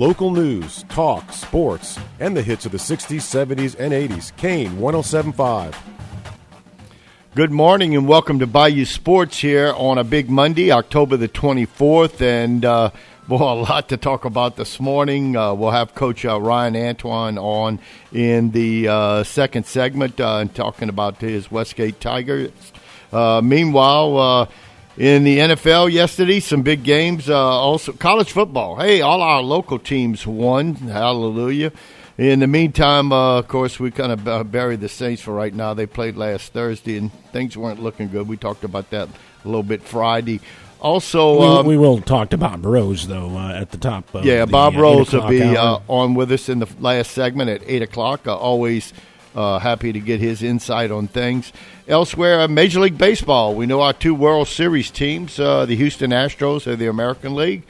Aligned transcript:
Local 0.00 0.30
news, 0.30 0.84
talk, 0.88 1.30
sports, 1.30 1.98
and 2.20 2.34
the 2.34 2.40
hits 2.40 2.64
of 2.64 2.72
the 2.72 2.78
60s, 2.78 3.18
70s, 3.18 3.76
and 3.78 3.92
80s. 3.92 4.34
Kane 4.38 4.80
1075. 4.80 5.76
Good 7.34 7.50
morning 7.50 7.94
and 7.94 8.08
welcome 8.08 8.38
to 8.38 8.46
Bayou 8.46 8.86
Sports 8.86 9.40
here 9.40 9.74
on 9.76 9.98
a 9.98 10.02
big 10.02 10.30
Monday, 10.30 10.72
October 10.72 11.18
the 11.18 11.28
24th. 11.28 12.22
And, 12.22 12.64
uh, 12.64 12.92
well, 13.28 13.52
a 13.52 13.60
lot 13.60 13.90
to 13.90 13.98
talk 13.98 14.24
about 14.24 14.56
this 14.56 14.80
morning. 14.80 15.36
Uh, 15.36 15.52
we'll 15.52 15.70
have 15.70 15.94
Coach 15.94 16.24
uh, 16.24 16.40
Ryan 16.40 16.76
Antoine 16.76 17.36
on 17.36 17.78
in 18.10 18.52
the 18.52 18.88
uh, 18.88 19.22
second 19.22 19.66
segment 19.66 20.18
uh, 20.18 20.46
talking 20.54 20.88
about 20.88 21.20
his 21.20 21.50
Westgate 21.50 22.00
Tigers. 22.00 22.52
Uh, 23.12 23.42
meanwhile, 23.44 24.48
in 24.96 25.24
the 25.24 25.38
NFL 25.38 25.92
yesterday, 25.92 26.40
some 26.40 26.62
big 26.62 26.82
games. 26.82 27.28
Uh, 27.28 27.36
also, 27.36 27.92
college 27.92 28.32
football. 28.32 28.76
Hey, 28.76 29.00
all 29.00 29.22
our 29.22 29.42
local 29.42 29.78
teams 29.78 30.26
won. 30.26 30.74
Hallelujah. 30.74 31.72
In 32.18 32.40
the 32.40 32.46
meantime, 32.46 33.12
uh, 33.12 33.38
of 33.38 33.48
course, 33.48 33.80
we 33.80 33.90
kind 33.90 34.12
of 34.12 34.50
buried 34.50 34.80
the 34.80 34.88
Saints 34.88 35.22
for 35.22 35.32
right 35.32 35.54
now. 35.54 35.72
They 35.72 35.86
played 35.86 36.16
last 36.16 36.52
Thursday, 36.52 36.98
and 36.98 37.10
things 37.32 37.56
weren't 37.56 37.82
looking 37.82 38.08
good. 38.08 38.28
We 38.28 38.36
talked 38.36 38.64
about 38.64 38.90
that 38.90 39.08
a 39.08 39.48
little 39.48 39.62
bit 39.62 39.82
Friday. 39.82 40.40
Also, 40.80 41.40
um, 41.40 41.66
we, 41.66 41.76
we, 41.76 41.78
will 41.78 42.00
talk 42.00 42.30
to 42.30 42.38
Bob 42.38 42.64
Rose 42.64 43.06
though 43.06 43.36
uh, 43.36 43.52
at 43.52 43.70
the 43.70 43.76
top. 43.76 44.06
yeah, 44.22 44.44
the, 44.44 44.50
Bob 44.50 44.76
uh, 44.76 44.80
Rose 44.80 45.12
will 45.12 45.28
be 45.28 45.42
uh, 45.42 45.78
on 45.88 46.14
with 46.14 46.32
us 46.32 46.48
in 46.48 46.58
the 46.58 46.68
last 46.78 47.10
segment 47.10 47.50
at 47.50 47.62
eight 47.66 47.82
o'clock. 47.82 48.26
Uh, 48.26 48.34
always 48.36 48.94
uh, 49.34 49.58
happy 49.58 49.92
to 49.92 50.00
get 50.00 50.20
his 50.20 50.42
insight 50.42 50.90
on 50.90 51.06
things. 51.08 51.52
Elsewhere, 51.88 52.40
uh, 52.40 52.48
Major 52.48 52.80
League 52.80 52.98
Baseball. 52.98 53.54
We 53.54 53.66
know 53.66 53.80
our 53.80 53.92
two 53.92 54.14
World 54.14 54.48
Series 54.48 54.90
teams, 54.90 55.38
uh, 55.40 55.66
the 55.66 55.76
Houston 55.76 56.10
Astros 56.10 56.66
of 56.66 56.78
the 56.78 56.86
American 56.88 57.34
League. 57.34 57.62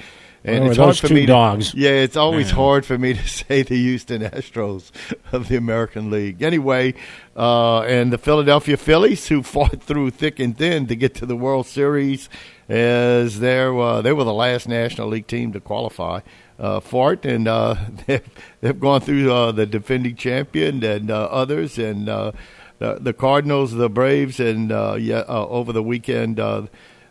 And 0.42 0.64
it's 0.64 0.78
hard 0.78 0.96
for 0.96 1.08
two 1.08 1.14
me. 1.14 1.20
to- 1.22 1.26
dogs. 1.26 1.74
yeah, 1.74 1.90
it's 1.90 2.16
always 2.16 2.48
Yeah. 2.48 2.54
hard 2.54 2.86
for 2.86 2.96
me 2.96 3.12
to 3.12 3.28
say 3.28 3.62
the 3.62 3.76
Houston 3.76 4.22
Astros 4.22 4.90
of 5.32 5.48
the 5.48 5.56
American 5.56 6.10
League. 6.10 6.42
Anyway, 6.42 6.94
uh, 7.36 7.80
and 7.80 8.10
the 8.10 8.16
Philadelphia 8.16 8.78
Phillies, 8.78 9.28
who 9.28 9.42
fought 9.54 9.82
through 9.82 10.10
thick 10.12 10.40
and 10.40 10.56
thin 10.56 10.86
to 10.86 10.96
get 10.96 11.14
to 11.16 11.26
the 11.26 11.36
World 11.36 11.66
Series, 11.66 12.30
as 12.70 13.40
they're, 13.40 13.78
uh, 13.78 14.00
they 14.00 14.12
were 14.14 14.24
the 14.24 14.32
last 14.32 14.66
National 14.68 15.08
League 15.08 15.26
team 15.26 15.52
to 15.52 15.60
qualify 15.60 16.20
uh, 16.60 16.78
for 16.80 17.14
it, 17.14 17.24
and 17.24 17.48
uh, 17.48 17.74
they've, 18.06 18.22
they've 18.60 18.78
gone 18.78 19.00
through 19.00 19.32
uh, 19.32 19.50
the 19.52 19.66
defending 19.66 20.14
champion 20.14 20.84
and 20.84 21.10
uh, 21.10 21.24
others, 21.24 21.78
and 21.78 22.08
uh, 22.08 22.32
the, 22.78 22.98
the 23.00 23.12
Cardinals, 23.12 23.72
the 23.72 23.88
Braves, 23.88 24.38
and 24.38 24.70
uh, 24.70 24.96
yeah, 24.98 25.24
uh, 25.28 25.46
over 25.48 25.72
the 25.72 25.82
weekend. 25.82 26.38
Uh, 26.38 26.66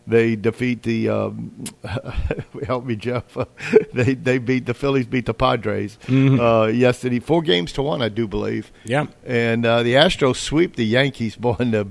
they 0.06 0.34
defeat 0.34 0.82
the 0.82 1.08
um, 1.08 1.64
help 2.66 2.84
me 2.84 2.96
Jeff. 2.96 3.36
they 3.94 4.14
they 4.14 4.38
beat 4.38 4.66
the 4.66 4.74
Phillies 4.74 5.06
beat 5.06 5.26
the 5.26 5.34
Padres 5.34 5.98
uh, 6.08 6.66
yesterday, 6.72 7.20
four 7.20 7.42
games 7.42 7.72
to 7.74 7.82
one, 7.82 8.02
I 8.02 8.08
do 8.08 8.26
believe. 8.26 8.72
Yeah. 8.84 9.06
and 9.24 9.64
uh, 9.64 9.82
the 9.84 9.94
Astros 9.94 10.36
sweep 10.36 10.74
the 10.76 10.84
Yankees. 10.86 11.36
Boy, 11.36 11.54
and 11.60 11.72
the 11.74 11.86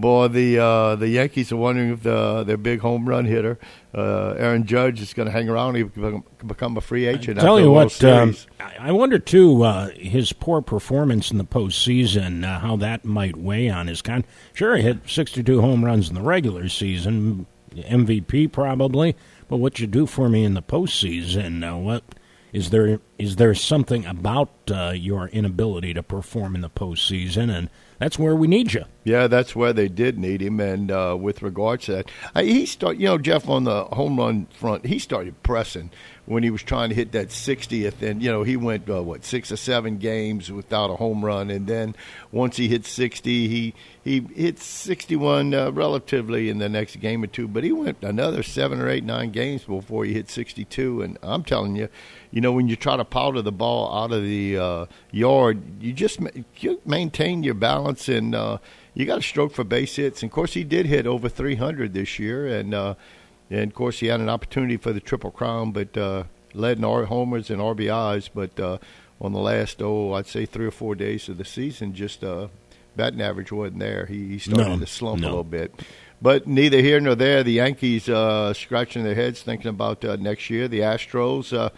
boy 0.00 0.28
the 0.28 0.58
uh, 0.58 0.96
the 0.96 1.08
Yankees 1.08 1.50
are 1.52 1.56
wondering 1.56 1.90
if 1.90 2.02
the, 2.02 2.44
their 2.44 2.56
big 2.56 2.80
home 2.80 3.08
run 3.08 3.24
hitter 3.24 3.58
uh, 3.96 4.34
Aaron 4.36 4.66
Judge 4.66 5.00
is 5.00 5.14
going 5.14 5.26
to 5.26 5.32
hang 5.32 5.48
around. 5.48 5.74
He 5.74 5.82
become, 5.84 6.22
become 6.46 6.76
a 6.76 6.82
free 6.82 7.06
agent. 7.06 7.40
Tell 7.40 7.58
you 7.58 7.70
what, 7.70 8.04
um, 8.04 8.36
I 8.60 8.88
I 8.88 8.92
wonder 8.92 9.18
too 9.18 9.62
uh, 9.62 9.88
his 9.90 10.34
poor 10.34 10.60
performance 10.60 11.30
in 11.30 11.38
the 11.38 11.44
postseason, 11.44 12.44
uh, 12.44 12.60
how 12.60 12.76
that 12.76 13.06
might 13.06 13.36
weigh 13.36 13.70
on 13.70 13.86
his 13.86 14.02
con. 14.02 14.24
Sure, 14.52 14.76
he 14.76 14.82
hit 14.82 14.98
62 15.08 15.62
home 15.62 15.82
runs 15.84 16.10
in 16.10 16.14
the 16.14 16.20
regular 16.20 16.68
season, 16.68 17.46
MVP 17.74 18.52
probably, 18.52 19.16
but 19.48 19.56
what 19.56 19.80
you 19.80 19.86
do 19.86 20.04
for 20.04 20.28
me 20.28 20.44
in 20.44 20.52
the 20.52 20.62
postseason? 20.62 21.66
Uh, 21.66 21.78
what 21.78 22.04
is 22.52 22.68
there? 22.68 23.00
Is 23.18 23.36
there 23.36 23.54
something 23.54 24.04
about 24.04 24.50
uh, 24.70 24.92
your 24.94 25.28
inability 25.28 25.94
to 25.94 26.02
perform 26.02 26.54
in 26.54 26.60
the 26.60 26.70
postseason, 26.70 27.50
and 27.50 27.70
that's 27.98 28.18
where 28.18 28.36
we 28.36 28.46
need 28.46 28.72
you? 28.74 28.84
Yeah, 29.04 29.26
that's 29.26 29.54
where 29.56 29.72
they 29.72 29.88
did 29.88 30.18
need 30.18 30.42
him. 30.42 30.60
And 30.60 30.90
uh, 30.90 31.16
with 31.18 31.42
regards 31.42 31.86
to 31.86 31.92
that, 31.92 32.10
uh, 32.34 32.42
he 32.42 32.66
start. 32.66 32.96
You 32.96 33.06
know, 33.06 33.18
Jeff 33.18 33.48
on 33.48 33.64
the 33.64 33.84
home 33.84 34.18
run 34.18 34.46
front, 34.46 34.86
he 34.86 34.98
started 34.98 35.42
pressing 35.42 35.90
when 36.26 36.42
he 36.42 36.50
was 36.50 36.62
trying 36.62 36.88
to 36.88 36.94
hit 36.94 37.12
that 37.12 37.28
60th, 37.28 38.02
and 38.02 38.22
you 38.22 38.30
know 38.30 38.42
he 38.42 38.56
went 38.56 38.90
uh, 38.90 39.02
what 39.02 39.24
six 39.24 39.50
or 39.50 39.56
seven 39.56 39.96
games 39.98 40.50
without 40.50 40.90
a 40.90 40.96
home 40.96 41.24
run, 41.24 41.50
and 41.50 41.66
then 41.66 41.94
once 42.32 42.56
he 42.56 42.68
hit 42.68 42.84
60, 42.84 43.48
he 43.48 43.74
he 44.02 44.20
hit 44.34 44.58
61 44.58 45.54
uh, 45.54 45.72
relatively 45.72 46.48
in 46.48 46.58
the 46.58 46.68
next 46.68 46.96
game 46.96 47.22
or 47.22 47.28
two, 47.28 47.48
but 47.48 47.64
he 47.64 47.72
went 47.72 48.02
another 48.02 48.42
seven 48.42 48.80
or 48.80 48.88
eight, 48.88 49.04
nine 49.04 49.30
games 49.30 49.64
before 49.64 50.04
he 50.04 50.12
hit 50.12 50.28
62. 50.28 51.02
And 51.02 51.18
I'm 51.22 51.42
telling 51.42 51.76
you, 51.76 51.88
you 52.30 52.40
know, 52.40 52.52
when 52.52 52.68
you 52.68 52.76
try 52.76 52.96
to 52.96 53.04
powder 53.04 53.42
the 53.42 53.52
ball 53.52 53.92
out 53.96 54.12
of 54.12 54.22
the 54.22 54.58
uh, 54.58 54.86
yard, 55.10 55.62
you 55.80 55.92
just 55.92 56.20
you 56.58 56.80
maintain 56.84 57.42
your 57.42 57.54
balance 57.54 58.08
and. 58.08 58.34
Uh, 58.34 58.58
you 58.96 59.04
got 59.04 59.18
a 59.18 59.22
stroke 59.22 59.52
for 59.52 59.62
base 59.62 59.96
hits. 59.96 60.22
And 60.22 60.30
of 60.30 60.34
course, 60.34 60.54
he 60.54 60.64
did 60.64 60.86
hit 60.86 61.06
over 61.06 61.28
300 61.28 61.92
this 61.92 62.18
year, 62.18 62.46
and 62.46 62.72
uh, 62.72 62.94
and 63.50 63.70
of 63.70 63.74
course, 63.74 64.00
he 64.00 64.06
had 64.06 64.20
an 64.20 64.28
opportunity 64.28 64.76
for 64.76 64.92
the 64.92 65.00
triple 65.00 65.30
crown, 65.30 65.72
but 65.72 65.96
uh, 65.96 66.24
led 66.54 66.78
in 66.78 66.84
R- 66.84 67.04
homers 67.04 67.50
and 67.50 67.60
RBIs. 67.60 68.30
But 68.34 68.58
uh, 68.58 68.78
on 69.20 69.32
the 69.32 69.38
last, 69.40 69.80
oh, 69.82 70.12
I'd 70.14 70.26
say 70.26 70.46
three 70.46 70.66
or 70.66 70.70
four 70.70 70.94
days 70.94 71.28
of 71.28 71.38
the 71.38 71.44
season, 71.44 71.94
just 71.94 72.22
uh, 72.24 72.48
batting 72.96 73.20
average 73.20 73.52
wasn't 73.52 73.78
there. 73.80 74.06
He, 74.06 74.28
he 74.28 74.38
started 74.38 74.68
No, 74.68 74.78
to 74.78 74.86
slump 74.86 75.20
no. 75.20 75.26
a 75.26 75.30
little 75.30 75.44
bit. 75.44 75.72
But 76.20 76.46
neither 76.46 76.80
here 76.80 76.98
nor 76.98 77.14
there. 77.14 77.42
The 77.42 77.52
Yankees 77.52 78.08
uh, 78.08 78.54
scratching 78.54 79.04
their 79.04 79.14
heads, 79.14 79.42
thinking 79.42 79.68
about 79.68 80.04
uh, 80.04 80.16
next 80.16 80.48
year. 80.50 80.66
The 80.68 80.80
Astros. 80.80 81.56
Uh, 81.56 81.70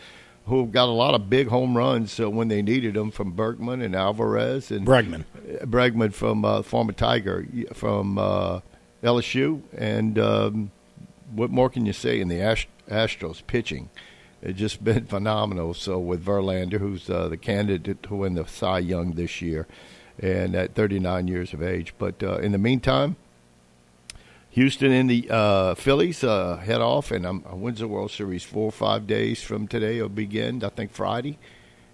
who 0.47 0.65
got 0.65 0.89
a 0.89 0.93
lot 0.93 1.15
of 1.15 1.29
big 1.29 1.47
home 1.49 1.77
runs 1.77 2.19
uh, 2.19 2.31
when 2.31 2.49
they 2.49 2.63
needed 2.63 2.95
them 2.95 3.11
from 3.11 3.33
Bergman 3.33 3.83
and 3.83 3.95
Alvarez 3.95 4.71
and 4.71 4.87
Bregman. 4.87 5.27
Bregman 5.65 6.15
from 6.15 6.43
uh, 6.43 6.63
former 6.63 6.93
Tiger 6.95 7.47
from 7.75 8.17
uh, 8.17 8.61
LSU, 9.03 9.61
and 9.77 10.19
um, 10.19 10.71
what 11.35 11.51
more 11.51 11.69
can 11.71 11.87
you 11.87 11.93
say 11.93 12.21
in 12.21 12.29
the 12.29 12.41
Ast- 12.41 12.67
Astros 12.89 13.47
pitching? 13.47 13.91
It's 14.43 14.59
just 14.59 14.83
been 14.85 15.07
phenomenal. 15.07 15.75
So 15.75 15.99
with 15.99 16.25
Verlander, 16.25 16.79
who's 16.79 17.09
uh, 17.11 17.29
the 17.29 17.37
candidate 17.37 18.03
to 18.05 18.15
win 18.15 18.35
the 18.35 18.47
Cy 18.47 18.79
Young 18.81 19.13
this 19.13 19.41
year, 19.43 19.67
and 20.19 20.55
at 20.55 20.75
39 20.75 21.29
years 21.29 21.53
of 21.53 21.63
age. 21.63 21.95
But 21.99 22.23
uh, 22.23 22.39
in 22.39 22.53
the 22.53 22.59
meantime, 22.59 23.17
Houston 24.51 24.91
and 24.91 25.09
the 25.09 25.29
uh, 25.31 25.75
Phillies 25.75 26.25
uh, 26.25 26.57
head 26.57 26.81
off, 26.81 27.11
and 27.11 27.25
um, 27.27 27.43
when's 27.43 27.79
the 27.81 27.89
World 27.89 28.11
Series? 28.11 28.43
Four 28.43 28.69
or 28.69 28.73
five 28.73 29.07
days 29.07 29.43
from 29.43 29.69
today 29.69 29.97
It'll 29.97 30.09
begin. 30.09 30.65
I 30.65 30.69
think 30.71 30.93
Friday. 30.93 31.39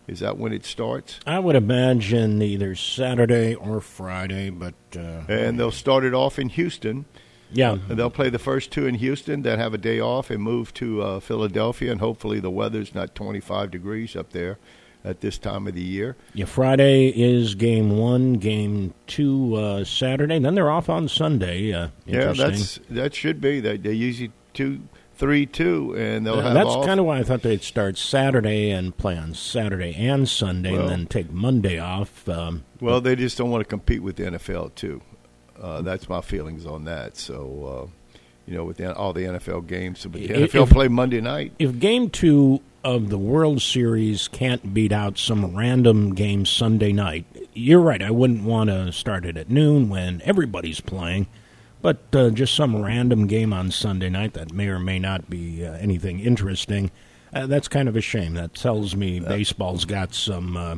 Is 0.06 0.20
that 0.20 0.36
when 0.36 0.52
it 0.52 0.66
starts? 0.66 1.18
I 1.26 1.38
would 1.38 1.56
imagine 1.56 2.40
either 2.42 2.74
Saturday 2.74 3.54
or 3.54 3.80
Friday, 3.80 4.50
but 4.50 4.74
uh, 4.94 5.22
And 5.28 5.58
they'll 5.58 5.70
start 5.70 6.04
it 6.04 6.12
off 6.12 6.38
in 6.38 6.50
Houston. 6.50 7.06
Yeah, 7.54 7.72
And 7.88 7.98
they'll 7.98 8.10
play 8.10 8.28
the 8.30 8.38
first 8.38 8.70
two 8.70 8.86
in 8.86 8.96
Houston, 8.96 9.42
then 9.42 9.58
have 9.58 9.72
a 9.74 9.78
day 9.78 10.00
off 10.00 10.28
and 10.30 10.42
move 10.42 10.74
to 10.74 11.02
uh, 11.02 11.20
Philadelphia. 11.20 11.92
And 11.92 12.00
hopefully 12.00 12.40
the 12.40 12.50
weather's 12.50 12.94
not 12.94 13.14
25 13.14 13.70
degrees 13.70 14.14
up 14.16 14.30
there 14.32 14.58
at 15.04 15.20
this 15.20 15.38
time 15.38 15.66
of 15.66 15.74
the 15.74 15.82
year. 15.82 16.16
Yeah, 16.32 16.46
Friday 16.46 17.08
is 17.08 17.54
game 17.54 17.96
one, 17.98 18.34
game 18.34 18.94
two 19.06 19.54
uh, 19.54 19.84
Saturday. 19.84 20.38
Then 20.38 20.54
they're 20.54 20.70
off 20.70 20.88
on 20.88 21.08
Sunday. 21.08 21.72
Uh, 21.72 21.88
Yeah, 22.06 22.32
that's 22.32 22.80
that 22.90 23.14
should 23.14 23.40
be. 23.40 23.60
They, 23.60 23.76
they 23.76 23.92
usually 23.92 24.32
two, 24.54 24.80
three, 25.14 25.44
two, 25.46 25.94
and 25.96 26.26
they'll 26.26 26.40
have 26.40 26.54
that's 26.54 26.86
kind 26.86 26.98
of 26.98 27.06
why 27.06 27.18
I 27.18 27.22
thought 27.22 27.42
they'd 27.42 27.62
start 27.62 27.98
Saturday 27.98 28.70
and 28.70 28.96
play 28.96 29.16
on 29.16 29.34
Saturday 29.34 29.94
and 29.94 30.28
Sunday, 30.28 30.72
Well- 30.72 30.82
and 30.82 30.90
then 30.90 31.06
take 31.06 31.30
Monday 31.30 31.78
off. 31.78 32.26
Um, 32.28 32.64
well, 32.80 33.00
they 33.00 33.14
just 33.14 33.36
don't 33.38 33.50
want 33.50 33.60
to 33.60 33.68
compete 33.68 34.02
with 34.02 34.16
the 34.16 34.24
NFL 34.24 34.74
too. 34.74 35.02
Uh, 35.60 35.82
that's 35.82 36.08
my 36.08 36.20
feelings 36.20 36.66
on 36.66 36.84
that. 36.84 37.16
So, 37.16 37.88
uh, 37.88 38.18
you 38.46 38.54
know, 38.54 38.64
with 38.64 38.76
the, 38.76 38.94
all 38.94 39.12
the 39.12 39.22
NFL 39.22 39.66
games, 39.66 40.02
but 40.02 40.20
the 40.20 40.28
NFL 40.28 40.64
if- 40.64 40.70
play 40.70 40.88
Monday 40.88 41.20
night. 41.20 41.52
if 41.58 41.78
game 41.78 42.10
two 42.10 42.60
of 42.82 43.08
the 43.08 43.18
World 43.18 43.62
Series 43.62 44.28
can't 44.28 44.74
beat 44.74 44.92
out 44.92 45.16
some 45.16 45.56
random 45.56 46.14
game 46.14 46.44
Sunday 46.44 46.92
night, 46.92 47.24
you're 47.54 47.80
right. 47.80 48.02
I 48.02 48.10
wouldn't 48.10 48.44
want 48.44 48.68
to 48.68 48.92
start 48.92 49.24
it 49.24 49.36
at 49.36 49.48
noon 49.48 49.88
when 49.88 50.20
everybody's 50.24 50.80
playing, 50.80 51.26
but 51.80 51.98
uh, 52.12 52.28
just 52.30 52.54
some 52.54 52.82
random 52.82 53.26
game 53.26 53.52
on 53.54 53.70
Sunday 53.70 54.10
night 54.10 54.34
that 54.34 54.52
may 54.52 54.68
or 54.68 54.78
may 54.78 54.98
not 54.98 55.30
be 55.30 55.64
uh, 55.64 55.72
anything 55.74 56.20
interesting. 56.20 56.90
Uh, 57.32 57.46
that's 57.46 57.68
kind 57.68 57.88
of 57.88 57.96
a 57.96 58.00
shame. 58.00 58.34
That 58.34 58.54
tells 58.54 58.94
me 58.94 59.18
baseball's 59.20 59.84
got 59.86 60.14
some 60.14 60.56
uh, 60.56 60.76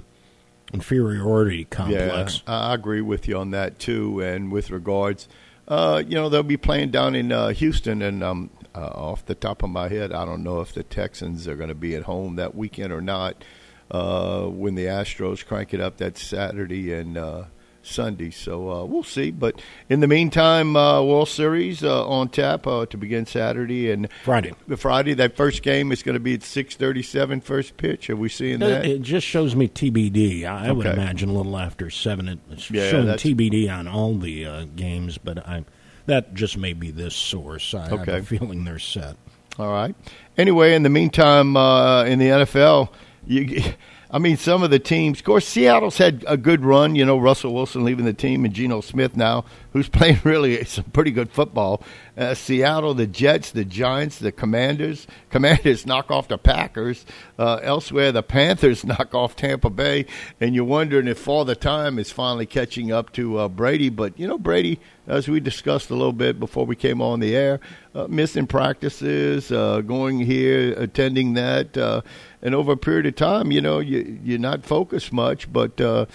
inferiority 0.73 1.65
complex. 1.65 2.43
Yeah, 2.47 2.59
I 2.59 2.75
agree 2.75 3.01
with 3.01 3.29
you 3.29 3.39
on 3.39 3.51
that 3.53 3.79
too. 3.79 4.21
And 4.21 4.51
with 4.51 4.71
regards, 4.71 5.29
uh, 5.69 6.03
you 6.07 6.15
know, 6.15 6.29
they'll 6.29 6.43
be 6.43 6.57
playing 6.57 6.91
down 6.91 7.15
in 7.15 7.33
uh, 7.33 7.49
Houston, 7.49 8.03
and 8.03 8.23
um, 8.23 8.51
uh, 8.75 8.87
off 8.87 9.25
the 9.27 9.35
top 9.35 9.63
of 9.63 9.71
my 9.71 9.89
head, 9.89 10.13
I 10.13 10.25
don't 10.25 10.43
know 10.43 10.61
if 10.61 10.73
the 10.73 10.83
Texans 10.83 11.49
are 11.49 11.57
going 11.57 11.69
to 11.69 11.75
be 11.75 11.95
at 11.95 12.05
home 12.05 12.37
that 12.37 12.55
weekend 12.55 12.93
or 12.93 13.01
not. 13.01 13.43
Uh, 13.89 14.47
when 14.47 14.75
the 14.75 14.87
Astros 14.87 15.47
crank 15.47 15.73
it 15.73 15.81
up 15.81 15.99
that 15.99 16.19
Saturday 16.19 16.93
and 16.93 17.17
uh, 17.17 17.45
Sunday. 17.87 18.31
So 18.31 18.71
uh, 18.71 18.85
we'll 18.85 19.03
see. 19.05 19.31
But 19.31 19.61
in 19.89 20.01
the 20.01 20.07
meantime, 20.07 20.77
uh, 20.77 21.03
World 21.03 21.29
Series 21.29 21.83
uh, 21.85 22.07
on 22.07 22.29
tap 22.29 22.67
uh, 22.67 22.87
to 22.87 22.97
begin 22.97 23.27
Saturday 23.27 23.91
and 23.91 24.09
Friday. 24.25 24.53
The 24.67 24.77
Friday, 24.77 25.15
that 25.15 25.37
first 25.37 25.63
game 25.63 25.93
is 25.93 26.03
going 26.03 26.15
to 26.15 26.21
be 26.21 26.35
at 26.35 26.43
six 26.43 26.77
thirty-seven. 26.77 27.41
First 27.41 27.77
pitch. 27.77 28.11
Are 28.11 28.17
we 28.17 28.29
seeing 28.29 28.59
that? 28.61 28.85
it 28.85 29.03
just 29.03 29.27
shows 29.27 29.55
me 29.57 29.69
TBD. 29.69 30.45
I, 30.45 30.69
I 30.69 30.73
would 30.73 30.87
imagine 30.87 31.29
a 31.29 31.33
little 31.33 31.57
after 31.57 31.91
seven. 31.91 32.41
It's 32.51 32.71
Yeah, 32.71 32.91
showing 32.91 33.07
TBD 33.07 33.71
on 33.71 33.89
all 33.89 34.17
the 34.17 34.45
uh, 34.47 34.65
games, 34.77 35.19
but 35.19 35.47
I 35.47 35.65
that 36.07 36.35
just 36.35 36.57
may 36.57 36.73
be 36.73 36.91
this 36.91 37.15
source. 37.15 37.75
I 37.75 37.89
have 37.89 38.09
a 38.09 38.23
feeling 38.23 38.65
they're 38.65 38.79
set. 38.79 39.17
All 39.59 39.73
right. 39.73 39.95
Anyway, 40.37 40.75
in 40.75 40.83
the 40.83 40.91
meantime, 40.91 41.57
uh, 41.57 42.05
in 42.05 42.19
the 42.19 42.27
NFL, 42.27 42.91
you, 43.27 43.63
I 44.11 44.19
mean, 44.19 44.37
some 44.37 44.63
of 44.63 44.71
the 44.71 44.79
teams. 44.79 45.19
Of 45.19 45.25
course, 45.25 45.47
Seattle's 45.47 45.99
had 45.99 46.25
a 46.29 46.37
good 46.37 46.65
run. 46.65 46.95
You 46.95 47.05
know, 47.05 47.19
Russell 47.19 47.53
Wilson 47.53 47.85
leaving 47.85 48.05
the 48.05 48.13
team, 48.13 48.45
and 48.45 48.55
Geno 48.55 48.81
Smith 48.81 49.17
now, 49.17 49.45
who's 49.73 49.89
playing 49.91 50.21
really 50.25 50.65
some 50.65 50.85
pretty 50.85 51.11
good 51.11 51.31
football. 51.31 51.83
Uh, 52.17 52.35
Seattle, 52.35 52.95
the 52.95 53.07
Jets, 53.07 53.51
the 53.51 53.65
Giants, 53.65 54.19
the 54.19 54.33
Commanders. 54.33 55.07
Commanders 55.31 55.87
knock 55.87 56.11
off 56.11 56.29
the 56.29 56.39
Packers. 56.39 57.05
Uh, 57.39 57.59
elsewhere, 57.63 58.13
the 58.13 58.23
Panthers 58.23 58.85
knock 58.85 59.15
off 59.15 59.37
Tampa 59.37 59.71
Bay, 59.71 60.07
and 60.41 60.55
you're 60.55 60.65
wondering 60.65 61.09
if 61.09 61.27
all 61.27 61.45
the 61.45 61.57
time 61.57 61.99
is 61.99 62.11
finally 62.11 62.47
catching 62.47 62.93
up 62.93 63.13
to 63.13 63.39
uh, 63.39 63.49
Brady. 63.49 63.89
But 63.89 64.19
you 64.19 64.27
know, 64.29 64.39
Brady, 64.39 64.81
as 65.07 65.29
we 65.29 65.41
discussed 65.41 65.91
a 65.91 65.95
little 65.95 66.13
bit 66.13 66.39
before 66.41 66.65
we 66.65 66.77
came 66.77 67.03
on 67.03 67.21
the 67.21 67.37
air, 67.37 67.61
uh, 67.95 68.07
missing 68.09 68.47
practices, 68.47 69.51
uh, 69.53 69.81
going 69.81 70.21
here, 70.21 70.73
attending 70.75 71.35
that, 71.35 71.77
uh, 71.77 72.03
and 72.47 72.55
over 72.55 72.73
a 72.73 72.77
period 72.77 73.07
of 73.07 73.17
time, 73.17 73.53
you 73.53 73.61
know, 73.61 73.81
you, 73.81 74.19
you're 74.25 74.39
not 74.39 74.65
focused 74.65 75.13
much, 75.13 75.53
but. 75.53 75.81
Uh, 75.81 76.07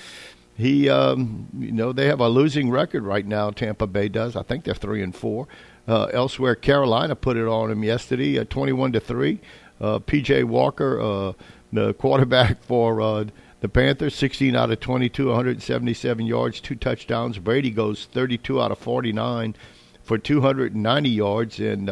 he, 0.58 0.90
um, 0.90 1.48
you 1.58 1.72
know, 1.72 1.92
they 1.92 2.06
have 2.06 2.20
a 2.20 2.30
losing 2.30 2.70
record 2.70 3.04
right 3.04 3.26
now. 3.26 3.50
Tampa 3.50 3.88
Bay 3.88 4.10
does. 4.10 4.36
I 4.36 4.44
think 4.44 4.64
they're 4.64 4.76
three 4.76 5.02
and 5.02 5.16
four. 5.16 5.48
Uh, 5.88 6.04
elsewhere, 6.14 6.54
Carolina 6.54 7.16
put 7.16 7.36
it 7.36 7.48
on 7.48 7.70
them 7.70 7.84
yesterday, 7.84 8.38
uh, 8.38 8.44
twenty-one 8.44 8.92
to 8.92 9.00
three. 9.00 9.40
Uh, 9.80 9.98
P.J. 9.98 10.44
Walker, 10.44 11.02
uh, 11.02 11.34
the 11.74 11.96
quarterback 11.96 12.62
for 12.64 13.02
uh, 13.02 13.26
the 13.62 13.70
Panthers, 13.70 14.14
sixteen 14.14 14.56
out 14.56 14.70
of 14.70 14.80
twenty-two, 14.80 15.28
one 15.28 15.36
hundred 15.36 15.64
seventy-seven 15.64 16.28
yards, 16.28 16.62
two 16.62 16.76
touchdowns. 16.76 17.40
Brady 17.40 17.72
goes 17.72 18.08
thirty-two 18.12 18.62
out 18.62 18.72
of 18.72 18.78
forty-nine 18.78 19.56
for 20.04 20.20
two 20.20 20.42
hundred 20.42 20.74
and 20.74 20.84
ninety 20.84 21.10
yards, 21.10 21.60
and 21.60 21.90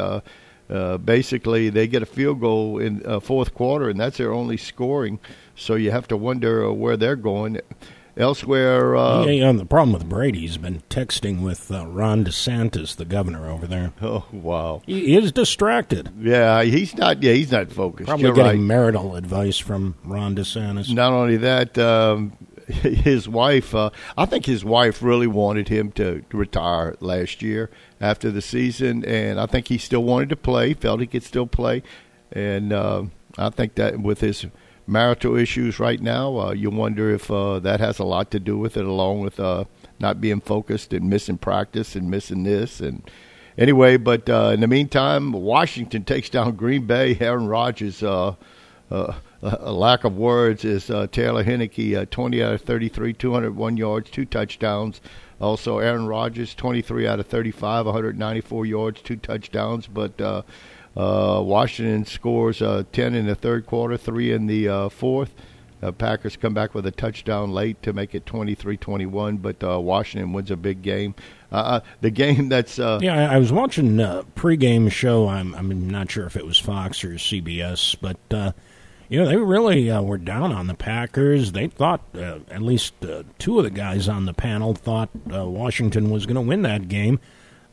uh, 0.70 0.98
basically 0.98 1.68
they 1.70 1.86
get 1.86 2.02
a 2.02 2.06
field 2.06 2.40
goal 2.40 2.78
in 2.78 3.04
uh, 3.04 3.20
fourth 3.20 3.54
quarter, 3.54 3.88
and 3.88 3.98
that's 3.98 4.18
their 4.18 4.32
only 4.32 4.56
scoring. 4.56 5.18
So 5.56 5.74
you 5.74 5.90
have 5.90 6.08
to 6.08 6.16
wonder 6.16 6.64
uh, 6.66 6.72
where 6.72 6.96
they're 6.96 7.16
going. 7.16 7.60
Elsewhere, 8.16 8.96
uh, 8.96 9.24
yeah, 9.24 9.30
yeah, 9.46 9.52
the 9.52 9.64
problem 9.64 9.92
with 9.94 10.06
Brady's 10.08 10.58
been 10.58 10.82
texting 10.90 11.42
with 11.42 11.70
uh, 11.70 11.86
Ron 11.86 12.24
DeSantis, 12.24 12.96
the 12.96 13.04
governor 13.04 13.48
over 13.48 13.66
there. 13.66 13.92
oh 14.02 14.26
wow, 14.32 14.82
He 14.84 15.16
is 15.16 15.30
distracted. 15.32 16.10
yeah, 16.20 16.62
he's 16.64 16.94
not. 16.96 17.22
Yeah, 17.22 17.32
he's 17.32 17.52
not 17.52 17.70
focused. 17.70 18.08
Probably 18.08 18.26
You're 18.26 18.34
getting 18.34 18.60
right. 18.60 18.66
marital 18.66 19.14
advice 19.16 19.58
from 19.58 19.94
Ron 20.04 20.34
DeSantis. 20.36 20.92
Not 20.92 21.12
only 21.12 21.36
that, 21.38 21.78
um, 21.78 22.32
his 22.66 23.28
wife. 23.28 23.74
Uh, 23.74 23.90
I 24.18 24.26
think 24.26 24.44
his 24.44 24.64
wife 24.64 25.02
really 25.02 25.28
wanted 25.28 25.68
him 25.68 25.92
to 25.92 26.22
retire 26.32 26.96
last 27.00 27.42
year 27.42 27.70
after 28.00 28.30
the 28.30 28.42
season, 28.42 29.04
and 29.04 29.38
I 29.38 29.46
think 29.46 29.68
he 29.68 29.78
still 29.78 30.02
wanted 30.02 30.30
to 30.30 30.36
play. 30.36 30.74
Felt 30.74 31.00
he 31.00 31.06
could 31.06 31.22
still 31.22 31.46
play, 31.46 31.82
and 32.32 32.72
uh, 32.72 33.04
I 33.36 33.50
think 33.50 33.74
that 33.74 34.00
with 34.00 34.20
his 34.20 34.46
marital 34.86 35.36
issues 35.36 35.78
right 35.78 36.00
now, 36.00 36.38
uh, 36.38 36.52
you 36.52 36.70
wonder 36.70 37.10
if 37.10 37.30
uh, 37.30 37.58
that 37.60 37.80
has 37.80 37.98
a 37.98 38.04
lot 38.04 38.30
to 38.32 38.40
do 38.40 38.58
with 38.58 38.76
it, 38.76 38.84
along 38.84 39.20
with 39.20 39.38
uh, 39.38 39.64
not 39.98 40.20
being 40.20 40.40
focused 40.40 40.92
and 40.92 41.08
missing 41.08 41.38
practice 41.38 41.94
and 41.94 42.10
missing 42.10 42.42
this 42.42 42.80
and. 42.80 43.08
Anyway, 43.58 43.98
but 43.98 44.26
uh, 44.30 44.52
in 44.54 44.60
the 44.60 44.66
meantime, 44.66 45.32
Washington 45.32 46.02
takes 46.02 46.30
down 46.30 46.56
Green 46.56 46.86
Bay. 46.86 47.14
Aaron 47.20 47.46
Rodgers, 47.46 48.02
uh, 48.02 48.34
uh, 48.90 49.12
a 49.42 49.72
lack 49.72 50.04
of 50.04 50.16
words, 50.16 50.64
is 50.64 50.88
uh, 50.88 51.06
Taylor 51.08 51.44
Heinicke, 51.44 51.94
uh, 51.94 52.06
20 52.10 52.42
out 52.42 52.54
of 52.54 52.62
33, 52.62 53.12
201 53.12 53.76
yards, 53.76 54.08
two 54.08 54.24
touchdowns. 54.24 55.02
Also, 55.40 55.78
Aaron 55.78 56.06
Rodgers, 56.06 56.54
23 56.54 57.06
out 57.06 57.20
of 57.20 57.26
35, 57.26 57.86
194 57.86 58.66
yards, 58.66 59.00
two 59.00 59.16
touchdowns. 59.16 59.86
But 59.86 60.20
uh, 60.20 60.42
uh, 60.96 61.40
Washington 61.42 62.04
scores 62.04 62.60
uh, 62.60 62.84
10 62.92 63.14
in 63.14 63.26
the 63.26 63.34
third 63.34 63.66
quarter, 63.66 63.96
three 63.96 64.32
in 64.32 64.46
the 64.46 64.68
uh, 64.68 64.88
fourth. 64.88 65.34
Uh, 65.82 65.92
Packers 65.92 66.36
come 66.36 66.52
back 66.52 66.74
with 66.74 66.84
a 66.86 66.90
touchdown 66.90 67.52
late 67.52 67.82
to 67.82 67.92
make 67.94 68.14
it 68.14 68.26
23-21, 68.26 69.40
but 69.40 69.64
uh, 69.64 69.80
Washington 69.80 70.32
wins 70.32 70.50
a 70.50 70.56
big 70.56 70.82
game. 70.82 71.14
Uh, 71.50 71.54
uh, 71.54 71.80
the 72.02 72.10
game 72.10 72.48
that's 72.50 72.78
uh, 72.78 72.98
Yeah, 73.00 73.30
I, 73.30 73.36
I 73.36 73.38
was 73.38 73.50
watching 73.50 73.98
a 73.98 74.24
pregame 74.36 74.92
show. 74.92 75.28
I'm, 75.28 75.54
I'm 75.54 75.88
not 75.88 76.10
sure 76.10 76.26
if 76.26 76.36
it 76.36 76.44
was 76.44 76.58
Fox 76.58 77.02
or 77.02 77.12
CBS, 77.12 77.96
but 77.98 78.18
uh, 78.30 78.52
you 79.10 79.20
know 79.20 79.28
they 79.28 79.36
really 79.36 79.90
uh, 79.90 80.00
were 80.00 80.16
down 80.16 80.52
on 80.52 80.68
the 80.68 80.74
Packers. 80.74 81.52
They 81.52 81.66
thought 81.66 82.00
uh, 82.14 82.38
at 82.50 82.62
least 82.62 82.94
uh, 83.04 83.24
two 83.38 83.58
of 83.58 83.64
the 83.64 83.70
guys 83.70 84.08
on 84.08 84.24
the 84.24 84.32
panel 84.32 84.72
thought 84.72 85.10
uh, 85.30 85.44
Washington 85.44 86.08
was 86.10 86.24
going 86.24 86.36
to 86.36 86.40
win 86.40 86.62
that 86.62 86.88
game, 86.88 87.20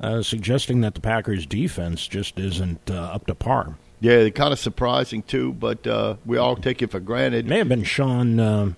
uh, 0.02 0.22
suggesting 0.24 0.82
that 0.82 0.96
the 0.96 1.02
Packers' 1.02 1.46
defense 1.46 2.08
just 2.08 2.38
isn't 2.40 2.92
uh, 2.92 2.96
up 2.96 3.28
to 3.28 3.36
par. 3.36 3.78
yeah, 4.02 4.28
kind 4.30 4.52
of 4.52 4.60
surprising 4.60 5.22
too, 5.24 5.54
but 5.54 5.86
uh, 5.88 6.16
we 6.26 6.38
all 6.38 6.56
take 6.56 6.82
it 6.82 6.92
for 6.92 7.00
granted. 7.00 7.46
It 7.46 7.50
may 7.50 7.60
have 7.60 7.70
been 7.70 7.84
Sean 7.84 8.40
uh, 8.40 8.74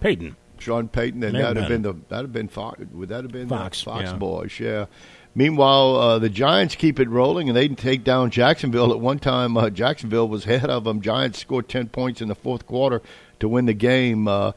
Payton. 0.00 0.34
Sean 0.58 0.88
Payton, 0.88 1.22
and 1.22 1.36
that'd 1.36 1.56
have 1.56 1.68
been 1.68 1.82
the 1.82 1.92
that'd 2.08 2.24
have 2.24 2.32
been 2.32 2.48
Fox. 2.48 2.80
Would 2.92 3.10
that 3.10 3.22
have 3.22 3.32
been 3.32 3.48
Fox, 3.48 3.82
Fox 3.82 4.04
yeah. 4.04 4.16
boys? 4.16 4.58
Yeah. 4.58 4.86
Meanwhile, 5.38 5.94
uh, 5.94 6.18
the 6.18 6.28
Giants 6.28 6.74
keep 6.74 6.98
it 6.98 7.08
rolling, 7.08 7.48
and 7.48 7.56
they 7.56 7.68
take 7.68 8.02
down 8.02 8.32
Jacksonville. 8.32 8.90
At 8.90 8.98
one 8.98 9.20
time, 9.20 9.56
uh, 9.56 9.70
Jacksonville 9.70 10.26
was 10.26 10.44
ahead 10.46 10.68
of 10.68 10.82
them. 10.82 11.00
Giants 11.00 11.38
scored 11.38 11.68
ten 11.68 11.86
points 11.86 12.20
in 12.20 12.26
the 12.26 12.34
fourth 12.34 12.66
quarter 12.66 13.02
to 13.38 13.48
win 13.48 13.66
the 13.66 13.72
game. 13.72 14.26
Uh, 14.26 14.50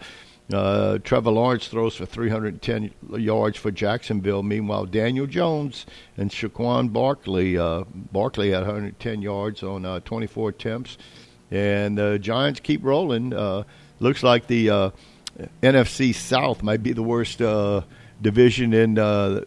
uh, 0.51 0.97
Trevor 1.03 1.29
Lawrence 1.29 1.67
throws 1.67 1.97
for 1.97 2.07
310 2.07 2.95
yards 3.15 3.59
for 3.59 3.69
Jacksonville. 3.69 4.41
Meanwhile, 4.41 4.87
Daniel 4.87 5.27
Jones 5.27 5.85
and 6.17 6.31
Saquon 6.31 6.91
Barkley. 6.91 7.59
Uh, 7.59 7.83
Barkley 8.11 8.49
had 8.49 8.61
110 8.61 9.21
yards 9.21 9.61
on 9.61 9.85
uh, 9.85 9.99
24 9.99 10.49
attempts, 10.49 10.97
and 11.51 11.95
the 11.95 12.17
Giants 12.17 12.59
keep 12.59 12.83
rolling. 12.83 13.35
Uh, 13.35 13.65
looks 13.99 14.23
like 14.23 14.47
the 14.47 14.71
uh, 14.71 14.89
NFC 15.61 16.15
South 16.15 16.63
might 16.63 16.81
be 16.81 16.91
the 16.91 17.03
worst 17.03 17.39
uh, 17.39 17.81
division 18.19 18.73
in 18.73 18.97
uh, 18.97 19.41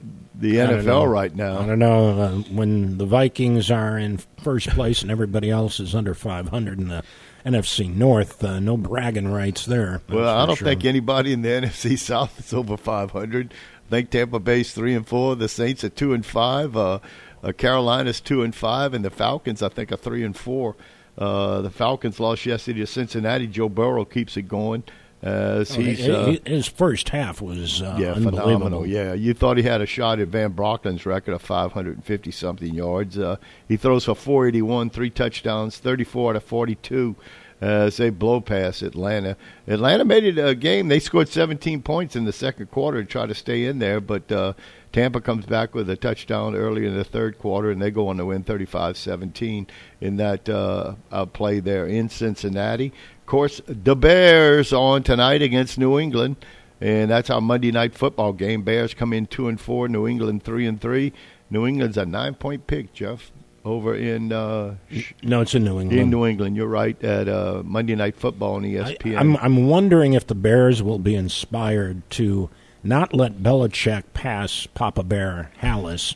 the 0.44 0.56
NFL 0.56 1.10
right 1.10 1.34
now. 1.34 1.58
I 1.58 1.66
don't 1.66 1.78
know 1.78 2.20
uh, 2.20 2.30
when 2.52 2.98
the 2.98 3.06
Vikings 3.06 3.70
are 3.70 3.96
in 3.96 4.18
first 4.42 4.68
place 4.68 5.00
and 5.00 5.10
everybody 5.10 5.50
else 5.50 5.80
is 5.80 5.94
under 5.94 6.12
500 6.12 6.78
in 6.78 6.88
the 6.88 7.02
NFC 7.46 7.92
North. 7.92 8.44
Uh, 8.44 8.60
no 8.60 8.76
bragging 8.76 9.32
rights 9.32 9.64
there. 9.64 10.02
Well, 10.08 10.28
I 10.28 10.44
don't 10.44 10.56
sure. 10.56 10.68
think 10.68 10.84
anybody 10.84 11.32
in 11.32 11.40
the 11.40 11.48
NFC 11.48 11.98
South 11.98 12.38
is 12.38 12.52
over 12.52 12.76
500. 12.76 13.54
I 13.54 13.90
think 13.90 14.10
Tampa 14.10 14.38
Bay's 14.38 14.74
three 14.74 14.94
and 14.94 15.06
four. 15.06 15.34
The 15.34 15.48
Saints 15.48 15.82
are 15.82 15.88
two 15.88 16.12
and 16.12 16.24
five. 16.24 16.76
Uh, 16.76 16.98
uh, 17.42 17.52
Carolina's 17.52 18.20
two 18.20 18.42
and 18.42 18.54
five, 18.54 18.92
and 18.92 19.04
the 19.04 19.10
Falcons 19.10 19.62
I 19.62 19.68
think 19.70 19.92
are 19.92 19.96
three 19.96 20.24
and 20.24 20.36
four. 20.36 20.76
Uh, 21.16 21.62
the 21.62 21.70
Falcons 21.70 22.20
lost 22.20 22.44
yesterday 22.44 22.80
to 22.80 22.86
Cincinnati. 22.86 23.46
Joe 23.46 23.68
Burrow 23.68 24.04
keeps 24.04 24.36
it 24.36 24.42
going. 24.42 24.82
As 25.24 25.74
Oh, 25.74 25.80
he's 25.80 26.06
uh, 26.06 26.36
his 26.44 26.66
first 26.66 27.08
half 27.08 27.40
was 27.40 27.80
uh, 27.80 27.96
yeah, 27.98 28.12
phenomenal. 28.12 28.86
Yeah, 28.86 29.14
you 29.14 29.32
thought 29.32 29.56
he 29.56 29.62
had 29.62 29.80
a 29.80 29.86
shot 29.86 30.20
at 30.20 30.28
Van 30.28 30.52
Brocklin's 30.52 31.06
record 31.06 31.32
of 31.32 31.40
550 31.40 32.30
something 32.30 32.74
yards. 32.74 33.18
Uh, 33.18 33.36
he 33.66 33.78
throws 33.78 34.04
for 34.04 34.14
481, 34.14 34.90
three 34.90 35.08
touchdowns, 35.08 35.78
34 35.78 36.32
out 36.32 36.36
of 36.36 36.44
42 36.44 37.16
as 37.62 37.96
they 37.96 38.10
blow 38.10 38.42
past 38.42 38.82
Atlanta. 38.82 39.38
Atlanta 39.66 40.04
made 40.04 40.24
it 40.24 40.38
a 40.38 40.54
game. 40.54 40.88
They 40.88 41.00
scored 41.00 41.28
17 41.28 41.80
points 41.80 42.14
in 42.16 42.26
the 42.26 42.32
second 42.32 42.70
quarter 42.70 43.02
to 43.02 43.08
try 43.08 43.24
to 43.24 43.34
stay 43.34 43.64
in 43.64 43.78
there, 43.78 44.02
but 44.02 44.30
uh, 44.30 44.52
Tampa 44.92 45.20
comes 45.20 45.46
back 45.46 45.74
with 45.74 45.88
a 45.88 45.96
touchdown 45.96 46.54
early 46.54 46.86
in 46.86 46.94
the 46.94 47.04
third 47.04 47.38
quarter, 47.38 47.70
and 47.70 47.80
they 47.80 47.90
go 47.90 48.08
on 48.08 48.18
to 48.18 48.26
win 48.26 48.44
35-17 48.44 49.66
in 50.00 50.16
that 50.16 50.48
uh, 50.48 50.94
uh, 51.10 51.26
play 51.26 51.58
there 51.60 51.86
in 51.86 52.08
Cincinnati. 52.08 52.92
Of 53.34 53.38
course, 53.38 53.60
the 53.66 53.96
Bears 53.96 54.72
on 54.72 55.02
tonight 55.02 55.42
against 55.42 55.76
New 55.76 55.98
England. 55.98 56.36
And 56.80 57.10
that's 57.10 57.30
our 57.30 57.40
Monday 57.40 57.72
night 57.72 57.92
football 57.92 58.32
game. 58.32 58.62
Bears 58.62 58.94
come 58.94 59.12
in 59.12 59.26
two 59.26 59.48
and 59.48 59.60
four. 59.60 59.88
New 59.88 60.06
England 60.06 60.44
three 60.44 60.68
and 60.68 60.80
three. 60.80 61.12
New 61.50 61.66
England's 61.66 61.96
a 61.96 62.06
nine 62.06 62.34
point 62.36 62.68
pick, 62.68 62.92
Jeff, 62.92 63.32
over 63.64 63.92
in 63.92 64.30
uh, 64.30 64.76
No, 65.24 65.40
it's 65.40 65.52
in 65.52 65.64
New 65.64 65.80
England. 65.80 66.00
in 66.00 66.10
New 66.10 66.24
England. 66.24 66.54
You're 66.54 66.68
right 66.68 67.02
at 67.02 67.28
uh, 67.28 67.62
Monday 67.64 67.96
night 67.96 68.14
football 68.14 68.54
on 68.54 68.64
E 68.64 68.78
I, 68.78 68.94
ESPN. 68.94 69.18
I'm, 69.18 69.36
I'm 69.38 69.66
wondering 69.66 70.12
if 70.12 70.28
the 70.28 70.36
Bears 70.36 70.80
will 70.80 71.00
be 71.00 71.16
inspired 71.16 72.08
to 72.10 72.50
not 72.84 73.12
let 73.12 73.38
Belichick 73.42 74.04
pass 74.14 74.68
Papa 74.74 75.02
Bear 75.02 75.50
Halas 75.60 76.14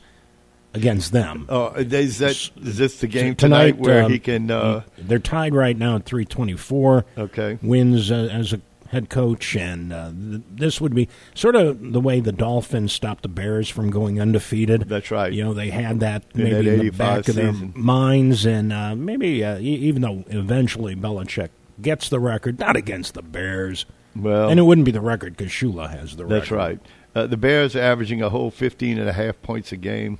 against 0.74 1.12
them. 1.12 1.46
Oh, 1.48 1.72
is 1.74 2.18
that 2.18 2.30
is 2.30 2.78
this 2.78 3.00
the 3.00 3.06
game 3.06 3.34
Tonight, 3.34 3.72
tonight, 3.72 3.78
where 3.78 4.04
um, 4.04 4.12
he 4.12 4.18
can? 4.18 4.50
Uh, 4.50 4.82
They're 4.98 5.18
tied 5.18 5.54
right 5.54 5.76
now 5.76 5.96
at 5.96 6.04
324. 6.04 7.04
okay, 7.18 7.58
Wins 7.62 8.10
uh, 8.10 8.28
as 8.30 8.52
a 8.52 8.60
head 8.90 9.10
coach, 9.10 9.54
and 9.54 9.92
uh, 9.92 10.10
th- 10.10 10.42
this 10.50 10.80
would 10.80 10.94
be 10.94 11.08
sort 11.34 11.54
of 11.54 11.92
the 11.92 12.00
way 12.00 12.20
the 12.20 12.32
Dolphins 12.32 12.92
stopped 12.92 13.22
the 13.22 13.28
Bears 13.28 13.68
from 13.68 13.90
going 13.90 14.20
undefeated. 14.20 14.82
That's 14.82 15.10
right. 15.10 15.32
You 15.32 15.44
know, 15.44 15.54
they 15.54 15.70
had 15.70 16.00
that 16.00 16.24
In 16.34 16.44
maybe 16.44 16.54
that 16.54 16.66
in 16.66 16.78
the 16.80 16.90
back 16.90 17.28
of 17.28 17.34
their 17.34 17.52
minds, 17.52 18.46
and 18.46 18.72
uh, 18.72 18.94
maybe 18.94 19.44
uh, 19.44 19.58
even 19.58 20.02
though 20.02 20.24
eventually 20.28 20.96
Belichick 20.96 21.50
gets 21.80 22.08
the 22.08 22.18
record, 22.20 22.58
not 22.58 22.76
against 22.76 23.14
the 23.14 23.22
Bears, 23.22 23.86
Well, 24.16 24.48
and 24.48 24.58
it 24.58 24.64
wouldn't 24.64 24.84
be 24.84 24.90
the 24.90 25.00
record 25.00 25.36
because 25.36 25.52
Shula 25.52 25.90
has 25.90 26.16
the 26.16 26.24
record. 26.24 26.40
That's 26.40 26.50
right. 26.50 26.80
Uh, 27.14 27.26
the 27.26 27.36
Bears 27.36 27.74
are 27.74 27.80
averaging 27.80 28.22
a 28.22 28.30
whole 28.30 28.50
15 28.50 28.98
and 28.98 29.08
a 29.08 29.12
half 29.12 29.40
points 29.42 29.72
a 29.72 29.76
game. 29.76 30.18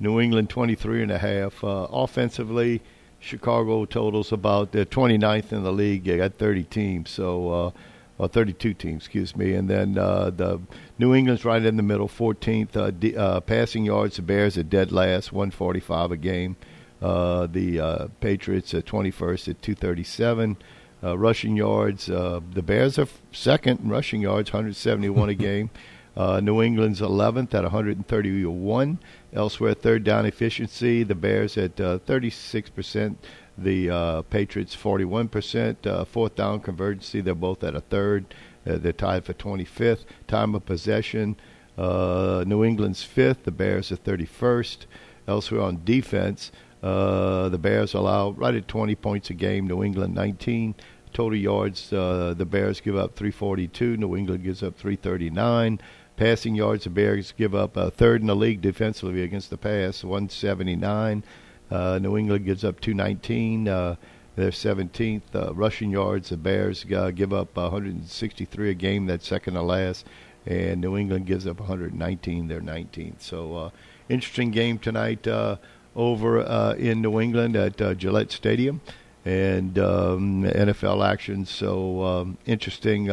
New 0.00 0.18
England 0.18 0.50
23 0.50 1.02
and 1.02 1.12
a 1.12 1.18
half. 1.18 1.62
Uh, 1.62 1.86
offensively, 1.92 2.80
Chicago 3.20 3.84
totals 3.84 4.32
about 4.32 4.74
uh, 4.74 4.84
29th 4.86 5.52
in 5.52 5.62
the 5.62 5.72
league. 5.72 6.04
They 6.04 6.16
got 6.16 6.34
30 6.34 6.64
teams, 6.64 7.10
so 7.10 7.52
uh, 7.52 7.70
or 8.18 8.28
32 8.28 8.74
teams, 8.74 9.02
excuse 9.02 9.36
me. 9.36 9.54
And 9.54 9.68
then 9.68 9.96
uh, 9.98 10.30
the 10.30 10.60
New 10.98 11.14
England's 11.14 11.44
right 11.44 11.64
in 11.64 11.76
the 11.76 11.82
middle, 11.82 12.08
14th. 12.08 12.76
Uh, 12.76 12.90
d- 12.90 13.16
uh, 13.16 13.40
passing 13.40 13.84
yards, 13.84 14.16
the 14.16 14.22
Bears 14.22 14.58
are 14.58 14.62
dead 14.62 14.90
last, 14.90 15.32
145 15.32 16.12
a 16.12 16.16
game. 16.16 16.56
Uh, 17.00 17.46
the 17.46 17.80
uh, 17.80 18.08
Patriots 18.20 18.74
are 18.74 18.82
21st 18.82 19.48
at 19.48 19.62
237. 19.62 20.56
Uh, 21.02 21.16
rushing 21.16 21.56
yards, 21.56 22.10
uh, 22.10 22.40
the 22.52 22.60
Bears 22.60 22.98
are 22.98 23.08
second 23.32 23.80
in 23.80 23.88
rushing 23.88 24.20
yards, 24.20 24.52
171 24.52 25.30
a 25.30 25.34
game. 25.48 25.70
Uh, 26.16 26.40
New 26.40 26.62
England's 26.62 27.00
11th 27.00 27.54
at 27.54 27.62
131. 27.62 28.98
Elsewhere, 29.32 29.74
third 29.74 30.04
down 30.04 30.26
efficiency, 30.26 31.02
the 31.02 31.14
Bears 31.14 31.56
at 31.56 31.80
uh, 31.80 31.98
36%. 32.00 33.16
The 33.56 33.90
uh, 33.90 34.22
Patriots 34.22 34.74
41%. 34.74 35.86
Uh, 35.86 36.04
fourth 36.04 36.34
down 36.34 36.60
convergency, 36.60 37.20
they're 37.20 37.34
both 37.34 37.62
at 37.62 37.74
a 37.74 37.80
third. 37.80 38.34
Uh, 38.66 38.78
they're 38.78 38.92
tied 38.92 39.24
for 39.24 39.34
25th. 39.34 40.04
Time 40.26 40.54
of 40.54 40.66
possession, 40.66 41.36
uh, 41.78 42.44
New 42.46 42.64
England's 42.64 43.02
fifth. 43.02 43.44
The 43.44 43.50
Bears 43.50 43.92
are 43.92 43.96
31st. 43.96 44.86
Elsewhere 45.28 45.62
on 45.62 45.82
defense, 45.84 46.50
the 46.80 47.58
Bears 47.60 47.94
allow 47.94 48.30
right 48.30 48.54
at 48.54 48.66
20 48.66 48.94
points 48.96 49.30
a 49.30 49.34
game. 49.34 49.66
New 49.68 49.84
England 49.84 50.14
19. 50.14 50.74
Total 51.12 51.38
yards, 51.38 51.92
uh, 51.92 52.34
the 52.36 52.44
Bears 52.44 52.80
give 52.80 52.96
up 52.96 53.16
342. 53.16 53.96
New 53.96 54.16
England 54.16 54.44
gives 54.44 54.62
up 54.62 54.76
339. 54.76 55.80
Passing 56.20 56.54
yards, 56.54 56.84
the 56.84 56.90
Bears 56.90 57.32
give 57.32 57.54
up 57.54 57.78
a 57.78 57.90
third 57.90 58.20
in 58.20 58.26
the 58.26 58.36
league 58.36 58.60
defensively 58.60 59.22
against 59.22 59.48
the 59.48 59.56
pass, 59.56 60.04
179. 60.04 61.24
Uh, 61.70 61.98
New 61.98 62.18
England 62.18 62.44
gives 62.44 62.62
up 62.62 62.78
219. 62.78 63.66
Uh, 63.66 63.96
they're 64.36 64.50
17th. 64.50 65.22
Uh, 65.34 65.54
rushing 65.54 65.90
yards, 65.90 66.28
the 66.28 66.36
Bears 66.36 66.84
uh, 66.94 67.10
give 67.10 67.32
up 67.32 67.56
163 67.56 68.68
a 68.68 68.74
game. 68.74 69.06
That's 69.06 69.26
second 69.26 69.54
to 69.54 69.62
last. 69.62 70.04
And 70.44 70.82
New 70.82 70.98
England 70.98 71.24
gives 71.24 71.46
up 71.46 71.58
119. 71.58 72.48
They're 72.48 72.60
19th. 72.60 73.22
So, 73.22 73.56
uh, 73.56 73.70
interesting 74.10 74.50
game 74.50 74.78
tonight 74.78 75.26
uh, 75.26 75.56
over 75.96 76.40
uh, 76.40 76.74
in 76.74 77.00
New 77.00 77.18
England 77.18 77.56
at 77.56 77.80
uh, 77.80 77.94
Gillette 77.94 78.30
Stadium 78.30 78.82
and 79.24 79.78
um, 79.78 80.42
NFL 80.42 81.02
action. 81.02 81.46
So 81.46 82.04
um, 82.04 82.36
interesting. 82.44 83.08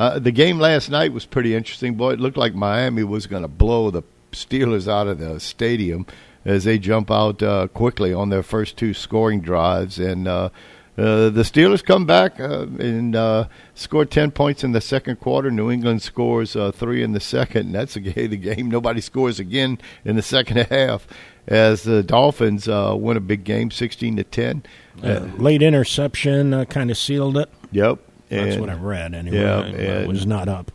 Uh, 0.00 0.18
the 0.18 0.32
game 0.32 0.58
last 0.58 0.88
night 0.88 1.12
was 1.12 1.26
pretty 1.26 1.54
interesting. 1.54 1.94
Boy, 1.94 2.14
it 2.14 2.20
looked 2.20 2.38
like 2.38 2.54
Miami 2.54 3.04
was 3.04 3.26
going 3.26 3.42
to 3.42 3.48
blow 3.48 3.90
the 3.90 4.02
Steelers 4.32 4.88
out 4.88 5.06
of 5.06 5.18
the 5.18 5.38
stadium 5.38 6.06
as 6.42 6.64
they 6.64 6.78
jump 6.78 7.10
out 7.10 7.42
uh, 7.42 7.68
quickly 7.68 8.10
on 8.10 8.30
their 8.30 8.42
first 8.42 8.78
two 8.78 8.94
scoring 8.94 9.42
drives. 9.42 9.98
And 9.98 10.26
uh, 10.26 10.48
uh, 10.96 11.28
the 11.28 11.42
Steelers 11.42 11.84
come 11.84 12.06
back 12.06 12.40
uh, 12.40 12.62
and 12.78 13.14
uh, 13.14 13.48
score 13.74 14.06
10 14.06 14.30
points 14.30 14.64
in 14.64 14.72
the 14.72 14.80
second 14.80 15.20
quarter. 15.20 15.50
New 15.50 15.70
England 15.70 16.00
scores 16.00 16.56
uh, 16.56 16.72
three 16.72 17.02
in 17.02 17.12
the 17.12 17.20
second, 17.20 17.66
and 17.66 17.74
that's 17.74 17.92
the 17.94 18.00
game. 18.00 18.70
Nobody 18.70 19.02
scores 19.02 19.38
again 19.38 19.78
in 20.06 20.16
the 20.16 20.22
second 20.22 20.56
half 20.70 21.06
as 21.46 21.82
the 21.82 22.02
Dolphins 22.02 22.68
uh, 22.68 22.94
win 22.96 23.18
a 23.18 23.20
big 23.20 23.44
game, 23.44 23.70
16 23.70 24.16
to 24.16 24.24
10. 24.24 24.62
Uh, 25.02 25.28
late 25.36 25.60
interception 25.60 26.54
uh, 26.54 26.64
kind 26.64 26.90
of 26.90 26.96
sealed 26.96 27.36
it. 27.36 27.50
Yep. 27.72 27.98
That's 28.30 28.52
And- 28.54 28.60
what 28.60 28.70
I 28.70 28.74
read 28.74 29.14
anyway. 29.14 29.36
Yeah, 29.38 29.64
It 29.66 30.08
was 30.08 30.24
not 30.26 30.48
up. 30.48 30.72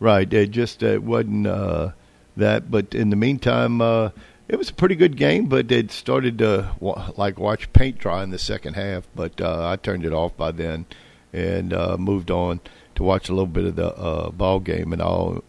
Right. 0.00 0.30
It 0.32 0.50
just 0.50 0.82
it 0.82 1.02
wasn't 1.02 1.46
uh, 1.46 1.90
that. 2.36 2.70
But 2.70 2.94
in 2.94 3.10
the 3.10 3.16
meantime, 3.16 3.80
uh, 3.80 4.10
it 4.48 4.56
was 4.56 4.68
a 4.68 4.74
pretty 4.74 4.96
good 4.96 5.16
game. 5.16 5.46
But 5.46 5.70
it 5.70 5.90
started 5.92 6.38
to 6.38 6.72
wa- 6.80 7.10
like 7.16 7.38
watch 7.38 7.72
paint 7.72 7.98
dry 7.98 8.22
in 8.24 8.30
the 8.30 8.38
second 8.38 8.74
half. 8.74 9.04
But 9.14 9.40
uh, 9.40 9.68
I 9.68 9.76
turned 9.76 10.04
it 10.04 10.12
off 10.12 10.36
by 10.36 10.50
then 10.50 10.86
and 11.32 11.72
uh, 11.72 11.96
moved 11.98 12.30
on 12.30 12.60
to 12.96 13.02
watch 13.04 13.28
a 13.28 13.32
little 13.32 13.46
bit 13.46 13.64
of 13.64 13.76
the 13.76 13.94
uh, 13.96 14.30
ball 14.30 14.58
game 14.60 14.92
and 14.92 15.00
all. 15.00 15.44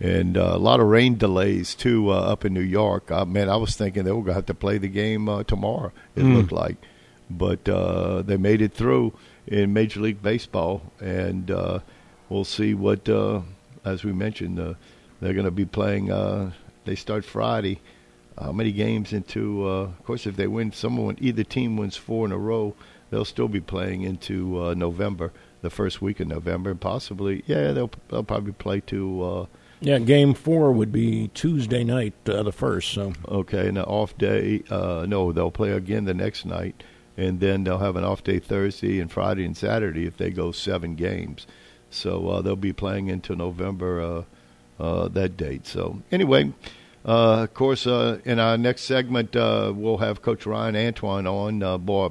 And 0.00 0.36
uh, 0.36 0.50
a 0.52 0.58
lot 0.58 0.80
of 0.80 0.86
rain 0.88 1.16
delays 1.16 1.74
too 1.74 2.10
uh, 2.10 2.16
up 2.20 2.44
in 2.44 2.52
New 2.52 2.60
York. 2.60 3.10
Uh, 3.10 3.24
man, 3.24 3.48
I 3.48 3.56
was 3.56 3.74
thinking 3.74 4.04
they 4.04 4.12
were 4.12 4.20
gonna 4.20 4.34
have 4.34 4.46
to 4.46 4.54
play 4.54 4.76
the 4.76 4.88
game 4.88 5.28
uh, 5.30 5.44
tomorrow. 5.44 5.92
It 6.14 6.24
Mm. 6.24 6.34
looked 6.36 6.52
like, 6.52 6.76
but 7.30 7.66
uh, 7.68 8.20
they 8.22 8.36
made 8.36 8.60
it 8.60 8.74
through 8.74 9.14
in 9.46 9.72
Major 9.72 10.00
League 10.00 10.22
Baseball, 10.22 10.82
and 11.00 11.50
uh, 11.50 11.80
we'll 12.28 12.44
see 12.44 12.74
what. 12.74 13.08
Uh, 13.08 13.40
as 13.84 14.02
we 14.02 14.12
mentioned, 14.12 14.58
uh, 14.58 14.74
they're 15.20 15.34
going 15.34 15.44
to 15.44 15.50
be 15.50 15.66
playing. 15.66 16.10
Uh, 16.10 16.52
they 16.84 16.94
start 16.94 17.24
Friday. 17.24 17.80
How 18.40 18.52
many 18.52 18.72
games 18.72 19.12
into? 19.12 19.66
Uh, 19.68 19.82
of 19.82 20.04
course, 20.04 20.26
if 20.26 20.36
they 20.36 20.46
win, 20.46 20.72
someone 20.72 21.16
either 21.20 21.44
team 21.44 21.76
wins 21.76 21.96
four 21.96 22.26
in 22.26 22.32
a 22.32 22.38
row, 22.38 22.74
they'll 23.10 23.24
still 23.24 23.48
be 23.48 23.60
playing 23.60 24.02
into 24.02 24.60
uh, 24.60 24.74
November, 24.74 25.32
the 25.60 25.70
first 25.70 26.02
week 26.02 26.18
of 26.20 26.28
November, 26.28 26.70
and 26.70 26.80
possibly, 26.80 27.44
yeah, 27.46 27.72
they'll 27.72 27.90
they'll 28.08 28.24
probably 28.24 28.52
play 28.52 28.80
to. 28.80 29.22
Uh, 29.22 29.46
Yeah, 29.80 29.98
game 29.98 30.34
four 30.34 30.72
would 30.72 30.90
be 30.92 31.28
Tuesday 31.34 31.84
night, 31.84 32.14
uh, 32.26 32.42
the 32.42 32.52
first. 32.52 32.92
So 32.92 33.12
Okay, 33.28 33.68
and 33.68 33.78
an 33.78 33.84
off 33.84 34.16
day. 34.18 34.62
Uh, 34.70 35.04
no, 35.06 35.30
they'll 35.30 35.50
play 35.50 35.72
again 35.72 36.06
the 36.06 36.14
next 36.14 36.44
night, 36.46 36.82
and 37.16 37.40
then 37.40 37.64
they'll 37.64 37.78
have 37.78 37.96
an 37.96 38.04
off 38.04 38.24
day 38.24 38.38
Thursday 38.38 39.00
and 39.00 39.10
Friday 39.10 39.44
and 39.44 39.56
Saturday 39.56 40.06
if 40.06 40.16
they 40.16 40.30
go 40.30 40.52
seven 40.52 40.94
games. 40.94 41.46
So 41.90 42.28
uh, 42.28 42.42
they'll 42.42 42.56
be 42.56 42.72
playing 42.72 43.08
into 43.08 43.36
November 43.36 44.00
uh, 44.00 44.82
uh, 44.82 45.08
that 45.08 45.36
date. 45.36 45.66
So 45.66 46.02
anyway, 46.10 46.52
uh, 47.04 47.42
of 47.44 47.54
course, 47.54 47.86
uh, 47.86 48.18
in 48.24 48.40
our 48.40 48.58
next 48.58 48.82
segment, 48.82 49.34
we'll 49.34 49.98
have 49.98 50.20
Coach 50.20 50.44
Ryan 50.44 50.74
Antoine 50.74 51.26
on. 51.26 51.84
Boy, 51.84 52.10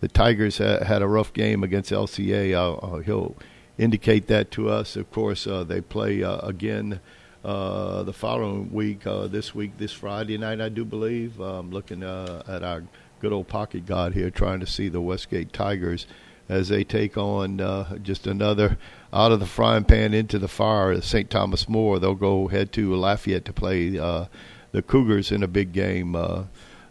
the 0.00 0.08
Tigers 0.08 0.58
ha- 0.58 0.84
had 0.84 1.02
a 1.02 1.08
rough 1.08 1.32
game 1.32 1.64
against 1.64 1.90
LCA. 1.90 3.04
He'll 3.04 3.36
indicate 3.76 4.28
that 4.28 4.52
to 4.52 4.68
us. 4.68 4.94
Of 4.94 5.10
course, 5.10 5.44
they 5.66 5.80
play 5.80 6.22
again 6.22 7.00
the 7.42 8.14
following 8.14 8.72
week, 8.72 9.02
this 9.02 9.52
week, 9.52 9.78
this 9.78 9.92
Friday 9.92 10.38
night, 10.38 10.60
I 10.60 10.68
do 10.68 10.84
believe. 10.84 11.40
I'm 11.40 11.72
looking 11.72 12.04
uh, 12.04 12.44
at 12.46 12.62
our 12.62 12.84
good 13.20 13.32
old 13.32 13.48
pocket 13.48 13.86
god 13.86 14.14
here, 14.14 14.30
trying 14.30 14.60
to 14.60 14.66
see 14.66 14.88
the 14.88 15.00
Westgate 15.00 15.52
Tigers 15.52 16.06
as 16.48 16.68
they 16.68 16.82
take 16.82 17.16
on 17.16 17.60
uh, 17.60 17.98
just 17.98 18.26
another 18.26 18.78
out 19.12 19.32
of 19.32 19.40
the 19.40 19.46
frying 19.46 19.84
pan 19.84 20.14
into 20.14 20.38
the 20.38 20.48
fire. 20.48 21.00
St. 21.00 21.28
Thomas 21.30 21.68
More, 21.68 21.98
they'll 21.98 22.14
go 22.14 22.48
head 22.48 22.72
to 22.72 22.94
Lafayette 22.94 23.44
to 23.46 23.52
play 23.52 23.98
uh, 23.98 24.26
the 24.72 24.82
Cougars 24.82 25.30
in 25.30 25.42
a 25.42 25.48
big 25.48 25.72
game. 25.72 26.16
Uh, 26.16 26.44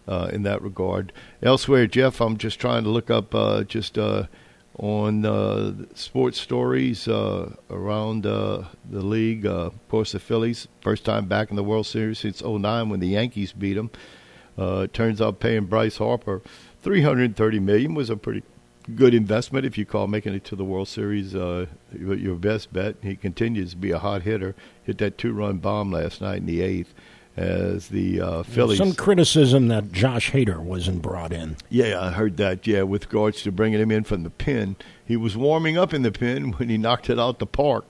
uh, 0.07 0.29
in 0.31 0.43
that 0.43 0.61
regard. 0.61 1.11
Elsewhere, 1.43 1.85
Jeff, 1.85 2.21
I'm 2.21 2.37
just 2.37 2.61
trying 2.61 2.85
to 2.85 2.89
look 2.89 3.09
up 3.09 3.35
uh, 3.35 3.63
just 3.63 3.97
uh, 3.97 4.27
on 4.79 5.87
sports 5.95 6.39
stories 6.39 7.07
around 7.09 8.23
the 8.23 8.67
league. 8.89 9.45
Of 9.45 9.73
course, 9.89 10.13
the 10.13 10.19
Phillies, 10.19 10.69
first 10.79 11.03
time 11.03 11.25
back 11.25 11.49
in 11.49 11.57
the 11.57 11.63
World 11.63 11.87
Series 11.87 12.19
since 12.19 12.41
'09 12.41 12.87
when 12.89 13.01
the 13.01 13.09
Yankees 13.09 13.51
beat 13.51 13.73
them. 13.73 13.91
Uh, 14.57 14.81
it 14.81 14.93
turns 14.93 15.21
out 15.21 15.39
paying 15.39 15.65
Bryce 15.65 15.97
Harper 15.97 16.41
330 16.81 17.59
million 17.59 17.93
was 17.93 18.09
a 18.09 18.17
pretty 18.17 18.43
good 18.95 19.13
investment 19.13 19.65
if 19.65 19.77
you 19.77 19.85
call 19.85 20.07
making 20.07 20.33
it 20.33 20.45
to 20.45 20.55
the 20.55 20.63
World 20.63 20.87
Series 20.87 21.35
uh, 21.35 21.65
your 21.93 22.35
best 22.35 22.71
bet. 22.71 22.95
He 23.01 23.15
continues 23.15 23.71
to 23.71 23.77
be 23.77 23.91
a 23.91 23.99
hot 23.99 24.21
hitter. 24.21 24.55
Hit 24.83 24.97
that 24.99 25.17
two-run 25.17 25.57
bomb 25.57 25.91
last 25.91 26.21
night 26.21 26.37
in 26.37 26.45
the 26.45 26.61
eighth 26.61 26.93
as 27.35 27.89
the 27.89 28.19
uh, 28.19 28.43
Phillies. 28.43 28.79
some 28.79 28.95
criticism 28.95 29.67
that 29.67 29.91
Josh 29.91 30.31
Hader 30.31 30.59
wasn't 30.59 31.01
brought 31.03 31.31
in. 31.31 31.57
Yeah, 31.69 32.01
I 32.01 32.11
heard 32.11 32.37
that. 32.37 32.65
Yeah, 32.65 32.83
with 32.83 33.05
regards 33.05 33.43
to 33.43 33.51
bringing 33.51 33.79
him 33.79 33.91
in 33.91 34.03
from 34.05 34.23
the 34.23 34.31
pen, 34.31 34.75
he 35.05 35.17
was 35.17 35.37
warming 35.37 35.77
up 35.77 35.93
in 35.93 36.01
the 36.01 36.11
pen 36.11 36.51
when 36.57 36.69
he 36.69 36.77
knocked 36.77 37.09
it 37.09 37.19
out 37.19 37.39
the 37.39 37.45
park. 37.45 37.85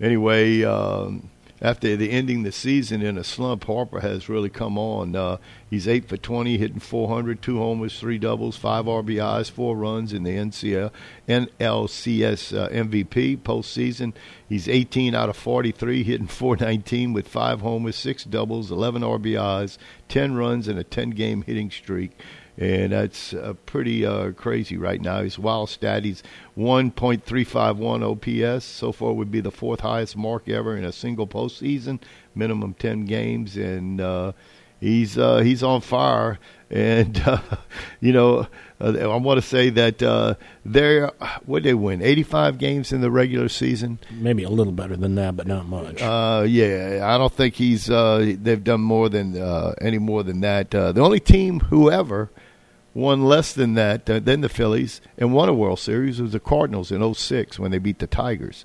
Anyway, 0.00 0.62
um, 0.64 1.30
after 1.62 1.94
the 1.96 2.10
ending 2.10 2.42
the 2.42 2.52
season 2.52 3.02
in 3.02 3.18
a 3.18 3.24
slump, 3.24 3.64
Harper 3.64 4.00
has 4.00 4.28
really 4.28 4.48
come 4.48 4.78
on. 4.78 5.14
Uh, 5.14 5.36
he's 5.68 5.86
eight 5.86 6.08
for 6.08 6.16
twenty, 6.16 6.56
hitting 6.56 6.80
400, 6.80 7.42
two 7.42 7.58
homers, 7.58 7.98
three 7.98 8.18
doubles, 8.18 8.56
five 8.56 8.86
RBIs, 8.86 9.50
four 9.50 9.76
runs 9.76 10.12
in 10.12 10.22
the 10.22 10.36
NCL, 10.36 10.90
NLCS 11.28 12.58
uh, 12.58 12.68
MVP 12.70 13.38
postseason. 13.38 14.14
He's 14.48 14.68
18 14.68 15.14
out 15.14 15.28
of 15.28 15.36
43, 15.36 16.02
hitting 16.02 16.26
419 16.26 17.12
with 17.12 17.28
five 17.28 17.60
homers, 17.60 17.96
six 17.96 18.24
doubles, 18.24 18.70
11 18.70 19.02
RBIs, 19.02 19.78
10 20.08 20.34
runs, 20.34 20.66
and 20.66 20.78
a 20.78 20.84
10-game 20.84 21.42
hitting 21.42 21.70
streak 21.70 22.12
and 22.60 22.92
that's 22.92 23.32
uh, 23.32 23.54
pretty 23.64 24.04
uh, 24.04 24.32
crazy 24.32 24.76
right 24.76 25.00
now. 25.00 25.22
His 25.22 25.38
wild 25.38 25.70
stat, 25.70 26.04
he's 26.04 26.22
1.351 26.58 28.54
OPS. 28.54 28.64
So 28.66 28.92
far, 28.92 29.14
would 29.14 29.30
be 29.30 29.40
the 29.40 29.50
fourth 29.50 29.80
highest 29.80 30.14
mark 30.14 30.46
ever 30.46 30.76
in 30.76 30.84
a 30.84 30.92
single 30.92 31.26
postseason, 31.26 32.00
minimum 32.34 32.74
10 32.74 33.06
games, 33.06 33.56
and 33.56 33.98
uh, 33.98 34.32
he's 34.78 35.16
uh, 35.16 35.38
he's 35.38 35.62
on 35.62 35.80
fire. 35.80 36.38
And 36.68 37.20
uh, 37.26 37.40
you 37.98 38.12
know, 38.12 38.46
uh, 38.78 38.92
I 38.98 39.16
want 39.16 39.40
to 39.40 39.46
say 39.46 39.70
that 39.70 40.02
uh, 40.02 40.34
they're 40.64 41.08
what 41.46 41.62
they 41.62 41.72
win 41.72 42.02
85 42.02 42.58
games 42.58 42.92
in 42.92 43.00
the 43.00 43.10
regular 43.10 43.48
season. 43.48 43.98
Maybe 44.10 44.42
a 44.42 44.50
little 44.50 44.72
better 44.74 44.96
than 44.96 45.14
that, 45.14 45.34
but 45.34 45.46
not 45.46 45.66
much. 45.66 46.02
Uh, 46.02 46.44
yeah, 46.46 47.00
I 47.02 47.16
don't 47.16 47.32
think 47.32 47.54
he's. 47.54 47.88
Uh, 47.88 48.34
they've 48.38 48.62
done 48.62 48.82
more 48.82 49.08
than 49.08 49.40
uh, 49.40 49.74
any 49.80 49.98
more 49.98 50.22
than 50.22 50.40
that. 50.42 50.74
Uh, 50.74 50.92
the 50.92 51.00
only 51.00 51.20
team 51.20 51.60
who 51.60 51.90
won 52.94 53.24
less 53.24 53.52
than 53.52 53.74
that 53.74 54.08
uh, 54.08 54.18
than 54.18 54.40
the 54.40 54.48
Phillies 54.48 55.00
and 55.16 55.32
won 55.32 55.48
a 55.48 55.54
World 55.54 55.78
Series 55.78 56.18
it 56.18 56.24
was 56.24 56.32
the 56.32 56.40
Cardinals 56.40 56.90
in 56.90 57.14
06 57.14 57.58
when 57.58 57.70
they 57.70 57.78
beat 57.78 57.98
the 57.98 58.06
Tigers. 58.06 58.64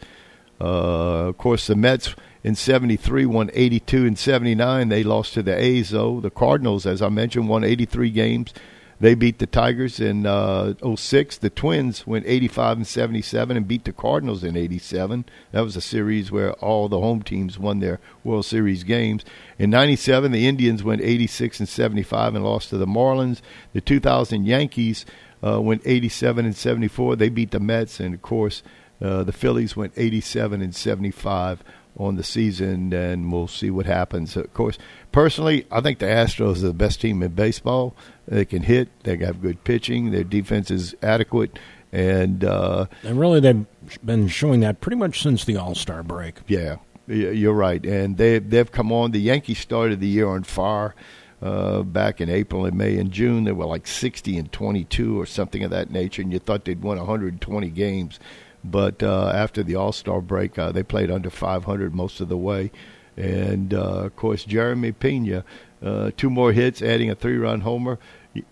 Uh, 0.59 1.27
of 1.27 1.37
course, 1.37 1.67
the 1.67 1.75
Mets 1.75 2.15
in 2.43 2.55
73 2.55 3.25
won 3.25 3.49
82 3.53 4.05
and 4.05 4.17
79. 4.17 4.89
They 4.89 5.03
lost 5.03 5.33
to 5.33 5.43
the 5.43 5.57
A's, 5.57 5.89
though. 5.89 6.21
The 6.21 6.29
Cardinals, 6.29 6.85
as 6.85 7.01
I 7.01 7.09
mentioned, 7.09 7.49
won 7.49 7.63
83 7.63 8.09
games. 8.11 8.53
They 8.99 9.13
beat 9.13 9.39
the 9.39 9.45
Tigers 9.45 9.99
in 9.99 10.25
uh, 10.25 10.73
06. 10.95 11.37
The 11.37 11.49
Twins 11.49 12.07
went 12.07 12.25
85 12.27 12.77
and 12.77 12.87
77 12.87 13.57
and 13.57 13.67
beat 13.67 13.83
the 13.83 13.91
Cardinals 13.91 14.43
in 14.43 14.55
87. 14.55 15.25
That 15.51 15.61
was 15.61 15.75
a 15.75 15.81
series 15.81 16.31
where 16.31 16.53
all 16.53 16.87
the 16.87 16.99
home 16.99 17.21
teams 17.21 17.59
won 17.59 17.79
their 17.79 17.99
World 18.23 18.45
Series 18.45 18.83
games. 18.83 19.25
In 19.59 19.69
97, 19.69 20.31
the 20.31 20.47
Indians 20.47 20.83
went 20.83 21.01
86 21.01 21.59
and 21.59 21.69
75 21.69 22.35
and 22.35 22.45
lost 22.45 22.69
to 22.69 22.77
the 22.77 22.87
Marlins. 22.87 23.41
The 23.73 23.81
2000 23.81 24.45
Yankees 24.45 25.05
uh, 25.45 25.61
went 25.61 25.81
87 25.85 26.45
and 26.45 26.55
74. 26.55 27.17
They 27.17 27.29
beat 27.29 27.51
the 27.51 27.59
Mets. 27.59 27.99
And, 27.99 28.15
of 28.15 28.21
course, 28.21 28.63
uh, 29.01 29.23
the 29.23 29.33
Phillies 29.33 29.75
went 29.75 29.93
87 29.97 30.61
and 30.61 30.73
75 30.73 31.63
on 31.97 32.15
the 32.15 32.23
season, 32.23 32.93
and 32.93 33.31
we'll 33.31 33.47
see 33.47 33.69
what 33.69 33.85
happens. 33.85 34.35
Of 34.35 34.53
course, 34.53 34.77
personally, 35.11 35.65
I 35.71 35.81
think 35.81 35.99
the 35.99 36.05
Astros 36.05 36.57
are 36.57 36.67
the 36.67 36.73
best 36.73 37.01
team 37.01 37.23
in 37.23 37.33
baseball. 37.33 37.95
They 38.27 38.45
can 38.45 38.63
hit. 38.63 38.89
They 39.03 39.17
have 39.17 39.41
good 39.41 39.63
pitching. 39.63 40.11
Their 40.11 40.23
defense 40.23 40.71
is 40.71 40.95
adequate, 41.01 41.57
and 41.91 42.43
uh, 42.43 42.87
and 43.03 43.19
really 43.19 43.39
they've 43.39 43.65
been 44.03 44.27
showing 44.27 44.59
that 44.61 44.81
pretty 44.81 44.97
much 44.97 45.21
since 45.21 45.45
the 45.45 45.57
All 45.57 45.75
Star 45.75 46.03
break. 46.03 46.35
Yeah, 46.47 46.77
you're 47.07 47.53
right, 47.53 47.83
and 47.85 48.17
they 48.17 48.39
they've 48.39 48.71
come 48.71 48.91
on. 48.91 49.11
The 49.11 49.21
Yankees 49.21 49.59
started 49.59 49.99
the 49.99 50.07
year 50.07 50.27
on 50.27 50.43
fire. 50.43 50.95
Uh, 51.41 51.83
back 51.83 52.21
in 52.21 52.29
April 52.29 52.65
and 52.65 52.77
May 52.77 52.97
and 52.97 53.11
June, 53.11 53.43
they 53.43 53.51
were 53.51 53.65
like 53.65 53.85
60 53.85 54.37
and 54.37 54.51
22 54.51 55.19
or 55.19 55.25
something 55.25 55.63
of 55.63 55.69
that 55.69 55.91
nature, 55.91 56.21
and 56.21 56.31
you 56.31 56.39
thought 56.39 56.65
they'd 56.65 56.81
won 56.81 56.97
120 56.97 57.69
games. 57.69 58.19
But 58.65 59.03
uh, 59.03 59.31
after 59.33 59.61
the 59.63 59.75
All 59.75 59.91
Star 59.91 60.21
break, 60.21 60.57
uh, 60.57 60.71
they 60.71 60.83
played 60.83 61.11
under 61.11 61.29
500 61.29 61.93
most 61.93 62.19
of 62.19 62.29
the 62.29 62.37
way. 62.37 62.71
And 63.15 63.73
uh, 63.73 64.05
of 64.05 64.15
course, 64.15 64.43
Jeremy 64.43 64.91
Pena, 64.91 65.45
uh, 65.83 66.11
two 66.17 66.29
more 66.29 66.51
hits, 66.51 66.81
adding 66.81 67.09
a 67.09 67.15
three 67.15 67.37
run 67.37 67.61
homer. 67.61 67.99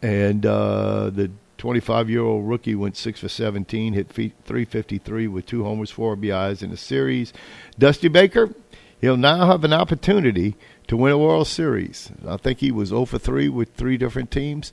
And 0.02 0.46
uh, 0.46 1.10
the 1.10 1.32
25 1.58 2.10
year 2.10 2.22
old 2.22 2.48
rookie 2.48 2.76
went 2.76 2.96
6 2.96 3.22
for 3.22 3.28
17, 3.28 3.94
hit 3.94 4.10
353 4.10 5.28
with 5.28 5.46
two 5.46 5.64
homers, 5.64 5.90
four 5.92 6.16
RBIs 6.16 6.62
in 6.62 6.70
the 6.70 6.78
series. 6.78 7.34
Dusty 7.78 8.08
Baker, 8.08 8.54
he'll 9.02 9.18
now 9.18 9.48
have 9.48 9.64
an 9.64 9.74
opportunity 9.74 10.56
to 10.88 10.96
win 10.96 11.12
a 11.12 11.18
World 11.18 11.48
Series. 11.48 12.12
I 12.28 12.38
think 12.38 12.60
he 12.60 12.72
was 12.72 12.90
0 12.90 13.06
for 13.06 13.18
3 13.18 13.50
with 13.50 13.74
three 13.74 13.98
different 13.98 14.32
teams. 14.32 14.72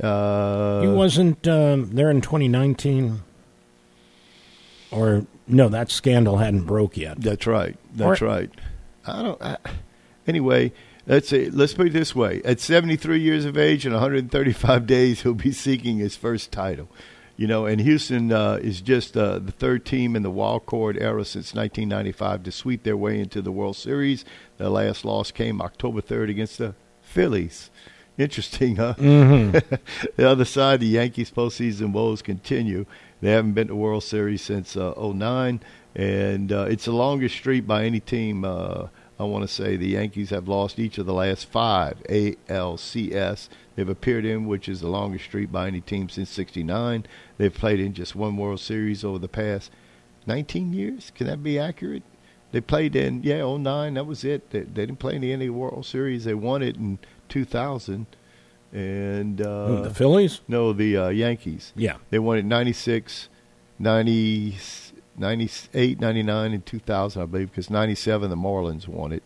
Uh, 0.00 0.80
he 0.80 0.88
wasn't 0.88 1.46
um, 1.48 1.94
there 1.94 2.10
in 2.10 2.20
2019 2.20 3.22
or 4.92 5.26
no, 5.46 5.68
that 5.68 5.90
scandal 5.90 6.38
hadn't 6.38 6.64
broke 6.64 6.96
yet. 6.96 7.20
That's 7.20 7.46
right. 7.46 7.76
That's 7.94 8.22
or, 8.22 8.26
right. 8.26 8.50
I 9.06 9.22
don't. 9.22 9.42
I, 9.42 9.56
anyway, 10.26 10.72
let's 11.06 11.28
say 11.28 11.50
let's 11.50 11.74
put 11.74 11.88
it 11.88 11.92
this 11.92 12.14
way: 12.14 12.40
at 12.44 12.60
73 12.60 13.20
years 13.20 13.44
of 13.44 13.58
age 13.58 13.84
and 13.84 13.94
135 13.94 14.86
days, 14.86 15.22
he'll 15.22 15.34
be 15.34 15.52
seeking 15.52 15.98
his 15.98 16.16
first 16.16 16.52
title. 16.52 16.88
You 17.36 17.46
know, 17.46 17.64
and 17.66 17.80
Houston 17.80 18.30
uh, 18.30 18.60
is 18.62 18.80
just 18.80 19.16
uh, 19.16 19.38
the 19.38 19.52
third 19.52 19.84
team 19.84 20.14
in 20.14 20.22
the 20.22 20.30
wild 20.30 20.66
card 20.66 20.96
era 20.98 21.24
since 21.24 21.54
1995 21.54 22.44
to 22.44 22.52
sweep 22.52 22.82
their 22.82 22.96
way 22.96 23.18
into 23.18 23.40
the 23.40 23.50
World 23.50 23.76
Series. 23.76 24.24
The 24.58 24.68
last 24.68 25.04
loss 25.04 25.30
came 25.30 25.60
October 25.62 26.02
3rd 26.02 26.30
against 26.30 26.58
the 26.58 26.74
Phillies. 27.00 27.70
Interesting, 28.18 28.76
huh? 28.76 28.94
Mm-hmm. 28.98 29.74
the 30.16 30.28
other 30.28 30.44
side, 30.44 30.80
the 30.80 30.86
Yankees' 30.86 31.30
postseason 31.30 31.92
woes 31.92 32.20
continue. 32.20 32.84
They 33.22 33.30
haven't 33.30 33.52
been 33.52 33.68
to 33.68 33.76
World 33.76 34.02
Series 34.02 34.42
since 34.42 34.76
uh, 34.76 34.94
09, 35.00 35.60
and 35.94 36.52
uh, 36.52 36.66
it's 36.68 36.86
the 36.86 36.92
longest 36.92 37.36
streak 37.36 37.68
by 37.68 37.84
any 37.84 38.00
team. 38.00 38.44
Uh, 38.44 38.88
I 39.16 39.22
want 39.22 39.44
to 39.44 39.48
say 39.48 39.76
the 39.76 39.90
Yankees 39.90 40.30
have 40.30 40.48
lost 40.48 40.80
each 40.80 40.98
of 40.98 41.06
the 41.06 41.14
last 41.14 41.46
five 41.46 42.02
ALCS 42.08 43.48
they've 43.76 43.88
appeared 43.88 44.24
in, 44.24 44.46
which 44.46 44.68
is 44.68 44.80
the 44.80 44.88
longest 44.88 45.26
streak 45.26 45.52
by 45.52 45.68
any 45.68 45.80
team 45.80 46.08
since 46.08 46.30
'69. 46.30 47.06
They've 47.38 47.54
played 47.54 47.78
in 47.78 47.94
just 47.94 48.16
one 48.16 48.36
World 48.36 48.58
Series 48.58 49.04
over 49.04 49.20
the 49.20 49.28
past 49.28 49.70
19 50.26 50.72
years. 50.72 51.12
Can 51.14 51.28
that 51.28 51.44
be 51.44 51.60
accurate? 51.60 52.02
They 52.50 52.60
played 52.60 52.96
in 52.96 53.22
yeah 53.22 53.44
09. 53.44 53.94
That 53.94 54.06
was 54.06 54.24
it. 54.24 54.50
They, 54.50 54.62
they 54.62 54.86
didn't 54.86 54.98
play 54.98 55.14
in 55.14 55.22
any 55.22 55.48
World 55.48 55.86
Series. 55.86 56.24
They 56.24 56.34
won 56.34 56.60
it 56.60 56.74
in 56.74 56.98
2000 57.28 58.06
and 58.72 59.40
uh, 59.40 59.66
Who, 59.66 59.82
the 59.82 59.94
Phillies? 59.94 60.40
No, 60.48 60.72
the 60.72 60.96
uh, 60.96 61.08
Yankees. 61.08 61.72
Yeah, 61.76 61.96
they 62.10 62.18
won 62.18 62.38
it 62.38 62.44
96, 62.44 63.28
90, 63.78 64.56
98, 65.16 66.00
99, 66.00 66.52
and 66.52 66.66
2000, 66.66 67.22
I 67.22 67.26
believe, 67.26 67.50
because 67.50 67.70
97 67.70 68.30
the 68.30 68.36
Marlins 68.36 68.88
won 68.88 69.12
it. 69.12 69.22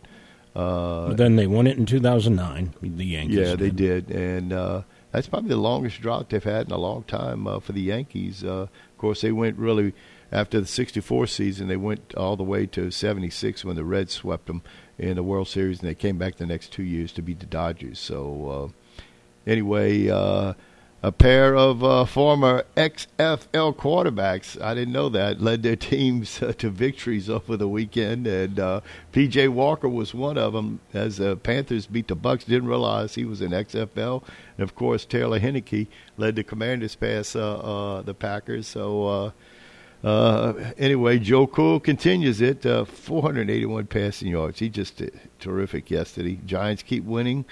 Uh, 0.55 1.09
but 1.09 1.19
then 1.19 1.37
they 1.37 1.47
won 1.47 1.67
it 1.67 1.77
in 1.77 1.87
2009, 1.87 2.75
the 2.81 3.05
Yankees. 3.05 3.37
Yeah, 3.37 3.55
they 3.57 3.71
did, 3.71 4.11
and 4.11 4.53
uh, 4.53 4.83
that's 5.13 5.29
probably 5.29 5.51
the 5.51 5.57
longest 5.57 6.01
drought 6.01 6.31
they've 6.31 6.43
had 6.43 6.67
in 6.67 6.73
a 6.73 6.79
long 6.79 7.05
time 7.05 7.47
uh, 7.47 7.61
for 7.61 7.73
the 7.73 7.83
Yankees. 7.83 8.43
Uh, 8.43 8.63
of 8.63 8.99
course, 8.99 9.21
they 9.21 9.33
went 9.33 9.59
really 9.59 9.93
after 10.33 10.61
the 10.61 10.67
64 10.67 11.29
season, 11.29 11.69
they 11.69 11.77
went 11.77 12.15
all 12.15 12.37
the 12.37 12.43
way 12.43 12.67
to 12.67 12.91
76 12.91 13.65
when 13.65 13.77
the 13.77 13.85
Reds 13.85 14.13
swept 14.13 14.47
them 14.47 14.63
in 14.99 15.17
the 15.17 15.23
World 15.23 15.49
Series, 15.49 15.81
and 15.81 15.89
they 15.89 15.95
came 15.95 16.19
back 16.19 16.37
the 16.37 16.47
next 16.47 16.73
two 16.73 16.83
years 16.83 17.13
to 17.13 17.23
beat 17.23 17.41
the 17.41 17.47
Dodgers. 17.47 17.99
So 17.99 18.73
uh, 18.75 18.86
anyway, 19.47 20.09
uh, 20.09 20.55
a 21.03 21.13
pair 21.13 21.55
of 21.55 21.85
uh, 21.85 22.05
former 22.05 22.65
XFL 22.77 23.77
quarterbacks, 23.77 24.61
I 24.61 24.75
didn't 24.75 24.93
know 24.93 25.09
that, 25.11 25.41
led 25.41 25.63
their 25.63 25.77
teams 25.77 26.43
uh, 26.43 26.53
to 26.55 26.69
victories 26.69 27.31
over 27.31 27.57
the 27.57 27.69
weekend. 27.69 28.27
And 28.27 28.59
uh, 28.59 28.81
P.J. 29.13 29.49
Walker 29.49 29.89
was 29.89 30.15
one 30.15 30.37
of 30.37 30.53
them. 30.53 30.81
As 30.93 31.19
the 31.19 31.37
Panthers 31.37 31.87
beat 31.87 32.09
the 32.09 32.17
Bucs, 32.17 32.47
didn't 32.47 32.69
realize 32.69 33.15
he 33.15 33.25
was 33.25 33.41
in 33.41 33.53
XFL. 33.53 34.25
And, 34.57 34.65
of 34.65 34.75
course, 34.75 35.05
Taylor 35.05 35.39
Heinicke 35.39 35.87
led 36.17 36.35
the 36.35 36.43
Commanders 36.43 36.97
past 36.97 37.37
uh, 37.37 37.59
uh, 37.59 38.03
the 38.03 38.15
Packers. 38.15 38.67
So, 38.67 39.33
uh, 40.03 40.73
anyway, 40.77 41.19
Joe 41.21 41.47
Cool 41.47 41.79
continues 41.79 42.41
it. 42.41 42.63
481 42.63 43.87
passing 43.87 44.29
yards. 44.29 44.59
He 44.59 44.69
just 44.69 45.01
terrific 45.39 45.89
yesterday. 45.89 46.41
Giants 46.47 46.83
keep 46.83 47.05
winning. 47.05 47.45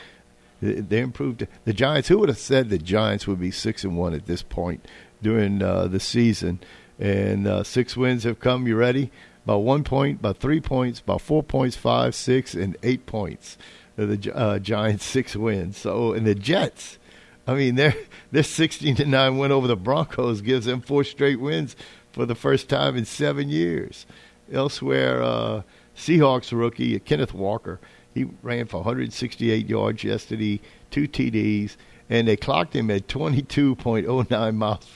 They 0.64 1.00
improved. 1.00 1.46
The 1.64 1.72
Giants. 1.74 2.08
Who 2.08 2.18
would 2.18 2.28
have 2.28 2.38
said 2.38 2.70
the 2.70 2.78
Giants 2.78 3.26
would 3.26 3.40
be 3.40 3.50
six 3.50 3.84
and 3.84 3.98
one 3.98 4.14
at 4.14 4.26
this 4.26 4.42
point 4.42 4.86
during 5.20 5.62
uh, 5.62 5.88
the 5.88 6.00
season? 6.00 6.60
And 6.98 7.46
uh, 7.46 7.64
six 7.64 7.96
wins 7.96 8.24
have 8.24 8.40
come. 8.40 8.66
You 8.66 8.76
ready? 8.76 9.10
By 9.44 9.56
one 9.56 9.84
point, 9.84 10.22
by 10.22 10.32
three 10.32 10.60
points, 10.60 11.00
by 11.00 11.18
four 11.18 11.42
points, 11.42 11.76
five, 11.76 12.14
six, 12.14 12.54
and 12.54 12.78
eight 12.82 13.04
points. 13.04 13.58
The 13.96 14.32
uh, 14.34 14.58
Giants 14.58 15.04
six 15.04 15.36
wins. 15.36 15.76
So 15.76 16.12
and 16.14 16.26
the 16.26 16.34
Jets. 16.34 16.98
I 17.46 17.54
mean, 17.54 17.74
their 17.74 17.94
their 18.32 18.42
sixteen 18.42 18.94
to 18.96 19.04
nine 19.04 19.36
win 19.36 19.52
over 19.52 19.66
the 19.66 19.76
Broncos 19.76 20.40
gives 20.40 20.64
them 20.64 20.80
four 20.80 21.04
straight 21.04 21.40
wins 21.40 21.76
for 22.10 22.24
the 22.24 22.34
first 22.34 22.70
time 22.70 22.96
in 22.96 23.04
seven 23.04 23.50
years. 23.50 24.06
Elsewhere, 24.50 25.22
uh, 25.22 25.62
Seahawks 25.94 26.58
rookie 26.58 26.98
Kenneth 27.00 27.34
Walker 27.34 27.80
he 28.14 28.26
ran 28.42 28.66
for 28.66 28.78
168 28.78 29.68
yards 29.68 30.04
yesterday, 30.04 30.60
two 30.90 31.08
TDs, 31.08 31.76
and 32.08 32.28
they 32.28 32.36
clocked 32.36 32.74
him 32.74 32.90
at 32.90 33.08
22.09 33.08 34.54
miles 34.56 34.86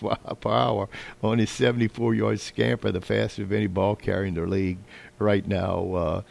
per 0.41 0.51
hour 0.51 0.89
on 1.23 1.39
his 1.39 1.51
74-yard 1.51 2.39
scamper, 2.41 2.93
the 2.93 3.01
fastest 3.01 3.41
of 3.41 3.53
any 3.53 3.67
ball 3.67 3.97
carrier 3.97 4.27
in 4.27 4.35
the 4.35 4.43
league 4.43 4.79
right 5.19 5.47
now. 5.47 5.95
Uh, 5.95 6.23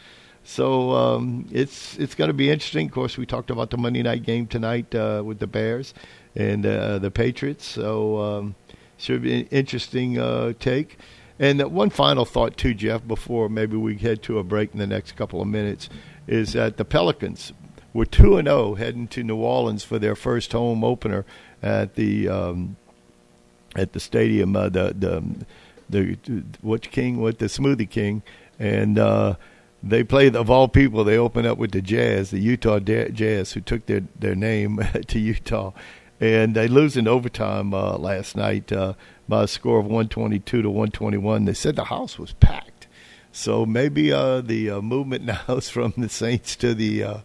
so 0.44 0.92
um, 0.92 1.46
it's 1.52 1.98
it's 1.98 2.14
going 2.14 2.28
to 2.28 2.34
be 2.34 2.48
interesting. 2.48 2.86
Of 2.86 2.92
course, 2.92 3.18
we 3.18 3.26
talked 3.26 3.50
about 3.50 3.68
the 3.68 3.76
Monday 3.76 4.02
night 4.02 4.22
game 4.22 4.46
tonight 4.46 4.94
uh, 4.94 5.22
with 5.22 5.40
the 5.40 5.46
Bears 5.46 5.92
and 6.34 6.64
uh, 6.64 6.98
the 6.98 7.10
Patriots. 7.10 7.66
So 7.66 8.18
um, 8.18 8.54
should 8.96 9.22
be 9.22 9.40
an 9.40 9.48
interesting 9.50 10.18
uh, 10.18 10.54
take. 10.58 10.96
And 11.38 11.62
one 11.70 11.90
final 11.90 12.24
thought 12.24 12.56
too, 12.56 12.72
Jeff, 12.72 13.06
before 13.06 13.50
maybe 13.50 13.76
we 13.76 13.96
head 13.98 14.22
to 14.22 14.38
a 14.38 14.42
break 14.42 14.72
in 14.72 14.78
the 14.78 14.86
next 14.86 15.16
couple 15.16 15.42
of 15.42 15.48
minutes 15.48 15.90
is 16.28 16.52
that 16.52 16.76
the 16.76 16.84
Pelicans 16.84 17.52
were 17.92 18.06
two 18.06 18.36
and 18.36 18.46
zero 18.46 18.74
heading 18.74 19.08
to 19.08 19.24
New 19.24 19.36
Orleans 19.36 19.82
for 19.82 19.98
their 19.98 20.14
first 20.14 20.52
home 20.52 20.84
opener 20.84 21.24
at 21.62 21.94
the 21.94 22.28
um, 22.28 22.76
at 23.74 23.92
the 23.92 24.00
stadium. 24.00 24.54
Uh, 24.54 24.68
the 24.68 24.94
the 24.96 25.24
the 25.88 26.42
what 26.60 26.82
King, 26.90 27.20
what 27.20 27.38
the 27.38 27.46
Smoothie 27.46 27.88
King, 27.88 28.22
and 28.58 28.98
uh, 28.98 29.34
they 29.82 30.04
played 30.04 30.36
of 30.36 30.50
all 30.50 30.68
people. 30.68 31.02
They 31.02 31.16
opened 31.16 31.46
up 31.46 31.58
with 31.58 31.72
the 31.72 31.82
Jazz, 31.82 32.30
the 32.30 32.38
Utah 32.38 32.78
Jazz, 32.78 33.52
who 33.52 33.60
took 33.60 33.86
their 33.86 34.02
their 34.18 34.34
name 34.34 34.80
to 35.06 35.18
Utah, 35.18 35.72
and 36.20 36.54
they 36.54 36.68
lose 36.68 36.96
in 36.96 37.08
overtime 37.08 37.72
uh, 37.72 37.96
last 37.96 38.36
night 38.36 38.70
uh, 38.70 38.94
by 39.28 39.44
a 39.44 39.48
score 39.48 39.78
of 39.78 39.86
122 39.86 40.62
to 40.62 40.68
121. 40.68 41.46
They 41.46 41.54
said 41.54 41.76
the 41.76 41.84
house 41.84 42.18
was 42.18 42.34
packed. 42.34 42.77
So 43.32 43.66
maybe 43.66 44.12
uh, 44.12 44.40
the 44.40 44.70
uh, 44.70 44.80
movement 44.80 45.24
now 45.24 45.42
is 45.48 45.68
from 45.68 45.94
the 45.96 46.08
Saints 46.08 46.56
to 46.56 46.74
the 46.74 47.02
uh, 47.02 47.18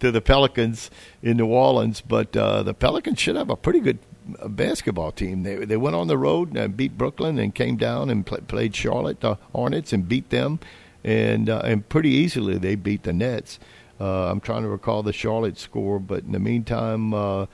to 0.00 0.10
the 0.10 0.20
Pelicans 0.20 0.90
in 1.22 1.36
New 1.36 1.46
Orleans, 1.46 2.00
but 2.00 2.36
uh, 2.36 2.62
the 2.62 2.74
Pelicans 2.74 3.18
should 3.18 3.36
have 3.36 3.50
a 3.50 3.56
pretty 3.56 3.80
good 3.80 3.98
uh, 4.40 4.48
basketball 4.48 5.12
team. 5.12 5.42
They 5.42 5.56
they 5.64 5.76
went 5.76 5.96
on 5.96 6.08
the 6.08 6.18
road 6.18 6.56
and 6.56 6.76
beat 6.76 6.96
Brooklyn 6.96 7.38
and 7.38 7.54
came 7.54 7.76
down 7.76 8.10
and 8.10 8.24
play, 8.24 8.40
played 8.40 8.74
Charlotte 8.74 9.24
uh, 9.24 9.36
Hornets 9.52 9.92
and 9.92 10.08
beat 10.08 10.30
them, 10.30 10.60
and 11.04 11.48
and 11.48 11.88
pretty 11.88 12.10
easily 12.10 12.58
they 12.58 12.74
beat 12.74 13.02
the 13.02 13.12
Nets. 13.12 13.58
I'm 13.98 14.40
trying 14.40 14.62
to 14.62 14.68
recall 14.68 15.02
the 15.02 15.12
Charlotte 15.12 15.58
score, 15.58 16.00
but 16.00 16.24
in 16.24 16.32
the 16.32 16.38
meantime, 16.38 17.10
the, 17.10 17.48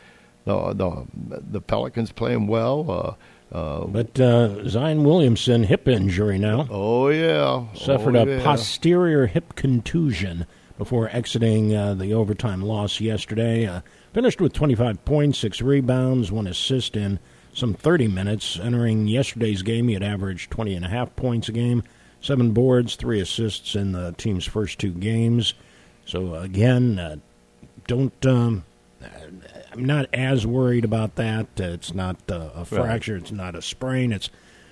the 0.45 1.07
the 1.51 1.61
Pelicans 1.61 2.13
playing 2.13 2.47
well. 2.47 3.19
Uh, 3.53 3.85
but 3.85 4.19
uh, 4.19 4.69
Zion 4.69 5.05
Williamson 5.05 5.65
hip 5.65 5.87
injury 5.87 6.39
now. 6.39 6.67
Oh 6.69 7.09
yeah, 7.09 7.67
suffered 7.75 8.17
oh, 8.17 8.23
a 8.23 8.27
yeah. 8.27 8.43
posterior 8.43 9.27
hip 9.27 9.55
contusion 9.55 10.47
before 10.79 11.09
exiting 11.11 11.75
uh, 11.75 11.95
the 11.95 12.13
overtime 12.13 12.61
loss 12.61 13.01
yesterday. 13.01 13.67
Uh, 13.67 13.81
finished 14.13 14.41
with 14.41 14.53
25 14.53 15.05
points, 15.05 15.39
six 15.39 15.63
rebounds, 15.63 16.33
one 16.33 16.47
assist 16.47 16.97
in 16.97 17.19
some 17.55 17.73
30 17.73 18.09
minutes. 18.09 18.59
Entering 18.59 19.07
yesterday's 19.07 19.63
game, 19.63 19.89
he 19.89 19.95
had 19.95 20.03
averaged 20.03 20.51
20 20.51 20.75
and 20.75 20.85
a 20.85 20.89
half 20.89 21.15
points 21.17 21.49
a 21.49 21.53
game, 21.53 21.83
seven 22.21 22.51
boards, 22.53 22.97
three 22.97 23.21
assists 23.21 23.75
in 23.75 23.93
the 23.93 24.13
team's 24.19 24.45
first 24.45 24.79
two 24.79 24.93
games. 24.93 25.55
So 26.05 26.35
again, 26.35 26.99
uh, 26.99 27.17
don't. 27.87 28.27
Um, 28.27 28.65
I'm 29.77 29.85
not 29.85 30.07
as 30.13 30.47
worried 30.47 30.85
about 30.85 31.17
that. 31.17 31.47
Uh, 31.61 31.65
it's 31.65 31.95
not 31.95 32.17
uh, 32.31 32.51
a 32.55 32.65
fracture. 32.65 33.15
Right. 33.15 33.23
It's 33.23 33.33
not 33.33 33.55
a 33.55 33.63
sprain. 33.63 34.13
It's 34.13 34.31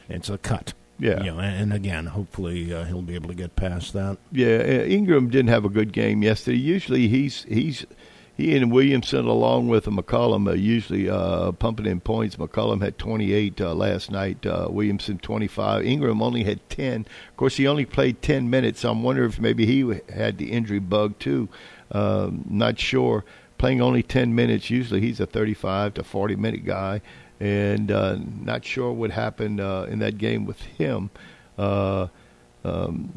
it's 0.09 0.29
a 0.29 0.39
cut. 0.39 0.73
Yeah. 0.99 1.25
You 1.25 1.33
know, 1.33 1.41
and, 1.41 1.73
again, 1.73 2.07
hopefully 2.07 2.73
uh, 2.73 2.85
he'll 2.85 3.03
be 3.03 3.17
able 3.17 3.29
to 3.29 3.35
get 3.35 3.57
past 3.57 3.95
that. 3.95 4.17
Yeah, 4.31 4.63
Ingram 4.85 5.29
didn't 5.29 5.49
have 5.49 5.65
a 5.65 5.69
good 5.69 5.93
game 5.93 6.23
yesterday. 6.23 6.59
Usually 6.59 7.09
he's 7.09 7.45
he's 7.45 7.85
he 8.37 8.57
and 8.57 8.73
Williamson 8.73 9.27
along 9.27 9.69
with 9.69 9.87
McCollum 9.87 10.51
are 10.51 10.57
usually 10.57 11.09
uh, 11.09 11.53
pumping 11.53 11.87
in 11.87 12.01
points. 12.01 12.37
McCollum 12.37 12.83
had 12.83 12.99
28 12.99 13.61
uh, 13.61 13.75
last 13.75 14.11
night. 14.11 14.45
Uh, 14.45 14.69
Williamson 14.71 15.19
25. 15.19 15.85
Ingram 15.85 16.23
only 16.23 16.43
had 16.45 16.69
10. 16.69 17.03
Of 17.29 17.37
course, 17.37 17.57
he 17.57 17.67
only 17.67 17.85
played 17.87 18.23
10 18.23 18.51
minutes. 18.51 18.85
I'm 18.85 19.03
wondering 19.03 19.31
if 19.31 19.39
maybe 19.39 19.67
he 19.67 20.01
had 20.13 20.39
the 20.39 20.51
injury 20.51 20.81
bug 20.81 21.19
too. 21.19 21.49
Um, 21.93 22.45
not 22.49 22.81
sure 22.81 23.25
playing 23.65 23.81
only 23.81 24.03
10 24.03 24.35
minutes. 24.35 24.69
Usually 24.69 25.01
he's 25.01 25.21
a 25.21 25.27
35 25.27 25.95
to 25.95 26.05
40 26.05 26.37
minute 26.37 26.67
guy, 26.67 27.01
and 27.41 27.91
uh, 27.91 28.19
not 28.43 28.63
sure 28.63 28.93
what 28.93 29.11
happened 29.11 29.59
uh, 29.59 29.87
in 29.89 30.01
that 30.01 30.19
game 30.19 30.45
with 30.45 30.61
him. 30.61 31.09
Uh, 31.57 32.09
um, 32.63 33.11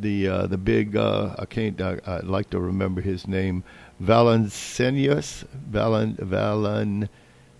the 0.00 0.28
uh, 0.28 0.46
the 0.46 0.56
big 0.56 0.94
uh, 0.94 1.34
I 1.36 1.46
can't 1.46 1.80
I, 1.80 1.98
I'd 2.06 2.22
like 2.22 2.48
to 2.50 2.60
remember 2.60 3.00
his 3.00 3.26
name 3.26 3.64
Valanciunas 4.00 5.44
Valen 5.68 6.14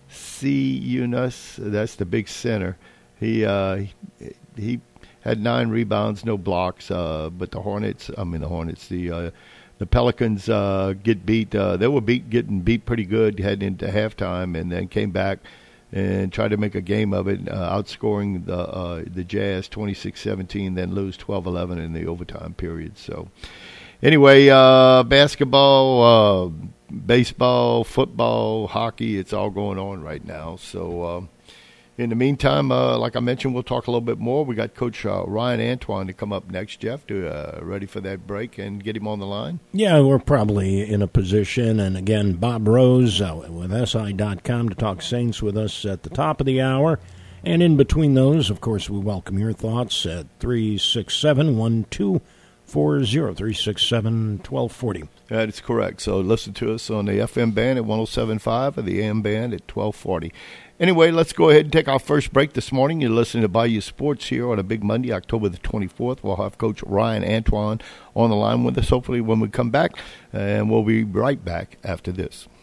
Valanciunas 0.09 1.55
that's 1.57 1.95
the 1.95 2.05
big 2.05 2.29
center 2.29 2.77
he 3.19 3.43
uh, 3.43 3.83
he 4.55 4.79
had 5.21 5.43
nine 5.43 5.67
rebounds 5.67 6.23
no 6.23 6.37
blocks 6.37 6.87
but 6.87 7.51
the 7.51 7.61
Hornets 7.61 8.09
I 8.17 8.23
mean 8.23 8.39
the 8.39 8.47
Hornets 8.47 8.87
the 8.87 9.33
the 9.79 9.85
Pelicans 9.85 10.47
uh, 10.49 10.93
get 11.01 11.25
beat. 11.25 11.55
Uh, 11.55 11.77
they 11.77 11.87
were 11.87 12.01
beat, 12.01 12.29
getting 12.29 12.59
beat 12.59 12.85
pretty 12.85 13.05
good 13.05 13.39
heading 13.39 13.69
into 13.69 13.87
halftime, 13.87 14.59
and 14.59 14.71
then 14.71 14.87
came 14.87 15.11
back 15.11 15.39
and 15.91 16.31
tried 16.31 16.49
to 16.49 16.57
make 16.57 16.75
a 16.75 16.81
game 16.81 17.13
of 17.13 17.27
it, 17.27 17.49
uh, 17.49 17.75
outscoring 17.75 18.45
the 18.45 18.57
uh, 18.57 19.03
the 19.07 19.23
Jazz 19.23 19.67
26-17, 19.69 20.75
then 20.75 20.93
lose 20.93 21.17
12-11 21.17 21.83
in 21.83 21.93
the 21.93 22.05
overtime 22.05 22.53
period. 22.53 22.97
So, 22.97 23.29
anyway, 24.03 24.49
uh, 24.49 25.03
basketball, 25.03 26.03
uh, 26.03 26.93
baseball, 26.93 27.83
football, 27.83 28.67
hockey, 28.67 29.17
it's 29.17 29.33
all 29.33 29.49
going 29.49 29.79
on 29.79 30.03
right 30.03 30.23
now. 30.23 30.57
So. 30.57 31.29
In 31.99 32.09
the 32.09 32.15
meantime, 32.15 32.71
uh, 32.71 32.97
like 32.97 33.17
I 33.17 33.19
mentioned, 33.19 33.53
we'll 33.53 33.61
talk 33.61 33.87
a 33.87 33.91
little 33.91 33.99
bit 33.99 34.19
more. 34.19 34.45
We 34.45 34.55
got 34.55 34.73
Coach 34.73 35.05
uh, 35.05 35.25
Ryan 35.27 35.59
Antoine 35.59 36.07
to 36.07 36.13
come 36.13 36.31
up 36.31 36.49
next, 36.49 36.79
Jeff, 36.79 37.05
to 37.07 37.27
uh, 37.27 37.59
ready 37.61 37.85
for 37.85 37.99
that 37.99 38.25
break 38.25 38.57
and 38.57 38.81
get 38.81 38.95
him 38.95 39.05
on 39.05 39.19
the 39.19 39.25
line. 39.25 39.59
Yeah, 39.73 39.99
we're 39.99 40.17
probably 40.17 40.89
in 40.89 41.01
a 41.01 41.07
position. 41.07 41.77
And 41.77 41.97
again, 41.97 42.35
Bob 42.35 42.69
Rose 42.69 43.19
uh, 43.19 43.45
with 43.49 43.71
SI.com 43.71 44.69
to 44.69 44.75
talk 44.75 45.01
Saints 45.01 45.41
with 45.41 45.57
us 45.57 45.83
at 45.83 46.03
the 46.03 46.09
top 46.09 46.39
of 46.39 46.45
the 46.45 46.61
hour. 46.61 47.01
And 47.43 47.61
in 47.61 47.75
between 47.75 48.13
those, 48.13 48.49
of 48.49 48.61
course, 48.61 48.89
we 48.89 48.99
welcome 48.99 49.37
your 49.37 49.51
thoughts 49.51 50.05
at 50.05 50.27
367 50.39 51.57
1240 51.57 52.23
367 53.35 54.37
1240. 54.37 55.09
That 55.27 55.49
is 55.49 55.59
correct. 55.59 55.99
So 56.01 56.21
listen 56.21 56.53
to 56.53 56.73
us 56.73 56.89
on 56.89 57.05
the 57.05 57.13
FM 57.13 57.53
band 57.53 57.77
at 57.77 57.83
1075 57.83 58.77
or 58.77 58.81
the 58.83 59.01
AM 59.01 59.21
band 59.21 59.53
at 59.53 59.67
1240. 59.69 60.31
Anyway, 60.79 61.11
let's 61.11 61.33
go 61.33 61.49
ahead 61.49 61.65
and 61.65 61.73
take 61.73 61.89
our 61.89 61.99
first 61.99 62.31
break 62.31 62.53
this 62.53 62.71
morning. 62.71 63.01
You're 63.01 63.09
listening 63.09 63.41
to 63.41 63.49
Bayou 63.49 63.81
Sports 63.81 64.29
here 64.29 64.49
on 64.49 64.59
a 64.59 64.63
big 64.63 64.81
Monday, 64.81 65.11
October 65.11 65.49
the 65.49 65.57
24th. 65.57 66.23
We'll 66.23 66.37
have 66.37 66.57
Coach 66.57 66.81
Ryan 66.83 67.21
Antoine 67.25 67.81
on 68.15 68.29
the 68.29 68.37
line 68.37 68.63
with 68.63 68.77
us, 68.77 68.87
hopefully, 68.87 69.19
when 69.19 69.41
we 69.41 69.49
come 69.49 69.71
back. 69.71 69.97
And 70.31 70.71
we'll 70.71 70.83
be 70.83 71.03
right 71.03 71.43
back 71.43 71.79
after 71.83 72.13
this. 72.13 72.47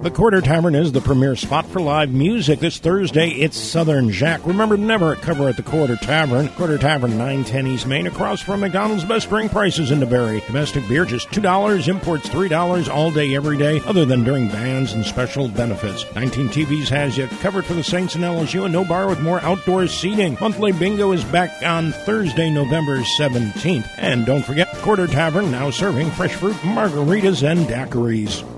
The 0.00 0.12
Quarter 0.12 0.42
Tavern 0.42 0.76
is 0.76 0.92
the 0.92 1.00
premier 1.00 1.34
spot 1.34 1.66
for 1.66 1.80
live 1.80 2.12
music. 2.12 2.60
This 2.60 2.78
Thursday, 2.78 3.30
it's 3.30 3.56
Southern 3.56 4.12
Jack. 4.12 4.46
Remember, 4.46 4.76
never 4.76 5.16
cover 5.16 5.48
at 5.48 5.56
the 5.56 5.64
Quarter 5.64 5.96
Tavern. 5.96 6.46
Quarter 6.50 6.78
Tavern, 6.78 7.18
910 7.18 7.66
East 7.66 7.86
Main, 7.88 8.06
across 8.06 8.40
from 8.40 8.60
McDonald's. 8.60 9.04
Best 9.04 9.26
spring 9.26 9.48
prices 9.48 9.90
in 9.90 9.98
DeBary. 9.98 10.46
Domestic 10.46 10.86
beer, 10.86 11.04
just 11.04 11.28
$2. 11.30 11.88
Imports, 11.88 12.28
$3 12.28 12.88
all 12.88 13.10
day, 13.10 13.34
every 13.34 13.58
day, 13.58 13.80
other 13.86 14.04
than 14.04 14.22
during 14.22 14.46
bands 14.46 14.92
and 14.92 15.04
special 15.04 15.48
benefits. 15.48 16.04
19 16.14 16.48
TVs 16.50 16.88
has 16.90 17.18
you 17.18 17.26
covered 17.40 17.64
for 17.64 17.74
the 17.74 17.82
Saints 17.82 18.14
and 18.14 18.22
LSU, 18.22 18.64
and 18.64 18.72
no 18.72 18.84
bar 18.84 19.08
with 19.08 19.20
more 19.20 19.40
outdoor 19.40 19.88
seating. 19.88 20.38
Monthly 20.40 20.70
bingo 20.70 21.10
is 21.10 21.24
back 21.24 21.50
on 21.64 21.90
Thursday, 21.90 22.50
November 22.50 23.00
17th. 23.18 23.90
And 23.98 24.24
don't 24.24 24.44
forget, 24.44 24.72
Quarter 24.76 25.08
Tavern 25.08 25.50
now 25.50 25.70
serving 25.70 26.12
fresh 26.12 26.34
fruit 26.36 26.56
margaritas 26.58 27.42
and 27.42 27.66
daiquiris. 27.66 28.57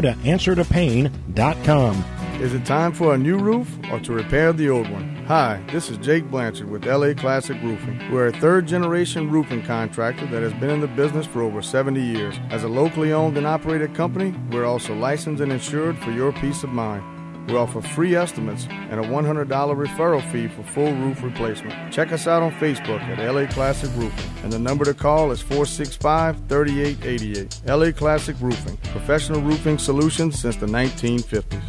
to 0.00 0.12
answertopain.com. 0.12 2.04
Is 2.40 2.52
it 2.52 2.66
time 2.66 2.92
for 2.92 3.14
a 3.14 3.18
new 3.18 3.38
roof 3.38 3.78
or 3.90 3.98
to 4.00 4.12
repair 4.12 4.52
the 4.52 4.68
old 4.68 4.90
one? 4.90 5.24
Hi, 5.26 5.62
this 5.72 5.88
is 5.88 5.96
Jake 5.98 6.30
Blanchard 6.30 6.68
with 6.68 6.84
LA 6.84 7.14
Classic 7.14 7.56
Roofing. 7.62 7.98
We're 8.12 8.26
a 8.26 8.32
third 8.32 8.68
generation 8.68 9.30
roofing 9.30 9.62
contractor 9.62 10.26
that 10.26 10.42
has 10.42 10.52
been 10.54 10.70
in 10.70 10.80
the 10.80 10.86
business 10.86 11.26
for 11.26 11.40
over 11.40 11.62
70 11.62 12.00
years. 12.00 12.34
As 12.50 12.62
a 12.62 12.68
locally 12.68 13.12
owned 13.12 13.38
and 13.38 13.46
operated 13.46 13.94
company, 13.94 14.34
we're 14.52 14.66
also 14.66 14.94
licensed 14.94 15.42
and 15.42 15.50
insured 15.50 15.98
for 15.98 16.10
your 16.10 16.32
peace 16.32 16.62
of 16.62 16.70
mind. 16.70 17.15
We 17.46 17.54
offer 17.56 17.80
free 17.80 18.16
estimates 18.16 18.66
and 18.70 18.98
a 18.98 19.04
$100 19.04 19.46
referral 19.46 20.32
fee 20.32 20.48
for 20.48 20.64
full 20.64 20.92
roof 20.94 21.22
replacement. 21.22 21.92
Check 21.92 22.10
us 22.10 22.26
out 22.26 22.42
on 22.42 22.50
Facebook 22.52 23.00
at 23.02 23.24
LA 23.24 23.46
Classic 23.46 23.90
Roofing, 23.94 24.30
and 24.42 24.52
the 24.52 24.58
number 24.58 24.84
to 24.84 24.94
call 24.94 25.30
is 25.30 25.40
465 25.40 26.48
3888. 26.48 27.60
LA 27.66 27.92
Classic 27.92 28.34
Roofing, 28.40 28.76
professional 28.78 29.40
roofing 29.40 29.78
solutions 29.78 30.38
since 30.38 30.56
the 30.56 30.66
1950s. 30.66 31.62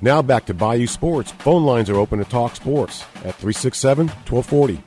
Now 0.00 0.22
back 0.22 0.46
to 0.46 0.54
Bayou 0.54 0.86
Sports. 0.86 1.32
Phone 1.32 1.64
lines 1.64 1.90
are 1.90 1.96
open 1.96 2.18
to 2.18 2.24
talk 2.24 2.54
sports 2.54 3.02
at 3.24 3.34
367 3.36 4.08
1240. 4.08 4.82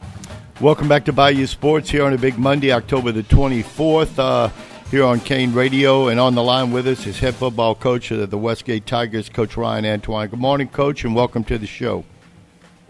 Welcome 0.62 0.88
back 0.88 1.06
to 1.06 1.14
Bayou 1.14 1.48
Sports 1.48 1.90
here 1.90 2.06
on 2.06 2.14
a 2.14 2.18
big 2.18 2.38
Monday, 2.38 2.72
October 2.72 3.12
the 3.12 3.24
24th. 3.24 4.18
Uh, 4.18 4.50
here 4.92 5.04
on 5.04 5.20
Kane 5.20 5.54
Radio. 5.54 6.08
And 6.08 6.20
on 6.20 6.36
the 6.36 6.44
line 6.44 6.72
with 6.72 6.88
us 6.88 7.06
is 7.06 7.20
head 7.20 7.36
football 7.36 7.76
coach 7.76 8.12
of 8.12 8.30
the 8.30 8.38
Westgate 8.38 8.86
Tigers, 8.86 9.30
Coach 9.30 9.58
Ryan 9.58 9.86
Antoine. 9.86 10.30
Good 10.30 10.40
morning, 10.40 10.68
Coach, 10.68 11.04
and 11.04 11.14
welcome 11.16 11.44
to 11.46 11.58
the 11.58 11.68
show. 11.68 12.06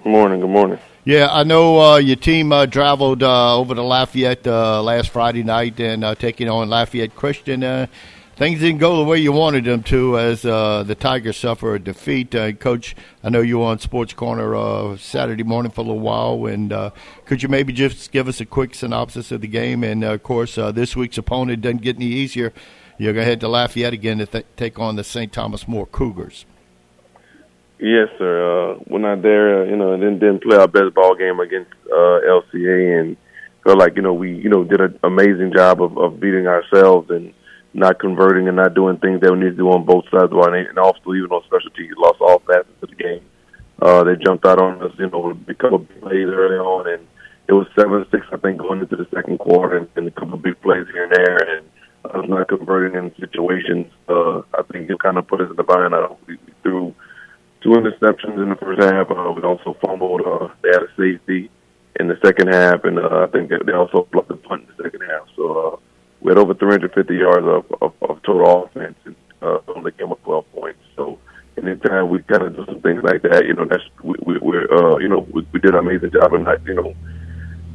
Good 0.03 0.09
morning. 0.09 0.39
Good 0.39 0.49
morning. 0.49 0.79
Yeah, 1.05 1.29
I 1.31 1.43
know 1.43 1.79
uh, 1.79 1.97
your 1.97 2.17
team 2.17 2.51
uh, 2.51 2.67
traveled 2.67 3.23
uh, 3.23 3.57
over 3.57 3.73
to 3.73 3.81
Lafayette 3.81 4.45
uh, 4.45 4.83
last 4.83 5.09
Friday 5.09 5.43
night 5.43 5.79
and 5.79 6.03
uh, 6.03 6.15
taking 6.15 6.49
on 6.49 6.69
Lafayette 6.69 7.15
Christian. 7.15 7.63
Things 8.37 8.59
didn't 8.59 8.77
go 8.77 8.97
the 8.97 9.03
way 9.03 9.17
you 9.17 9.31
wanted 9.31 9.65
them 9.65 9.81
to 9.85 10.19
as 10.19 10.45
uh, 10.45 10.83
the 10.83 10.93
Tigers 10.93 11.37
suffer 11.37 11.73
a 11.73 11.79
defeat. 11.79 12.35
Uh, 12.35 12.51
Coach, 12.51 12.95
I 13.23 13.29
know 13.29 13.41
you 13.41 13.57
were 13.57 13.65
on 13.65 13.79
Sports 13.79 14.13
Corner 14.13 14.55
uh, 14.55 14.95
Saturday 14.95 15.41
morning 15.41 15.71
for 15.71 15.81
a 15.81 15.83
little 15.85 15.99
while, 15.99 16.45
and 16.45 16.71
uh, 16.71 16.91
could 17.25 17.41
you 17.41 17.49
maybe 17.49 17.73
just 17.73 18.11
give 18.11 18.27
us 18.27 18.39
a 18.39 18.45
quick 18.45 18.75
synopsis 18.75 19.31
of 19.31 19.41
the 19.41 19.47
game? 19.47 19.83
And 19.83 20.03
uh, 20.03 20.13
of 20.13 20.21
course, 20.21 20.55
uh, 20.55 20.71
this 20.71 20.95
week's 20.95 21.17
opponent 21.17 21.63
doesn't 21.63 21.81
get 21.81 21.95
any 21.95 22.05
easier. 22.05 22.53
You're 22.99 23.13
going 23.13 23.23
to 23.23 23.27
head 23.27 23.39
to 23.39 23.47
Lafayette 23.47 23.93
again 23.93 24.19
to 24.19 24.27
th- 24.27 24.45
take 24.55 24.77
on 24.77 24.97
the 24.97 25.03
St. 25.03 25.33
Thomas 25.33 25.67
More 25.67 25.87
Cougars. 25.87 26.45
Yes, 27.79 28.09
sir. 28.19 28.75
Uh, 28.75 28.79
we're 28.85 28.99
not 28.99 29.23
there, 29.23 29.63
uh, 29.63 29.65
you 29.65 29.77
know, 29.77 29.93
and 29.93 30.03
then 30.03 30.19
didn't 30.19 30.43
play 30.43 30.57
our 30.57 30.67
best 30.67 30.93
ball 30.93 31.15
game 31.15 31.39
against 31.39 31.71
uh, 31.91 32.21
LCA, 32.21 32.99
and 32.99 33.17
felt 33.63 33.79
like 33.79 33.95
you 33.95 34.03
know 34.03 34.13
we 34.13 34.35
you 34.35 34.49
know 34.49 34.63
did 34.63 34.79
an 34.79 34.99
amazing 35.01 35.53
job 35.55 35.81
of, 35.81 35.97
of 35.97 36.19
beating 36.19 36.45
ourselves 36.45 37.09
and 37.09 37.33
not 37.77 37.99
converting 37.99 38.47
and 38.47 38.57
not 38.57 38.73
doing 38.73 38.97
things 38.97 39.21
that 39.21 39.31
we 39.31 39.37
need 39.37 39.51
to 39.51 39.55
do 39.55 39.69
on 39.69 39.85
both 39.85 40.03
sides 40.09 40.33
of 40.33 40.37
our 40.39 40.53
and 40.55 40.79
also 40.79 41.13
even 41.13 41.29
on 41.29 41.43
special 41.45 41.69
teams, 41.77 41.93
lost 41.95 42.19
all 42.19 42.39
facets 42.39 42.81
of 42.81 42.89
the 42.89 42.95
game. 42.95 43.21
Uh, 43.79 44.03
they 44.03 44.15
jumped 44.15 44.45
out 44.47 44.59
on 44.59 44.81
us, 44.81 44.91
you 44.97 45.07
know, 45.07 45.19
with 45.19 45.37
a 45.47 45.53
couple 45.53 45.77
of 45.77 46.01
plays 46.01 46.25
early 46.25 46.57
on, 46.57 46.89
and 46.89 47.05
it 47.47 47.53
was 47.53 47.67
seven 47.77 48.03
six, 48.09 48.25
I 48.33 48.37
think, 48.37 48.57
going 48.57 48.79
into 48.81 48.95
the 48.95 49.07
second 49.13 49.37
quarter, 49.37 49.77
and, 49.77 49.87
and 49.95 50.07
a 50.07 50.11
couple 50.11 50.33
of 50.33 50.41
big 50.41 50.59
plays 50.61 50.87
here 50.91 51.03
and 51.03 51.13
there, 51.13 51.57
and 51.57 51.67
us 52.05 52.25
not 52.27 52.47
converting 52.47 52.97
in 52.97 53.13
situations. 53.19 53.85
Uh, 54.09 54.39
I 54.57 54.63
think 54.71 54.89
it 54.89 54.97
kind 54.97 55.19
of 55.19 55.27
put 55.27 55.41
us 55.41 55.51
in 55.51 55.55
the 55.55 55.63
bind. 55.63 55.93
We, 56.25 56.37
we 56.47 56.53
threw 56.63 56.95
two 57.61 57.69
interceptions 57.69 58.41
in 58.41 58.49
the 58.49 58.55
first 58.55 58.81
half. 58.81 59.11
Uh, 59.11 59.31
we 59.35 59.43
also 59.43 59.77
fumbled. 59.85 60.21
Uh, 60.25 60.47
they 60.63 60.69
had 60.69 60.81
a 60.81 60.89
safety 60.97 61.51
in 61.99 62.07
the 62.07 62.17
second 62.25 62.47
half, 62.47 62.83
and 62.85 62.97
uh, 62.97 63.27
I 63.27 63.27
think 63.27 63.51
they 63.51 63.71
also 63.71 64.07
blocked 64.11 64.29
the 64.29 64.37
punt 64.37 64.63
in 64.63 64.75
the 64.75 64.83
second 64.83 65.01
half. 65.01 65.27
So 65.35 65.43
uh, 65.59 65.86
we 66.21 66.31
had 66.31 66.37
over 66.37 66.53
350 66.53 67.15
yards 67.15 67.45
of, 67.45 67.65
of, 67.81 67.93
of 68.09 68.21
total 68.23 68.63
offense, 68.63 68.95
and 69.05 69.15
uh, 69.41 69.59
only 69.75 69.91
came 69.91 70.11
up 70.11 70.23
12 70.23 70.51
points. 70.53 70.79
So 70.95 71.19
anytime 71.57 72.09
we 72.09 72.21
kind 72.23 72.43
of 72.43 72.55
do 72.55 72.65
some 72.65 72.81
things 72.81 73.03
like 73.03 73.21
that, 73.23 73.45
you 73.45 73.53
know, 73.53 73.65
that's 73.65 73.83
we, 74.03 74.15
we, 74.25 74.37
we're 74.39 74.67
uh, 74.71 74.97
you 74.97 75.07
know 75.07 75.27
we, 75.31 75.47
we 75.51 75.59
did 75.59 75.73
an 75.73 75.79
amazing 75.79 76.11
job 76.11 76.33
of 76.33 76.41
not 76.41 76.65
you 76.65 76.75
know 76.75 76.93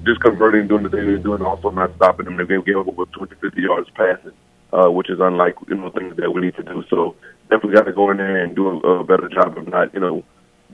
just 0.05 0.21
converting, 0.21 0.67
doing 0.67 0.83
the 0.83 0.91
thing 0.91 1.07
they're 1.07 1.19
doing, 1.19 1.43
also 1.43 1.71
not 1.71 1.95
stopping 1.97 2.27
them. 2.27 2.37
They 2.37 2.45
gave 2.45 2.77
up 2.77 2.89
over 2.89 3.07
250 3.07 3.61
yards 3.61 3.89
passing, 3.95 4.33
uh, 4.73 4.91
which 4.91 5.09
is 5.11 5.19
unlike 5.21 5.55
you 5.69 5.77
know 5.77 5.91
things 5.91 6.17
that 6.17 6.33
we 6.33 6.41
need 6.41 6.57
to 6.57 6.63
do. 6.63 6.85
So 6.91 7.15
definitely 7.51 7.75
got 7.75 7.87
to 7.87 7.93
go 7.93 8.11
in 8.11 8.17
there 8.17 8.43
and 8.43 8.57
do 8.57 8.69
a, 8.69 9.01
a 9.01 9.05
better 9.05 9.29
job 9.29 9.57
of 9.59 9.69
not 9.69 9.95
you 9.95 10.01
know 10.01 10.25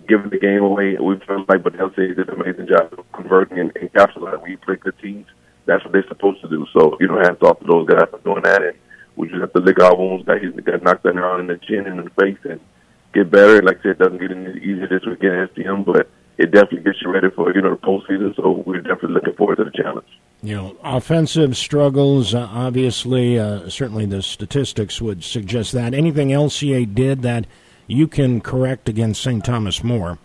giving 0.09 0.31
the 0.31 0.39
game 0.39 0.63
away. 0.63 0.97
We 0.97 1.19
felt 1.27 1.49
like, 1.49 1.63
but 1.63 1.75
LCA 1.75 2.17
did 2.17 2.29
an 2.29 2.41
amazing 2.41 2.69
job 2.69 2.93
of 2.97 3.13
converting 3.13 3.59
and, 3.59 3.73
and 3.77 3.93
capitalizing. 3.93 4.43
We 4.43 4.57
play 4.57 4.77
good 4.77 4.99
teams. 4.99 5.27
That's 5.69 5.85
what 5.85 5.93
they're 5.93 6.09
supposed 6.09 6.41
to 6.41 6.49
do. 6.49 6.67
So 6.73 6.97
you 6.99 7.07
know, 7.07 7.21
hands 7.21 7.43
off 7.43 7.61
to 7.61 7.67
those 7.67 7.87
guys 7.87 8.09
for 8.11 8.19
doing 8.25 8.43
that, 8.43 8.63
and 8.63 8.77
we 9.17 9.29
just 9.29 9.41
have 9.41 9.53
to 9.53 9.61
lick 9.61 9.81
our 9.81 9.95
wounds. 9.95 10.25
That 10.25 10.43
he's 10.43 10.53
got 10.65 10.83
knocked 10.83 11.05
around 11.05 11.41
in 11.41 11.47
the 11.47 11.59
chin 11.59 11.87
and 11.87 12.01
in 12.01 12.05
the 12.07 12.11
face, 12.11 12.39
and 12.45 12.59
get 13.13 13.31
better. 13.31 13.61
Like 13.61 13.81
I 13.81 13.83
said, 13.83 13.91
it 13.93 13.99
doesn't 13.99 14.19
get 14.19 14.31
any 14.31 14.59
easier 14.59 14.89
this 14.89 15.05
weekend 15.05 15.35
at 15.35 15.55
STM, 15.55 15.85
but 15.85 16.09
it 16.39 16.53
definitely 16.53 16.85
gets 16.85 17.03
you 17.03 17.13
ready 17.13 17.29
for 17.31 17.55
you 17.55 17.61
know 17.61 17.71
the 17.71 17.77
postseason. 17.77 18.35
So 18.35 18.63
we're 18.65 18.81
definitely 18.81 19.13
looking 19.13 19.35
forward 19.35 19.57
to 19.57 19.65
the 19.65 19.71
challenge. 19.71 20.09
You 20.41 20.57
know, 20.57 20.77
offensive 20.83 21.55
struggles. 21.55 22.35
Uh, 22.35 22.49
obviously, 22.51 23.39
uh, 23.39 23.69
certainly 23.69 24.07
the 24.07 24.23
statistics 24.23 25.03
would 25.03 25.23
suggest 25.23 25.73
that. 25.73 25.93
Anything 25.93 26.29
LCA 26.29 26.95
did 26.95 27.21
that 27.23 27.47
you 27.87 28.07
can 28.07 28.41
correct 28.41 28.89
against 28.89 29.23
St. 29.23 29.45
Thomas 29.45 29.83
More? 29.85 30.19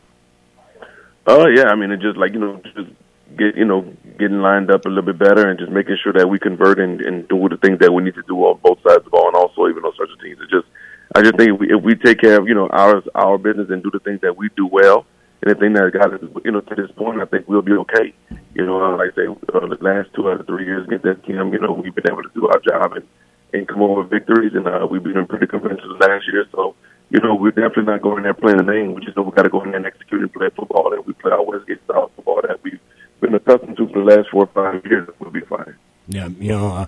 Oh 1.25 1.43
uh, 1.43 1.47
yeah, 1.47 1.65
I 1.65 1.75
mean 1.75 1.91
it 1.91 1.99
just 1.99 2.17
like 2.17 2.33
you 2.33 2.39
know 2.39 2.61
just 2.75 2.89
get 3.37 3.55
you 3.55 3.65
know 3.65 3.81
getting 4.19 4.41
lined 4.41 4.71
up 4.71 4.85
a 4.85 4.89
little 4.89 5.03
bit 5.03 5.17
better 5.17 5.49
and 5.49 5.59
just 5.59 5.71
making 5.71 5.97
sure 6.03 6.13
that 6.13 6.29
we 6.29 6.39
convert 6.39 6.79
and, 6.79 7.01
and 7.01 7.27
do 7.27 7.47
the 7.49 7.57
things 7.57 7.79
that 7.79 7.91
we 7.91 8.03
need 8.03 8.15
to 8.15 8.23
do 8.27 8.37
on 8.45 8.59
both 8.63 8.77
sides 8.83 8.97
of 8.97 9.05
the 9.05 9.09
ball 9.09 9.27
and 9.27 9.35
also 9.35 9.67
even 9.67 9.83
on 9.83 9.93
special 9.93 10.17
teams. 10.17 10.39
It 10.41 10.49
just 10.49 10.67
I 11.15 11.21
just 11.21 11.37
think 11.37 11.53
if 11.53 11.59
we, 11.59 11.67
if 11.73 11.83
we 11.83 11.95
take 11.95 12.19
care 12.19 12.39
of 12.39 12.47
you 12.47 12.55
know 12.55 12.67
our 12.69 13.03
our 13.15 13.37
business 13.37 13.69
and 13.69 13.83
do 13.83 13.91
the 13.91 13.99
things 13.99 14.21
that 14.21 14.37
we 14.37 14.49
do 14.55 14.67
well, 14.67 15.05
anything 15.45 15.73
that 15.73 15.91
got 15.93 16.13
us, 16.13 16.21
you 16.43 16.51
know, 16.51 16.61
to 16.61 16.75
this 16.75 16.91
point, 16.95 17.21
I 17.21 17.25
think 17.25 17.47
we'll 17.47 17.61
be 17.61 17.73
okay. 17.85 18.13
You 18.55 18.65
know, 18.65 18.77
like 18.95 19.11
I 19.11 19.15
say, 19.15 19.27
uh, 19.27 19.67
the 19.67 19.77
last 19.81 20.09
two 20.15 20.29
out 20.29 20.39
of 20.39 20.47
three 20.47 20.65
years 20.65 20.87
against 20.87 21.03
that 21.03 21.23
team, 21.25 21.53
you 21.53 21.59
know, 21.59 21.73
we've 21.73 21.93
been 21.93 22.09
able 22.09 22.23
to 22.23 22.33
do 22.33 22.47
our 22.47 22.59
job 22.59 22.93
and, 22.93 23.05
and 23.53 23.67
come 23.67 23.81
over 23.81 24.03
victories, 24.03 24.53
and 24.53 24.67
uh, 24.67 24.87
we've 24.89 25.03
been 25.03 25.25
pretty 25.27 25.47
convincing 25.47 25.97
last 25.99 26.25
year. 26.31 26.45
So, 26.51 26.75
you 27.09 27.19
know, 27.19 27.35
we're 27.35 27.51
definitely 27.51 27.91
not 27.91 28.01
going 28.01 28.23
there 28.23 28.33
playing 28.33 28.57
the 28.57 28.63
name. 28.63 28.93
We 28.93 29.03
just 29.03 29.17
know 29.17 29.23
we 29.23 29.31
got 29.31 29.43
to 29.43 29.49
go 29.49 29.61
in 29.63 29.71
there 29.71 29.77
and 29.77 29.85
execute 29.85 30.21
and 30.21 30.33
play 30.33 30.49
football, 30.55 30.93
and 30.93 31.05
we 31.05 31.13
play 31.13 31.31
our 31.31 31.43
Westgate 31.43 31.83
style 31.85 32.11
football 32.15 32.41
that 32.47 32.63
we've 32.63 32.79
been 33.23 33.35
accustomed 33.35 33.77
to 33.77 33.87
for 33.87 33.99
the 34.03 34.15
last 34.15 34.29
four 34.29 34.43
or 34.43 34.47
five 34.47 34.85
years. 34.85 35.09
We'll 35.19 35.31
be 35.31 35.41
fine. 35.41 35.75
Yeah, 36.07 36.27
you 36.27 36.49
know. 36.49 36.67
Uh, 36.67 36.85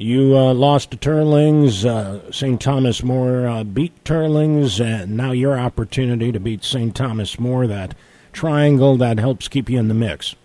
you 0.00 0.36
uh, 0.36 0.54
lost 0.54 0.92
to 0.92 0.96
Teurlings. 0.96 1.84
Uh, 1.84 2.30
St. 2.30 2.60
Thomas 2.60 3.02
More 3.02 3.48
uh, 3.48 3.64
beat 3.64 4.04
Teurlings, 4.04 4.80
and 4.80 5.16
now 5.16 5.32
your 5.32 5.58
opportunity 5.58 6.30
to 6.30 6.38
beat 6.38 6.62
St. 6.62 6.94
Thomas 6.94 7.40
More. 7.40 7.66
That 7.66 7.96
triangle 8.32 8.96
that 8.98 9.18
helps 9.18 9.48
keep 9.48 9.68
you 9.68 9.78
in 9.78 9.88
the 9.88 9.94
mix. 9.94 10.36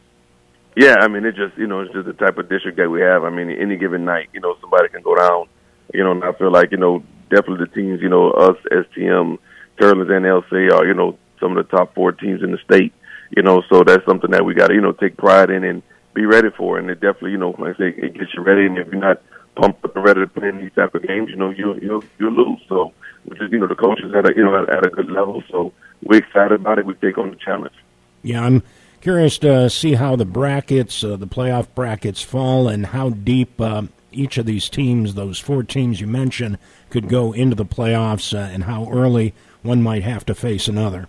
Yeah, 0.76 0.96
I 1.00 1.08
mean, 1.08 1.24
it 1.24 1.36
just 1.36 1.56
you 1.56 1.68
know 1.68 1.82
it's 1.82 1.94
just 1.94 2.08
the 2.08 2.14
type 2.14 2.40
of 2.40 2.50
district 2.50 2.78
that 2.78 2.90
we 2.90 3.02
have. 3.02 3.24
I 3.24 3.30
mean, 3.30 3.52
any 3.52 3.78
given 3.78 4.06
night, 4.06 4.30
you 4.34 4.40
know, 4.40 4.58
somebody 4.60 4.90
can 4.90 5.04
go 5.04 5.16
down. 5.16 5.46
You 5.94 6.04
know, 6.04 6.12
and 6.12 6.24
I 6.24 6.32
feel 6.34 6.52
like 6.52 6.72
you 6.72 6.78
know 6.78 7.04
definitely 7.30 7.66
the 7.66 7.76
teams, 7.76 8.02
you 8.02 8.10
know, 8.10 8.32
us, 8.32 8.58
STM, 8.72 9.38
Teurlings, 9.80 10.10
and 10.10 10.26
LC 10.26 10.72
are 10.74 10.86
you 10.88 10.96
know 10.96 11.20
some 11.40 11.56
of 11.56 11.68
the 11.68 11.78
top 11.78 11.94
four 11.94 12.12
teams 12.12 12.42
in 12.42 12.52
the 12.52 12.58
state. 12.58 12.92
You 13.36 13.44
know, 13.44 13.64
so 13.70 13.84
that's 13.84 14.06
something 14.06 14.32
that 14.32 14.46
we 14.46 14.54
got 14.54 14.68
to 14.68 14.74
you 14.74 14.82
know 14.82 14.92
take 14.92 15.18
pride 15.18 15.50
in 15.50 15.64
and 15.64 15.82
be 16.14 16.26
ready 16.26 16.50
for. 16.56 16.78
And 16.78 16.90
it 16.90 16.96
definitely, 16.96 17.32
you 17.32 17.38
know, 17.38 17.56
like 17.58 17.76
I 17.76 17.78
say, 17.78 17.88
it 17.90 18.14
gets 18.14 18.34
you 18.34 18.44
ready. 18.44 18.66
And 18.66 18.78
if 18.78 18.88
you're 18.88 19.02
not 19.02 19.22
pumped 19.56 19.84
up 19.84 19.96
and 19.96 20.06
ready 20.06 20.22
to 20.22 20.28
play 20.28 20.50
in 20.50 20.58
these 20.58 20.74
type 20.74 20.94
of 20.96 21.06
games, 21.06 21.30
you 21.30 21.36
know, 21.36 21.50
you'll 21.50 21.78
you'll 21.80 22.04
you'll 22.20 22.34
lose. 22.34 22.60
So, 22.68 22.94
which 23.26 23.42
is 23.42 23.52
you 23.52 23.60
know 23.60 23.68
the 23.68 23.76
coaches 23.76 24.14
at 24.16 24.30
a 24.30 24.34
you 24.36 24.44
know 24.44 24.64
at, 24.64 24.70
at 24.70 24.86
a 24.86 24.90
good 24.90 25.10
level. 25.10 25.44
So 25.50 25.74
we're 26.04 26.20
excited 26.20 26.54
about 26.54 26.80
it. 26.80 26.86
We 26.86 26.94
take 26.96 27.18
on 27.18 27.32
the 27.32 27.36
challenge. 27.36 27.76
Yeah, 28.22 28.46
I'm 28.46 28.64
curious 29.02 29.38
to 29.40 29.70
see 29.70 29.96
how 29.96 30.16
the 30.16 30.26
brackets, 30.26 31.04
uh, 31.04 31.18
the 31.18 31.28
playoff 31.28 31.68
brackets, 31.76 32.22
fall 32.22 32.68
and 32.70 32.88
how 32.88 33.10
deep 33.10 33.60
uh, 33.60 33.84
each 34.12 34.38
of 34.38 34.46
these 34.46 34.70
teams, 34.70 35.16
those 35.16 35.40
four 35.40 35.64
teams 35.64 36.00
you 36.00 36.08
mentioned, 36.08 36.58
could 36.90 37.10
go 37.10 37.34
into 37.34 37.56
the 37.56 37.66
playoffs, 37.66 38.34
uh, 38.34 38.38
and 38.38 38.66
how 38.66 38.90
early 38.92 39.34
one 39.62 39.82
might 39.82 40.04
have 40.04 40.26
to 40.26 40.36
face 40.36 40.68
another. 40.68 41.08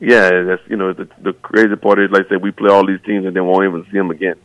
Yeah, 0.00 0.42
that's 0.42 0.62
you 0.68 0.76
know 0.76 0.92
the 0.92 1.08
the 1.22 1.32
crazy 1.32 1.76
part 1.76 1.98
is 1.98 2.10
like 2.10 2.26
I 2.26 2.28
said, 2.30 2.42
we 2.42 2.50
play 2.50 2.70
all 2.70 2.86
these 2.86 3.00
teams 3.06 3.26
and 3.26 3.34
then 3.34 3.46
won't 3.46 3.64
even 3.64 3.84
see 3.90 3.98
them 3.98 4.10
again. 4.10 4.36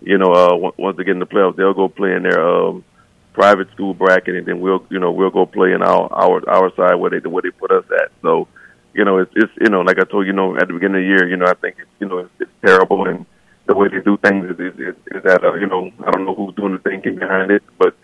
You 0.00 0.18
know, 0.18 0.32
uh, 0.32 0.70
once 0.78 0.96
they 0.96 1.04
get 1.04 1.12
in 1.12 1.18
the 1.18 1.26
playoffs, 1.26 1.56
they'll 1.56 1.74
go 1.74 1.88
play 1.88 2.14
in 2.14 2.22
their 2.22 2.40
um, 2.40 2.84
private 3.32 3.70
school 3.72 3.94
bracket, 3.94 4.36
and 4.36 4.46
then 4.46 4.60
we'll 4.60 4.84
you 4.90 4.98
know 4.98 5.10
we'll 5.10 5.30
go 5.30 5.46
play 5.46 5.72
in 5.72 5.82
our 5.82 6.12
our 6.12 6.48
our 6.48 6.74
side 6.76 6.96
where 6.96 7.10
they 7.10 7.26
where 7.28 7.42
they 7.42 7.50
put 7.50 7.72
us 7.72 7.84
at. 7.90 8.12
So, 8.22 8.48
you 8.94 9.04
know, 9.04 9.18
it's 9.18 9.32
it's 9.34 9.52
you 9.60 9.70
know 9.70 9.80
like 9.80 9.98
I 9.98 10.04
told 10.04 10.26
you, 10.26 10.32
you 10.32 10.36
know 10.36 10.56
at 10.56 10.68
the 10.68 10.74
beginning 10.74 11.02
of 11.02 11.02
the 11.02 11.08
year, 11.08 11.28
you 11.28 11.36
know 11.36 11.46
I 11.46 11.54
think 11.54 11.76
it's 11.78 11.90
you 12.00 12.08
know 12.08 12.18
it's, 12.18 12.30
it's 12.40 12.50
terrible 12.64 13.08
and 13.08 13.26
the 13.66 13.74
way 13.74 13.88
they 13.88 14.00
do 14.00 14.16
things 14.18 14.44
is 14.50 14.58
is, 14.58 14.94
is, 15.12 15.22
that 15.24 15.44
uh, 15.44 15.54
you 15.54 15.66
know 15.66 15.90
I 16.06 16.10
don't 16.10 16.24
know 16.24 16.34
who's 16.34 16.54
doing 16.54 16.72
the 16.72 16.78
thinking 16.78 17.16
behind 17.16 17.50
it, 17.50 17.62
but 17.78 17.94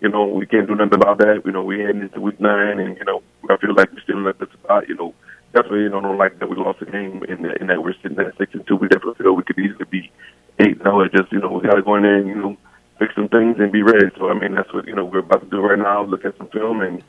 you 0.00 0.08
know 0.08 0.26
we 0.26 0.46
can't 0.46 0.66
do 0.66 0.74
nothing 0.74 0.94
about 0.94 1.18
that. 1.18 1.42
You 1.44 1.52
know 1.52 1.62
we 1.62 1.80
heading 1.80 2.02
into 2.02 2.20
week 2.20 2.40
nine, 2.40 2.78
and 2.78 2.96
you 2.96 3.04
know 3.04 3.22
I 3.50 3.56
feel 3.58 3.74
like 3.74 3.92
we're 3.92 4.00
still 4.00 4.28
at 4.28 4.38
the 4.38 4.46
spot. 4.52 4.88
You 4.88 4.96
know 4.96 5.14
definitely 5.54 5.82
you 5.82 5.88
know 5.88 6.00
don't 6.00 6.18
like 6.18 6.38
that 6.38 6.48
we 6.50 6.56
lost 6.56 6.80
the 6.80 6.86
game 6.86 7.22
in, 7.24 7.42
the, 7.42 7.54
in 7.60 7.68
that 7.68 7.82
we're 7.82 7.94
sitting 8.02 8.18
at 8.18 8.36
six 8.36 8.52
and 8.54 8.66
two. 8.66 8.76
We 8.76 8.88
definitely 8.88 9.22
feel 9.22 9.32
we 9.34 9.44
could 9.44 9.58
easily 9.58 9.86
be 9.90 10.10
eight. 10.58 10.84
Now 10.84 11.00
it's 11.00 11.14
just 11.14 11.32
you 11.32 11.40
know 11.40 11.52
we 11.52 11.66
got 11.66 11.74
to 11.74 11.82
go 11.82 11.96
in 11.96 12.02
there 12.02 12.16
and 12.16 12.28
you 12.28 12.34
know 12.34 12.56
fix 12.98 13.14
some 13.14 13.28
things 13.28 13.56
and 13.58 13.72
be 13.72 13.82
ready. 13.82 14.06
So 14.18 14.28
I 14.28 14.34
mean 14.34 14.54
that's 14.54 14.72
what 14.72 14.86
you 14.86 14.94
know 14.94 15.04
we're 15.04 15.20
about 15.20 15.42
to 15.42 15.46
do 15.48 15.60
right 15.60 15.78
now. 15.78 16.04
Look 16.04 16.24
at 16.24 16.36
some 16.36 16.48
film 16.48 16.82
and 16.82 17.02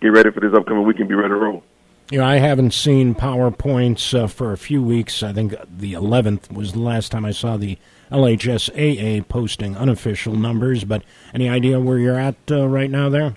get 0.00 0.08
ready 0.08 0.30
for 0.30 0.40
this 0.40 0.54
upcoming 0.54 0.84
week 0.84 0.98
and 0.98 1.08
be 1.08 1.14
ready 1.14 1.28
to 1.28 1.36
roll. 1.36 1.62
You 2.10 2.18
know, 2.18 2.26
I 2.26 2.38
haven't 2.38 2.74
seen 2.74 3.14
PowerPoints 3.14 4.18
uh, 4.18 4.26
for 4.26 4.52
a 4.52 4.58
few 4.58 4.82
weeks. 4.82 5.22
I 5.22 5.32
think 5.32 5.54
the 5.70 5.92
11th 5.92 6.52
was 6.52 6.72
the 6.72 6.80
last 6.80 7.12
time 7.12 7.24
I 7.24 7.30
saw 7.30 7.56
the 7.56 7.78
LHSAA 8.10 9.28
posting 9.28 9.76
unofficial 9.76 10.34
numbers. 10.34 10.82
But 10.82 11.04
any 11.32 11.48
idea 11.48 11.78
where 11.78 11.98
you're 11.98 12.18
at 12.18 12.34
uh, 12.50 12.66
right 12.66 12.90
now 12.90 13.10
there? 13.10 13.36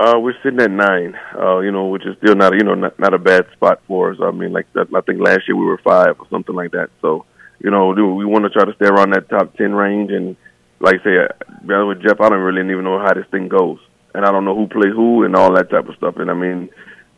Uh, 0.00 0.18
we're 0.18 0.32
sitting 0.42 0.60
at 0.60 0.70
nine. 0.70 1.14
Uh, 1.36 1.58
you 1.58 1.70
know, 1.70 1.88
which 1.88 2.06
is 2.06 2.16
still 2.22 2.34
not 2.34 2.54
you 2.54 2.64
know 2.64 2.74
not, 2.74 2.98
not 2.98 3.12
a 3.12 3.18
bad 3.18 3.44
spot 3.52 3.82
for 3.86 4.12
us. 4.12 4.18
I 4.22 4.30
mean, 4.30 4.50
like 4.50 4.66
I 4.74 5.00
think 5.02 5.20
last 5.20 5.42
year 5.46 5.56
we 5.56 5.66
were 5.66 5.76
five 5.84 6.18
or 6.18 6.26
something 6.30 6.54
like 6.54 6.70
that. 6.70 6.88
So 7.02 7.26
you 7.62 7.70
know, 7.70 7.88
we 7.90 8.24
want 8.24 8.44
to 8.44 8.50
try 8.50 8.64
to 8.64 8.74
stay 8.76 8.86
around 8.86 9.12
that 9.12 9.28
top 9.28 9.54
ten 9.56 9.74
range. 9.74 10.10
And 10.10 10.36
like 10.80 11.00
I 11.00 11.04
say, 11.04 11.16
uh, 11.18 11.84
with 11.84 12.00
Jeff, 12.00 12.18
I 12.18 12.30
don't 12.30 12.40
really 12.40 12.62
even 12.62 12.84
know 12.84 12.98
how 12.98 13.12
this 13.12 13.26
thing 13.30 13.48
goes, 13.48 13.78
and 14.14 14.24
I 14.24 14.32
don't 14.32 14.46
know 14.46 14.56
who 14.56 14.68
plays 14.68 14.94
who 14.94 15.24
and 15.24 15.36
all 15.36 15.52
that 15.54 15.68
type 15.68 15.86
of 15.86 15.96
stuff. 15.96 16.16
And 16.16 16.30
I 16.30 16.34
mean 16.34 16.70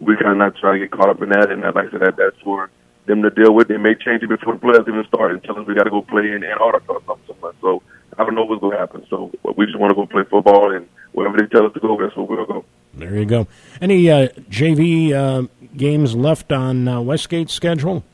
we 0.02 0.16
kind 0.16 0.32
of 0.32 0.38
not 0.38 0.56
try 0.56 0.72
to 0.72 0.78
get 0.80 0.90
caught 0.90 1.08
up 1.08 1.22
in 1.22 1.30
that. 1.30 1.50
And 1.50 1.62
like 1.62 1.76
I 1.76 1.90
said, 1.90 2.00
that, 2.00 2.16
that's 2.18 2.40
for 2.42 2.70
them 3.06 3.22
to 3.22 3.30
deal 3.30 3.54
with. 3.54 3.68
They 3.68 3.76
may 3.78 3.94
change 3.94 4.22
it 4.22 4.28
before 4.28 4.54
the 4.54 4.60
players 4.60 4.84
even 4.88 5.04
start 5.06 5.30
and 5.30 5.42
tell 5.44 5.58
us 5.58 5.66
we 5.66 5.74
got 5.74 5.84
to 5.84 5.90
go 5.90 6.02
play 6.02 6.32
in 6.32 6.42
Antarctica 6.42 6.92
or 6.92 7.02
something. 7.06 7.54
So 7.60 7.82
I 8.18 8.24
don't 8.24 8.34
know 8.34 8.44
what's 8.44 8.60
going 8.60 8.74
to 8.74 8.78
happen. 8.78 9.06
So 9.08 9.30
we 9.56 9.66
just 9.66 9.78
want 9.78 9.90
to 9.90 9.94
go 9.94 10.06
play 10.06 10.24
football, 10.28 10.74
and 10.74 10.88
wherever 11.12 11.36
they 11.38 11.46
tell 11.46 11.66
us 11.66 11.72
to 11.74 11.80
go, 11.80 11.98
that's 12.00 12.16
where 12.16 12.26
we'll 12.26 12.46
go. 12.46 12.64
There 12.94 13.16
you 13.16 13.24
go. 13.24 13.46
Any 13.80 14.10
uh, 14.10 14.28
JV 14.50 15.12
uh, 15.12 15.48
games 15.76 16.14
left 16.14 16.52
on 16.52 16.86
uh, 16.86 16.98
Westgate's 17.00 17.52
schedule? 17.52 18.04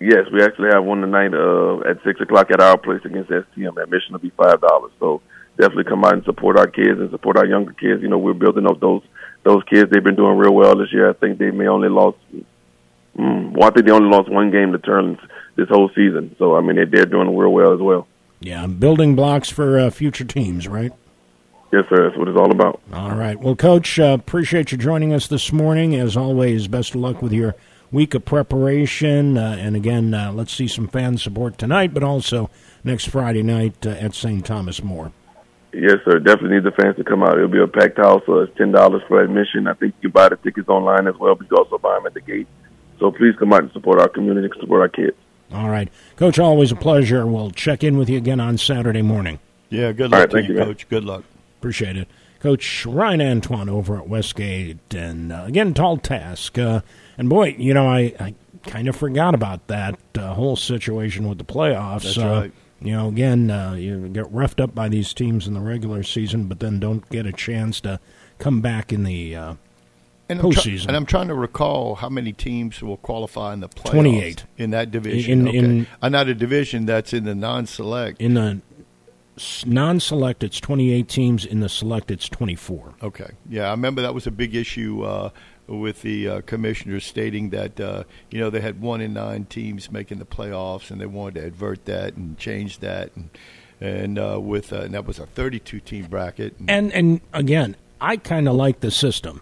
Yes, 0.00 0.26
we 0.32 0.42
actually 0.42 0.70
have 0.72 0.84
one 0.84 1.00
tonight 1.00 1.32
uh, 1.32 1.88
at 1.88 2.02
six 2.02 2.20
o'clock 2.20 2.50
at 2.50 2.60
our 2.60 2.76
place 2.76 3.00
against 3.04 3.30
STM. 3.30 3.80
Admission 3.80 4.12
will 4.12 4.18
be 4.18 4.30
five 4.30 4.60
dollars. 4.60 4.90
So 4.98 5.22
definitely 5.56 5.84
come 5.84 6.04
out 6.04 6.14
and 6.14 6.24
support 6.24 6.58
our 6.58 6.66
kids 6.66 6.98
and 6.98 7.10
support 7.10 7.36
our 7.36 7.46
younger 7.46 7.72
kids. 7.72 8.02
You 8.02 8.08
know, 8.08 8.18
we're 8.18 8.34
building 8.34 8.66
up 8.66 8.80
those 8.80 9.02
those 9.44 9.62
kids, 9.64 9.90
they've 9.90 10.02
been 10.02 10.16
doing 10.16 10.38
real 10.38 10.54
well 10.54 10.76
this 10.76 10.92
year. 10.92 11.10
I 11.10 11.14
think 11.14 11.38
they 11.38 11.50
may 11.50 11.66
only 11.66 11.88
lost. 11.88 12.18
Mm, 13.18 13.52
well, 13.52 13.68
I 13.68 13.72
think 13.72 13.86
they 13.86 13.92
only 13.92 14.08
lost 14.08 14.30
one 14.30 14.50
game 14.50 14.72
to 14.72 14.78
Teurlings 14.78 15.20
this 15.56 15.68
whole 15.68 15.90
season. 15.94 16.34
So 16.38 16.56
I 16.56 16.60
mean, 16.60 16.76
they, 16.76 16.84
they're 16.84 17.06
doing 17.06 17.36
real 17.36 17.52
well 17.52 17.74
as 17.74 17.80
well. 17.80 18.06
Yeah, 18.40 18.66
building 18.66 19.14
blocks 19.14 19.50
for 19.50 19.78
uh, 19.78 19.90
future 19.90 20.24
teams, 20.24 20.66
right? 20.66 20.92
Yes, 21.72 21.84
sir. 21.88 22.06
That's 22.06 22.18
what 22.18 22.28
it's 22.28 22.38
all 22.38 22.50
about. 22.50 22.82
All 22.92 23.14
right. 23.14 23.40
Well, 23.40 23.56
Coach, 23.56 23.98
uh, 23.98 24.16
appreciate 24.20 24.72
you 24.72 24.78
joining 24.78 25.14
us 25.14 25.26
this 25.26 25.52
morning. 25.52 25.94
As 25.94 26.18
always, 26.18 26.68
best 26.68 26.94
of 26.94 27.00
luck 27.00 27.22
with 27.22 27.32
your 27.32 27.54
week 27.90 28.12
of 28.12 28.26
preparation. 28.26 29.38
Uh, 29.38 29.56
and 29.58 29.74
again, 29.74 30.12
uh, 30.12 30.32
let's 30.32 30.52
see 30.52 30.68
some 30.68 30.86
fan 30.86 31.16
support 31.16 31.56
tonight, 31.56 31.94
but 31.94 32.02
also 32.02 32.50
next 32.84 33.06
Friday 33.06 33.42
night 33.42 33.86
uh, 33.86 33.90
at 33.90 34.14
St. 34.14 34.44
Thomas 34.44 34.82
More. 34.82 35.12
Yes, 35.72 35.96
sir. 36.04 36.18
Definitely 36.18 36.56
need 36.56 36.64
the 36.64 36.72
fans 36.72 36.96
to 36.96 37.04
come 37.04 37.22
out. 37.22 37.38
It'll 37.38 37.48
be 37.48 37.58
a 37.58 37.66
packed 37.66 37.96
house. 37.96 38.22
So 38.26 38.40
it's 38.40 38.56
ten 38.58 38.72
dollars 38.72 39.00
for 39.08 39.22
admission. 39.22 39.66
I 39.66 39.72
think 39.72 39.94
you 40.02 40.10
can 40.10 40.10
buy 40.10 40.28
the 40.28 40.36
tickets 40.36 40.68
online 40.68 41.06
as 41.08 41.16
well, 41.16 41.34
but 41.34 41.50
you 41.50 41.56
also 41.56 41.78
buy 41.78 41.94
them 41.94 42.04
at 42.04 42.12
the 42.12 42.20
gate. 42.20 42.46
So 42.98 43.10
please 43.10 43.34
come 43.38 43.54
out 43.54 43.62
and 43.62 43.72
support 43.72 43.98
our 43.98 44.10
community, 44.10 44.52
support 44.60 44.82
our 44.82 44.88
kids. 44.90 45.16
All 45.54 45.70
right, 45.70 45.88
Coach. 46.16 46.38
Always 46.38 46.70
a 46.70 46.76
pleasure. 46.76 47.26
We'll 47.26 47.50
check 47.50 47.82
in 47.82 47.96
with 47.96 48.10
you 48.10 48.18
again 48.18 48.40
on 48.40 48.58
Saturday 48.58 49.00
morning. 49.00 49.38
Yeah, 49.70 49.92
good 49.92 50.10
luck 50.10 50.20
right, 50.20 50.30
to 50.30 50.42
you, 50.42 50.58
you 50.58 50.64
Coach. 50.64 50.86
Good 50.90 51.04
luck. 51.04 51.24
Appreciate 51.62 51.96
it, 51.96 52.08
Coach 52.40 52.84
Ryan 52.86 53.22
Antoine 53.22 53.68
over 53.68 53.96
at 53.96 54.08
Westgate, 54.08 54.94
and 54.94 55.32
uh, 55.32 55.44
again, 55.46 55.74
tall 55.74 55.96
task. 55.96 56.58
Uh, 56.58 56.80
and 57.16 57.28
boy, 57.28 57.54
you 57.56 57.72
know, 57.72 57.86
I, 57.86 58.14
I 58.18 58.34
kind 58.66 58.88
of 58.88 58.96
forgot 58.96 59.34
about 59.34 59.68
that 59.68 59.98
uh, 60.16 60.34
whole 60.34 60.56
situation 60.56 61.28
with 61.28 61.38
the 61.38 61.44
playoffs. 61.44 62.02
That's 62.02 62.18
right 62.18 62.52
you 62.84 62.92
know, 62.92 63.08
again, 63.08 63.50
uh, 63.50 63.74
you 63.74 64.08
get 64.08 64.30
roughed 64.32 64.60
up 64.60 64.74
by 64.74 64.88
these 64.88 65.14
teams 65.14 65.46
in 65.46 65.54
the 65.54 65.60
regular 65.60 66.02
season, 66.02 66.46
but 66.46 66.60
then 66.60 66.80
don't 66.80 67.08
get 67.10 67.26
a 67.26 67.32
chance 67.32 67.80
to 67.82 68.00
come 68.38 68.60
back 68.60 68.92
in 68.92 69.04
the 69.04 69.36
uh, 69.36 69.54
and 70.28 70.40
postseason. 70.40 70.82
I'm 70.82 70.88
and 70.88 70.96
I'm 70.96 71.06
trying 71.06 71.28
to 71.28 71.34
recall 71.34 71.94
how 71.94 72.08
many 72.08 72.32
teams 72.32 72.82
will 72.82 72.96
qualify 72.96 73.52
in 73.52 73.60
the 73.60 73.68
playoffs. 73.68 73.90
Twenty-eight 73.90 74.44
in 74.58 74.70
that 74.70 74.90
division. 74.90 75.46
In, 75.46 75.48
okay. 75.48 75.58
in 75.58 75.86
uh, 76.00 76.08
not 76.08 76.28
a 76.28 76.34
division 76.34 76.86
that's 76.86 77.12
in 77.12 77.24
the 77.24 77.34
non-select. 77.34 78.20
In 78.20 78.34
the 78.34 78.60
non-select, 79.66 80.42
it's 80.42 80.60
twenty-eight 80.60 81.08
teams. 81.08 81.44
In 81.44 81.60
the 81.60 81.68
select, 81.68 82.10
it's 82.10 82.28
twenty-four. 82.28 82.94
Okay, 83.02 83.30
yeah, 83.48 83.68
I 83.68 83.70
remember 83.70 84.02
that 84.02 84.14
was 84.14 84.26
a 84.26 84.30
big 84.30 84.54
issue 84.54 85.02
uh, 85.02 85.30
with 85.66 86.02
the 86.02 86.28
uh, 86.28 86.40
commissioners 86.42 87.04
stating 87.04 87.50
that 87.50 87.80
uh, 87.80 88.04
you 88.30 88.38
know 88.38 88.50
they 88.50 88.60
had 88.60 88.80
one 88.80 89.00
in 89.00 89.14
nine 89.14 89.44
teams 89.46 89.90
making 89.90 90.18
the 90.18 90.26
playoffs, 90.26 90.90
and 90.90 91.00
they 91.00 91.06
wanted 91.06 91.40
to 91.40 91.46
avert 91.46 91.84
that 91.86 92.14
and 92.14 92.38
change 92.38 92.78
that, 92.78 93.10
and 93.16 93.30
and 93.80 94.18
uh, 94.18 94.38
with 94.40 94.72
uh, 94.72 94.82
and 94.82 94.94
that 94.94 95.06
was 95.06 95.18
a 95.18 95.26
32 95.26 95.80
team 95.80 96.06
bracket. 96.06 96.54
And 96.58 96.70
and, 96.70 96.92
and 96.92 97.20
again, 97.32 97.76
I 98.00 98.16
kind 98.16 98.48
of 98.48 98.54
like 98.54 98.80
the 98.80 98.90
system, 98.90 99.40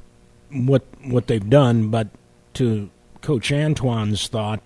what 0.50 0.84
what 1.04 1.26
they've 1.26 1.50
done, 1.50 1.90
but 1.90 2.08
to 2.54 2.90
Coach 3.20 3.52
Antoine's 3.52 4.28
thought. 4.28 4.62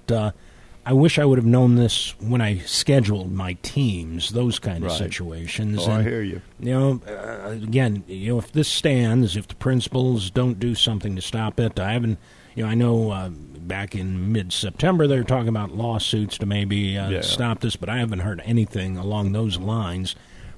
I 0.86 0.92
wish 0.92 1.18
I 1.18 1.24
would 1.24 1.38
have 1.38 1.46
known 1.46 1.76
this 1.76 2.14
when 2.20 2.40
I 2.40 2.58
scheduled 2.58 3.32
my 3.32 3.54
teams, 3.62 4.30
those 4.30 4.58
kind 4.58 4.84
of 4.84 4.90
right. 4.90 4.98
situations. 4.98 5.80
Oh, 5.80 5.90
and, 5.90 5.92
I 5.94 6.02
hear 6.02 6.22
you. 6.22 6.42
You 6.60 6.72
know, 6.72 7.00
uh, 7.08 7.50
again, 7.50 8.04
you 8.06 8.32
know, 8.32 8.38
if 8.38 8.52
this 8.52 8.68
stands, 8.68 9.36
if 9.36 9.48
the 9.48 9.54
principals 9.54 10.30
don't 10.30 10.60
do 10.60 10.74
something 10.74 11.16
to 11.16 11.22
stop 11.22 11.58
it, 11.58 11.80
I 11.80 11.92
haven't. 11.92 12.18
You 12.54 12.64
know, 12.64 12.68
I 12.68 12.74
know 12.74 13.10
uh, 13.10 13.30
back 13.30 13.96
in 13.96 14.30
mid-September 14.32 15.08
they 15.08 15.16
were 15.16 15.24
talking 15.24 15.48
about 15.48 15.72
lawsuits 15.72 16.38
to 16.38 16.46
maybe 16.46 16.96
uh, 16.96 17.08
yeah. 17.08 17.20
stop 17.22 17.60
this, 17.60 17.74
but 17.74 17.88
I 17.88 17.98
haven't 17.98 18.20
heard 18.20 18.40
anything 18.44 18.96
along 18.96 19.32
those 19.32 19.58
lines. 19.58 20.14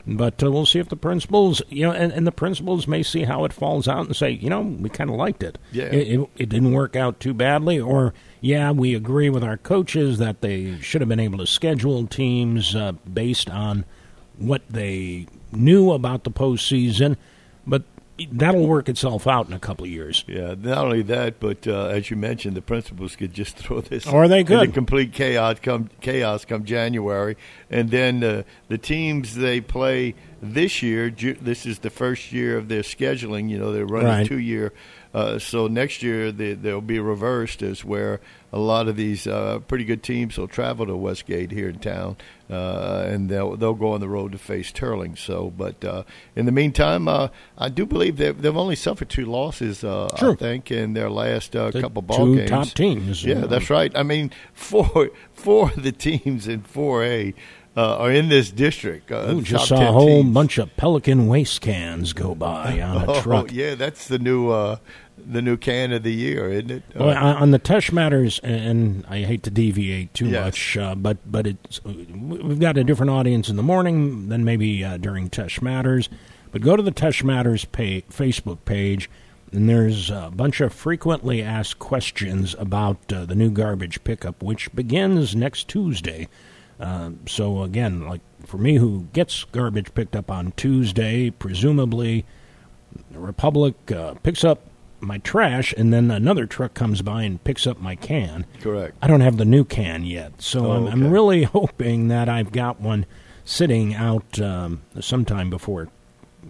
But 0.07 0.43
uh, 0.43 0.53
we'll 0.53 0.67
see 0.67 0.79
if 0.79 0.89
the 0.89 0.97
principals, 0.97 1.63
you 1.69 1.85
know, 1.85 1.93
and, 1.93 2.13
and, 2.13 2.27
the 2.27 2.33
principals 2.33 2.87
may 2.87 3.03
see 3.03 3.25
how 3.25 3.45
it 3.45 3.53
falls 3.53 3.89
out 3.89 4.07
and 4.07 4.15
say, 4.15 4.31
you 4.31 4.49
know, 4.49 4.61
we 4.61 4.89
kind 4.89 5.11
of 5.11 5.17
liked 5.17 5.43
it. 5.43 5.59
Yeah. 5.73 5.87
It, 5.87 6.21
it. 6.21 6.31
it, 6.37 6.49
didn't 6.49 6.73
work 6.73 6.95
out 6.95 7.19
too 7.19 7.35
badly. 7.35 7.81
Or, 7.81 8.15
yeah, 8.41 8.71
we 8.71 8.95
agree 8.95 9.31
with 9.31 9.43
our 9.43 9.57
coaches 9.57 10.19
that 10.19 10.41
they 10.41 10.79
should 10.81 11.01
have 11.01 11.09
been 11.09 11.21
able 11.21 11.39
to 11.39 11.47
schedule 11.47 12.07
teams 12.07 12.75
uh, 12.75 12.93
based 12.93 13.51
on 13.51 13.85
what 14.39 14.63
they 14.69 15.27
knew 15.53 15.93
about 15.93 16.25
the 16.25 16.31
postseason. 16.31 17.17
But 17.67 17.83
that'll 18.31 18.67
work 18.67 18.89
itself 18.89 19.27
out 19.27 19.47
in 19.47 19.53
a 19.53 19.59
couple 19.59 19.85
of 19.85 19.91
years. 19.91 20.25
Yeah, 20.27 20.55
not 20.59 20.79
only 20.79 21.03
that, 21.03 21.39
but 21.41 21.67
uh, 21.67 21.87
as 21.87 22.11
you 22.11 22.17
mentioned, 22.17 22.57
the 22.57 22.63
principals 22.63 23.17
could 23.17 23.35
just 23.35 23.57
throw 23.59 23.81
this 23.81 24.07
or 24.07 24.29
they 24.29 24.45
could 24.45 24.73
complete 24.75 25.13
chaos 25.13 25.59
come 25.61 25.91
chaos 26.01 26.45
come 26.45 26.65
January, 26.65 27.37
and 27.71 27.91
then 27.91 28.23
uh, 28.23 28.43
the 28.69 28.79
teams 28.79 29.35
they 29.35 29.61
play 29.61 30.15
this 30.41 30.83
year. 30.83 31.11
Ju- 31.11 31.39
this 31.41 31.67
is 31.67 31.81
the 31.81 31.91
first 31.91 32.33
year 32.33 32.57
of 32.57 32.69
their 32.69 32.83
scheduling. 32.83 33.51
You 33.51 33.59
know, 33.59 33.73
they're 33.73 33.87
running 33.87 34.09
right. 34.09 34.27
two 34.27 34.39
year 34.39 34.73
uh, 35.17 35.39
so 35.39 35.67
next 35.67 36.03
year 36.03 36.31
they, 36.31 36.53
they'll 36.53 36.83
be 36.83 37.01
reversed, 37.01 37.63
as 37.63 37.83
where 37.83 38.21
a 38.53 38.59
lot 38.59 38.87
of 38.87 38.97
these 38.97 39.27
uh, 39.27 39.61
pretty 39.67 39.87
good 39.87 40.03
teams 40.03 40.37
will 40.37 40.47
travel 40.47 40.85
to 40.85 40.95
Westgate 40.95 41.51
here 41.51 41.71
in 41.71 41.79
town, 41.79 42.19
uh, 42.51 43.07
and 43.09 43.31
they'll 43.31 43.57
they'll 43.57 43.73
go 43.73 43.93
on 43.93 44.01
the 44.01 44.11
road 44.11 44.33
to 44.33 44.39
face 44.39 44.71
Turling. 44.71 45.17
So, 45.17 45.55
but 45.57 45.83
uh, 45.83 46.03
in 46.35 46.45
the 46.45 46.53
meantime, 46.53 47.09
uh, 47.09 47.29
I 47.57 47.71
do 47.71 47.87
believe 47.87 48.19
they've, 48.19 48.39
they've 48.39 48.55
only 48.55 48.77
suffered 48.77 49.09
two 49.09 49.25
losses, 49.25 49.83
uh, 49.83 50.11
I 50.21 50.35
think, 50.35 50.71
in 50.71 50.93
their 50.93 51.09
last 51.09 51.53
couple 51.53 52.03
ball 52.03 52.19
two 52.19 52.37
games. 52.37 52.51
top 52.51 52.69
teams. 52.69 53.25
Yeah, 53.25 53.47
that's 53.47 53.71
right. 53.71 53.97
I 53.97 54.03
mean, 54.03 54.33
four 54.53 55.09
four 55.33 55.71
of 55.71 55.83
the 55.83 55.93
teams 55.93 56.47
in 56.47 56.61
four 56.61 57.03
A 57.05 57.33
uh, 57.77 57.99
are 57.99 58.11
in 58.11 58.29
this 58.29 58.51
district. 58.51 59.13
Uh, 59.13 59.27
Ooh, 59.31 59.43
just 59.43 59.69
saw 59.69 59.89
a 59.89 59.93
whole 59.93 60.23
teams. 60.23 60.35
bunch 60.35 60.59
of 60.59 60.75
Pelican 60.77 61.27
waste 61.27 61.61
cans 61.61 62.13
go 62.13 62.35
by 62.35 62.81
on 62.81 63.03
a 63.03 63.07
oh, 63.13 63.21
truck. 63.21 63.53
Yeah, 63.53 63.75
that's 63.75 64.09
the 64.09 64.19
new 64.19 64.49
uh, 64.51 64.77
the 65.19 65.43
new 65.43 65.57
can 65.57 65.93
of 65.93 66.03
the 66.03 66.13
year, 66.13 66.51
isn't 66.51 66.71
it? 66.71 66.83
Well, 66.95 67.11
uh, 67.11 67.35
on 67.35 67.51
the 67.51 67.59
Teche 67.59 67.93
Matters, 67.93 68.39
and 68.41 69.05
I 69.09 69.21
hate 69.21 69.43
to 69.45 69.51
deviate 69.51 70.13
too 70.15 70.29
yes. 70.29 70.45
much, 70.45 70.77
uh, 70.77 70.95
but 70.95 71.19
but 71.31 71.47
it's 71.47 71.83
we've 71.85 72.61
got 72.61 72.77
a 72.77 72.85
different 72.85 73.11
audience 73.11 73.49
in 73.49 73.57
the 73.57 73.63
morning 73.63 74.29
than 74.29 74.45
maybe 74.45 74.85
uh, 74.85 74.97
during 74.99 75.31
Teche 75.31 75.63
Matters. 75.63 76.09
But 76.53 76.63
go 76.63 76.77
to 76.77 76.83
the 76.83 76.93
Teche 76.93 77.25
Matters 77.25 77.65
pay, 77.65 78.03
Facebook 78.03 78.59
page. 78.65 79.11
And 79.53 79.69
there's 79.69 80.11
a 80.11 80.31
bunch 80.35 80.61
of 80.61 80.73
frequently 80.73 81.41
asked 81.41 81.79
questions 81.79 82.57
about 82.59 83.13
uh, 83.13 83.25
the 83.27 83.37
new 83.37 83.49
garbage 83.49 84.03
pickup, 84.03 84.43
which 84.43 84.75
begins 84.75 85.37
next 85.37 85.69
Tuesday. 85.69 86.29
Uh, 86.81 87.11
so 87.27 87.63
again, 87.63 88.07
like 88.07 88.21
for 88.45 88.59
me, 88.59 88.77
who 88.77 89.07
gets 89.13 89.45
garbage 89.45 89.95
picked 89.95 90.17
up 90.17 90.31
on 90.31 90.53
Tuesday, 90.57 91.31
presumably 91.31 92.25
the 93.11 93.19
Republic 93.19 93.75
uh, 93.93 94.15
picks 94.15 94.45
up 94.45 94.61
my 95.01 95.19
trash, 95.19 95.73
and 95.77 95.93
then 95.93 96.11
another 96.11 96.47
truck 96.47 96.75
comes 96.75 97.03
by 97.03 97.23
and 97.23 97.43
picks 97.45 97.67
up 97.67 97.81
my 97.81 97.95
can. 97.97 98.47
Correct. 98.61 98.97
I 99.03 99.07
don't 99.07 99.21
have 99.21 99.37
the 99.37 99.45
new 99.45 99.65
can 99.65 100.05
yet, 100.05 100.41
so 100.43 100.67
Oh, 100.67 100.71
I'm, 100.73 100.87
I'm 100.87 101.11
really 101.11 101.43
hoping 101.45 102.09
that 102.09 102.29
I've 102.29 102.53
got 102.53 102.81
one 102.81 103.07
sitting 103.45 103.95
out 103.95 104.41
um, 104.41 104.83
sometime 105.01 105.51
before 105.51 105.89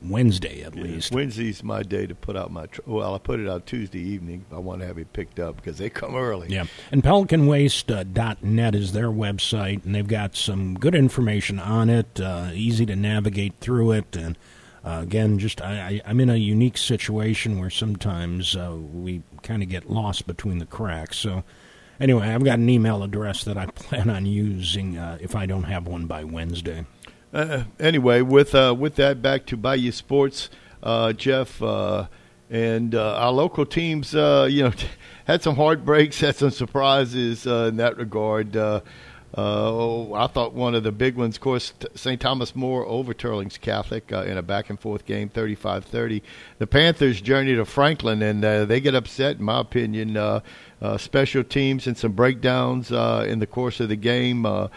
Wednesday 0.05 0.63
at 0.63 0.75
least. 0.75 1.13
Wednesday's 1.13 1.63
my 1.65 1.83
day 1.83 2.07
to 2.07 2.15
put 2.15 2.37
out 2.37 2.51
my. 2.53 2.67
Tr- 2.67 2.83
well, 2.87 3.15
I 3.15 3.19
put 3.19 3.41
it 3.41 3.49
out 3.49 3.67
Tuesday 3.67 4.01
evening. 4.01 4.45
I 4.53 4.59
want 4.59 4.81
to 4.81 4.87
have 4.87 4.99
it 4.99 5.13
picked 5.13 5.41
up 5.41 5.57
because 5.57 5.79
they 5.79 5.89
come 5.89 6.15
early. 6.15 6.49
Yeah, 6.51 6.67
and 6.93 7.03
PelicanWaste.net 7.03 8.75
is 8.75 8.93
their 8.93 9.09
website, 9.09 9.85
and 9.85 9.95
they've 9.95 10.07
got 10.07 10.37
some 10.37 10.75
good 10.75 10.95
information 10.95 11.59
on 11.59 11.89
it. 11.91 12.21
Uh, 12.21 12.51
easy 12.53 12.87
to 12.87 12.97
navigate 12.97 13.55
through 13.61 13.93
it, 13.93 14.15
and 14.17 14.37
uh, 14.87 15.01
again, 15.03 15.39
just 15.39 15.61
I, 15.61 16.01
I'm 16.07 16.21
in 16.21 16.31
a 16.31 16.37
unique 16.37 16.79
situation 16.79 17.59
where 17.59 17.71
sometimes 17.71 18.55
uh, 18.55 18.77
we 18.93 19.23
kind 19.43 19.63
of 19.63 19.69
get 19.69 19.91
lost 19.91 20.29
between 20.29 20.59
the 20.59 20.67
cracks. 20.67 21.17
So, 21.17 21.43
anyway, 21.99 22.29
I've 22.29 22.45
got 22.45 22.61
an 22.61 22.69
email 22.69 23.03
address 23.03 23.43
that 23.45 23.59
I 23.59 23.67
plan 23.75 24.09
on 24.09 24.27
using 24.27 24.97
uh, 24.97 25.19
if 25.21 25.35
I 25.35 25.45
don't 25.45 25.65
have 25.65 25.89
one 25.89 26.07
by 26.07 26.23
Wednesday. 26.23 26.87
Uh, 27.35 27.65
anyway, 27.81 28.21
with 28.23 28.55
uh, 28.55 28.77
with 28.79 28.95
that, 28.95 29.21
back 29.21 29.45
to 29.47 29.57
Bayou 29.57 29.91
Sports, 29.91 30.51
uh, 30.85 31.13
Jeff, 31.13 31.61
and 32.49 32.95
our 32.95 33.33
local 33.33 33.67
teams, 33.67 34.13
you 34.13 34.19
know, 34.63 34.73
had 35.25 35.43
some 35.43 35.57
heartbreaks, 35.57 36.21
had 36.21 36.37
some 36.37 36.51
surprises 36.51 37.45
in 37.45 37.77
that 37.79 37.97
regard. 37.97 38.57
Uh, 39.37 39.71
oh, 39.71 40.15
I 40.15 40.29
thought 40.29 40.55
one 40.55 40.75
of 40.75 40.83
the 40.83 40.93
big 40.93 41.17
ones, 41.17 41.37
of 41.37 41.43
course, 41.43 41.75
St. 41.95 42.19
Thomas 42.19 42.57
More 42.57 42.87
over 42.87 43.13
Teurlings 43.13 43.61
Catholic 43.61 44.11
uh, 44.11 44.23
in 44.23 44.39
a 44.39 44.43
back 44.43 44.71
and 44.71 44.81
forth 44.81 45.05
game, 45.05 45.29
35-30. 45.29 46.23
The 46.59 46.67
Panthers 46.67 47.21
journey 47.21 47.55
to 47.55 47.67
Franklin, 47.67 48.23
and 48.23 48.43
uh, 48.43 48.65
they 48.65 48.81
get 48.81 48.95
upset, 48.95 49.37
in 49.37 49.45
my 49.45 49.61
opinion. 49.61 50.17
Uh, 50.17 50.41
special 50.97 51.45
teams 51.45 51.87
and 51.87 51.99
some 51.99 52.13
breakdowns 52.13 52.91
uh, 52.93 53.27
in 53.29 53.39
the 53.39 53.47
course 53.47 53.79
of 53.81 53.91
the 53.91 53.97
game 53.97 54.47
uh, 54.47 54.69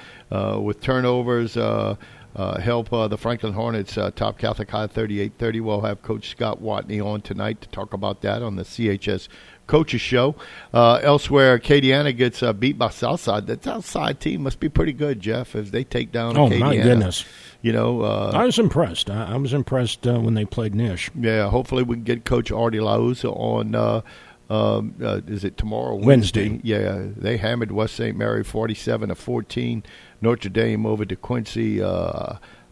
with 0.59 0.81
turnovers. 0.81 1.53
Help 1.53 2.89
the 2.89 3.17
Franklin 3.17 3.53
Hornets 3.53 3.97
top 4.15 4.37
Catholic 4.37 4.69
High 4.69 4.87
38-30. 4.87 5.61
We'll 5.61 5.81
have 5.81 6.01
Coach 6.01 6.29
Scott 6.29 6.61
Watney 6.61 7.05
on 7.05 7.21
tonight 7.21 7.61
to 7.61 7.69
talk 7.69 7.93
about 7.93 8.21
that 8.23 8.41
on 8.41 8.57
the 8.57 8.63
CHS 8.63 9.29
Coaches 9.69 10.01
Show. 10.01 10.35
Uh, 10.73 10.99
elsewhere, 11.01 11.57
Acadiana 11.57 12.15
gets 12.15 12.43
uh, 12.43 12.51
beat 12.51 12.77
by 12.77 12.89
Southside. 12.89 13.47
That 13.47 13.63
Southside 13.63 14.19
team 14.19 14.43
must 14.43 14.59
be 14.59 14.67
pretty 14.67 14.91
good, 14.91 15.21
Jeff, 15.21 15.55
as 15.55 15.71
they 15.71 15.85
take 15.85 16.11
down 16.11 16.35
Oh 16.35 16.49
Acadiana. 16.49 16.59
my 16.59 16.75
goodness! 16.77 17.23
You 17.61 17.71
know, 17.71 18.01
uh, 18.01 18.31
I 18.33 18.43
was 18.45 18.59
impressed. 18.59 19.09
I, 19.09 19.33
I 19.33 19.37
was 19.37 19.53
impressed 19.53 20.05
uh, 20.07 20.19
when 20.19 20.33
they 20.33 20.43
played 20.45 20.75
Nish. 20.75 21.09
yeah, 21.17 21.47
hopefully 21.49 21.83
we 21.83 21.95
can 21.95 22.03
get 22.03 22.25
Coach 22.25 22.51
Artie 22.51 22.79
Laus 22.81 23.23
on. 23.23 23.75
Uh, 23.75 24.01
um, 24.49 24.95
uh, 25.01 25.21
is 25.27 25.43
it 25.43 25.57
tomorrow? 25.57 25.95
Wednesday. 25.95 26.59
Yeah, 26.63 27.05
they 27.15 27.37
hammered 27.37 27.71
West 27.71 27.95
St. 27.95 28.17
Mary 28.17 28.43
forty-seven 28.43 29.09
to 29.09 29.15
fourteen. 29.15 29.83
Notre 30.21 30.49
Dame 30.49 30.85
over 30.87 31.05
to 31.05 31.15
Quincy. 31.15 31.79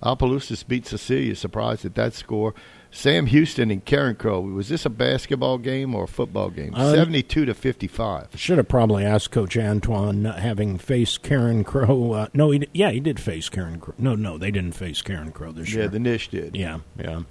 Opelousas 0.03 0.63
beat 0.63 0.85
Cecilia. 0.85 1.35
Surprised 1.35 1.85
at 1.85 1.95
that 1.95 2.13
score. 2.13 2.53
Sam 2.89 3.25
Houston 3.25 3.69
and 3.69 3.83
Carencro. 3.85 4.53
Was 4.55 4.69
this 4.69 4.85
a 4.85 4.89
basketball 4.89 5.57
game 5.57 5.93
or 5.93 6.05
a 6.05 6.07
football 6.07 6.49
game? 6.49 6.73
Uh, 6.73 6.93
Seventy-two 6.93 7.45
to 7.45 7.53
fifty-five. 7.53 8.29
Should 8.35 8.57
have 8.57 8.69
probably 8.69 9.03
asked 9.03 9.31
Coach 9.31 9.57
Antoine, 9.57 10.25
uh, 10.25 10.37
having 10.39 10.77
faced 10.77 11.21
Carencro. 11.21 12.15
Uh, 12.15 12.27
no, 12.33 12.51
he, 12.51 12.65
yeah, 12.73 12.91
he 12.91 12.99
did 13.01 13.19
face 13.19 13.49
Carencro. 13.49 13.93
No, 13.97 14.15
no, 14.15 14.37
they 14.37 14.51
didn't 14.51 14.73
face 14.75 15.01
Carencro 15.01 15.53
this 15.53 15.69
Yeah, 15.73 15.79
year. 15.81 15.87
the 15.89 15.99
Nish 15.99 16.29
did. 16.29 16.55
yeah, 16.55 16.79
yeah. 16.97 17.23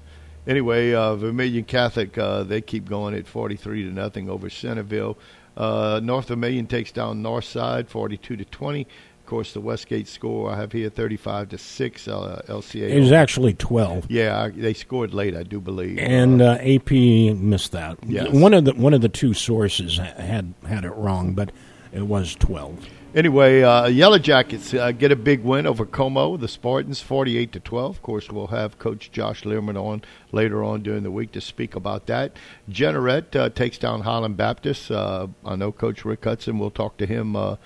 Anyway, 0.47 0.93
uh, 0.93 1.17
Vermilion 1.17 1.65
Catholic 1.65 2.17
uh, 2.19 2.43
they 2.45 2.61
keep 2.61 2.89
going 2.89 3.15
at 3.15 3.27
forty-three 3.27 3.83
to 3.85 3.91
nothing 3.91 4.29
over 4.29 4.51
Centerville. 4.51 5.17
Uh, 5.57 6.01
North 6.03 6.29
Vermilion 6.29 6.67
takes 6.67 6.93
down 6.93 7.23
Northside 7.23 7.89
forty-two 7.89 8.37
to 8.37 8.45
twenty. 8.45 8.87
Of 9.27 9.31
course, 9.31 9.53
the 9.55 9.61
Westgate 9.61 10.07
score 10.07 10.53
I 10.53 10.57
have 10.57 10.71
here 10.71 10.89
thirty-five 10.89 11.49
to 11.49 11.59
six. 11.59 12.07
Uh, 12.07 12.43
LCA. 12.47 12.91
It 12.91 13.01
was 13.01 13.11
actually 13.11 13.55
twelve, 13.55 14.09
yeah, 14.09 14.41
I, 14.41 14.51
they 14.51 14.73
scored 14.73 15.13
late, 15.13 15.35
I 15.35 15.43
do 15.43 15.61
believe. 15.61 15.99
and 15.99 16.41
uh, 16.41 16.59
AP 16.61 16.93
missed 16.93 17.73
that. 17.73 17.99
Yes. 18.07 18.29
One 18.31 18.55
of 18.55 18.67
the 18.67 18.75
one 18.75 18.95
of 18.95 19.01
the 19.01 19.09
two 19.09 19.35
sources 19.35 19.99
had 19.99 20.55
had 20.65 20.85
it 20.85 20.93
wrong, 20.95 21.35
but 21.35 21.51
it 21.93 22.03
was 22.03 22.37
twelve. 22.37 22.87
Anyway, 23.17 23.63
uh, 23.63 23.87
Yellow 23.87 24.19
Jackets 24.21 24.73
uh, 24.75 24.93
get 24.93 25.11
a 25.11 25.17
big 25.17 25.43
win 25.43 25.67
over 25.67 25.85
Comeaux, 25.85 26.37
the 26.39 26.47
Spartans, 26.47 27.01
forty-eight 27.01 27.51
to 27.51 27.59
twelve. 27.59 27.97
Of 27.97 28.03
course, 28.03 28.31
we'll 28.31 28.47
have 28.47 28.79
Coach 28.79 29.11
Josh 29.11 29.45
Learman 29.45 29.77
on 29.77 30.03
later 30.31 30.63
on 30.63 30.85
during 30.85 31.03
the 31.03 31.11
week 31.11 31.33
to 31.33 31.41
speak 31.41 31.75
about 31.75 32.07
that. 32.07 32.37
Jeanerette 32.71 33.35
uh, 33.35 33.49
takes 33.49 33.77
down 33.77 34.03
Highland 34.03 34.37
Baptist. 34.37 34.89
Uh, 34.89 35.27
I 35.45 35.57
know 35.57 35.73
Coach 35.73 36.05
Rick 36.05 36.23
Hudson. 36.23 36.61
We'll 36.61 36.71
talk 36.71 36.97
to 36.99 37.07
him 37.07 37.35
uh, 37.35 37.57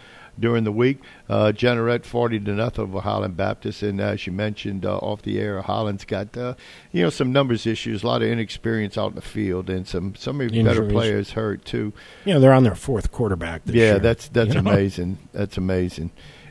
during 0.41 0.65
the 0.65 0.73
week. 0.73 0.99
Uh, 1.29 1.53
Jeanerette 1.55 2.05
forty 2.05 2.41
to 2.41 2.51
nothing 2.53 2.85
over 2.85 3.01
Highland 3.01 3.37
Baptist, 3.37 3.83
and 3.83 4.01
as 4.01 4.27
you 4.27 4.33
mentioned 4.33 4.85
uh, 4.85 4.97
off 4.99 5.23
the 5.23 5.39
air, 5.39 5.63
Holland's 5.63 6.05
got 6.05 6.37
uh, 6.37 6.55
you 6.93 7.03
know 7.03 7.11
some 7.11 7.33
numbers 7.33 7.67
issues, 7.67 8.03
a 8.03 8.07
lot 8.07 8.23
of 8.23 8.29
inexperience 8.29 8.99
out 8.99 9.11
in 9.11 9.15
the 9.15 9.23
field, 9.23 9.71
and 9.71 9.87
some 9.87 10.15
some 10.15 10.41
of 10.41 10.53
your 10.53 10.65
better 10.65 10.89
players 10.89 11.33
hurt 11.33 11.65
too. 11.65 11.93
Yeah, 12.25 12.39
they're 12.39 12.53
on 12.53 12.65
their 12.65 12.75
fourth 12.75 13.13
quarterback. 13.13 13.63
Yeah, 13.67 13.75
year, 13.75 13.99
that's 13.99 14.29
that's 14.29 14.55
you 14.55 14.63
know? 14.63 14.71
amazing. 14.71 15.19
That's 15.33 15.57
amazing. 15.57 16.11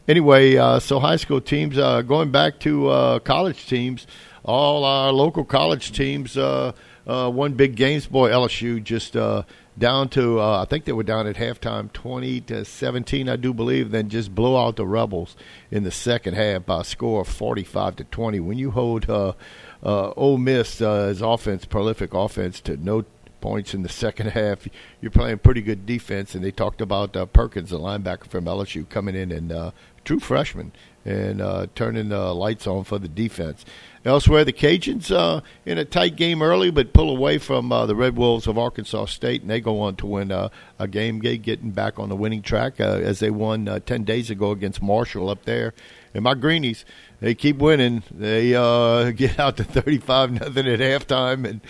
Anyway, 0.09 0.57
uh, 0.57 0.79
so 0.79 0.99
high 0.99 1.17
school 1.17 1.39
teams 1.39 1.77
uh, 1.77 2.01
going 2.01 2.31
back 2.31 2.59
to 2.61 2.87
uh, 2.87 3.19
college 3.19 3.67
teams. 3.67 4.07
All 4.43 4.83
our 4.83 5.11
local 5.11 5.43
college 5.43 5.91
teams 5.91 6.35
uh, 6.35 6.71
uh, 7.05 7.29
won 7.31 7.53
big 7.53 7.75
games. 7.75 8.07
Boy, 8.07 8.31
LSU 8.31 8.83
just 8.83 9.15
uh, 9.15 9.43
down 9.79 10.09
to 10.09 10.39
uh, 10.39 10.61
I 10.61 10.65
think 10.65 10.85
they 10.85 10.91
were 10.91 11.03
down 11.03 11.25
at 11.25 11.37
halftime, 11.37 11.91
twenty 11.93 12.41
to 12.41 12.65
seventeen, 12.65 13.29
I 13.29 13.35
do 13.35 13.53
believe. 13.53 13.91
Then 13.91 14.09
just 14.09 14.35
blow 14.35 14.57
out 14.57 14.75
the 14.75 14.85
Rebels 14.85 15.35
in 15.71 15.83
the 15.83 15.91
second 15.91 16.35
half 16.35 16.65
by 16.65 16.81
a 16.81 16.83
score 16.83 17.21
of 17.21 17.27
forty-five 17.27 17.95
to 17.97 18.03
twenty. 18.03 18.39
When 18.39 18.57
you 18.57 18.71
hold 18.71 19.09
uh, 19.09 19.33
uh, 19.81 20.11
Ole 20.11 20.37
Miss 20.37 20.81
uh, 20.81 21.07
as 21.09 21.21
offense, 21.21 21.65
prolific 21.65 22.13
offense, 22.13 22.59
to 22.61 22.77
no 22.77 23.05
points 23.41 23.73
in 23.73 23.83
the 23.83 23.89
second 23.89 24.27
half. 24.31 24.67
You're 25.01 25.11
playing 25.11 25.39
pretty 25.39 25.61
good 25.61 25.85
defense, 25.85 26.35
and 26.35 26.43
they 26.43 26.51
talked 26.51 26.81
about 26.81 27.15
uh, 27.15 27.25
Perkins, 27.25 27.69
the 27.69 27.79
linebacker 27.79 28.27
from 28.27 28.45
LSU, 28.45 28.87
coming 28.87 29.15
in 29.15 29.31
and 29.31 29.51
uh, 29.51 29.71
true 30.03 30.19
freshman 30.19 30.71
and 31.05 31.41
uh, 31.41 31.67
turning 31.75 32.09
the 32.09 32.33
lights 32.33 32.67
on 32.67 32.83
for 32.83 32.99
the 32.99 33.07
defense. 33.07 33.65
Elsewhere, 34.05 34.45
the 34.45 34.53
Cajuns 34.53 35.11
uh, 35.11 35.41
in 35.65 35.77
a 35.77 35.83
tight 35.83 36.15
game 36.15 36.41
early, 36.41 36.71
but 36.71 36.93
pull 36.93 37.09
away 37.09 37.37
from 37.37 37.71
uh, 37.71 37.85
the 37.85 37.95
Red 37.95 38.15
Wolves 38.15 38.47
of 38.47 38.57
Arkansas 38.57 39.05
State, 39.05 39.41
and 39.41 39.49
they 39.49 39.59
go 39.59 39.81
on 39.81 39.97
to 39.97 40.05
win 40.05 40.31
uh, 40.31 40.49
a 40.79 40.87
game, 40.87 41.19
get- 41.19 41.41
getting 41.41 41.71
back 41.71 41.99
on 41.99 42.07
the 42.07 42.15
winning 42.15 42.41
track 42.41 42.79
uh, 42.79 42.83
as 42.83 43.19
they 43.19 43.29
won 43.29 43.67
uh, 43.67 43.79
ten 43.79 44.05
days 44.05 44.29
ago 44.29 44.51
against 44.51 44.81
Marshall 44.81 45.29
up 45.29 45.43
there. 45.43 45.73
And 46.13 46.23
my 46.23 46.33
Greenies, 46.33 46.85
they 47.19 47.35
keep 47.35 47.57
winning. 47.57 48.03
They 48.11 48.55
uh, 48.55 49.11
get 49.15 49.39
out 49.39 49.57
to 49.57 49.63
thirty-five 49.63 50.31
nothing 50.31 50.67
at 50.67 50.79
halftime, 50.79 51.47
and 51.47 51.61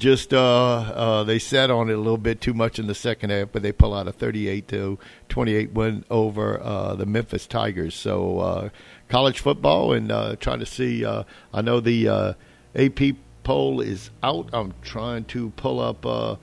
just 0.00 0.34
uh, 0.34 0.38
uh, 0.38 1.24
they 1.24 1.38
sat 1.38 1.70
on 1.70 1.90
it 1.90 1.94
a 1.94 1.98
little 1.98 2.18
bit 2.18 2.40
too 2.40 2.54
much 2.54 2.78
in 2.78 2.86
the 2.86 2.94
second 2.94 3.30
half, 3.30 3.48
but 3.52 3.62
they 3.62 3.72
pull 3.72 3.94
out 3.94 4.08
a 4.08 4.12
thirty-eight 4.12 4.68
to 4.68 4.98
twenty-eight 5.28 5.72
win 5.72 6.04
over 6.10 6.60
uh, 6.60 6.94
the 6.94 7.06
Memphis 7.06 7.46
Tigers. 7.46 7.94
So 7.94 8.38
uh, 8.40 8.68
college 9.08 9.40
football, 9.40 9.92
and 9.92 10.10
uh, 10.10 10.36
trying 10.36 10.60
to 10.60 10.66
see. 10.66 11.06
I 11.06 11.60
know 11.62 11.80
the 11.80 12.36
AP 12.74 13.16
poll 13.42 13.80
is 13.80 14.10
out. 14.22 14.50
I'm 14.52 14.74
trying 14.82 15.24
to 15.26 15.50
pull 15.50 15.80
up. 15.80 16.40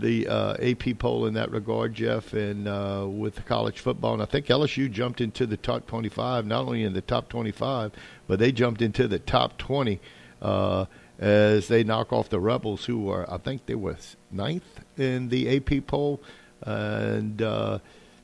The 0.00 0.26
uh, 0.28 0.56
AP 0.60 0.98
poll 0.98 1.26
in 1.26 1.34
that 1.34 1.50
regard, 1.50 1.94
Jeff, 1.94 2.32
and 2.32 2.66
uh, 2.68 3.06
with 3.08 3.44
college 3.46 3.80
football. 3.80 4.14
And 4.14 4.22
I 4.22 4.26
think 4.26 4.46
LSU 4.46 4.90
jumped 4.90 5.20
into 5.20 5.46
the 5.46 5.56
top 5.56 5.86
25, 5.86 6.46
not 6.46 6.64
only 6.64 6.84
in 6.84 6.92
the 6.92 7.00
top 7.00 7.28
25, 7.28 7.92
but 8.26 8.38
they 8.38 8.52
jumped 8.52 8.82
into 8.82 9.08
the 9.08 9.18
top 9.18 9.58
20 9.58 10.00
uh, 10.42 10.86
as 11.18 11.68
they 11.68 11.84
knock 11.84 12.12
off 12.12 12.28
the 12.28 12.40
Rebels, 12.40 12.84
who 12.84 13.08
are, 13.08 13.30
I 13.32 13.38
think 13.38 13.66
they 13.66 13.74
were 13.74 13.96
ninth 14.30 14.80
in 14.96 15.28
the 15.28 15.56
AP 15.56 15.86
poll. 15.86 16.20
And 16.62 17.40
uh, 17.40 17.78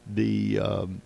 the 0.07 0.59
um, 0.59 1.03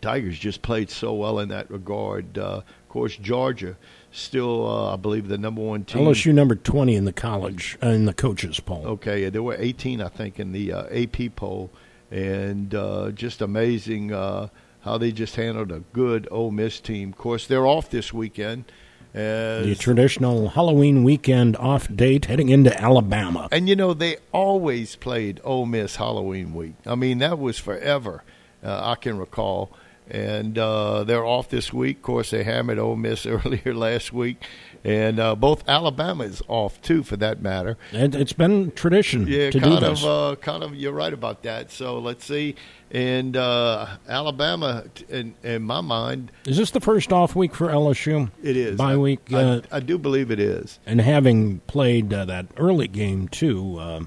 Tigers 0.00 0.38
just 0.38 0.62
played 0.62 0.90
so 0.90 1.14
well 1.14 1.38
in 1.38 1.48
that 1.48 1.70
regard. 1.70 2.36
Uh, 2.36 2.62
of 2.62 2.88
course, 2.88 3.16
Georgia 3.16 3.76
still, 4.14 4.66
uh, 4.66 4.94
I 4.94 4.96
believe, 4.96 5.28
the 5.28 5.36
number 5.38 5.60
one 5.60 5.84
team. 5.84 6.02
LSU 6.06 6.32
number 6.32 6.54
twenty 6.54 6.94
in 6.94 7.04
the 7.04 7.12
college 7.12 7.76
uh, 7.82 7.88
in 7.88 8.04
the 8.06 8.14
coaches 8.14 8.60
poll. 8.60 8.86
Okay, 8.86 9.28
there 9.28 9.42
were 9.42 9.56
18, 9.58 10.00
I 10.00 10.08
think, 10.08 10.38
in 10.40 10.52
the 10.52 10.72
uh, 10.72 10.86
AP 10.90 11.34
poll, 11.36 11.70
and 12.10 12.74
uh, 12.74 13.10
just 13.10 13.42
amazing 13.42 14.12
uh, 14.12 14.48
how 14.80 14.98
they 14.98 15.12
just 15.12 15.36
handled 15.36 15.72
a 15.72 15.80
good 15.92 16.28
Ole 16.30 16.50
Miss 16.50 16.80
team. 16.80 17.10
Of 17.10 17.18
course, 17.18 17.46
they're 17.46 17.66
off 17.66 17.90
this 17.90 18.12
weekend. 18.12 18.64
The 19.12 19.76
traditional 19.78 20.48
Halloween 20.48 21.04
weekend 21.04 21.56
off 21.56 21.86
date 21.94 22.24
heading 22.24 22.48
into 22.48 22.76
Alabama. 22.80 23.48
and 23.52 23.68
you 23.68 23.76
know 23.76 23.94
they 23.94 24.16
always 24.32 24.96
played 24.96 25.40
Ole 25.44 25.66
Miss 25.66 25.96
Halloween 25.96 26.52
week. 26.52 26.74
I 26.84 26.96
mean 26.96 27.18
that 27.18 27.38
was 27.38 27.56
forever. 27.58 28.24
Uh, 28.62 28.80
I 28.82 28.96
can 28.96 29.16
recall, 29.18 29.70
and 30.10 30.58
uh, 30.58 31.04
they're 31.04 31.24
off 31.24 31.48
this 31.48 31.72
week. 31.72 31.98
Of 31.98 32.02
course, 32.02 32.30
they 32.30 32.44
hammered 32.44 32.78
Ole 32.78 32.96
Miss 32.96 33.26
earlier 33.26 33.74
last 33.74 34.12
week, 34.12 34.42
and 34.84 35.18
uh, 35.18 35.34
both 35.34 35.66
Alabama 35.68 36.24
is 36.24 36.42
off 36.48 36.80
too, 36.82 37.02
for 37.02 37.16
that 37.16 37.40
matter. 37.40 37.76
And 37.92 38.14
It, 38.14 38.18
has 38.18 38.32
been 38.32 38.70
tradition. 38.72 39.26
Yeah, 39.26 39.50
to 39.50 39.60
kind 39.60 39.80
do 39.80 39.86
of, 39.86 39.96
this. 39.96 40.04
uh, 40.04 40.36
kind 40.40 40.62
of. 40.62 40.74
You're 40.74 40.92
right 40.92 41.12
about 41.12 41.42
that. 41.44 41.70
So 41.70 41.98
let's 41.98 42.24
see. 42.24 42.54
And 42.90 43.36
uh, 43.36 43.96
Alabama, 44.08 44.84
in, 45.08 45.34
in 45.42 45.62
my 45.62 45.80
mind, 45.80 46.30
is 46.46 46.58
this 46.58 46.70
the 46.70 46.80
first 46.80 47.12
off 47.12 47.34
week 47.34 47.54
for 47.54 47.68
LSU? 47.68 48.30
It 48.42 48.56
is 48.56 48.76
bye 48.76 48.92
I, 48.92 48.96
week. 48.96 49.32
I, 49.32 49.42
uh, 49.42 49.60
I, 49.72 49.80
do 49.80 49.98
believe 49.98 50.30
it 50.30 50.38
is. 50.38 50.78
And 50.86 51.00
having 51.00 51.58
played 51.66 52.12
uh, 52.12 52.24
that 52.26 52.46
early 52.56 52.86
game 52.86 53.26
too. 53.28 54.06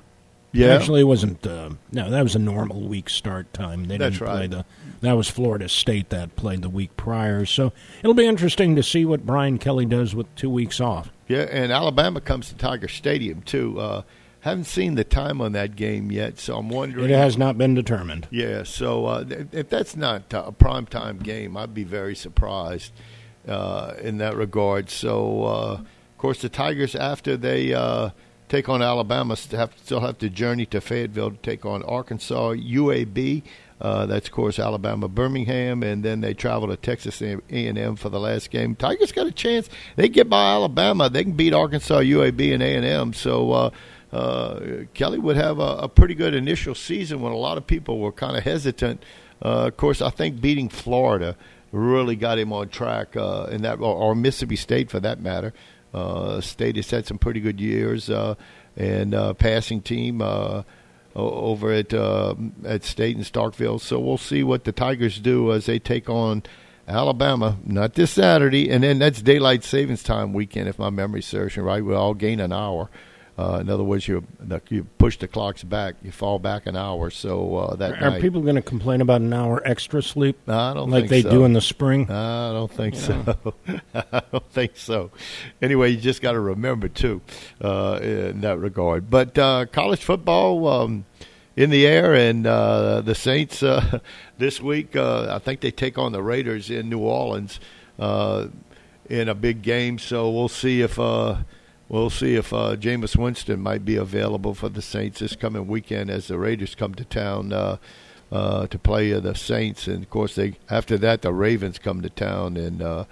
Yeah, 0.57 0.75
actually, 0.75 1.01
it 1.01 1.05
wasn't. 1.05 1.45
Uh, 1.45 1.71
no, 1.91 2.09
that 2.09 2.23
was 2.23 2.35
a 2.35 2.39
normal 2.39 2.81
week 2.81 3.09
start 3.09 3.53
time. 3.53 3.85
They 3.85 3.97
That's 3.97 4.17
didn't 4.17 4.27
right. 4.27 4.37
play 4.37 4.47
the. 4.47 4.65
That 5.01 5.13
was 5.13 5.29
Florida 5.29 5.69
State 5.69 6.09
that 6.09 6.35
played 6.35 6.61
the 6.63 6.69
week 6.69 6.97
prior. 6.97 7.45
So 7.45 7.71
it'll 7.99 8.13
be 8.15 8.25
interesting 8.25 8.75
to 8.75 8.83
see 8.83 9.05
what 9.05 9.25
Brian 9.25 9.59
Kelly 9.59 9.85
does 9.85 10.15
with 10.15 10.33
two 10.35 10.49
weeks 10.49 10.81
off. 10.81 11.11
Yeah, 11.27 11.47
and 11.51 11.71
Alabama 11.71 12.21
comes 12.21 12.49
to 12.49 12.55
Tiger 12.55 12.87
Stadium 12.87 13.41
too. 13.41 13.79
Uh, 13.79 14.01
haven't 14.41 14.65
seen 14.65 14.95
the 14.95 15.03
time 15.03 15.41
on 15.41 15.51
that 15.53 15.75
game 15.75 16.11
yet, 16.11 16.39
so 16.39 16.57
I'm 16.57 16.69
wondering. 16.69 17.09
It 17.09 17.17
has 17.17 17.37
not 17.37 17.57
been 17.57 17.75
determined. 17.75 18.27
Yeah, 18.31 18.63
so 18.63 19.05
uh, 19.05 19.25
if 19.51 19.69
that's 19.69 19.95
not 19.95 20.33
a 20.33 20.51
prime 20.51 20.85
time 20.85 21.17
game, 21.17 21.57
I'd 21.57 21.73
be 21.73 21.83
very 21.83 22.15
surprised 22.15 22.93
uh, 23.47 23.95
in 24.01 24.17
that 24.19 24.35
regard. 24.35 24.89
So, 24.89 25.43
uh, 25.43 25.73
of 25.81 26.17
course, 26.17 26.41
the 26.41 26.49
Tigers 26.49 26.95
after 26.95 27.35
they 27.35 27.73
uh, 27.73 28.11
take 28.49 28.69
on 28.69 28.81
Alabama 28.81 29.35
still 29.35 29.99
have 29.99 30.17
to 30.19 30.29
journey 30.29 30.65
to 30.67 30.81
Fayetteville 30.81 31.31
to 31.31 31.37
take 31.37 31.65
on 31.65 31.83
Arkansas 31.83 32.53
UAB. 32.53 33.43
Uh, 33.79 34.07
that's 34.07 34.27
of 34.27 34.33
course 34.33 34.57
Alabama 34.57 35.07
Birmingham, 35.07 35.83
and 35.83 36.03
then 36.03 36.21
they 36.21 36.33
travel 36.33 36.67
to 36.69 36.77
Texas 36.77 37.21
A 37.21 37.39
and 37.51 37.77
M 37.77 37.95
for 37.95 38.09
the 38.09 38.19
last 38.19 38.49
game. 38.49 38.75
Tigers 38.75 39.11
got 39.11 39.27
a 39.27 39.31
chance; 39.31 39.69
they 39.95 40.09
get 40.09 40.29
by 40.29 40.51
Alabama, 40.53 41.09
they 41.09 41.23
can 41.23 41.33
beat 41.33 41.53
Arkansas, 41.53 41.99
UAB, 41.99 42.53
and 42.53 42.63
A 42.63 42.75
and 42.75 42.85
M. 42.85 43.13
So 43.13 43.51
uh, 43.51 43.69
uh, 44.11 44.59
Kelly 44.93 45.19
would 45.19 45.35
have 45.35 45.59
a, 45.59 45.77
a, 45.77 45.89
pretty 45.89 46.15
good 46.15 46.33
initial 46.33 46.73
season 46.73 47.21
when 47.21 47.33
a 47.33 47.37
lot 47.37 47.57
of 47.57 47.67
people 47.67 47.99
were 47.99 48.11
kind 48.11 48.37
of 48.37 48.43
hesitant. 48.43 49.03
Uh, 49.43 49.67
of 49.67 49.77
course, 49.77 50.01
I 50.01 50.09
think 50.09 50.41
beating 50.41 50.69
Florida 50.69 51.35
really 51.71 52.15
got 52.15 52.39
him 52.39 52.53
on 52.53 52.69
track 52.69 53.15
uh, 53.15 53.47
in 53.51 53.61
that, 53.63 53.79
or, 53.79 53.95
or, 53.95 54.15
Mississippi 54.15 54.55
State 54.55 54.89
for 54.89 54.99
that 55.01 55.19
matter. 55.19 55.53
Uh, 55.97 56.41
State 56.41 56.75
has 56.75 56.89
had 56.89 57.05
some 57.05 57.17
pretty 57.17 57.39
good 57.39 57.59
years 57.59 58.09
uh, 58.09 58.35
and 58.75 59.13
uh 59.15 59.33
passing 59.33 59.81
team 59.81 60.21
over 61.17 61.71
at 61.71 61.93
uh, 61.93 62.35
at 62.65 62.83
State 62.83 63.15
and 63.15 63.25
Starkville. 63.25 63.81
So 63.81 63.99
we'll 63.99 64.17
see 64.17 64.43
what 64.43 64.63
the 64.63 64.71
Tigers 64.71 65.19
do 65.19 65.51
as 65.51 65.65
they 65.65 65.79
take 65.79 66.09
on 66.09 66.43
Alabama. 66.87 67.57
Not 67.65 67.95
this 67.95 68.11
Saturday, 68.11 68.69
and 68.69 68.83
then 68.83 68.99
that's 68.99 69.21
daylight 69.21 69.63
savings 69.63 70.03
time 70.03 70.33
weekend, 70.33 70.69
if 70.69 70.77
my 70.77 70.89
memory 70.89 71.21
serves 71.21 71.57
me 71.57 71.63
right. 71.63 71.83
We'll 71.83 71.97
all 71.97 72.13
gain 72.13 72.39
an 72.39 72.53
hour. 72.53 72.89
Uh, 73.37 73.59
in 73.61 73.69
other 73.69 73.83
words, 73.83 74.07
you 74.07 74.25
you 74.69 74.83
push 74.97 75.17
the 75.17 75.27
clocks 75.27 75.63
back, 75.63 75.95
you 76.01 76.11
fall 76.11 76.39
back 76.39 76.65
an 76.65 76.75
hour. 76.75 77.11
So 77.11 77.55
uh, 77.55 77.75
that 77.75 78.01
are 78.01 78.09
night, 78.11 78.21
people 78.21 78.41
going 78.41 78.55
to 78.55 78.63
complain 78.63 78.99
about 78.99 79.21
an 79.21 79.31
hour 79.31 79.61
extra 79.63 80.01
sleep? 80.01 80.37
I 80.49 80.73
don't 80.73 80.89
like 80.89 81.01
think 81.01 81.09
they 81.11 81.21
so. 81.21 81.29
do 81.29 81.45
in 81.45 81.53
the 81.53 81.61
spring. 81.61 82.09
I 82.09 82.51
don't 82.51 82.71
think 82.71 82.95
so. 82.95 83.37
I 83.93 84.23
don't 84.31 84.51
think 84.51 84.75
so. 84.75 85.11
Anyway, 85.61 85.91
you 85.91 85.97
just 85.97 86.23
got 86.23 86.31
to 86.31 86.39
remember 86.39 86.87
too 86.87 87.21
uh, 87.61 87.99
in 88.01 88.41
that 88.41 88.57
regard. 88.57 89.11
But 89.11 89.37
uh, 89.37 89.67
college 89.71 90.03
football 90.03 90.67
um, 90.67 91.05
in 91.55 91.69
the 91.69 91.85
air, 91.85 92.15
and 92.15 92.47
uh, 92.47 93.01
the 93.01 93.13
Saints 93.13 93.61
uh, 93.61 93.99
this 94.39 94.59
week. 94.59 94.95
uh, 94.95 95.27
I 95.29 95.37
think 95.37 95.59
they 95.59 95.71
take 95.71 95.99
on 95.99 96.11
the 96.11 96.23
Raiders 96.23 96.71
in 96.71 96.89
New 96.89 96.99
Orleans 97.01 97.59
uh, 97.99 98.47
in 99.07 99.29
a 99.29 99.35
big 99.35 99.61
game. 99.61 99.99
So 99.99 100.31
we'll 100.31 100.49
see 100.49 100.81
if. 100.81 100.97
We'll 101.89 102.09
see 102.09 102.35
if 102.35 102.51
uh, 102.51 102.75
Jameis 102.75 103.15
Winston 103.15 103.61
might 103.61 103.85
be 103.85 103.95
available 103.95 104.53
for 104.53 104.67
the 104.67 104.81
Saints 104.81 105.19
this 105.19 105.37
coming 105.37 105.67
weekend 105.67 106.09
as 106.09 106.27
the 106.27 106.37
Raiders 106.37 106.75
come 106.75 106.93
to 106.95 107.05
town 107.05 107.53
uh, 107.53 107.77
uh, 108.29 108.67
to 108.67 108.77
play 108.77 109.11
the 109.13 109.35
Saints, 109.35 109.87
and 109.87 110.03
of 110.03 110.09
course 110.09 110.35
they 110.35 110.55
after 110.69 110.97
that 110.97 111.21
the 111.21 111.33
Ravens 111.33 111.79
come 111.79 112.01
to 112.01 112.09
town, 112.09 112.57
and 112.57 112.81
uh, 112.81 113.05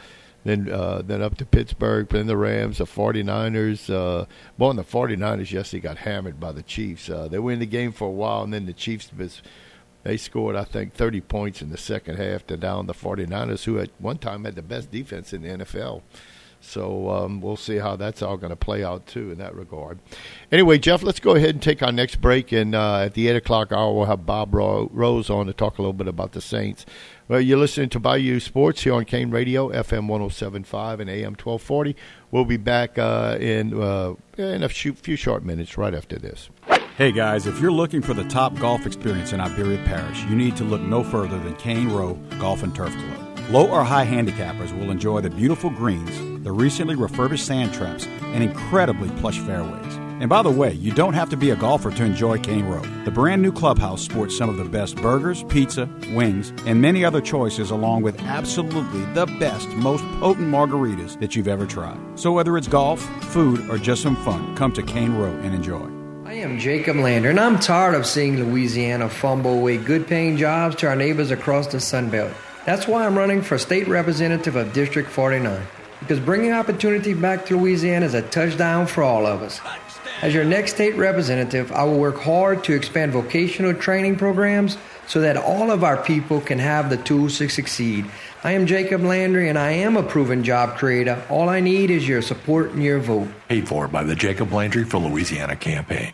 then 0.43 0.69
uh, 0.69 1.01
then 1.05 1.21
up 1.21 1.37
to 1.37 1.45
Pittsburgh, 1.45 2.09
then 2.09 2.27
the 2.27 2.35
Rams, 2.35 2.79
the 2.79 2.85
49ers. 2.85 3.89
Uh, 3.89 4.25
well, 4.57 4.73
the 4.73 4.83
49ers 4.83 5.51
yesterday 5.51 5.81
got 5.81 5.97
hammered 5.99 6.39
by 6.39 6.51
the 6.51 6.63
Chiefs. 6.63 7.09
Uh, 7.09 7.29
they 7.29 7.39
were 7.39 7.53
in 7.53 7.59
the 7.59 7.65
game 7.65 7.93
for 7.93 8.09
a 8.09 8.11
while, 8.11 8.43
and 8.43 8.53
then 8.53 8.65
the 8.65 8.73
Chiefs. 8.73 9.09
They 10.03 10.17
scored, 10.17 10.55
I 10.55 10.65
think, 10.65 10.93
30 10.93 11.21
points 11.21 11.63
in 11.63 11.71
the 11.71 11.79
second 11.79 12.17
half 12.17 12.45
to 12.45 12.57
down 12.57 12.85
the 12.85 12.93
49ers, 12.93 13.63
who 13.63 13.79
at 13.79 13.89
one 13.97 14.19
time 14.19 14.43
had 14.43 14.53
the 14.53 14.61
best 14.61 14.91
defense 14.91 15.33
in 15.33 15.41
the 15.41 15.47
NFL. 15.47 16.03
So 16.65 17.09
um, 17.09 17.41
we'll 17.41 17.55
see 17.55 17.77
how 17.77 17.95
that's 17.95 18.21
all 18.21 18.37
going 18.37 18.49
to 18.49 18.55
play 18.55 18.83
out 18.83 19.05
too 19.05 19.31
in 19.31 19.37
that 19.37 19.55
regard. 19.55 19.99
Anyway, 20.51 20.77
Jeff, 20.77 21.03
let's 21.03 21.19
go 21.19 21.35
ahead 21.35 21.51
and 21.51 21.61
take 21.61 21.81
our 21.81 21.91
next 21.91 22.17
break, 22.17 22.51
and 22.51 22.75
uh, 22.75 23.01
at 23.01 23.13
the 23.13 23.27
eight 23.27 23.35
o'clock 23.35 23.71
hour 23.71 23.93
we'll 23.93 24.05
have 24.05 24.25
Bob 24.25 24.53
Ro- 24.53 24.89
Rose 24.91 25.29
on 25.29 25.45
to 25.45 25.53
talk 25.53 25.77
a 25.77 25.81
little 25.81 25.93
bit 25.93 26.07
about 26.07 26.31
the 26.33 26.41
Saints. 26.41 26.85
Well, 27.27 27.41
you're 27.41 27.57
listening 27.57 27.89
to 27.89 27.99
Bayou 27.99 28.39
Sports 28.39 28.83
here 28.83 28.93
on 28.93 29.05
Kane 29.05 29.31
Radio, 29.31 29.69
FM 29.69 30.07
107.5 30.07 30.99
and 30.99 31.09
AM 31.09 31.31
1240. 31.33 31.95
We'll 32.29 32.45
be 32.45 32.57
back 32.57 32.97
uh, 32.99 33.37
in 33.39 33.79
uh, 33.79 34.13
in 34.37 34.63
a 34.63 34.69
few 34.69 35.15
short 35.15 35.43
minutes 35.43 35.77
right 35.77 35.93
after 35.93 36.17
this. 36.19 36.49
Hey 36.97 37.11
guys, 37.11 37.45
if 37.45 37.59
you're 37.59 37.71
looking 37.71 38.01
for 38.01 38.13
the 38.13 38.23
top 38.25 38.55
golf 38.55 38.85
experience 38.85 39.33
in 39.33 39.41
Iberia 39.41 39.83
Parish, 39.85 40.23
you 40.23 40.35
need 40.35 40.55
to 40.57 40.63
look 40.63 40.81
no 40.81 41.03
further 41.03 41.37
than 41.39 41.55
Cane 41.55 41.89
Row 41.89 42.13
Golf 42.39 42.63
and 42.63 42.73
Turf 42.73 42.93
Club. 42.93 43.24
Low 43.51 43.69
or 43.69 43.83
high 43.83 44.07
handicappers 44.07 44.75
will 44.75 44.89
enjoy 44.89 45.21
the 45.21 45.29
beautiful 45.29 45.69
greens, 45.69 46.43
the 46.43 46.51
recently 46.51 46.95
refurbished 46.95 47.45
sand 47.45 47.75
traps, 47.75 48.07
and 48.07 48.43
incredibly 48.43 49.07
plush 49.19 49.37
fairways. 49.37 49.93
And 50.19 50.27
by 50.27 50.41
the 50.41 50.49
way, 50.49 50.73
you 50.73 50.91
don't 50.91 51.13
have 51.13 51.29
to 51.29 51.37
be 51.37 51.51
a 51.51 51.55
golfer 51.55 51.91
to 51.91 52.03
enjoy 52.03 52.39
Cane 52.39 52.65
Row. 52.65 52.81
The 53.03 53.11
brand 53.11 53.43
new 53.43 53.51
clubhouse 53.51 54.01
sports 54.01 54.35
some 54.35 54.49
of 54.49 54.57
the 54.57 54.65
best 54.65 54.95
burgers, 54.95 55.43
pizza, 55.43 55.87
wings, 56.13 56.53
and 56.65 56.81
many 56.81 57.05
other 57.05 57.21
choices, 57.21 57.69
along 57.69 58.01
with 58.01 58.19
absolutely 58.21 59.05
the 59.13 59.27
best, 59.39 59.69
most 59.75 60.03
potent 60.19 60.47
margaritas 60.47 61.19
that 61.19 61.35
you've 61.35 61.47
ever 61.47 61.67
tried. 61.67 61.99
So 62.15 62.31
whether 62.31 62.57
it's 62.57 62.67
golf, 62.67 62.99
food, 63.25 63.69
or 63.69 63.77
just 63.77 64.01
some 64.01 64.15
fun, 64.25 64.55
come 64.55 64.71
to 64.73 64.81
Cane 64.81 65.13
Row 65.13 65.29
and 65.43 65.53
enjoy. 65.53 65.87
I 66.25 66.33
am 66.33 66.57
Jacob 66.57 66.95
Landry, 66.95 67.29
and 67.29 67.39
I'm 67.39 67.59
tired 67.59 67.93
of 67.93 68.07
seeing 68.07 68.43
Louisiana 68.43 69.07
fumble 69.07 69.53
away 69.53 69.77
good 69.77 70.07
paying 70.07 70.35
jobs 70.35 70.77
to 70.77 70.87
our 70.87 70.95
neighbors 70.95 71.29
across 71.29 71.67
the 71.67 71.79
Sun 71.79 72.09
Belt. 72.09 72.33
That's 72.65 72.87
why 72.87 73.05
I'm 73.05 73.15
running 73.15 73.43
for 73.43 73.59
state 73.59 73.87
representative 73.87 74.55
of 74.55 74.73
District 74.73 75.07
49, 75.07 75.61
because 75.99 76.19
bringing 76.19 76.51
opportunity 76.51 77.13
back 77.13 77.45
to 77.45 77.57
Louisiana 77.57 78.07
is 78.07 78.15
a 78.15 78.23
touchdown 78.23 78.87
for 78.87 79.03
all 79.03 79.27
of 79.27 79.43
us. 79.43 79.61
As 80.23 80.33
your 80.33 80.45
next 80.45 80.73
state 80.73 80.95
representative, 80.95 81.71
I 81.71 81.83
will 81.83 81.99
work 81.99 82.17
hard 82.17 82.63
to 82.63 82.73
expand 82.73 83.11
vocational 83.11 83.75
training 83.75 84.15
programs 84.15 84.77
so 85.07 85.21
that 85.21 85.37
all 85.37 85.69
of 85.69 85.83
our 85.83 85.97
people 85.97 86.41
can 86.41 86.57
have 86.57 86.89
the 86.89 86.97
tools 86.97 87.37
to 87.37 87.49
succeed. 87.49 88.05
I 88.43 88.53
am 88.53 88.65
Jacob 88.65 89.01
Landry, 89.03 89.47
and 89.49 89.59
I 89.59 89.71
am 89.71 89.95
a 89.95 90.03
proven 90.03 90.43
job 90.43 90.77
creator. 90.77 91.21
All 91.29 91.49
I 91.49 91.59
need 91.59 91.91
is 91.91 92.07
your 92.07 92.23
support 92.23 92.71
and 92.71 92.81
your 92.81 92.99
vote. 92.99 93.27
Paid 93.47 93.67
for 93.67 93.87
by 93.87 94.03
the 94.03 94.15
Jacob 94.15 94.51
Landry 94.51 94.85
for 94.85 94.97
Louisiana 94.97 95.55
campaign. 95.55 96.13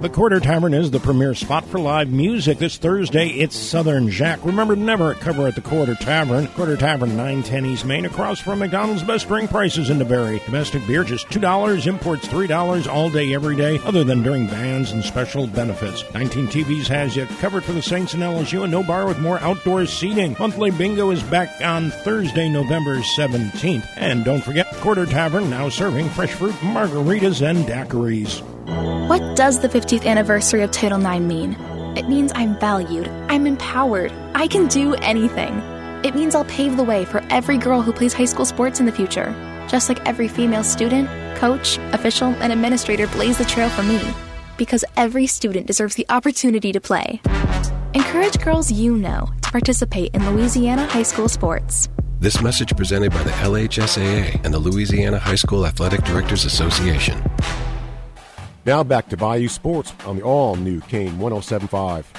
The 0.00 0.08
Quarter 0.08 0.38
Tavern 0.38 0.74
is 0.74 0.92
the 0.92 1.00
premier 1.00 1.34
spot 1.34 1.64
for 1.64 1.80
live 1.80 2.08
music. 2.08 2.58
This 2.58 2.76
Thursday, 2.76 3.30
it's 3.30 3.56
Southern 3.56 4.08
Jack. 4.08 4.38
Remember, 4.44 4.76
never 4.76 5.14
cover 5.14 5.48
at 5.48 5.56
the 5.56 5.60
Quarter 5.60 5.96
Tavern. 5.96 6.46
Quarter 6.46 6.76
Tavern, 6.76 7.16
910 7.16 7.66
East 7.66 7.84
Main, 7.84 8.06
across 8.06 8.38
from 8.38 8.60
McDonald's. 8.60 9.02
Best 9.02 9.26
drink 9.26 9.50
prices 9.50 9.90
in 9.90 9.98
DeBerry. 9.98 10.44
Domestic 10.44 10.86
beer, 10.86 11.02
just 11.02 11.26
$2. 11.30 11.88
Imports, 11.88 12.28
$3 12.28 12.86
all 12.86 13.10
day, 13.10 13.34
every 13.34 13.56
day, 13.56 13.80
other 13.84 14.04
than 14.04 14.22
during 14.22 14.46
bands 14.46 14.92
and 14.92 15.02
special 15.02 15.48
benefits. 15.48 16.04
19 16.14 16.46
TVs 16.46 16.86
has 16.86 17.16
you 17.16 17.26
covered 17.40 17.64
for 17.64 17.72
the 17.72 17.82
Saints 17.82 18.14
and 18.14 18.22
LSU, 18.22 18.62
and 18.62 18.70
no 18.70 18.84
bar 18.84 19.04
with 19.04 19.18
more 19.18 19.40
outdoor 19.40 19.84
seating. 19.84 20.36
Monthly 20.38 20.70
bingo 20.70 21.10
is 21.10 21.24
back 21.24 21.60
on 21.60 21.90
Thursday, 21.90 22.48
November 22.48 22.98
17th. 23.18 23.88
And 23.96 24.24
don't 24.24 24.44
forget, 24.44 24.72
Quarter 24.74 25.06
Tavern 25.06 25.50
now 25.50 25.68
serving 25.68 26.08
fresh 26.10 26.34
fruit 26.34 26.54
margaritas 26.60 27.44
and 27.44 27.66
daiquiris. 27.66 28.57
What 28.68 29.34
does 29.34 29.60
the 29.60 29.68
50th 29.68 30.04
anniversary 30.04 30.60
of 30.60 30.70
Title 30.70 31.00
IX 31.00 31.24
mean? 31.24 31.54
It 31.96 32.06
means 32.06 32.32
I'm 32.34 32.54
valued, 32.60 33.08
I'm 33.30 33.46
empowered, 33.46 34.12
I 34.34 34.46
can 34.46 34.68
do 34.68 34.92
anything. 34.96 35.54
It 36.04 36.14
means 36.14 36.34
I'll 36.34 36.44
pave 36.44 36.76
the 36.76 36.84
way 36.84 37.06
for 37.06 37.24
every 37.30 37.56
girl 37.56 37.80
who 37.80 37.94
plays 37.94 38.12
high 38.12 38.26
school 38.26 38.44
sports 38.44 38.78
in 38.78 38.84
the 38.84 38.92
future, 38.92 39.34
just 39.68 39.88
like 39.88 40.06
every 40.06 40.28
female 40.28 40.62
student, 40.62 41.08
coach, 41.38 41.78
official, 41.92 42.28
and 42.40 42.52
administrator 42.52 43.06
blaze 43.06 43.38
the 43.38 43.46
trail 43.46 43.70
for 43.70 43.82
me. 43.82 44.02
Because 44.58 44.84
every 44.98 45.26
student 45.26 45.66
deserves 45.66 45.94
the 45.94 46.04
opportunity 46.10 46.70
to 46.70 46.80
play. 46.80 47.22
Encourage 47.94 48.38
girls 48.40 48.70
you 48.70 48.98
know 48.98 49.30
to 49.40 49.50
participate 49.50 50.14
in 50.14 50.30
Louisiana 50.30 50.84
high 50.84 51.04
school 51.04 51.28
sports. 51.28 51.88
This 52.20 52.42
message 52.42 52.76
presented 52.76 53.12
by 53.12 53.22
the 53.22 53.30
LHSAA 53.30 54.44
and 54.44 54.52
the 54.52 54.58
Louisiana 54.58 55.18
High 55.18 55.36
School 55.36 55.64
Athletic 55.64 56.04
Directors 56.04 56.44
Association. 56.44 57.22
Now 58.68 58.84
back 58.84 59.08
to 59.08 59.16
Bayou 59.16 59.48
Sports 59.48 59.94
on 60.04 60.16
the 60.16 60.22
all 60.22 60.54
new 60.54 60.82
Kane 60.82 61.18
1075. 61.18 62.12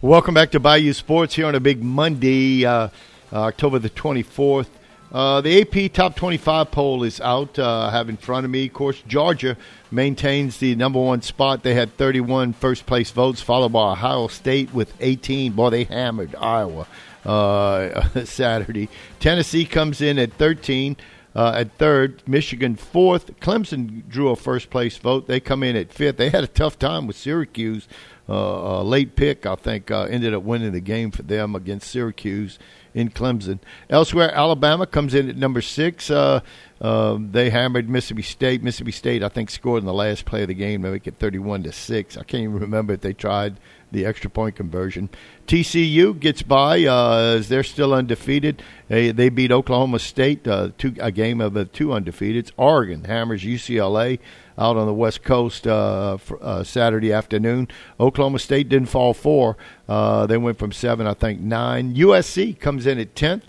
Welcome 0.00 0.32
back 0.32 0.52
to 0.52 0.60
Bayou 0.60 0.92
Sports 0.92 1.34
here 1.34 1.46
on 1.46 1.56
a 1.56 1.58
big 1.58 1.82
Monday, 1.82 2.64
uh, 2.64 2.90
October 3.32 3.80
the 3.80 3.90
24th. 3.90 4.68
Uh, 5.10 5.40
the 5.40 5.62
AP 5.62 5.92
Top 5.92 6.14
25 6.14 6.70
poll 6.70 7.02
is 7.02 7.20
out. 7.20 7.58
Uh, 7.58 7.88
I 7.88 7.90
have 7.90 8.08
in 8.08 8.16
front 8.16 8.44
of 8.44 8.52
me. 8.52 8.66
Of 8.66 8.72
course, 8.72 9.02
Georgia 9.08 9.56
maintains 9.90 10.58
the 10.58 10.76
number 10.76 11.00
one 11.00 11.22
spot. 11.22 11.64
They 11.64 11.74
had 11.74 11.96
31 11.96 12.52
first 12.52 12.86
place 12.86 13.10
votes, 13.10 13.42
followed 13.42 13.72
by 13.72 13.90
Ohio 13.90 14.28
State 14.28 14.72
with 14.72 14.94
18. 15.00 15.54
Boy, 15.54 15.70
they 15.70 15.82
hammered 15.82 16.36
Iowa 16.36 16.86
uh, 17.24 18.08
Saturday. 18.24 18.88
Tennessee 19.18 19.64
comes 19.64 20.00
in 20.00 20.20
at 20.20 20.32
13. 20.34 20.96
Uh, 21.34 21.52
at 21.56 21.72
third, 21.78 22.22
Michigan 22.26 22.74
fourth. 22.74 23.38
Clemson 23.40 24.08
drew 24.08 24.28
a 24.30 24.36
first 24.36 24.70
place 24.70 24.96
vote. 24.98 25.26
They 25.26 25.40
come 25.40 25.62
in 25.62 25.76
at 25.76 25.92
fifth. 25.92 26.16
They 26.16 26.30
had 26.30 26.44
a 26.44 26.48
tough 26.48 26.78
time 26.78 27.06
with 27.06 27.16
Syracuse. 27.16 27.86
Uh, 28.28 28.80
a 28.80 28.84
late 28.84 29.16
pick, 29.16 29.44
I 29.44 29.56
think, 29.56 29.90
uh, 29.90 30.02
ended 30.02 30.34
up 30.34 30.44
winning 30.44 30.72
the 30.72 30.80
game 30.80 31.10
for 31.10 31.22
them 31.22 31.56
against 31.56 31.90
Syracuse 31.90 32.60
in 32.94 33.10
Clemson. 33.10 33.58
Elsewhere, 33.88 34.32
Alabama 34.32 34.86
comes 34.86 35.14
in 35.14 35.28
at 35.28 35.36
number 35.36 35.60
six. 35.60 36.10
Uh, 36.10 36.40
uh, 36.80 37.18
they 37.20 37.50
hammered 37.50 37.88
Mississippi 37.88 38.22
State. 38.22 38.62
Mississippi 38.62 38.92
State, 38.92 39.22
I 39.22 39.28
think, 39.28 39.50
scored 39.50 39.82
in 39.82 39.86
the 39.86 39.92
last 39.92 40.26
play 40.26 40.42
of 40.42 40.48
the 40.48 40.54
game 40.54 40.82
to 40.82 40.90
make 40.92 41.06
it 41.06 41.16
31 41.18 41.64
to 41.64 41.72
six. 41.72 42.16
I 42.16 42.22
can't 42.22 42.44
even 42.44 42.58
remember 42.58 42.94
if 42.94 43.00
they 43.00 43.12
tried 43.12 43.58
the 43.92 44.06
extra 44.06 44.30
point 44.30 44.56
conversion. 44.56 45.08
TCU 45.46 46.18
gets 46.18 46.42
by 46.42 46.84
uh, 46.84 47.36
as 47.38 47.48
they're 47.48 47.62
still 47.62 47.92
undefeated. 47.92 48.62
They, 48.88 49.10
they 49.10 49.28
beat 49.28 49.50
Oklahoma 49.50 49.98
State, 49.98 50.46
uh, 50.46 50.70
two, 50.78 50.94
a 51.00 51.10
game 51.10 51.40
of 51.40 51.54
the 51.54 51.64
two 51.64 51.88
undefeateds. 51.88 52.52
Oregon 52.56 53.04
hammers 53.04 53.42
UCLA 53.42 54.18
out 54.58 54.76
on 54.76 54.86
the 54.86 54.94
West 54.94 55.22
Coast 55.22 55.66
uh, 55.66 56.18
for, 56.18 56.38
uh, 56.42 56.62
Saturday 56.62 57.12
afternoon. 57.12 57.68
Oklahoma 57.98 58.38
State 58.38 58.68
didn't 58.68 58.88
fall 58.88 59.14
four. 59.14 59.56
Uh, 59.88 60.26
they 60.26 60.36
went 60.36 60.58
from 60.58 60.70
seven, 60.70 61.06
I 61.06 61.14
think, 61.14 61.40
nine. 61.40 61.94
USC 61.94 62.58
comes 62.58 62.86
in 62.86 62.98
at 62.98 63.14
10th. 63.14 63.42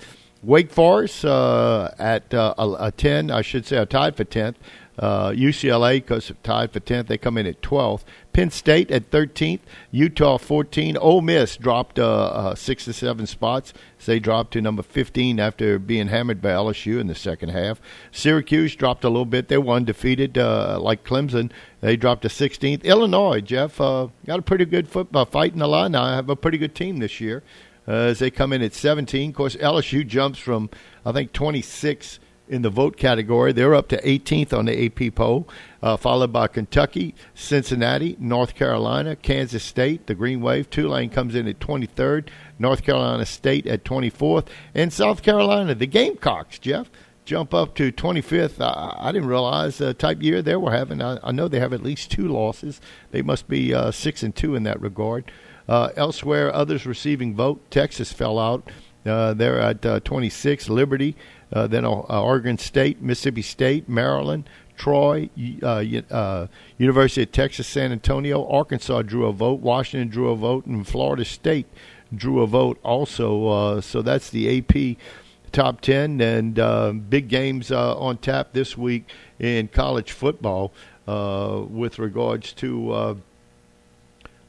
Wake 0.44 0.72
Forest 0.72 1.24
uh, 1.24 1.92
at 2.00 2.34
uh, 2.34 2.56
a, 2.58 2.86
a 2.86 2.92
10, 2.92 3.30
I 3.30 3.44
should 3.44 3.66
say, 3.66 3.78
a 3.78 3.86
tied 3.86 4.16
for 4.16 4.26
10th. 4.26 4.56
Uh, 5.02 5.32
UCLA, 5.32 5.96
because 5.96 6.32
tied 6.44 6.72
for 6.72 6.80
10th, 6.80 7.08
they 7.08 7.18
come 7.18 7.36
in 7.36 7.48
at 7.48 7.60
12th. 7.64 8.04
Penn 8.34 8.52
State 8.52 8.92
at 8.92 9.10
13th. 9.10 9.62
Utah 9.90 10.38
14. 10.38 10.96
Ole 10.96 11.22
Miss 11.22 11.58
dropped 11.58 11.98
uh, 11.98 12.26
uh, 12.26 12.56
six 12.56 12.86
to 12.86 12.94
seven 12.94 13.26
spots. 13.26 13.74
They 14.06 14.20
dropped 14.20 14.54
to 14.54 14.62
number 14.62 14.84
15 14.84 15.40
after 15.40 15.80
being 15.80 16.10
hammered 16.10 16.40
by 16.40 16.50
LSU 16.50 17.00
in 17.00 17.08
the 17.08 17.16
second 17.16 17.50
half. 17.50 17.82
Syracuse 18.12 18.76
dropped 18.76 19.04
a 19.04 19.10
little 19.10 19.26
bit. 19.26 19.48
They 19.48 19.58
were 19.58 19.74
undefeated, 19.74 20.38
uh, 20.38 20.80
like 20.80 21.04
Clemson. 21.04 21.52
They 21.82 21.96
dropped 21.96 22.22
to 22.22 22.28
16th. 22.28 22.84
Illinois, 22.84 23.42
Jeff, 23.42 23.82
uh, 23.82 24.10
got 24.28 24.40
a 24.40 24.44
pretty 24.44 24.66
good 24.66 24.88
football 24.88 25.26
fight 25.26 25.54
in 25.54 25.60
the 25.60 25.68
line 25.68 25.94
now. 25.94 26.06
Have 26.06 26.30
a 26.30 26.36
pretty 26.36 26.60
good 26.60 26.76
team 26.76 26.98
this 26.98 27.20
year 27.20 27.42
uh, 27.88 27.92
as 27.92 28.20
they 28.20 28.30
come 28.30 28.54
in 28.54 28.62
at 28.62 28.74
17. 28.74 29.32
Of 29.32 29.36
course, 29.36 29.56
LSU 29.56 30.06
jumps 30.06 30.40
from, 30.40 30.70
I 31.06 31.12
think, 31.12 31.34
26 31.34 32.20
in 32.52 32.62
the 32.62 32.70
vote 32.70 32.98
category. 32.98 33.54
They're 33.54 33.74
up 33.74 33.88
to 33.88 34.02
18th 34.02 34.52
on 34.52 34.66
the 34.66 34.86
AP 34.86 35.16
poll, 35.16 35.48
uh, 35.82 35.96
followed 35.96 36.34
by 36.34 36.48
Kentucky, 36.48 37.16
Cincinnati, 37.34 38.18
North 38.20 38.56
Carolina, 38.56 39.16
Kansas 39.16 39.64
State, 39.64 40.06
the 40.06 40.14
Green 40.14 40.42
Wave. 40.42 40.70
Tulane 40.70 41.10
comes 41.10 41.34
in 41.34 41.48
at 41.48 41.60
23rd, 41.60 42.28
North 42.60 42.84
Carolina 42.84 43.26
State 43.26 43.66
at 43.66 43.86
24th, 43.86 44.48
and 44.76 44.92
South 44.92 45.24
Carolina, 45.24 45.74
the 45.74 45.88
Gamecocks, 45.88 46.60
Jeff. 46.60 46.92
Jump 47.24 47.54
up 47.54 47.76
to 47.76 47.92
25th. 47.92 48.60
I, 48.60 48.98
I 49.00 49.12
didn't 49.14 49.30
realize 49.30 49.78
the 49.78 49.94
type 49.94 50.22
year 50.22 50.42
they 50.42 50.56
were 50.58 50.72
having. 50.72 51.02
I, 51.02 51.20
I, 51.24 51.32
know 51.32 51.48
they 51.48 51.60
have 51.60 51.72
at 51.72 51.84
least 51.84 52.12
two 52.12 52.28
losses. 52.28 52.82
They 53.12 53.22
must 53.22 53.48
be 53.48 53.74
uh, 53.74 53.92
six 53.92 54.24
and 54.24 54.36
two 54.36 54.56
in 54.56 54.64
that 54.64 54.82
regard. 54.82 55.32
Uh, 55.70 55.90
elsewhere, 55.96 56.54
others 56.54 56.86
receiving 56.86 57.34
vote. 57.34 57.62
Texas 57.72 58.12
fell 58.12 58.40
out. 58.40 58.70
Uh, 59.06 59.34
they're 59.34 59.60
at 59.60 59.86
uh, 59.86 60.00
26. 60.02 60.70
Liberty, 60.70 61.16
uh, 61.54 61.68
then 61.68 61.86
uh, 61.86 61.90
Oregon 61.90 62.58
State, 62.58 63.02
Mississippi 63.02 63.42
State, 63.42 63.90
Maryland, 63.90 64.50
Troy, 64.78 65.30
uh, 65.62 65.84
uh, 66.10 66.48
University 66.78 67.24
of 67.24 67.32
Texas, 67.32 67.68
San 67.68 67.92
Antonio, 67.92 68.48
Arkansas 68.48 69.02
drew 69.04 69.28
a 69.28 69.34
vote, 69.34 69.60
Washington 69.60 70.10
drew 70.10 70.30
a 70.30 70.36
vote, 70.36 70.66
and 70.66 70.88
Florida 70.88 71.26
State 71.26 71.68
drew 72.16 72.42
a 72.42 72.48
vote 72.48 72.80
also. 72.84 73.80
so 73.82 74.02
that's 74.02 74.30
the 74.30 74.58
AP 74.58 74.98
top 75.52 75.82
10 75.82 76.22
and 76.22 77.10
big 77.10 77.28
games 77.28 77.72
on 77.72 78.18
tap 78.18 78.54
this 78.54 78.78
week 78.78 79.10
in 79.40 79.68
college 79.68 80.12
football 80.12 80.72
with 81.06 82.00
regards 82.00 82.54
to. 82.54 83.22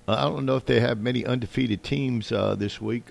I 0.09 0.23
don't 0.23 0.45
know 0.45 0.57
if 0.57 0.67
they 0.67 0.81
have 0.81 0.99
many 1.01 1.25
undefeated 1.25 1.85
teams 1.85 2.31
this 2.31 2.81
week 2.81 3.11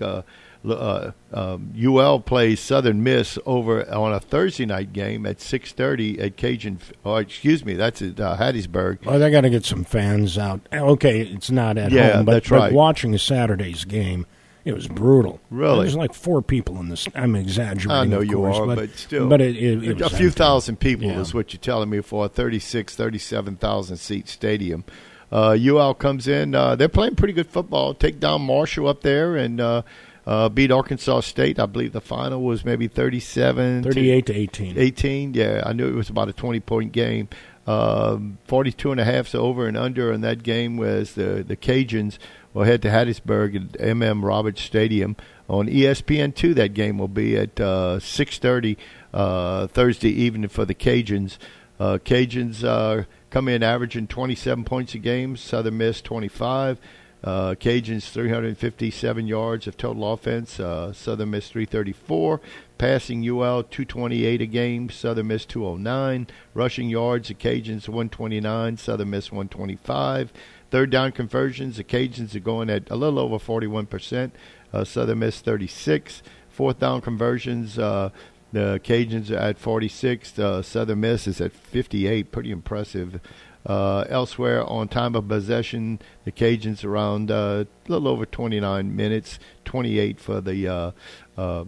uh, 0.64 1.12
um, 1.32 1.72
UL 1.80 2.20
plays 2.20 2.60
Southern 2.60 3.02
Miss 3.02 3.38
over 3.44 3.88
on 3.92 4.12
a 4.12 4.20
Thursday 4.20 4.66
night 4.66 4.92
game 4.92 5.26
at 5.26 5.40
six 5.40 5.72
thirty 5.72 6.20
at 6.20 6.36
Cajun. 6.36 6.78
Oh, 7.04 7.16
excuse 7.16 7.64
me, 7.64 7.74
that's 7.74 8.02
at 8.02 8.20
uh, 8.20 8.36
Hattiesburg. 8.36 8.98
Oh, 9.06 9.18
they 9.18 9.30
got 9.30 9.42
to 9.42 9.50
get 9.50 9.64
some 9.64 9.84
fans 9.84 10.38
out. 10.38 10.60
Okay, 10.72 11.20
it's 11.20 11.50
not 11.50 11.78
at 11.78 11.92
yeah, 11.92 12.16
home, 12.16 12.24
but, 12.24 12.32
that's 12.32 12.50
right. 12.50 12.70
but 12.70 12.72
watching 12.72 13.16
Saturday's 13.18 13.84
game. 13.84 14.26
It 14.64 14.74
was 14.74 14.86
brutal. 14.86 15.40
Really, 15.50 15.80
there's 15.80 15.96
like 15.96 16.14
four 16.14 16.40
people 16.40 16.78
in 16.78 16.88
this. 16.88 17.08
I'm 17.16 17.34
exaggerating. 17.34 17.90
I 17.90 18.04
know 18.04 18.20
you 18.20 18.36
course, 18.36 18.58
are, 18.58 18.66
but, 18.66 18.76
but, 18.76 18.90
still, 18.96 19.28
but 19.28 19.40
it, 19.40 19.56
it, 19.56 19.82
it 19.82 20.00
a 20.00 20.08
few 20.08 20.30
thousand 20.30 20.78
people 20.78 21.08
Yeah. 21.08 21.18
is 21.18 21.34
what 21.34 21.52
you're 21.52 21.58
telling 21.58 21.90
me 21.90 22.00
for 22.00 22.26
a 22.26 22.28
36, 22.28 22.94
37,000 22.94 23.96
seat 23.96 24.28
stadium. 24.28 24.84
Uh, 25.32 25.56
UL 25.60 25.94
comes 25.94 26.28
in. 26.28 26.54
Uh, 26.54 26.76
they're 26.76 26.88
playing 26.88 27.16
pretty 27.16 27.32
good 27.32 27.48
football. 27.48 27.94
Take 27.94 28.20
down 28.20 28.42
Marshall 28.42 28.86
up 28.86 29.00
there 29.00 29.34
and 29.34 29.60
uh, 29.60 29.82
uh, 30.26 30.48
beat 30.48 30.70
Arkansas 30.70 31.20
State. 31.20 31.58
I 31.58 31.66
believe 31.66 31.92
the 31.92 32.00
final 32.00 32.42
was 32.42 32.64
maybe 32.64 32.88
37 32.88 33.82
38 33.82 34.26
to 34.26 34.34
18. 34.34 34.78
18, 34.78 35.34
yeah. 35.34 35.62
I 35.64 35.72
knew 35.72 35.88
it 35.88 35.94
was 35.94 36.10
about 36.10 36.28
a 36.28 36.32
20 36.32 36.60
point 36.60 36.92
game. 36.92 37.28
Um, 37.64 38.38
42 38.46 38.90
and 38.90 39.00
a 39.00 39.04
half, 39.04 39.28
so 39.28 39.40
over 39.40 39.68
and 39.68 39.76
under 39.76 40.12
in 40.12 40.20
that 40.22 40.42
game 40.42 40.76
was 40.76 41.14
the, 41.14 41.44
the 41.46 41.56
Cajuns 41.56 42.18
will 42.52 42.64
head 42.64 42.82
to 42.82 42.88
Hattiesburg 42.88 43.54
at 43.54 43.72
MM 43.80 44.24
Roberts 44.24 44.62
Stadium 44.62 45.16
on 45.48 45.68
E 45.68 45.82
ESPN2. 45.82 46.54
That 46.56 46.74
game 46.74 46.98
will 46.98 47.08
be 47.08 47.36
at 47.36 47.60
uh, 47.60 47.98
6:30 48.00 48.76
uh, 49.14 49.68
Thursday 49.68 50.10
evening 50.10 50.48
for 50.48 50.64
the 50.64 50.74
Cajuns. 50.74 51.38
Uh, 51.78 51.98
Cajuns 52.04 52.64
uh, 52.64 53.04
come 53.30 53.48
in 53.48 53.62
averaging 53.62 54.06
27 54.06 54.64
points 54.64 54.94
a 54.94 54.98
game. 54.98 55.36
Southern 55.36 55.78
Miss 55.78 56.00
25. 56.00 56.78
Uh, 57.24 57.54
Cajuns 57.54 58.10
357 58.10 59.26
yards 59.26 59.66
of 59.66 59.76
total 59.76 60.12
offense. 60.12 60.58
Uh, 60.58 60.92
Southern 60.92 61.30
Miss 61.30 61.48
334. 61.48 62.40
Passing 62.78 63.28
UL 63.28 63.62
228 63.62 64.40
a 64.40 64.46
game. 64.46 64.90
Southern 64.90 65.28
Miss 65.28 65.44
209. 65.46 66.26
Rushing 66.54 66.88
yards, 66.88 67.28
the 67.28 67.34
Cajuns 67.34 67.88
129. 67.88 68.76
Southern 68.76 69.10
Miss 69.10 69.30
125. 69.30 70.32
Third 70.72 70.90
down 70.90 71.12
conversions, 71.12 71.76
the 71.76 71.84
Cajuns 71.84 72.34
are 72.34 72.40
going 72.40 72.70
at 72.70 72.90
a 72.90 72.96
little 72.96 73.18
over 73.18 73.38
41%. 73.38 74.32
Uh, 74.72 74.84
Southern 74.84 75.18
Miss 75.18 75.40
36. 75.40 76.22
Fourth 76.48 76.80
down 76.80 77.00
conversions, 77.00 77.78
uh, 77.78 78.10
the 78.52 78.80
Cajuns 78.82 79.30
are 79.30 79.36
at 79.36 79.58
46. 79.58 80.38
Uh, 80.38 80.62
Southern 80.62 81.00
Miss 81.00 81.26
is 81.26 81.40
at 81.40 81.52
58. 81.52 82.32
Pretty 82.32 82.50
impressive. 82.50 83.20
Uh, 83.64 84.04
elsewhere 84.08 84.64
on 84.64 84.88
time 84.88 85.14
of 85.14 85.28
possession, 85.28 86.00
the 86.24 86.32
Cajuns 86.32 86.84
around 86.84 87.30
uh, 87.30 87.64
a 87.64 87.90
little 87.90 88.08
over 88.08 88.26
29 88.26 88.96
minutes, 88.96 89.38
28 89.64 90.18
for 90.18 90.40
the 90.40 90.66
uh, 90.66 90.90
uh, 91.36 91.64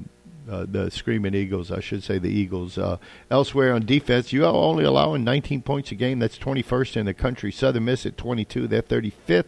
uh, 0.48 0.66
the 0.68 0.90
Screaming 0.90 1.34
Eagles, 1.34 1.70
I 1.70 1.80
should 1.80 2.02
say 2.02 2.18
the 2.18 2.28
Eagles. 2.28 2.76
Uh, 2.76 2.98
elsewhere 3.30 3.72
on 3.72 3.86
defense, 3.86 4.32
you 4.32 4.44
are 4.44 4.52
only 4.52 4.84
allowing 4.84 5.24
19 5.24 5.62
points 5.62 5.90
a 5.90 5.94
game. 5.94 6.18
That's 6.18 6.38
21st 6.38 6.96
in 6.98 7.06
the 7.06 7.14
country. 7.14 7.50
Southern 7.50 7.86
Miss 7.86 8.04
at 8.04 8.16
22, 8.16 8.66
they're 8.66 8.82
35th. 8.82 9.46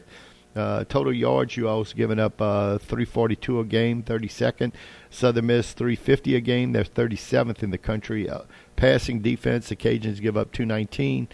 Uh, 0.55 0.85
total 0.85 1.13
yards, 1.13 1.55
you 1.59 1.69
always 1.69 1.93
giving 1.93 2.19
up 2.19 2.41
uh, 2.41 2.79
342 2.79 3.61
a 3.61 3.65
game, 3.65 4.03
32nd. 4.03 4.73
Southern 5.11 5.47
Miss 5.47 5.75
350 5.75 6.35
a 6.35 6.41
game, 6.41 6.73
they're 6.73 6.83
37th 6.83 7.63
in 7.63 7.71
the 7.71 7.79
country. 7.79 8.27
Passing 8.75 9.21
defense, 9.21 9.69
the 9.69 9.77
Cajuns 9.77 10.21
give 10.21 10.37
up 10.37 10.53
219 10.53 11.29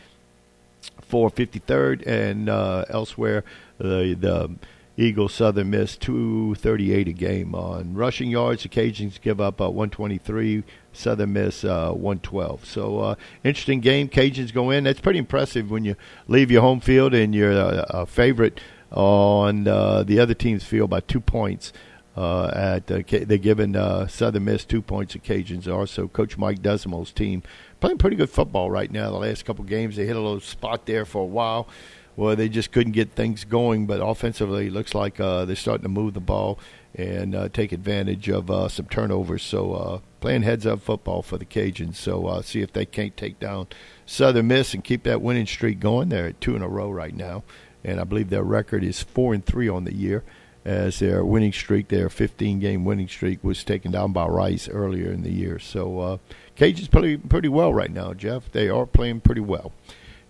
for 1.00 1.30
53rd, 1.30 2.06
and 2.06 2.48
uh, 2.48 2.84
elsewhere 2.88 3.44
the 3.78 4.16
the 4.18 4.56
Eagles 4.96 5.32
Southern 5.32 5.70
Miss 5.70 5.96
238 5.96 7.08
a 7.08 7.12
game. 7.12 7.54
On 7.54 7.94
rushing 7.94 8.30
yards, 8.30 8.62
the 8.62 8.68
Cajuns 8.68 9.20
give 9.20 9.40
up 9.40 9.60
uh, 9.60 9.70
123. 9.70 10.64
Southern 10.92 11.32
Miss 11.32 11.64
uh, 11.64 11.92
112. 11.92 12.66
So 12.66 12.98
uh, 13.00 13.14
interesting 13.42 13.80
game. 13.80 14.08
Cajuns 14.08 14.52
go 14.52 14.70
in. 14.70 14.84
That's 14.84 15.00
pretty 15.00 15.18
impressive 15.18 15.70
when 15.70 15.84
you 15.84 15.96
leave 16.28 16.50
your 16.50 16.60
home 16.60 16.80
field 16.80 17.14
and 17.14 17.34
you're 17.34 17.52
a, 17.52 17.86
a 17.88 18.06
favorite 18.06 18.60
on 18.90 19.66
uh, 19.66 20.02
the 20.02 20.20
other 20.20 20.34
team's 20.34 20.64
field 20.64 20.90
by 20.90 21.00
two 21.00 21.20
points. 21.20 21.72
Uh, 22.14 22.50
at 22.54 22.90
uh, 22.90 23.00
they're 23.08 23.38
giving 23.38 23.74
uh, 23.74 24.06
Southern 24.06 24.44
Miss 24.44 24.64
two 24.64 24.82
points. 24.82 25.14
Cajuns 25.14 25.66
are 25.66 25.86
so 25.86 26.08
Coach 26.08 26.36
Mike 26.36 26.60
Desormeaux's 26.60 27.12
team 27.12 27.42
playing 27.80 27.98
pretty 27.98 28.16
good 28.16 28.28
football 28.28 28.70
right 28.70 28.90
now. 28.90 29.10
The 29.10 29.16
last 29.16 29.44
couple 29.46 29.64
games 29.64 29.96
they 29.96 30.06
hit 30.06 30.16
a 30.16 30.20
little 30.20 30.40
spot 30.40 30.84
there 30.84 31.06
for 31.06 31.22
a 31.22 31.26
while 31.26 31.68
where 32.14 32.36
they 32.36 32.50
just 32.50 32.70
couldn't 32.70 32.92
get 32.92 33.12
things 33.12 33.44
going, 33.44 33.86
but 33.86 34.06
offensively 34.06 34.66
it 34.66 34.72
looks 34.74 34.94
like 34.94 35.18
uh, 35.18 35.46
they're 35.46 35.56
starting 35.56 35.84
to 35.84 35.88
move 35.88 36.12
the 36.12 36.20
ball 36.20 36.58
and 36.94 37.34
uh, 37.34 37.48
take 37.48 37.72
advantage 37.72 38.28
of 38.28 38.50
uh, 38.50 38.68
some 38.68 38.84
turnovers. 38.84 39.42
So 39.42 40.02
playing 40.20 40.42
heads 40.42 40.66
up 40.66 40.82
football 40.82 41.22
for 41.22 41.38
the 41.38 41.46
Cajuns. 41.46 41.94
So 41.94 42.42
see 42.42 42.60
if 42.60 42.74
they 42.74 42.84
can't 42.84 43.16
take 43.16 43.40
down 43.40 43.68
Southern 44.04 44.48
Miss 44.48 44.74
and 44.74 44.84
keep 44.84 45.04
that 45.04 45.22
winning 45.22 45.46
streak 45.46 45.80
going. 45.80 46.10
They're 46.10 46.26
at 46.26 46.42
two 46.42 46.54
in 46.54 46.60
a 46.60 46.68
row 46.68 46.90
right 46.90 47.16
now, 47.16 47.44
and 47.82 47.98
I 47.98 48.04
believe 48.04 48.28
their 48.28 48.42
record 48.42 48.84
is 48.84 49.02
four 49.02 49.32
and 49.32 49.42
three 49.42 49.70
on 49.70 49.84
the 49.84 49.94
year. 49.94 50.22
As 50.64 51.00
their 51.00 51.24
winning 51.24 51.52
streak, 51.52 51.88
their 51.88 52.08
15 52.08 52.60
game 52.60 52.84
winning 52.84 53.08
streak, 53.08 53.42
was 53.42 53.64
taken 53.64 53.90
down 53.90 54.12
by 54.12 54.26
Rice 54.26 54.68
earlier 54.68 55.10
in 55.10 55.22
the 55.24 55.32
year. 55.32 55.58
So 55.58 55.98
uh, 55.98 56.18
Cajuns 56.56 56.88
playing 56.88 57.22
pretty 57.22 57.48
well 57.48 57.74
right 57.74 57.90
now, 57.90 58.14
Jeff. 58.14 58.50
They 58.52 58.68
are 58.68 58.86
playing 58.86 59.22
pretty 59.22 59.40
well. 59.40 59.72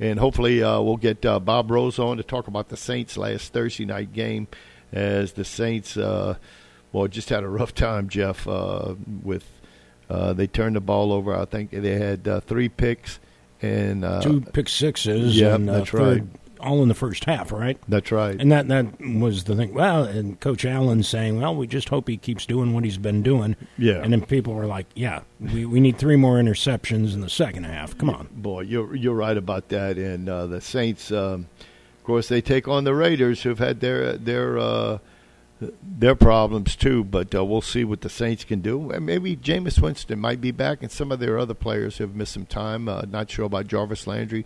And 0.01 0.19
hopefully, 0.19 0.63
uh, 0.63 0.81
we'll 0.81 0.97
get 0.97 1.25
uh, 1.27 1.39
Bob 1.39 1.71
Rose 1.71 1.99
on 1.99 2.17
to 2.17 2.23
talk 2.23 2.49
about 2.49 2.71
the 2.71 2.79
Saints' 2.79 3.19
last 3.19 3.53
Thursday 3.53 3.85
night 3.85 4.13
game 4.15 4.49
as 4.93 5.33
the 5.33 5.45
Saints, 5.45 5.97
uh, 5.97 6.37
well, 6.93 7.09
just 7.09 7.31
had 7.31 7.43
a 7.43 7.49
rough 7.49 7.75
time, 7.75 8.09
Jeff, 8.09 8.47
uh, 8.47 8.95
with 9.23 9.49
uh, 10.11 10.33
they 10.35 10.47
turned 10.47 10.77
the 10.77 10.81
ball 10.81 11.13
over. 11.13 11.35
I 11.35 11.47
think 11.47 11.71
they 11.71 11.99
had 11.99 12.29
uh, 12.29 12.41
three 12.41 12.69
picks 12.69 13.19
and 13.63 14.05
uh, 14.05 14.21
two 14.21 14.43
pick 14.43 14.69
sixes. 14.69 15.39
Yeah, 15.39 15.57
that's 15.57 15.95
right. 15.95 16.23
All 16.63 16.83
in 16.83 16.89
the 16.89 16.95
first 16.95 17.25
half, 17.25 17.53
right? 17.53 17.79
That's 17.89 18.13
right. 18.13 18.41
And 18.41 18.51
that 18.53 18.69
that 18.69 19.01
was 19.01 19.45
the 19.45 19.57
thing. 19.57 19.75
Well, 19.75 20.05
and 20.05 20.39
Coach 20.41 20.65
Allen 20.65 21.03
saying, 21.03 21.41
"Well, 21.41 21.55
we 21.55 21.67
just 21.67 21.89
hope 21.89 22.09
he 22.09 22.17
keeps 22.17 22.47
doing 22.47 22.73
what 22.73 22.85
he's 22.85 22.99
been 22.99 23.23
doing." 23.23 23.57
Yeah. 23.77 24.01
And 24.03 24.13
then 24.13 24.23
people 24.25 24.55
were 24.55 24.67
like, 24.67 24.87
"Yeah, 24.95 25.21
we, 25.41 25.67
we 25.67 25.81
need 25.81 25.99
three 25.99 26.17
more 26.17 26.37
interceptions 26.37 27.15
in 27.15 27.21
the 27.21 27.31
second 27.31 27.65
half. 27.65 27.97
Come 27.99 28.11
on." 28.11 28.29
Boy, 28.33 28.63
you're 28.63 28.95
you're 28.95 29.15
right 29.15 29.37
about 29.37 29.69
that. 29.69 29.99
And 29.99 30.29
uh, 30.29 30.47
the 30.47 30.61
Saints, 30.61 31.11
um, 31.11 31.49
of 31.99 32.05
course, 32.05 32.29
they 32.29 32.41
take 32.41 32.69
on 32.69 32.85
the 32.85 32.95
Raiders, 32.95 33.43
who've 33.43 33.59
had 33.59 33.81
their 33.81 34.17
their 34.17 34.59
uh, 34.59 34.99
their 35.83 36.15
problems 36.15 36.77
too. 36.77 37.05
But 37.05 37.35
uh, 37.35 37.45
we'll 37.45 37.61
see 37.61 37.85
what 37.85 38.01
the 38.01 38.11
Saints 38.11 38.45
can 38.45 38.61
do. 38.61 38.91
And 38.91 39.05
maybe 39.07 39.37
Jameis 39.37 39.81
Winston 39.81 40.19
might 40.21 40.41
be 40.41 40.51
back, 40.51 40.83
and 40.83 40.91
some 40.91 41.13
of 41.13 41.19
their 41.19 41.39
other 41.39 41.55
players 41.55 41.99
have 41.99 42.15
missed 42.15 42.33
some 42.33 42.47
time. 42.47 42.89
Uh, 42.89 43.03
not 43.03 43.31
sure 43.31 43.47
about 43.47 43.67
Jarvis 43.67 44.07
Landry. 44.07 44.45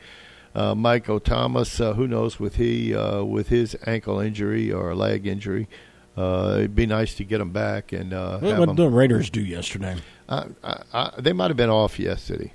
Uh, 0.56 0.74
Michael 0.74 1.20
Thomas, 1.20 1.78
uh, 1.80 1.92
who 1.92 2.08
knows 2.08 2.40
with 2.40 2.56
he 2.56 2.94
uh, 2.94 3.22
with 3.22 3.48
his 3.48 3.76
ankle 3.86 4.20
injury 4.20 4.72
or 4.72 4.94
leg 4.94 5.26
injury, 5.26 5.68
uh, 6.16 6.54
it'd 6.58 6.74
be 6.74 6.86
nice 6.86 7.14
to 7.16 7.24
get 7.24 7.42
him 7.42 7.50
back 7.52 7.92
and 7.92 8.14
uh, 8.14 8.38
What 8.38 8.70
him. 8.70 8.74
the 8.74 8.88
Raiders 8.88 9.28
do 9.28 9.42
yesterday? 9.42 9.96
I, 10.30 10.46
I, 10.64 10.82
I, 10.94 11.10
they 11.20 11.34
might 11.34 11.48
have 11.48 11.58
been 11.58 11.68
off 11.68 11.98
yesterday, 11.98 12.52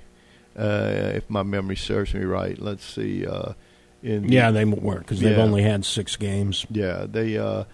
uh, 0.58 1.12
if 1.14 1.30
my 1.30 1.44
memory 1.44 1.76
serves 1.76 2.12
me 2.12 2.24
right. 2.24 2.58
Let's 2.58 2.84
see. 2.84 3.24
Uh, 3.24 3.52
in 4.02 4.26
the- 4.26 4.32
Yeah, 4.34 4.50
they 4.50 4.64
weren't 4.64 5.00
because 5.02 5.20
they've 5.20 5.36
Yeah. 5.36 5.44
only 5.44 5.62
had 5.62 5.84
six 5.84 6.16
games. 6.16 6.66
yeah, 6.70 7.06
they 7.08 7.38
uh, 7.38 7.64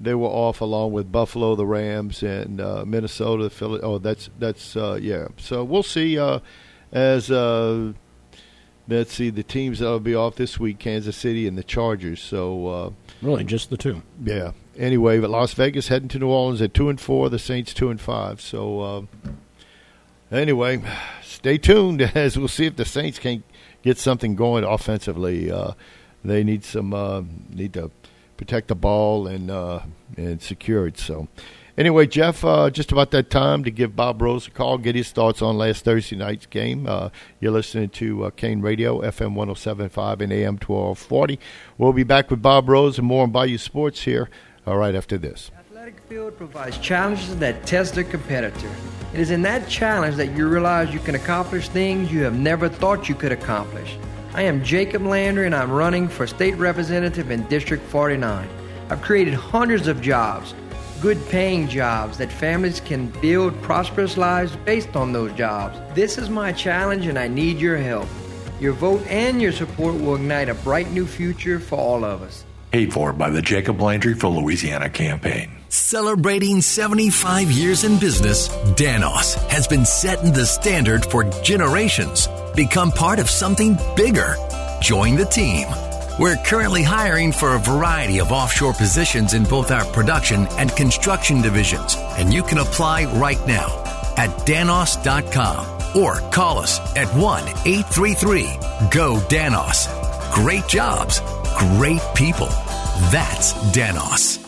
they 0.00 0.14
were 0.14 0.28
off 0.28 0.60
along 0.60 0.92
with 0.92 1.10
Buffalo, 1.10 1.54
the 1.56 1.64
Rams, 1.66 2.22
and 2.22 2.60
uh, 2.60 2.84
Minnesota. 2.86 3.48
Philly. 3.48 3.80
Oh, 3.82 3.96
that's 3.96 4.28
that's 4.38 4.76
uh, 4.76 4.98
yeah. 5.00 5.28
So 5.38 5.64
we'll 5.64 5.82
see 5.82 6.18
uh, 6.18 6.40
as 6.92 7.30
uh, 7.30 7.94
let's 8.88 9.12
see 9.14 9.30
the 9.30 9.42
teams 9.42 9.78
that'll 9.78 10.00
be 10.00 10.14
off 10.14 10.36
this 10.36 10.58
week: 10.58 10.78
Kansas 10.78 11.16
City 11.16 11.46
and 11.46 11.56
the 11.56 11.62
Chargers. 11.62 12.20
So 12.22 12.66
uh, 12.68 12.90
Really, 13.22 13.44
just 13.44 13.70
the 13.70 13.76
two. 13.76 14.02
yeah. 14.22 14.52
Anyway, 14.76 15.18
but 15.18 15.28
Las 15.30 15.54
Vegas 15.54 15.88
heading 15.88 16.08
to 16.08 16.18
New 16.20 16.28
Orleans 16.28 16.62
at 16.62 16.72
two 16.72 16.88
and 16.88 17.00
four. 17.00 17.28
The 17.28 17.38
Saints 17.38 17.74
two 17.74 17.90
and 17.90 18.00
five. 18.00 18.40
So 18.40 18.80
uh, 18.80 19.02
anyway, 20.30 20.82
stay 21.22 21.58
tuned 21.58 22.00
as 22.14 22.38
we'll 22.38 22.48
see 22.48 22.66
if 22.66 22.76
the 22.76 22.84
Saints 22.84 23.18
can 23.18 23.42
get 23.82 23.98
something 23.98 24.36
going 24.36 24.64
offensively. 24.64 25.50
Uh, 25.50 25.72
they 26.24 26.44
need 26.44 26.64
some 26.64 26.94
uh, 26.94 27.22
need 27.48 27.72
to 27.74 27.90
protect 28.36 28.68
the 28.68 28.74
ball 28.74 29.26
and 29.26 29.50
uh, 29.50 29.80
and 30.16 30.40
secure 30.42 30.86
it. 30.86 30.98
So. 30.98 31.28
Anyway, 31.78 32.08
Jeff, 32.08 32.44
uh, 32.44 32.68
just 32.70 32.90
about 32.90 33.12
that 33.12 33.30
time 33.30 33.62
to 33.62 33.70
give 33.70 33.94
Bob 33.94 34.20
Rose 34.20 34.48
a 34.48 34.50
call, 34.50 34.78
get 34.78 34.96
his 34.96 35.12
thoughts 35.12 35.40
on 35.40 35.56
last 35.56 35.84
Thursday 35.84 36.16
night's 36.16 36.44
game. 36.44 36.88
Uh, 36.88 37.10
you're 37.38 37.52
listening 37.52 37.88
to 37.90 38.24
uh, 38.24 38.30
Kane 38.30 38.60
Radio, 38.60 39.00
FM 39.00 39.34
1075 39.34 40.20
and 40.22 40.32
AM 40.32 40.54
1240. 40.54 41.38
We'll 41.78 41.92
be 41.92 42.02
back 42.02 42.32
with 42.32 42.42
Bob 42.42 42.68
Rose 42.68 42.98
and 42.98 43.06
more 43.06 43.22
on 43.22 43.30
Bayou 43.30 43.58
Sports 43.58 44.02
here 44.02 44.28
uh, 44.66 44.74
right 44.74 44.96
after 44.96 45.16
this. 45.16 45.52
Athletic 45.56 46.00
field 46.08 46.36
provides 46.36 46.78
challenges 46.78 47.36
that 47.36 47.64
test 47.64 47.94
the 47.94 48.02
competitor. 48.02 48.70
It 49.14 49.20
is 49.20 49.30
in 49.30 49.42
that 49.42 49.68
challenge 49.68 50.16
that 50.16 50.36
you 50.36 50.48
realize 50.48 50.92
you 50.92 50.98
can 50.98 51.14
accomplish 51.14 51.68
things 51.68 52.10
you 52.10 52.24
have 52.24 52.34
never 52.34 52.68
thought 52.68 53.08
you 53.08 53.14
could 53.14 53.30
accomplish. 53.30 53.96
I 54.34 54.42
am 54.42 54.64
Jacob 54.64 55.02
Landry 55.02 55.46
and 55.46 55.54
I'm 55.54 55.70
running 55.70 56.08
for 56.08 56.26
state 56.26 56.56
representative 56.56 57.30
in 57.30 57.46
District 57.46 57.84
49. 57.84 58.48
I've 58.90 59.00
created 59.00 59.34
hundreds 59.34 59.86
of 59.86 60.00
jobs, 60.00 60.54
good 61.00 61.18
paying 61.28 61.68
jobs 61.68 62.18
that 62.18 62.32
families 62.32 62.80
can 62.80 63.08
build 63.20 63.60
prosperous 63.62 64.16
lives 64.16 64.56
based 64.64 64.96
on 64.96 65.12
those 65.12 65.32
jobs. 65.32 65.78
This 65.94 66.18
is 66.18 66.28
my 66.28 66.52
challenge 66.52 67.06
and 67.06 67.18
I 67.18 67.28
need 67.28 67.58
your 67.58 67.76
help. 67.76 68.08
Your 68.60 68.72
vote 68.72 69.06
and 69.06 69.40
your 69.40 69.52
support 69.52 69.94
will 69.94 70.16
ignite 70.16 70.48
a 70.48 70.54
bright 70.54 70.90
new 70.90 71.06
future 71.06 71.60
for 71.60 71.78
all 71.78 72.04
of 72.04 72.22
us. 72.22 72.44
Paid 72.72 72.92
for 72.92 73.12
by 73.12 73.30
the 73.30 73.40
Jacob 73.40 73.80
Landry 73.80 74.14
for 74.14 74.28
Louisiana 74.28 74.90
campaign. 74.90 75.50
Celebrating 75.70 76.60
75 76.60 77.50
years 77.50 77.84
in 77.84 77.98
business, 77.98 78.48
Danos 78.74 79.36
has 79.48 79.66
been 79.68 79.84
setting 79.84 80.32
the 80.32 80.46
standard 80.46 81.04
for 81.06 81.24
generations. 81.42 82.28
Become 82.54 82.90
part 82.90 83.18
of 83.18 83.30
something 83.30 83.78
bigger. 83.96 84.36
Join 84.80 85.16
the 85.16 85.26
team. 85.26 85.66
We're 86.18 86.36
currently 86.36 86.82
hiring 86.82 87.30
for 87.30 87.54
a 87.54 87.60
variety 87.60 88.18
of 88.18 88.32
offshore 88.32 88.72
positions 88.72 89.34
in 89.34 89.44
both 89.44 89.70
our 89.70 89.84
production 89.84 90.48
and 90.58 90.74
construction 90.74 91.40
divisions, 91.40 91.94
and 92.18 92.34
you 92.34 92.42
can 92.42 92.58
apply 92.58 93.04
right 93.04 93.38
now 93.46 93.68
at 94.16 94.30
danos.com 94.44 95.96
or 95.96 96.16
call 96.30 96.58
us 96.58 96.80
at 96.96 97.06
1 97.14 97.42
833 97.64 98.42
GO 98.90 99.20
DANOS. 99.28 99.86
Great 100.34 100.66
jobs, 100.66 101.20
great 101.56 102.02
people. 102.16 102.48
That's 103.12 103.52
Danos. 103.72 104.47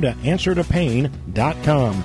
to 0.00 0.12
answertopain.com. 0.12 2.04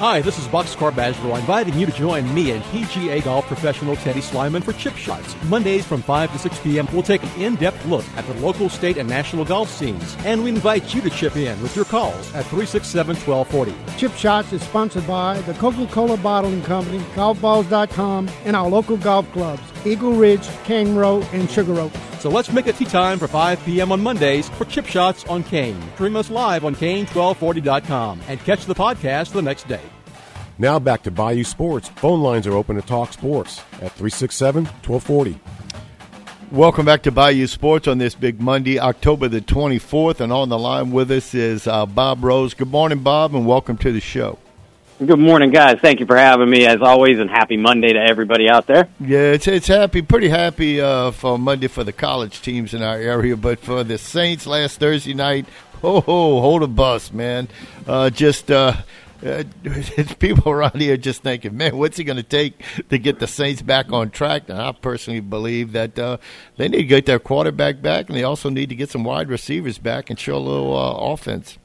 Hi, 0.00 0.20
this 0.20 0.40
is 0.40 0.48
Boxcar 0.48 0.90
Basro, 0.90 1.38
inviting 1.38 1.78
you 1.78 1.86
to 1.86 1.92
join 1.92 2.34
me 2.34 2.50
and 2.50 2.60
PGA 2.64 3.22
Golf 3.22 3.46
professional 3.46 3.94
Teddy 3.94 4.18
Slyman 4.18 4.64
for 4.64 4.72
Chip 4.72 4.96
Shots. 4.96 5.36
Mondays 5.44 5.86
from 5.86 6.02
5 6.02 6.32
to 6.32 6.38
6 6.40 6.58
p.m., 6.58 6.88
we'll 6.92 7.04
take 7.04 7.22
an 7.22 7.40
in-depth 7.40 7.86
look 7.86 8.04
at 8.16 8.26
the 8.26 8.34
local, 8.34 8.68
state, 8.68 8.96
and 8.96 9.08
national 9.08 9.44
golf 9.44 9.70
scenes. 9.70 10.16
And 10.24 10.42
we 10.42 10.50
invite 10.50 10.92
you 10.96 11.00
to 11.00 11.10
chip 11.10 11.36
in 11.36 11.62
with 11.62 11.76
your 11.76 11.84
calls 11.84 12.34
at 12.34 12.44
367-1240. 12.46 13.96
Chip 13.96 14.12
Shots 14.14 14.52
is 14.52 14.62
sponsored 14.62 15.06
by 15.06 15.40
the 15.42 15.54
Coca-Cola 15.54 16.16
Bottling 16.16 16.62
Company, 16.62 16.98
GolfBalls.com, 17.14 18.28
and 18.44 18.56
our 18.56 18.68
local 18.68 18.96
golf 18.96 19.30
clubs, 19.30 19.62
Eagle 19.86 20.12
Ridge, 20.12 20.46
Cane 20.64 20.94
Row, 20.94 21.22
and 21.32 21.50
Sugar 21.50 21.80
Oaks. 21.80 21.98
So 22.20 22.30
let's 22.30 22.52
make 22.52 22.66
it 22.66 22.76
tea 22.76 22.84
time 22.84 23.18
for 23.18 23.28
5 23.28 23.64
p.m. 23.64 23.92
on 23.92 24.02
Mondays 24.02 24.48
for 24.48 24.64
Chip 24.64 24.86
Shots 24.86 25.24
on 25.24 25.42
Kane. 25.42 25.80
Stream 25.94 26.16
us 26.16 26.30
live 26.30 26.64
on 26.64 26.74
Kane1240.com 26.74 28.20
and 28.28 28.40
catch 28.40 28.64
the 28.66 28.74
podcast 28.74 29.32
the 29.32 29.42
next 29.42 29.68
day. 29.68 29.82
Now 30.58 30.78
back 30.78 31.02
to 31.02 31.10
Bayou 31.10 31.44
Sports. 31.44 31.88
Phone 31.88 32.22
lines 32.22 32.46
are 32.46 32.54
open 32.54 32.76
to 32.76 32.82
talk 32.82 33.12
sports 33.12 33.58
at 33.74 33.92
367 33.92 34.64
1240. 34.64 35.38
Welcome 36.52 36.86
back 36.86 37.02
to 37.02 37.10
Bayou 37.10 37.48
Sports 37.48 37.88
on 37.88 37.98
this 37.98 38.14
big 38.14 38.40
Monday, 38.40 38.78
October 38.78 39.26
the 39.26 39.40
24th. 39.40 40.20
And 40.20 40.32
on 40.32 40.48
the 40.50 40.58
line 40.58 40.92
with 40.92 41.10
us 41.10 41.34
is 41.34 41.66
uh, 41.66 41.84
Bob 41.86 42.22
Rose. 42.22 42.54
Good 42.54 42.70
morning, 42.70 43.00
Bob, 43.00 43.34
and 43.34 43.46
welcome 43.46 43.76
to 43.78 43.90
the 43.90 44.00
show. 44.00 44.38
Good 45.06 45.18
morning, 45.18 45.50
guys. 45.50 45.80
Thank 45.82 46.00
you 46.00 46.06
for 46.06 46.16
having 46.16 46.48
me, 46.48 46.64
as 46.66 46.80
always, 46.80 47.18
and 47.18 47.28
happy 47.28 47.58
Monday 47.58 47.92
to 47.92 47.98
everybody 47.98 48.48
out 48.48 48.66
there. 48.66 48.88
Yeah, 49.00 49.32
it's 49.32 49.46
it's 49.46 49.66
happy, 49.66 50.00
pretty 50.00 50.30
happy 50.30 50.80
uh, 50.80 51.10
for 51.10 51.38
Monday 51.38 51.66
for 51.66 51.84
the 51.84 51.92
college 51.92 52.40
teams 52.40 52.72
in 52.72 52.82
our 52.82 52.96
area, 52.96 53.36
but 53.36 53.58
for 53.58 53.84
the 53.84 53.98
Saints 53.98 54.46
last 54.46 54.80
Thursday 54.80 55.12
night, 55.12 55.44
oh, 55.82 56.02
oh 56.06 56.40
hold 56.40 56.62
a 56.62 56.66
bus, 56.66 57.12
man. 57.12 57.48
Uh, 57.86 58.08
just 58.08 58.50
uh, 58.50 58.76
uh, 59.26 59.44
people 60.20 60.50
around 60.50 60.80
here 60.80 60.96
just 60.96 61.22
thinking, 61.22 61.54
man, 61.54 61.76
what's 61.76 61.98
it 61.98 62.04
going 62.04 62.16
to 62.16 62.22
take 62.22 62.62
to 62.88 62.96
get 62.96 63.18
the 63.18 63.26
Saints 63.26 63.60
back 63.60 63.92
on 63.92 64.08
track? 64.10 64.48
And 64.48 64.58
I 64.58 64.72
personally 64.72 65.20
believe 65.20 65.72
that 65.72 65.98
uh, 65.98 66.16
they 66.56 66.68
need 66.68 66.78
to 66.78 66.84
get 66.84 67.04
their 67.04 67.18
quarterback 67.18 67.82
back, 67.82 68.08
and 68.08 68.16
they 68.16 68.24
also 68.24 68.48
need 68.48 68.70
to 68.70 68.74
get 68.74 68.90
some 68.90 69.04
wide 69.04 69.28
receivers 69.28 69.76
back 69.76 70.08
and 70.08 70.18
show 70.18 70.36
a 70.36 70.38
little 70.38 70.74
uh, 70.74 71.12
offense. 71.12 71.58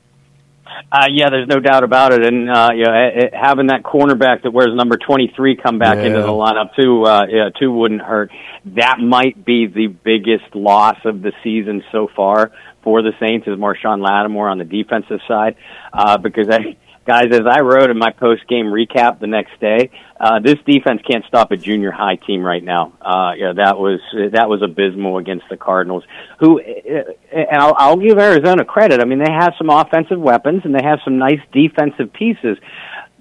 Uh, 0.91 1.05
yeah, 1.11 1.29
there's 1.29 1.47
no 1.47 1.59
doubt 1.59 1.83
about 1.83 2.13
it, 2.13 2.25
and 2.25 2.49
uh, 2.49 2.69
you 2.73 2.83
know, 2.85 2.93
it, 2.93 3.33
having 3.33 3.67
that 3.67 3.83
cornerback 3.83 4.43
that 4.43 4.51
wears 4.51 4.73
number 4.75 4.97
23 4.97 5.55
come 5.57 5.77
back 5.77 5.97
Yeah. 5.97 6.05
into 6.05 6.21
the 6.21 6.27
lineup 6.27 6.75
too, 6.75 7.03
uh, 7.05 7.25
yeah, 7.29 7.49
too 7.59 7.71
wouldn't 7.71 8.01
hurt. 8.01 8.31
That 8.75 8.99
might 8.99 9.45
be 9.45 9.67
the 9.67 9.87
biggest 9.87 10.55
loss 10.55 10.97
of 11.05 11.21
the 11.21 11.31
season 11.43 11.83
so 11.91 12.07
far 12.15 12.51
for 12.83 13.01
the 13.01 13.11
Saints 13.19 13.47
is 13.47 13.55
Marshon 13.57 14.01
Lattimore 14.01 14.49
on 14.49 14.57
the 14.57 14.63
defensive 14.65 15.19
side, 15.27 15.55
uh, 15.93 16.17
because 16.17 16.47
I, 16.49 16.77
guys, 17.09 17.31
as 17.31 17.47
I 17.49 17.61
wrote 17.61 17.89
in 17.89 17.97
my 17.97 18.11
post 18.11 18.47
game 18.47 18.67
recap 18.67 19.19
the 19.19 19.25
next 19.25 19.59
day, 19.59 19.89
uh, 20.19 20.39
this 20.39 20.57
defense 20.63 21.01
can't 21.09 21.25
stop 21.25 21.51
a 21.51 21.57
junior 21.57 21.89
high 21.89 22.17
team 22.17 22.43
right 22.43 22.63
now. 22.63 22.93
Uh, 23.01 23.31
yeah, 23.35 23.53
that 23.53 23.79
was 23.79 23.99
that 24.13 24.47
was 24.47 24.61
abysmal 24.61 25.17
against 25.17 25.45
the 25.49 25.57
Cardinals. 25.57 26.03
Who, 26.39 26.59
and 26.59 27.47
I'll, 27.51 27.73
I'll 27.75 27.97
give 27.97 28.19
Arizona 28.19 28.63
credit. 28.63 29.01
I 29.01 29.05
mean, 29.05 29.17
they 29.17 29.31
have 29.31 29.53
some 29.57 29.71
offensive 29.71 30.19
weapons 30.19 30.61
and 30.65 30.75
they 30.75 30.83
have 30.83 30.99
some 31.03 31.17
nice 31.17 31.41
defensive 31.51 32.13
pieces, 32.13 32.57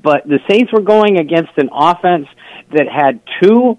but 0.03 0.24
the 0.24 0.41
Saints 0.51 0.70
were 0.70 0.82
going 0.82 1.18
against 1.18 1.53
an 1.57 1.70
offense 1.72 2.26
that 2.72 2.89
had 2.89 3.20
two 3.43 3.78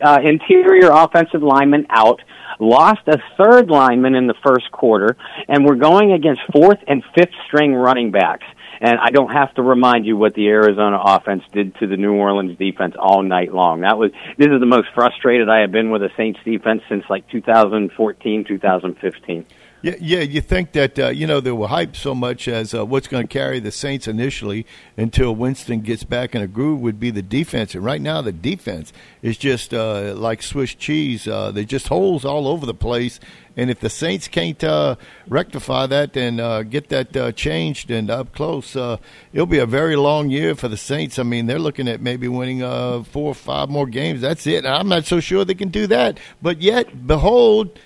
uh, 0.00 0.20
interior 0.24 0.90
offensive 0.90 1.42
linemen 1.42 1.86
out, 1.90 2.22
lost 2.58 3.00
a 3.08 3.18
third 3.36 3.68
lineman 3.68 4.14
in 4.14 4.26
the 4.26 4.34
first 4.42 4.70
quarter, 4.72 5.18
and 5.48 5.66
we're 5.66 5.74
going 5.74 6.12
against 6.12 6.40
fourth 6.50 6.78
and 6.86 7.02
fifth 7.14 7.34
string 7.46 7.74
running 7.74 8.10
backs. 8.10 8.46
And 8.80 8.98
I 8.98 9.10
don't 9.10 9.32
have 9.32 9.54
to 9.54 9.62
remind 9.62 10.06
you 10.06 10.16
what 10.16 10.34
the 10.34 10.48
Arizona 10.48 11.00
offense 11.02 11.42
did 11.52 11.74
to 11.76 11.86
the 11.86 11.96
New 11.96 12.14
Orleans 12.14 12.58
defense 12.58 12.94
all 12.98 13.22
night 13.22 13.52
long. 13.52 13.80
That 13.80 13.98
was 13.98 14.10
this 14.36 14.48
is 14.48 14.60
the 14.60 14.66
most 14.66 14.88
frustrated 14.94 15.48
I 15.48 15.60
have 15.60 15.72
been 15.72 15.90
with 15.90 16.02
a 16.02 16.10
Saints 16.16 16.40
defense 16.44 16.82
since 16.88 17.04
like 17.08 17.28
2014, 17.28 18.44
2015. 18.44 19.46
Yeah, 19.84 19.96
yeah. 20.00 20.20
You 20.20 20.40
think 20.40 20.72
that 20.72 20.98
uh, 20.98 21.08
you 21.08 21.26
know 21.26 21.40
they 21.40 21.52
were 21.52 21.66
hyped 21.66 21.96
so 21.96 22.14
much 22.14 22.48
as 22.48 22.72
uh, 22.72 22.86
what's 22.86 23.06
going 23.06 23.28
to 23.28 23.30
carry 23.30 23.60
the 23.60 23.70
Saints 23.70 24.08
initially 24.08 24.64
until 24.96 25.34
Winston 25.34 25.82
gets 25.82 26.04
back 26.04 26.34
in 26.34 26.40
a 26.40 26.46
groove 26.46 26.80
would 26.80 26.98
be 26.98 27.10
the 27.10 27.20
defense, 27.20 27.74
and 27.74 27.84
right 27.84 28.00
now 28.00 28.22
the 28.22 28.32
defense 28.32 28.94
is 29.20 29.36
just 29.36 29.74
uh, 29.74 30.14
like 30.16 30.42
Swiss 30.42 30.74
cheese. 30.74 31.28
Uh, 31.28 31.50
they 31.50 31.66
just 31.66 31.88
holes 31.88 32.24
all 32.24 32.48
over 32.48 32.64
the 32.64 32.72
place, 32.72 33.20
and 33.58 33.70
if 33.70 33.80
the 33.80 33.90
Saints 33.90 34.26
can't 34.26 34.64
uh, 34.64 34.96
rectify 35.28 35.84
that 35.84 36.16
and 36.16 36.40
uh, 36.40 36.62
get 36.62 36.88
that 36.88 37.14
uh, 37.14 37.32
changed 37.32 37.90
and 37.90 38.08
up 38.08 38.32
close, 38.32 38.74
uh, 38.74 38.96
it'll 39.34 39.44
be 39.44 39.58
a 39.58 39.66
very 39.66 39.96
long 39.96 40.30
year 40.30 40.54
for 40.54 40.68
the 40.68 40.78
Saints. 40.78 41.18
I 41.18 41.24
mean, 41.24 41.44
they're 41.44 41.58
looking 41.58 41.88
at 41.88 42.00
maybe 42.00 42.26
winning 42.26 42.62
uh, 42.62 43.02
four 43.02 43.32
or 43.32 43.34
five 43.34 43.68
more 43.68 43.86
games. 43.86 44.22
That's 44.22 44.46
it. 44.46 44.64
And 44.64 44.68
I'm 44.68 44.88
not 44.88 45.04
so 45.04 45.20
sure 45.20 45.44
they 45.44 45.52
can 45.52 45.68
do 45.68 45.86
that, 45.88 46.18
but 46.40 46.62
yet, 46.62 47.06
behold. 47.06 47.78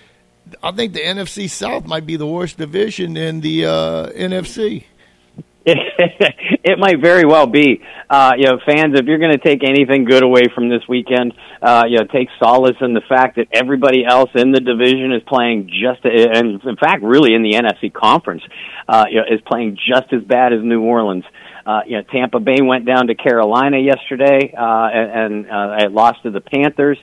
I 0.62 0.72
think 0.72 0.92
the 0.92 1.00
NFC 1.00 1.48
South 1.48 1.86
might 1.86 2.06
be 2.06 2.16
the 2.16 2.26
worst 2.26 2.58
division 2.58 3.16
in 3.16 3.40
the 3.40 3.66
uh, 3.66 4.10
NFC. 4.10 4.84
it 5.70 6.78
might 6.78 7.00
very 7.00 7.26
well 7.26 7.46
be. 7.46 7.82
Uh, 8.08 8.32
you 8.38 8.46
know, 8.46 8.58
fans, 8.64 8.98
if 8.98 9.04
you're 9.04 9.18
going 9.18 9.32
to 9.32 9.38
take 9.38 9.62
anything 9.62 10.04
good 10.06 10.22
away 10.22 10.44
from 10.54 10.70
this 10.70 10.80
weekend, 10.88 11.34
uh, 11.60 11.84
you 11.86 11.98
know, 11.98 12.04
take 12.04 12.28
solace 12.42 12.76
in 12.80 12.94
the 12.94 13.02
fact 13.06 13.36
that 13.36 13.48
everybody 13.52 14.02
else 14.06 14.30
in 14.34 14.50
the 14.50 14.60
division 14.60 15.12
is 15.12 15.22
playing 15.26 15.68
just, 15.68 16.04
and 16.04 16.62
in 16.64 16.76
fact, 16.76 17.02
really 17.02 17.34
in 17.34 17.42
the 17.42 17.52
NFC 17.52 17.92
conference, 17.92 18.42
uh, 18.88 19.04
you 19.10 19.16
know, 19.16 19.24
is 19.30 19.42
playing 19.46 19.76
just 19.76 20.10
as 20.12 20.22
bad 20.22 20.54
as 20.54 20.60
New 20.62 20.82
Orleans. 20.82 21.24
Uh, 21.66 21.80
you 21.86 21.98
know, 21.98 22.02
Tampa 22.02 22.40
Bay 22.40 22.62
went 22.62 22.86
down 22.86 23.08
to 23.08 23.14
Carolina 23.14 23.76
yesterday, 23.76 24.54
uh, 24.56 24.88
and, 24.88 25.46
and 25.46 25.50
uh, 25.50 25.90
lost 25.90 26.22
to 26.22 26.30
the 26.30 26.40
Panthers. 26.40 26.96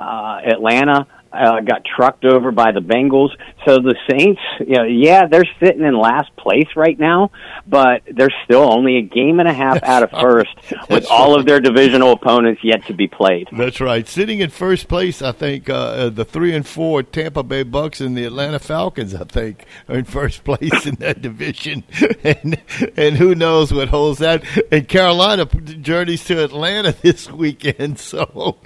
Uh, 0.00 0.40
Atlanta, 0.46 1.06
uh, 1.32 1.60
got 1.60 1.84
trucked 1.84 2.24
over 2.24 2.50
by 2.50 2.72
the 2.72 2.80
Bengals. 2.80 3.30
So 3.64 3.78
the 3.78 3.96
Saints, 4.08 4.40
you 4.60 4.76
know, 4.76 4.84
yeah, 4.84 5.26
they're 5.26 5.48
sitting 5.60 5.82
in 5.82 5.98
last 5.98 6.34
place 6.36 6.68
right 6.76 6.98
now, 6.98 7.30
but 7.66 8.02
they're 8.10 8.34
still 8.44 8.72
only 8.72 8.98
a 8.98 9.02
game 9.02 9.40
and 9.40 9.48
a 9.48 9.52
half 9.52 9.82
out 9.82 10.02
of 10.02 10.10
first 10.20 10.54
with 10.88 11.06
all 11.10 11.38
of 11.38 11.46
their 11.46 11.60
divisional 11.60 12.12
opponents 12.12 12.60
yet 12.62 12.86
to 12.86 12.94
be 12.94 13.08
played. 13.08 13.48
That's 13.52 13.80
right. 13.80 14.06
Sitting 14.06 14.38
in 14.40 14.50
first 14.50 14.88
place, 14.88 15.20
I 15.20 15.32
think 15.32 15.68
uh, 15.68 16.10
the 16.10 16.24
three 16.24 16.54
and 16.54 16.66
four 16.66 17.02
Tampa 17.02 17.42
Bay 17.42 17.64
Bucks 17.64 18.00
and 18.00 18.16
the 18.16 18.24
Atlanta 18.24 18.58
Falcons, 18.58 19.14
I 19.14 19.24
think, 19.24 19.64
are 19.88 19.96
in 19.96 20.04
first 20.04 20.44
place 20.44 20.86
in 20.86 20.96
that 20.96 21.20
division, 21.22 21.84
and 22.24 22.60
and 22.96 23.16
who 23.16 23.34
knows 23.34 23.72
what 23.72 23.88
holds 23.88 24.20
that. 24.20 24.44
And 24.70 24.88
Carolina 24.88 25.46
journeys 25.46 26.24
to 26.26 26.42
Atlanta 26.42 26.92
this 26.92 27.30
weekend, 27.30 27.98
so 27.98 28.58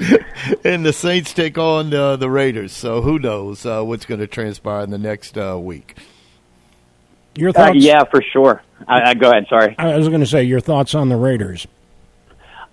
and 0.65 0.85
the 0.85 0.93
Saints 0.93 1.33
take 1.33 1.59
on 1.59 1.93
uh, 1.95 2.17
the 2.17 2.31
Raiders. 2.31 2.50
So 2.69 3.03
who 3.03 3.19
knows 3.19 3.65
uh, 3.65 3.83
what's 3.83 4.05
going 4.07 4.21
to 4.21 4.27
transpire 4.27 4.83
in 4.83 4.91
the 4.91 4.99
next 4.99 5.37
uh, 5.39 5.59
week? 5.61 5.97
Your 7.37 7.51
Uh, 7.51 7.53
thoughts? 7.53 7.77
yeah, 7.79 8.05
for 8.05 8.23
sure. 8.33 8.63
I, 8.89 9.11
I, 9.11 9.15
go 9.15 9.31
ahead. 9.31 9.47
Sorry. 9.49 9.75
I 9.79 9.97
was 9.97 10.09
going 10.09 10.21
to 10.21 10.27
say 10.27 10.43
your 10.43 10.61
thoughts 10.61 10.95
on 10.95 11.09
the 11.09 11.17
Raiders. 11.17 11.67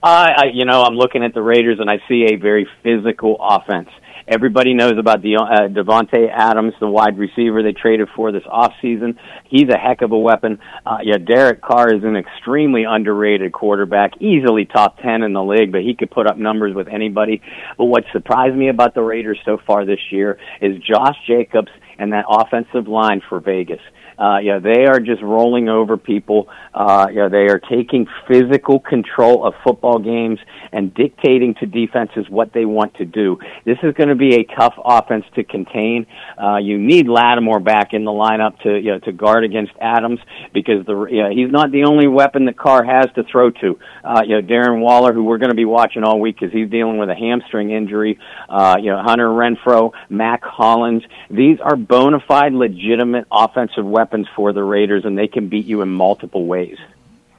I, 0.01 0.31
I, 0.37 0.43
you 0.53 0.65
know, 0.65 0.83
I'm 0.83 0.95
looking 0.95 1.23
at 1.23 1.33
the 1.33 1.41
Raiders 1.41 1.79
and 1.79 1.89
I 1.89 1.99
see 2.07 2.25
a 2.31 2.35
very 2.35 2.67
physical 2.83 3.37
offense. 3.39 3.89
Everybody 4.27 4.73
knows 4.73 4.97
about 4.99 5.21
the 5.21 5.37
uh, 5.37 5.69
Davante 5.69 6.29
Adams, 6.29 6.73
the 6.81 6.87
wide 6.87 7.17
receiver 7.17 7.63
they 7.63 7.71
traded 7.71 8.09
for 8.13 8.33
this 8.33 8.43
offseason. 8.43 9.15
He's 9.49 9.69
a 9.73 9.77
heck 9.77 10.01
of 10.01 10.11
a 10.11 10.17
weapon. 10.17 10.59
Uh, 10.85 10.97
yeah, 11.01 11.17
Derek 11.17 11.61
Carr 11.61 11.95
is 11.95 12.03
an 12.03 12.17
extremely 12.17 12.83
underrated 12.83 13.53
quarterback, 13.53 14.11
easily 14.19 14.65
top 14.65 14.97
10 15.01 15.23
in 15.23 15.31
the 15.31 15.41
league, 15.43 15.71
but 15.71 15.81
he 15.81 15.95
could 15.95 16.11
put 16.11 16.27
up 16.27 16.37
numbers 16.37 16.75
with 16.75 16.89
anybody. 16.89 17.41
But 17.77 17.85
what 17.85 18.03
surprised 18.11 18.55
me 18.55 18.67
about 18.67 18.93
the 18.95 19.01
Raiders 19.01 19.39
so 19.45 19.59
far 19.65 19.85
this 19.85 20.11
year 20.11 20.37
is 20.61 20.75
Josh 20.83 21.15
Jacobs 21.25 21.71
and 21.97 22.11
that 22.11 22.25
offensive 22.27 22.89
line 22.89 23.21
for 23.29 23.39
Vegas. 23.39 23.79
Uh, 24.17 24.39
yeah, 24.39 24.59
they 24.59 24.85
are 24.85 24.99
just 24.99 25.21
rolling 25.21 25.69
over 25.69 25.95
people. 25.95 26.49
Uh, 26.73 27.07
yeah, 27.11 27.27
they 27.29 27.47
are 27.47 27.59
taking 27.59 28.07
physical 28.27 28.79
control 28.79 29.45
of 29.45 29.53
football 29.63 29.99
games 29.99 30.39
and 30.71 30.93
dictating 30.93 31.53
to 31.55 31.65
defenses 31.65 32.25
what 32.29 32.51
they 32.53 32.65
want 32.65 32.95
to 32.95 33.05
do. 33.05 33.37
This 33.65 33.77
is 33.83 33.93
going 33.93 34.09
to 34.09 34.15
be 34.15 34.35
a 34.35 34.43
tough 34.43 34.73
offense 34.83 35.25
to 35.35 35.43
contain. 35.43 36.07
Uh, 36.41 36.57
you 36.57 36.79
need 36.79 37.07
Lattimore 37.07 37.59
back 37.59 37.93
in 37.93 38.05
the 38.05 38.11
lineup 38.11 38.59
to 38.61 38.77
you 38.77 38.93
know, 38.93 38.99
to 38.99 39.11
guard 39.11 39.43
against 39.43 39.71
Adams 39.79 40.19
because 40.51 40.85
the 40.85 41.05
you 41.05 41.23
know, 41.23 41.29
he's 41.29 41.51
not 41.51 41.71
the 41.71 41.83
only 41.83 42.07
weapon 42.07 42.45
that 42.45 42.57
Carr 42.57 42.83
has 42.83 43.05
to 43.15 43.23
throw 43.31 43.51
to. 43.51 43.79
Uh, 44.03 44.21
you 44.25 44.41
know, 44.41 44.47
Darren 44.47 44.81
Waller, 44.81 45.13
who 45.13 45.23
we're 45.23 45.37
going 45.37 45.51
to 45.51 45.55
be 45.55 45.65
watching 45.65 46.03
all 46.03 46.19
week 46.19 46.39
because 46.39 46.53
he's 46.53 46.69
dealing 46.69 46.97
with 46.97 47.09
a 47.09 47.15
hamstring 47.15 47.69
injury. 47.69 48.17
Uh, 48.49 48.77
you 48.81 48.89
know, 48.89 49.01
Hunter 49.03 49.29
Renfrow, 49.29 49.91
Mack 50.09 50.43
Hollins. 50.43 51.03
These 51.29 51.59
are 51.59 51.75
bona 51.75 52.19
fide, 52.27 52.53
legitimate 52.53 53.25
offensive 53.31 53.85
weapons 53.85 54.06
for 54.35 54.53
the 54.53 54.63
Raiders, 54.63 55.05
and 55.05 55.17
they 55.17 55.27
can 55.27 55.47
beat 55.47 55.65
you 55.65 55.81
in 55.81 55.89
multiple 55.89 56.45
ways. 56.45 56.77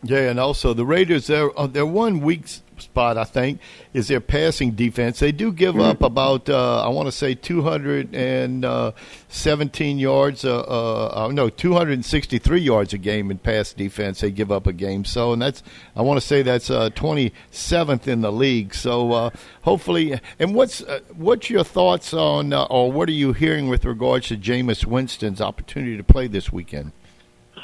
Yeah, 0.03 0.31
and 0.31 0.39
also 0.39 0.75
the 0.75 0.85
Raiders 0.85 1.27
they're 1.27 1.57
uh, 1.59 1.67
they're 1.67 1.87
one 1.87 2.21
week 2.21 2.47
spot, 2.83 3.19
I 3.19 3.25
think, 3.25 3.61
is 3.93 4.09
their 4.09 4.21
passing 4.21 4.73
defense. 4.73 5.19
They 5.19 5.33
do 5.33 5.53
give 5.53 5.79
up 5.79 6.03
about, 6.03 6.49
uh, 6.49 6.83
I 6.83 6.89
want 6.89 7.07
to 7.07 7.13
say, 7.13 7.35
217 7.35 9.99
yards, 9.99 10.45
uh, 10.45 10.61
uh, 10.61 11.31
no, 11.33 11.49
263 11.49 12.61
yards 12.61 12.93
a 12.93 12.99
game 12.99 13.31
in 13.31 13.39
pass 13.39 13.73
defense. 13.73 14.21
They 14.21 14.31
give 14.31 14.53
up 14.53 14.67
a 14.67 14.73
game. 14.73 15.05
So, 15.05 15.33
and 15.33 15.43
that's, 15.43 15.63
I 15.97 16.03
want 16.03 16.21
to 16.21 16.27
say 16.27 16.43
that's 16.43 16.71
uh, 16.71 16.91
27th 16.91 18.07
in 18.07 18.21
the 18.21 18.33
league. 18.33 18.75
So, 18.75 19.13
uh, 19.13 19.31
hopefully, 19.63 20.21
and 20.39 20.55
what's 20.55 20.83
uh, 20.83 21.01
what's 21.15 21.51
your 21.51 21.65
thoughts 21.65 22.15
on, 22.15 22.53
uh, 22.53 22.65
or 22.65 22.91
what 22.91 23.09
are 23.09 23.13
you 23.13 23.33
hearing 23.33 23.69
with 23.69 23.85
regards 23.85 24.29
to 24.29 24.37
Jameis 24.37 24.85
Winston's 24.85 25.41
opportunity 25.41 25.97
to 25.97 26.05
play 26.05 26.27
this 26.27 26.53
weekend? 26.53 26.93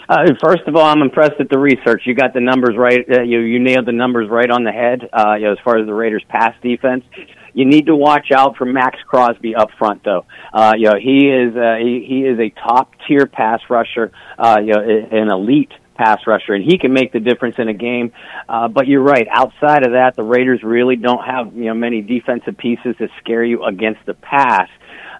Uh, 0.08 0.26
first 0.42 0.62
of 0.66 0.76
all, 0.76 0.84
I'm 0.84 1.02
impressed 1.02 1.40
at 1.40 1.48
the 1.48 1.58
research. 1.58 2.02
You 2.04 2.14
got 2.14 2.34
the 2.34 2.40
numbers 2.40 2.76
right. 2.76 3.04
Uh, 3.10 3.22
you 3.22 3.40
you 3.40 3.58
nailed 3.58 3.86
the 3.86 3.92
numbers 3.92 4.28
right 4.28 4.50
on 4.50 4.64
the 4.64 4.72
head. 4.72 5.08
Uh, 5.12 5.34
you 5.34 5.46
know, 5.46 5.52
as 5.52 5.58
far 5.64 5.78
as 5.78 5.86
the 5.86 5.94
Raiders' 5.94 6.24
pass 6.28 6.54
defense, 6.62 7.04
you 7.54 7.64
need 7.64 7.86
to 7.86 7.96
watch 7.96 8.30
out 8.32 8.56
for 8.56 8.66
Maxx 8.66 8.98
Crosby 9.06 9.54
up 9.54 9.70
front, 9.78 10.04
though. 10.04 10.26
Uh, 10.52 10.74
you 10.76 10.86
know, 10.86 10.98
he 11.00 11.28
is 11.28 11.56
uh, 11.56 11.76
he, 11.80 12.04
he 12.06 12.20
is 12.20 12.38
a 12.38 12.50
top 12.50 12.92
tier 13.06 13.26
pass 13.26 13.60
rusher. 13.70 14.12
Uh, 14.38 14.58
you 14.60 14.72
know, 14.74 14.80
an 14.80 15.30
elite 15.30 15.72
pass 15.94 16.20
rusher, 16.26 16.52
and 16.54 16.64
he 16.64 16.76
can 16.78 16.92
make 16.92 17.12
the 17.12 17.20
difference 17.20 17.56
in 17.58 17.68
a 17.68 17.74
game. 17.74 18.12
Uh, 18.48 18.68
but 18.68 18.86
you're 18.86 19.02
right. 19.02 19.26
Outside 19.30 19.86
of 19.86 19.92
that, 19.92 20.16
the 20.16 20.24
Raiders 20.24 20.62
really 20.62 20.96
don't 20.96 21.24
have 21.24 21.54
you 21.54 21.66
know 21.66 21.74
many 21.74 22.02
defensive 22.02 22.58
pieces 22.58 22.96
that 22.98 23.10
scare 23.20 23.44
you 23.44 23.64
against 23.64 24.04
the 24.06 24.14
pass. 24.14 24.68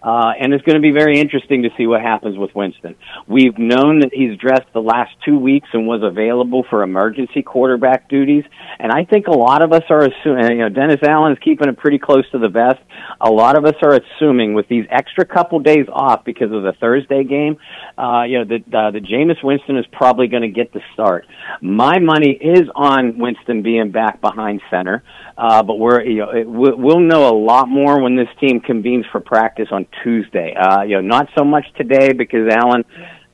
Uh, 0.05 0.33
and 0.39 0.53
it's 0.53 0.63
going 0.65 0.77
to 0.77 0.83
be 0.83 0.91
very 0.91 1.19
interesting 1.19 1.63
to 1.63 1.71
see 1.79 1.87
what 1.87 2.03
happens 2.03 2.37
with 2.37 2.55
Winston. 2.55 2.95
We've 3.27 3.57
known 3.57 4.01
that 4.01 4.11
he's 4.13 4.37
dressed 4.37 4.71
the 4.75 4.83
last 4.83 5.13
two 5.25 5.39
weeks 5.39 5.69
and 5.73 5.87
was 5.87 6.03
available 6.03 6.65
for 6.69 6.83
emergency 6.83 7.43
quarterback 7.43 8.11
duties. 8.11 8.45
And 8.79 8.93
I 8.93 9.07
think 9.07 9.29
a 9.29 9.37
lot 9.37 9.63
of 9.63 9.73
us 9.73 9.85
are 9.89 10.05
assuming, 10.05 10.59
you 10.59 10.65
know, 10.65 10.69
Dennis 10.69 11.01
Allen 11.03 11.33
is 11.33 11.39
keeping 11.43 11.69
it 11.69 11.79
pretty 11.79 11.99
close 11.99 12.29
to 12.33 12.39
the 12.39 12.51
vest. 12.51 12.81
A 13.19 13.31
lot 13.31 13.57
of 13.57 13.65
us 13.65 13.77
are 13.83 13.99
assuming 13.99 14.53
with 14.53 14.69
these 14.69 14.85
extra 14.91 15.25
couple 15.25 15.59
days 15.61 15.87
off 15.91 16.25
because 16.25 16.53
of 16.53 16.63
the 16.63 16.75
Thursday 16.79 17.25
game, 17.25 17.57
uh, 17.97 18.25
you 18.25 18.41
know, 18.41 18.45
that, 18.45 18.75
uh, 18.75 18.91
the 18.91 19.01
Jameis 19.01 19.43
Winston 19.43 19.79
is 19.79 19.87
probably 19.91 20.27
going 20.27 20.43
to 20.43 20.49
get 20.49 20.75
the 20.75 20.81
start. 20.93 21.27
My 21.63 21.99
money 21.99 22.33
is 22.33 22.69
on 22.75 23.17
Winston 23.19 23.63
being 23.63 23.91
back 23.91 24.21
behind 24.21 24.61
center. 24.71 25.03
Uh, 25.37 25.63
but 25.63 25.79
we're, 25.79 26.03
you 26.05 26.19
know, 26.19 26.31
it, 26.31 26.47
we'll 26.47 27.01
know 27.01 27.29
a 27.29 27.37
lot 27.37 27.69
more 27.69 28.01
when 28.01 28.17
this 28.17 28.29
team 28.41 28.61
convenes 28.61 29.05
for 29.11 29.21
practice 29.21 29.69
on 29.73 29.87
Tuesday. 30.03 30.55
Uh, 30.55 30.83
you 30.83 30.95
know, 30.95 31.01
not 31.01 31.29
so 31.37 31.45
much 31.45 31.67
today 31.77 32.13
because 32.13 32.49
Allen, 32.53 32.85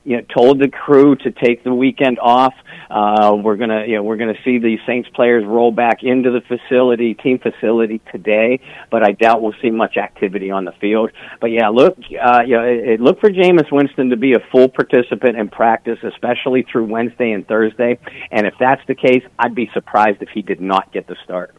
you 0.03 0.17
know, 0.17 0.23
told 0.35 0.59
the 0.59 0.67
crew 0.67 1.15
to 1.15 1.31
take 1.31 1.63
the 1.63 1.73
weekend 1.73 2.17
off. 2.19 2.53
Uh, 2.89 3.35
we're 3.35 3.55
gonna, 3.55 3.85
you 3.85 3.95
know, 3.95 4.03
we're 4.03 4.17
gonna 4.17 4.37
see 4.43 4.57
the 4.57 4.77
Saints 4.87 5.07
players 5.13 5.45
roll 5.45 5.71
back 5.71 5.99
into 6.01 6.31
the 6.31 6.41
facility, 6.41 7.13
team 7.13 7.37
facility 7.37 8.01
today, 8.11 8.59
but 8.89 9.07
I 9.07 9.11
doubt 9.11 9.41
we'll 9.41 9.53
see 9.61 9.69
much 9.69 9.97
activity 9.97 10.49
on 10.49 10.65
the 10.65 10.73
field. 10.81 11.11
But 11.39 11.51
yeah, 11.51 11.69
look, 11.69 11.97
uh, 11.99 12.41
you 12.45 12.55
know, 12.55 12.63
it, 12.63 12.89
it, 12.89 12.99
look 12.99 13.19
for 13.19 13.29
Jameis 13.29 13.71
Winston 13.71 14.09
to 14.09 14.17
be 14.17 14.33
a 14.33 14.39
full 14.51 14.69
participant 14.69 15.37
in 15.37 15.49
practice, 15.49 15.99
especially 16.03 16.65
through 16.69 16.85
Wednesday 16.85 17.31
and 17.31 17.47
Thursday. 17.47 17.99
And 18.31 18.47
if 18.47 18.55
that's 18.59 18.81
the 18.87 18.95
case, 18.95 19.23
I'd 19.37 19.55
be 19.55 19.69
surprised 19.73 20.21
if 20.21 20.29
he 20.29 20.41
did 20.41 20.59
not 20.59 20.91
get 20.91 21.07
the 21.07 21.15
start. 21.23 21.55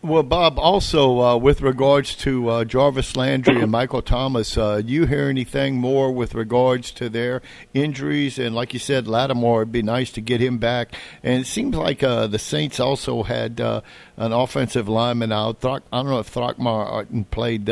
Well, 0.00 0.22
Bob, 0.22 0.58
also 0.58 1.20
uh, 1.20 1.36
with 1.36 1.60
regards 1.60 2.14
to 2.16 2.48
uh, 2.48 2.64
Jarvis 2.64 3.16
Landry 3.16 3.60
and 3.60 3.70
Michael 3.70 4.00
Thomas, 4.00 4.56
uh, 4.56 4.80
do 4.80 4.90
you 4.90 5.04
hear 5.04 5.28
anything 5.28 5.76
more 5.76 6.10
with 6.10 6.34
regards 6.34 6.90
to 6.92 7.10
their 7.10 7.42
injuries? 7.74 8.38
And 8.38 8.54
like 8.54 8.72
you 8.72 8.78
said, 8.80 9.06
Lattimore, 9.06 9.60
it'd 9.60 9.72
be 9.72 9.82
nice 9.82 10.10
to 10.12 10.22
get 10.22 10.40
him 10.40 10.56
back. 10.56 10.94
And 11.22 11.42
it 11.42 11.46
seems 11.46 11.76
like 11.76 12.02
uh, 12.02 12.28
the 12.28 12.38
Saints 12.38 12.80
also 12.80 13.24
had 13.24 13.60
uh, 13.60 13.82
an 14.16 14.32
offensive 14.32 14.88
lineman 14.88 15.32
out. 15.32 15.60
Throck, 15.60 15.82
I 15.92 15.98
don't 15.98 16.06
know 16.06 16.18
if 16.18 16.28
Throckmorton 16.28 17.24
played 17.24 17.68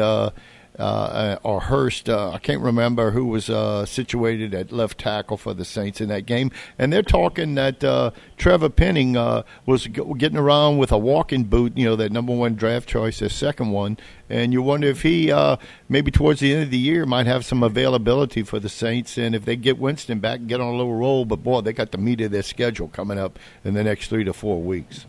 uh, 0.78 1.36
or 1.42 1.60
Hurst. 1.60 2.08
Uh, 2.08 2.30
I 2.30 2.38
can't 2.38 2.60
remember 2.60 3.10
who 3.10 3.26
was 3.26 3.50
uh, 3.50 3.86
situated 3.86 4.54
at 4.54 4.72
left 4.72 4.98
tackle 4.98 5.36
for 5.36 5.54
the 5.54 5.64
Saints 5.64 6.00
in 6.00 6.08
that 6.08 6.26
game. 6.26 6.50
And 6.78 6.92
they're 6.92 7.02
talking 7.02 7.54
that 7.56 7.82
uh, 7.82 8.10
Trevor 8.36 8.70
Penning 8.70 9.16
uh, 9.16 9.42
was 9.66 9.86
getting 9.86 10.38
around 10.38 10.78
with 10.78 10.92
a 10.92 10.98
walking 10.98 11.44
boot, 11.44 11.76
you 11.76 11.84
know, 11.84 11.96
that 11.96 12.12
number 12.12 12.34
one 12.34 12.54
draft 12.54 12.88
choice, 12.88 13.18
the 13.18 13.30
second 13.30 13.70
one. 13.70 13.98
And 14.28 14.52
you 14.54 14.62
wonder 14.62 14.86
if 14.86 15.02
he, 15.02 15.30
uh, 15.30 15.56
maybe 15.90 16.10
towards 16.10 16.40
the 16.40 16.54
end 16.54 16.62
of 16.62 16.70
the 16.70 16.78
year, 16.78 17.04
might 17.04 17.26
have 17.26 17.44
some 17.44 17.62
availability 17.62 18.42
for 18.42 18.58
the 18.58 18.70
Saints. 18.70 19.18
And 19.18 19.34
if 19.34 19.44
they 19.44 19.56
get 19.56 19.78
Winston 19.78 20.20
back, 20.20 20.40
and 20.40 20.48
get 20.48 20.60
on 20.60 20.74
a 20.74 20.76
little 20.76 20.94
roll. 20.94 21.24
But 21.24 21.42
boy, 21.42 21.60
they 21.60 21.72
got 21.72 21.92
the 21.92 21.98
meat 21.98 22.20
of 22.20 22.30
their 22.30 22.42
schedule 22.42 22.88
coming 22.88 23.18
up 23.18 23.38
in 23.64 23.74
the 23.74 23.84
next 23.84 24.08
three 24.08 24.24
to 24.24 24.32
four 24.32 24.60
weeks. 24.60 25.06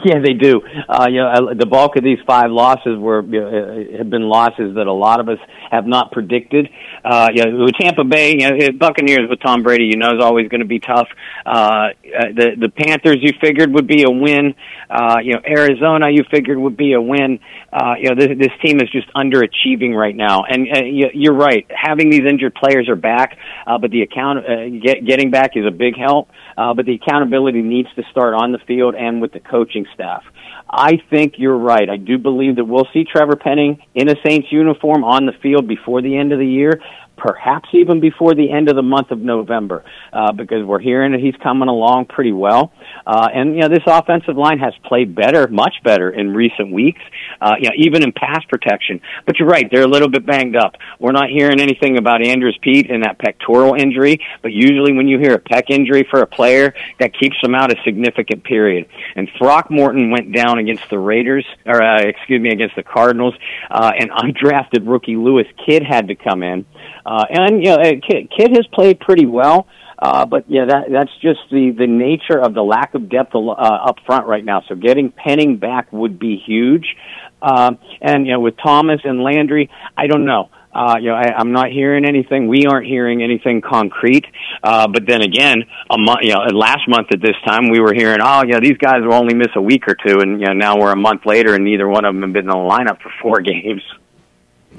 Yeah, 0.04 0.18
they 0.24 0.32
do. 0.32 0.62
Uh, 0.88 1.06
you 1.10 1.18
know, 1.18 1.54
the 1.54 1.66
bulk 1.66 1.96
of 1.96 2.02
these 2.04 2.18
five 2.26 2.50
losses 2.50 2.96
were 2.98 3.22
you 3.22 3.40
know, 3.40 3.84
have 3.98 4.08
been 4.08 4.22
losses 4.22 4.74
that 4.76 4.86
a 4.86 4.92
lot 4.92 5.20
of 5.20 5.28
us 5.28 5.38
have 5.70 5.86
not 5.86 6.10
predicted. 6.10 6.68
Uh, 7.04 7.28
you 7.32 7.44
know, 7.44 7.66
Tampa 7.78 8.04
Bay, 8.04 8.36
you 8.38 8.50
know, 8.50 8.72
Buccaneers 8.78 9.28
with 9.28 9.40
Tom 9.40 9.62
Brady, 9.62 9.84
you 9.84 9.96
know, 9.96 10.16
is 10.16 10.22
always 10.22 10.48
going 10.48 10.60
to 10.60 10.66
be 10.66 10.78
tough. 10.80 11.08
Uh, 11.44 11.88
the 12.02 12.56
the 12.58 12.68
Panthers, 12.70 13.18
you 13.20 13.32
figured 13.40 13.72
would 13.74 13.86
be 13.86 14.04
a 14.04 14.10
win. 14.10 14.54
Uh, 14.88 15.16
you 15.22 15.34
know, 15.34 15.40
Arizona, 15.46 16.08
you 16.10 16.24
figured 16.30 16.58
would 16.58 16.76
be 16.76 16.94
a 16.94 17.00
win. 17.00 17.38
Uh, 17.72 17.94
you 17.98 18.08
know, 18.08 18.14
this, 18.16 18.38
this 18.38 18.52
team 18.64 18.80
is 18.80 18.90
just 18.90 19.08
underachieving 19.14 19.94
right 19.94 20.16
now, 20.16 20.44
and 20.44 20.66
uh, 20.74 20.80
you're 20.82 21.34
right. 21.34 21.66
Having 21.70 22.10
these 22.10 22.22
injured 22.28 22.54
players 22.54 22.88
are 22.88 22.96
back, 22.96 23.36
uh, 23.66 23.78
but 23.78 23.90
the 23.90 24.02
account 24.02 24.38
uh, 24.40 24.68
get, 24.82 25.04
getting 25.06 25.30
back 25.30 25.52
is 25.56 25.66
a 25.66 25.70
big 25.70 25.96
help. 25.96 26.30
Uh, 26.60 26.74
but 26.74 26.84
the 26.84 26.92
accountability 26.92 27.62
needs 27.62 27.88
to 27.96 28.02
start 28.10 28.34
on 28.34 28.52
the 28.52 28.58
field 28.66 28.94
and 28.94 29.22
with 29.22 29.32
the 29.32 29.40
coaching 29.40 29.86
staff. 29.94 30.22
I 30.68 30.98
think 31.08 31.34
you're 31.38 31.56
right. 31.56 31.88
I 31.88 31.96
do 31.96 32.18
believe 32.18 32.56
that 32.56 32.66
we'll 32.66 32.86
see 32.92 33.04
Trevor 33.10 33.36
Penning 33.36 33.82
in 33.94 34.10
a 34.10 34.14
Saints 34.22 34.48
uniform 34.52 35.02
on 35.02 35.24
the 35.24 35.32
field 35.42 35.66
before 35.66 36.02
the 36.02 36.18
end 36.18 36.32
of 36.32 36.38
the 36.38 36.46
year 36.46 36.82
perhaps 37.20 37.68
even 37.72 38.00
before 38.00 38.34
the 38.34 38.50
end 38.50 38.68
of 38.68 38.76
the 38.76 38.82
month 38.82 39.10
of 39.10 39.20
November, 39.20 39.84
uh, 40.12 40.32
because 40.32 40.64
we're 40.64 40.80
hearing 40.80 41.12
that 41.12 41.20
he's 41.20 41.36
coming 41.42 41.68
along 41.68 42.06
pretty 42.06 42.32
well. 42.32 42.72
Uh, 43.06 43.28
and 43.32 43.54
you 43.54 43.60
know, 43.60 43.68
this 43.68 43.84
offensive 43.86 44.36
line 44.36 44.58
has 44.58 44.72
played 44.84 45.14
better, 45.14 45.46
much 45.48 45.74
better 45.84 46.10
in 46.10 46.34
recent 46.34 46.72
weeks. 46.72 47.02
Uh, 47.40 47.54
you 47.58 47.68
know, 47.68 47.74
even 47.76 48.02
in 48.02 48.12
pass 48.12 48.42
protection. 48.48 49.00
But 49.26 49.38
you're 49.38 49.48
right; 49.48 49.68
they're 49.70 49.84
a 49.84 49.88
little 49.88 50.08
bit 50.08 50.26
banged 50.26 50.56
up. 50.56 50.76
We're 50.98 51.12
not 51.12 51.28
hearing 51.28 51.60
anything 51.60 51.98
about 51.98 52.24
Andrus 52.26 52.56
Peat 52.62 52.90
and 52.90 53.04
that 53.04 53.18
pectoral 53.18 53.74
injury, 53.74 54.20
but 54.42 54.52
usually 54.52 54.92
when 54.94 55.06
you 55.06 55.18
hear 55.18 55.34
a 55.34 55.40
pec 55.40 55.64
injury 55.68 56.06
for 56.10 56.20
a 56.22 56.26
player, 56.26 56.74
that 56.98 57.18
keeps 57.18 57.36
them 57.42 57.54
out 57.54 57.70
a 57.70 57.76
significant 57.84 58.44
period. 58.44 58.88
And 59.14 59.28
Throckmorton 59.38 60.10
went 60.10 60.32
down 60.32 60.58
against 60.58 60.88
the 60.88 60.98
Raiders, 60.98 61.44
or 61.66 61.82
uh, 61.82 62.00
excuse 62.00 62.40
me, 62.40 62.50
against 62.50 62.76
the 62.76 62.82
Cardinals, 62.82 63.34
uh, 63.70 63.92
and 63.98 64.10
undrafted 64.10 64.88
rookie 64.88 65.16
Lewis 65.16 65.46
Kidd 65.66 65.82
had 65.82 66.08
to 66.08 66.14
come 66.14 66.42
in. 66.42 66.64
Uh, 67.04 67.24
and 67.28 67.64
you 67.64 67.70
know, 67.70 67.78
Kidd, 67.78 68.30
Kidd 68.36 68.50
has 68.56 68.66
played 68.72 69.00
pretty 69.00 69.26
well. 69.26 69.66
Uh, 69.98 70.24
but 70.24 70.44
yeah, 70.48 70.64
that 70.64 70.84
that's 70.90 71.10
just 71.20 71.40
the 71.50 71.74
the 71.76 71.86
nature 71.86 72.40
of 72.40 72.54
the 72.54 72.62
lack 72.62 72.94
of 72.94 73.10
depth 73.10 73.34
uh, 73.34 73.50
up 73.50 73.96
front 74.06 74.26
right 74.26 74.44
now. 74.44 74.62
So 74.66 74.74
getting 74.74 75.12
Penning 75.12 75.58
back 75.58 75.92
would 75.92 76.18
be 76.18 76.42
huge. 76.44 76.96
Um, 77.42 77.78
and 78.00 78.26
you 78.26 78.32
know, 78.32 78.40
with 78.40 78.54
Thomas 78.56 79.00
and 79.04 79.22
Landry, 79.22 79.70
I 79.96 80.06
don't 80.06 80.24
know. 80.24 80.50
Uh, 80.72 80.96
you 81.00 81.08
know, 81.08 81.16
I, 81.16 81.34
I'm 81.36 81.52
not 81.52 81.70
hearing 81.70 82.04
anything. 82.04 82.46
We 82.46 82.64
aren't 82.66 82.86
hearing 82.86 83.22
anything 83.22 83.60
concrete. 83.60 84.24
Uh, 84.62 84.86
but 84.86 85.04
then 85.04 85.20
again, 85.20 85.64
a 85.90 85.98
month, 85.98 86.20
you 86.22 86.32
know, 86.32 86.44
last 86.56 86.88
month 86.88 87.08
at 87.12 87.20
this 87.20 87.34
time, 87.44 87.70
we 87.70 87.80
were 87.80 87.92
hearing, 87.92 88.20
oh, 88.22 88.44
yeah, 88.46 88.60
these 88.60 88.76
guys 88.76 89.02
will 89.02 89.14
only 89.14 89.34
miss 89.34 89.48
a 89.56 89.60
week 89.60 89.88
or 89.88 89.96
two, 89.96 90.20
and 90.20 90.40
you 90.40 90.46
know, 90.46 90.52
now 90.52 90.78
we're 90.78 90.92
a 90.92 90.96
month 90.96 91.26
later, 91.26 91.54
and 91.54 91.64
neither 91.64 91.88
one 91.88 92.04
of 92.04 92.14
them 92.14 92.22
have 92.22 92.32
been 92.32 92.44
in 92.44 92.50
the 92.50 92.54
lineup 92.54 93.02
for 93.02 93.10
four 93.20 93.40
games. 93.40 93.82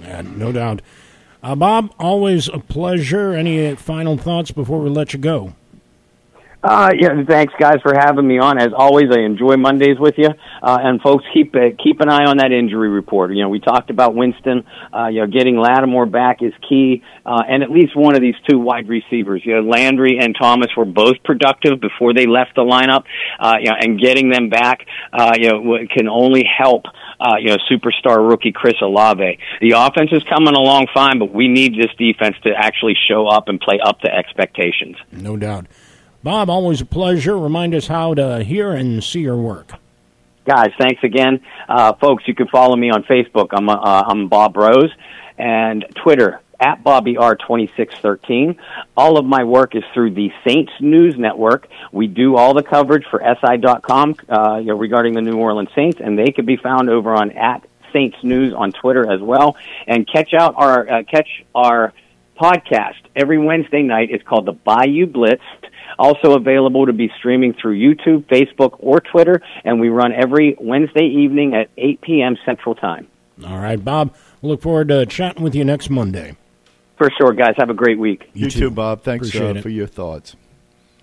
Yeah, 0.01 0.21
no 0.21 0.51
doubt. 0.53 0.81
Uh, 1.43 1.55
Bob, 1.55 1.93
always 1.97 2.47
a 2.47 2.59
pleasure. 2.59 3.33
Any 3.33 3.75
final 3.75 4.15
thoughts 4.17 4.51
before 4.51 4.79
we 4.79 4.89
let 4.89 5.13
you 5.13 5.19
go? 5.19 5.53
Uh, 6.63 6.91
yeah, 6.95 7.09
thanks 7.27 7.53
guys 7.59 7.77
for 7.81 7.93
having 7.97 8.27
me 8.27 8.37
on. 8.37 8.59
As 8.59 8.69
always, 8.75 9.05
I 9.11 9.21
enjoy 9.21 9.57
Mondays 9.57 9.97
with 9.99 10.13
you. 10.17 10.29
Uh, 10.61 10.77
and 10.81 11.01
folks, 11.01 11.25
keep 11.33 11.55
uh, 11.55 11.73
keep 11.83 12.01
an 12.01 12.09
eye 12.09 12.25
on 12.25 12.37
that 12.37 12.51
injury 12.51 12.89
report. 12.89 13.33
You 13.33 13.41
know, 13.41 13.49
we 13.49 13.59
talked 13.59 13.89
about 13.89 14.13
Winston. 14.13 14.63
Uh, 14.93 15.07
you 15.07 15.21
know, 15.21 15.27
getting 15.27 15.57
Lattimore 15.57 16.05
back 16.05 16.43
is 16.43 16.53
key, 16.69 17.01
uh, 17.25 17.41
and 17.47 17.63
at 17.63 17.71
least 17.71 17.95
one 17.95 18.15
of 18.15 18.21
these 18.21 18.35
two 18.47 18.59
wide 18.59 18.87
receivers. 18.87 19.41
You 19.43 19.55
know, 19.55 19.61
Landry 19.61 20.19
and 20.19 20.35
Thomas 20.39 20.67
were 20.77 20.85
both 20.85 21.15
productive 21.23 21.81
before 21.81 22.13
they 22.13 22.27
left 22.27 22.53
the 22.55 22.61
lineup. 22.61 23.05
Uh, 23.39 23.55
you 23.59 23.69
know, 23.71 23.77
and 23.79 23.99
getting 23.99 24.29
them 24.29 24.49
back, 24.49 24.85
uh, 25.13 25.33
you 25.35 25.49
know, 25.49 25.77
can 25.91 26.07
only 26.07 26.43
help. 26.45 26.85
Uh, 27.19 27.35
you 27.39 27.49
know, 27.49 27.57
superstar 27.71 28.27
rookie 28.27 28.51
Chris 28.51 28.73
Olave. 28.81 29.37
The 29.61 29.73
offense 29.77 30.09
is 30.11 30.23
coming 30.23 30.55
along 30.55 30.87
fine, 30.91 31.19
but 31.19 31.31
we 31.31 31.47
need 31.47 31.75
this 31.75 31.91
defense 31.95 32.35
to 32.45 32.49
actually 32.57 32.95
show 33.07 33.27
up 33.27 33.47
and 33.47 33.59
play 33.59 33.79
up 33.79 33.99
to 33.99 34.11
expectations. 34.11 34.95
No 35.11 35.37
doubt. 35.37 35.67
Bob, 36.23 36.49
always 36.49 36.81
a 36.81 36.85
pleasure. 36.85 37.37
Remind 37.37 37.73
us 37.73 37.87
how 37.87 38.13
to 38.13 38.43
hear 38.43 38.71
and 38.71 39.03
see 39.03 39.21
your 39.21 39.37
work. 39.37 39.71
Guys, 40.45 40.71
thanks 40.79 41.03
again. 41.03 41.41
Uh, 41.67 41.93
folks, 41.93 42.27
you 42.27 42.35
can 42.35 42.47
follow 42.47 42.75
me 42.75 42.89
on 42.89 43.03
Facebook. 43.03 43.49
I'm, 43.51 43.69
uh, 43.69 43.75
I'm 43.77 44.27
Bob 44.27 44.57
Rose. 44.57 44.91
And 45.37 45.85
Twitter, 45.95 46.41
at 46.61 46.83
Bobby 46.83 47.17
R 47.17 47.35
twenty 47.35 47.71
six 47.75 47.95
thirteen. 47.95 48.57
All 48.95 49.17
of 49.17 49.25
my 49.25 49.43
work 49.43 49.75
is 49.75 49.83
through 49.93 50.11
the 50.11 50.31
Saints 50.47 50.71
News 50.79 51.17
Network. 51.17 51.67
We 51.91 52.07
do 52.07 52.37
all 52.37 52.53
the 52.53 52.63
coverage 52.63 53.05
for 53.09 53.19
SI.com 53.19 54.15
uh, 54.29 54.57
you 54.57 54.67
know, 54.67 54.77
regarding 54.77 55.13
the 55.15 55.21
New 55.21 55.37
Orleans 55.37 55.69
Saints, 55.75 55.99
and 55.99 56.17
they 56.17 56.31
can 56.31 56.45
be 56.45 56.55
found 56.55 56.89
over 56.89 57.13
on 57.13 57.31
at 57.31 57.65
Saints 57.91 58.17
News 58.23 58.53
on 58.53 58.71
Twitter 58.71 59.11
as 59.11 59.19
well. 59.19 59.57
And 59.87 60.07
catch 60.07 60.33
out 60.33 60.53
our 60.55 60.87
uh, 60.87 61.03
catch 61.03 61.27
our 61.55 61.93
podcast 62.39 63.01
every 63.15 63.39
Wednesday 63.39 63.81
night. 63.81 64.09
It's 64.11 64.23
called 64.23 64.45
the 64.45 64.53
Bayou 64.53 65.07
Blitz. 65.07 65.41
Also 66.01 66.33
available 66.33 66.87
to 66.87 66.93
be 66.93 67.11
streaming 67.19 67.53
through 67.53 67.77
YouTube, 67.77 68.25
Facebook, 68.25 68.75
or 68.79 68.99
Twitter, 68.99 69.39
and 69.63 69.79
we 69.79 69.89
run 69.89 70.11
every 70.11 70.57
Wednesday 70.59 71.05
evening 71.05 71.53
at 71.53 71.69
8 71.77 72.01
p.m. 72.01 72.37
Central 72.43 72.73
Time. 72.73 73.07
All 73.45 73.59
right, 73.59 73.83
Bob. 73.83 74.15
We'll 74.41 74.53
look 74.53 74.63
forward 74.63 74.87
to 74.87 75.05
chatting 75.05 75.43
with 75.43 75.53
you 75.53 75.63
next 75.63 75.91
Monday. 75.91 76.37
For 76.97 77.11
sure, 77.19 77.33
guys. 77.33 77.53
Have 77.57 77.69
a 77.69 77.75
great 77.75 77.99
week. 77.99 78.31
You, 78.33 78.49
too, 78.49 78.71
Bob. 78.71 79.03
Thanks 79.03 79.35
uh, 79.35 79.61
for 79.61 79.69
your 79.69 79.85
thoughts. 79.85 80.35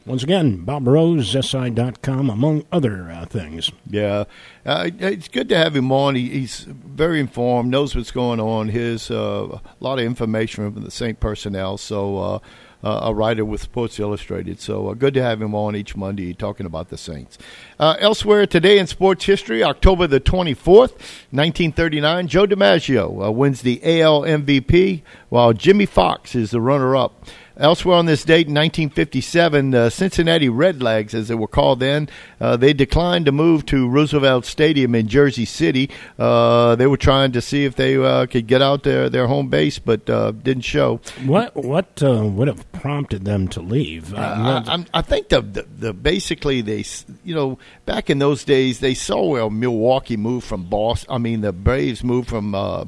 Once 0.05 0.25
again, 0.25 0.65
Bob 0.65 0.89
Rose, 0.89 1.29
SI.com, 1.31 2.29
among 2.29 2.65
other 2.73 3.09
uh, 3.09 3.25
things. 3.27 3.71
Yeah, 3.89 4.25
uh, 4.67 4.91
it's 4.99 5.29
good 5.29 5.49
to 5.51 5.57
have 5.57 5.77
him 5.77 5.93
on. 5.93 6.17
He, 6.17 6.31
he's 6.31 6.61
very 6.61 7.21
informed, 7.21 7.71
knows 7.71 7.95
what's 7.95 8.11
going 8.11 8.41
on. 8.41 8.71
His 8.71 9.13
uh, 9.13 9.61
a 9.61 9.61
lot 9.79 10.01
of 10.01 10.05
information 10.07 10.73
from 10.73 10.83
the 10.83 10.91
Saint 10.91 11.21
personnel. 11.21 11.79
So 11.79 12.41
uh, 12.83 13.01
a 13.05 13.14
writer 13.14 13.45
with 13.45 13.61
Sports 13.61 13.99
Illustrated. 13.99 14.61
So 14.61 14.89
uh, 14.89 14.95
good 14.95 15.14
to 15.14 15.22
have 15.22 15.43
him 15.43 15.55
on 15.55 15.74
each 15.74 15.97
Monday 15.97 16.33
talking 16.35 16.66
about 16.66 16.89
the 16.89 16.99
Saints. 16.99 17.39
Uh, 17.79 17.97
elsewhere 17.99 18.47
today 18.47 18.79
in 18.79 18.87
sports 18.87 19.24
history, 19.24 19.62
October 19.62 20.07
the 20.07 20.20
twenty 20.20 20.55
fourth, 20.55 21.26
nineteen 21.33 21.72
thirty 21.72 22.01
nine, 22.01 22.29
Joe 22.29 22.47
DiMaggio 22.47 23.26
uh, 23.26 23.33
wins 23.33 23.62
the 23.62 23.81
AL 24.01 24.22
MVP, 24.22 25.03
while 25.29 25.53
Jimmie 25.53 25.87
Foxx 25.87 26.35
is 26.35 26.51
the 26.51 26.61
runner 26.61 26.95
up. 26.97 27.24
Elsewhere 27.59 27.97
on 27.97 28.07
this 28.07 28.23
date 28.23 28.47
in 28.47 28.55
1957, 28.55 29.71
the 29.71 29.91
Cincinnati 29.91 30.49
Redlegs, 30.49 31.13
as 31.13 31.27
they 31.27 31.35
were 31.35 31.49
called 31.49 31.81
then, 31.81 32.09
uh, 32.41 32.57
they 32.57 32.73
declined 32.73 33.27
to 33.27 33.33
move 33.33 33.67
to 33.67 33.89
Roosevelt 33.89 34.45
Stadium 34.45 34.95
in 34.95 35.09
Jersey 35.09 35.45
City. 35.45 35.91
Uh, 36.19 36.77
they 36.77 36.87
were 36.87 36.97
trying 36.97 37.33
to 37.33 37.41
see 37.41 37.65
if 37.65 37.75
they 37.75 37.97
uh, 37.97 38.27
could 38.27 38.47
get 38.47 38.63
out 38.63 38.85
their, 38.85 39.11
their 39.11 39.27
home 39.27 39.49
base, 39.49 39.81
but 39.81 40.09
uh, 40.09 40.31
didn't 40.31 40.63
show. 40.63 41.01
What 41.25 41.57
what 41.57 42.01
uh, 42.03 42.25
would 42.25 42.47
have 42.47 42.71
prompted 42.73 43.25
them 43.25 43.49
to 43.49 43.61
leave? 43.61 44.15
Uh, 44.15 44.63
I, 44.67 44.85
I 44.95 45.03
think 45.03 45.29
the, 45.29 45.41
the 45.41 45.63
the 45.63 45.93
basically 45.93 46.61
they 46.61 46.85
you 47.25 47.35
know 47.35 47.59
back 47.87 48.09
in 48.09 48.21
those 48.21 48.45
days 48.45 48.79
they 48.79 48.95
saw 48.95 49.25
where 49.31 49.51
Milwaukee 49.51 50.17
moved 50.17 50.47
from 50.47 50.65
Boston. 50.65 51.09
I 51.11 51.19
mean 51.19 51.41
the 51.41 51.53
Braves 51.53 52.05
moved 52.05 52.29
from 52.29 52.55
uh, 52.55 52.85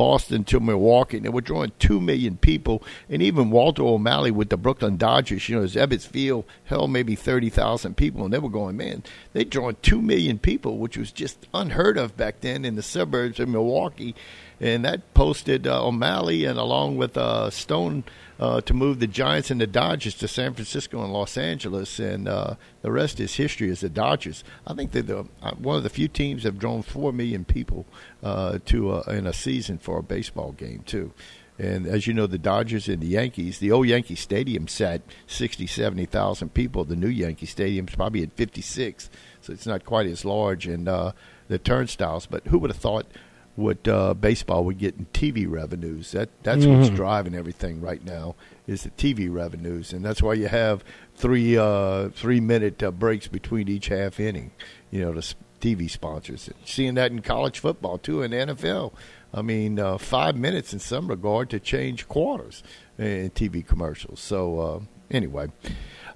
Boston 0.00 0.44
to 0.44 0.60
Milwaukee. 0.60 1.18
and 1.18 1.26
They 1.26 1.28
were 1.28 1.42
drawing 1.42 1.72
two 1.78 2.00
million 2.00 2.38
people, 2.38 2.82
and 3.10 3.20
even 3.20 3.50
Walter 3.50 3.82
O'Malley 3.82 4.30
with 4.30 4.48
the 4.48 4.56
Brooklyn 4.56 4.96
Dodgers. 4.96 5.46
You 5.46 5.56
know, 5.56 5.62
his 5.62 5.74
Ebbets 5.74 6.06
Field 6.06 6.46
held 6.64 6.90
maybe 6.90 7.14
thirty 7.14 7.50
thousand 7.50 7.98
people, 7.98 8.24
and 8.24 8.32
they 8.32 8.38
were 8.38 8.48
going, 8.48 8.78
man, 8.78 9.02
they 9.34 9.44
drawing 9.44 9.76
two 9.82 10.00
million 10.00 10.38
people, 10.38 10.78
which 10.78 10.96
was 10.96 11.12
just 11.12 11.46
unheard 11.52 11.98
of 11.98 12.16
back 12.16 12.40
then 12.40 12.64
in 12.64 12.76
the 12.76 12.82
suburbs 12.82 13.38
of 13.38 13.50
Milwaukee. 13.50 14.14
And 14.58 14.86
that 14.86 15.12
posted 15.12 15.66
uh, 15.66 15.86
O'Malley 15.86 16.46
and 16.46 16.58
along 16.58 16.96
with 16.96 17.18
uh, 17.18 17.50
Stone 17.50 18.04
uh, 18.40 18.60
to 18.62 18.72
move 18.72 18.98
the 18.98 19.06
Giants 19.06 19.50
and 19.50 19.60
the 19.60 19.66
Dodgers 19.66 20.14
to 20.14 20.26
San 20.26 20.54
Francisco 20.54 21.04
and 21.04 21.12
Los 21.12 21.36
Angeles, 21.36 21.98
and 21.98 22.26
uh, 22.26 22.54
the 22.80 22.90
rest 22.90 23.20
is 23.20 23.34
history. 23.34 23.70
As 23.70 23.80
the 23.80 23.90
Dodgers, 23.90 24.42
I 24.66 24.72
think 24.72 24.92
they're 24.92 25.02
the, 25.02 25.26
uh, 25.42 25.54
one 25.56 25.76
of 25.76 25.82
the 25.82 25.90
few 25.90 26.08
teams 26.08 26.44
have 26.44 26.58
drawn 26.58 26.82
four 26.82 27.12
million 27.12 27.44
people 27.44 27.84
uh, 28.22 28.58
to 28.64 28.92
uh, 28.92 29.02
in 29.08 29.26
a 29.26 29.34
season 29.34 29.76
for 29.76 29.98
a 29.98 30.02
baseball 30.02 30.52
game 30.52 30.82
too. 30.86 31.12
And 31.58 31.86
as 31.86 32.06
you 32.06 32.14
know, 32.14 32.26
the 32.26 32.38
Dodgers 32.38 32.88
and 32.88 33.02
the 33.02 33.08
Yankees, 33.08 33.58
the 33.58 33.70
old 33.70 33.86
Yankee 33.86 34.14
Stadium 34.14 34.66
sat 34.66 35.02
60, 35.26 35.66
70,000 35.66 36.54
people. 36.54 36.86
The 36.86 36.96
new 36.96 37.08
Yankee 37.08 37.44
Stadium's 37.44 37.94
probably 37.94 38.22
at 38.22 38.32
56, 38.32 39.10
so 39.42 39.52
it's 39.52 39.66
not 39.66 39.84
quite 39.84 40.06
as 40.06 40.24
large. 40.24 40.66
And 40.66 40.88
uh, 40.88 41.12
the 41.48 41.58
turnstiles, 41.58 42.24
but 42.24 42.46
who 42.46 42.58
would 42.60 42.70
have 42.70 42.80
thought 42.80 43.04
what 43.60 43.86
uh, 43.86 44.14
baseball 44.14 44.64
would 44.64 44.78
get 44.78 44.96
in 44.96 45.06
TV 45.12 45.48
revenues? 45.48 46.12
That 46.12 46.28
that's 46.42 46.66
what's 46.66 46.90
Mhm. 46.90 46.96
driving 46.96 47.34
everything 47.34 47.80
right 47.80 48.04
now 48.04 48.34
is 48.66 48.82
the 48.82 48.90
TV 48.90 49.28
revenues, 49.28 49.92
and 49.92 50.04
that's 50.04 50.22
why 50.22 50.34
you 50.34 50.48
have 50.48 50.82
three 51.14 51.56
uh, 51.56 52.08
three 52.10 52.40
minute 52.40 52.82
uh, 52.82 52.90
breaks 52.90 53.28
between 53.28 53.68
each 53.68 53.88
half 53.88 54.18
inning. 54.18 54.50
You 54.90 55.02
know, 55.02 55.12
the 55.12 55.34
TV 55.60 55.88
sponsors. 55.90 56.48
Seeing 56.64 56.94
that 56.94 57.12
in 57.12 57.20
college 57.20 57.58
football 57.58 57.98
too, 57.98 58.22
in 58.22 58.30
the 58.30 58.38
NFL. 58.38 58.92
I 59.32 59.42
mean, 59.42 59.78
uh, 59.78 59.96
five 59.98 60.34
minutes 60.36 60.72
in 60.72 60.78
some 60.80 61.06
regard 61.08 61.50
to 61.50 61.60
change 61.60 62.08
quarters 62.08 62.62
in 62.98 63.30
TV 63.30 63.62
commercials. 63.64 64.18
So 64.20 64.58
uh, 64.58 64.80
anyway. 65.10 65.48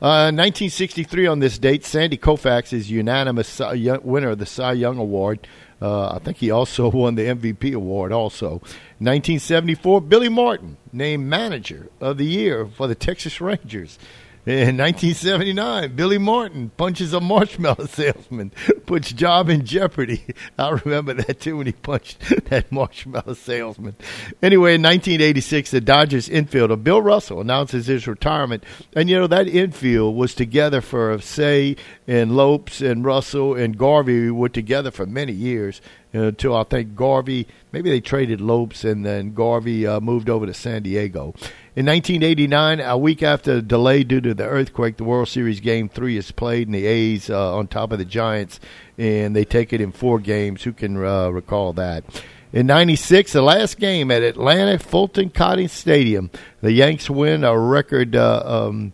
Uh, 0.03 0.29
1963 0.35 1.27
on 1.27 1.39
this 1.39 1.57
date, 1.59 1.85
Sandy 1.85 2.19
Koufax 2.19 2.73
is 2.73 2.91
unanimous 2.91 3.61
winner 4.03 4.31
of 4.31 4.39
the 4.39 4.45
Cy 4.47 4.73
Young 4.73 4.99
Award. 4.99 5.47
Uh, 5.81 6.09
I 6.14 6.18
think 6.18 6.39
he 6.39 6.51
also 6.51 6.91
won 6.93 7.14
the 7.14 7.22
MVP 7.22 7.75
award. 7.75 8.12
Also, 8.12 8.61
1974, 8.99 10.01
Billy 10.03 10.29
Martin 10.29 10.77
named 10.93 11.27
manager 11.27 11.91
of 12.01 12.18
the 12.18 12.27
year 12.27 12.66
for 12.66 12.87
the 12.87 12.95
Texas 12.95 13.41
Rangers. 13.41 13.99
In 14.47 14.77
1979, 14.77 15.97
Billy 15.97 16.19
Martin 16.19 16.71
punches 16.77 17.15
a 17.15 17.21
marshmallow 17.21 17.87
salesman, 17.89 18.53
puts 18.85 19.11
job 19.11 19.49
in 19.49 19.65
jeopardy. 19.65 20.23
I 20.59 20.69
remember 20.85 21.15
that 21.15 21.41
too 21.41 21.57
when 21.57 21.67
he 21.67 21.73
punched 21.73 22.19
that 22.51 22.71
marshmallow 22.71 23.33
salesman. 23.33 23.97
Anyway, 24.43 24.75
in 24.75 24.83
1986, 24.83 25.71
the 25.71 25.81
Dodgers 25.81 26.29
infielder 26.29 26.83
Bill 26.83 27.01
Russell 27.01 27.41
announces 27.41 27.87
his 27.87 28.07
retirement, 28.07 28.65
and 28.95 29.09
you 29.09 29.19
know 29.19 29.27
that 29.27 29.49
infield 29.49 30.15
was 30.15 30.35
together 30.35 30.83
for 30.83 31.19
Cey 31.23 31.77
and 32.07 32.37
Lopes 32.37 32.83
and 32.83 33.03
Russell 33.03 33.55
and 33.55 33.79
Garvey 33.79 34.31
were 34.31 34.51
together 34.51 34.91
for 34.91 35.07
many 35.07 35.33
years 35.33 35.81
know, 36.15 36.29
until 36.29 36.57
I 36.57 36.65
think 36.65 36.95
Garvey 36.95 37.47
maybe 37.73 37.91
they 37.91 38.01
traded 38.01 38.41
Lopes 38.41 38.85
and 38.85 39.05
then 39.05 39.35
Garvey 39.35 39.87
uh, 39.87 40.01
moved 40.01 40.31
over 40.31 40.47
to 40.47 40.55
San 40.55 40.83
Diego. 40.83 41.35
In 41.77 41.87
1989, 41.87 42.79
a 42.79 42.97
week 42.97 43.20
after 43.20 43.57
the 43.57 43.62
delay 43.62 44.05
due 44.05 44.20
to 44.20 44.33
the 44.33 44.47
earthquake, 44.47 44.97
the 44.97 45.03
World 45.03 45.27
Series 45.27 45.59
Game 45.59 45.89
Three 45.89 46.16
is 46.16 46.31
played, 46.31 46.68
and 46.68 46.75
the 46.75 46.87
A's 46.87 47.29
uh, 47.29 47.57
on 47.57 47.66
top 47.66 47.91
of 47.91 47.99
the 47.99 48.05
Giants, 48.05 48.61
and 48.97 49.35
they 49.35 49.45
take 49.45 49.72
it 49.72 49.81
in 49.81 49.91
four 49.91 50.20
games. 50.20 50.62
Who 50.62 50.72
can 50.72 50.97
uh, 51.05 51.31
recall 51.31 51.72
that? 51.72 52.05
In 52.53 52.68
'96, 52.68 53.33
the 53.33 53.43
last 53.43 53.81
game 53.81 54.12
at 54.12 54.22
Atlanta 54.22 54.79
Fulton 54.79 55.31
County 55.31 55.66
Stadium, 55.66 56.31
the 56.61 56.70
Yanks 56.70 57.11
win 57.11 57.43
a 57.43 57.59
record 57.59 58.14
uh, 58.14 58.45
um, 58.47 58.93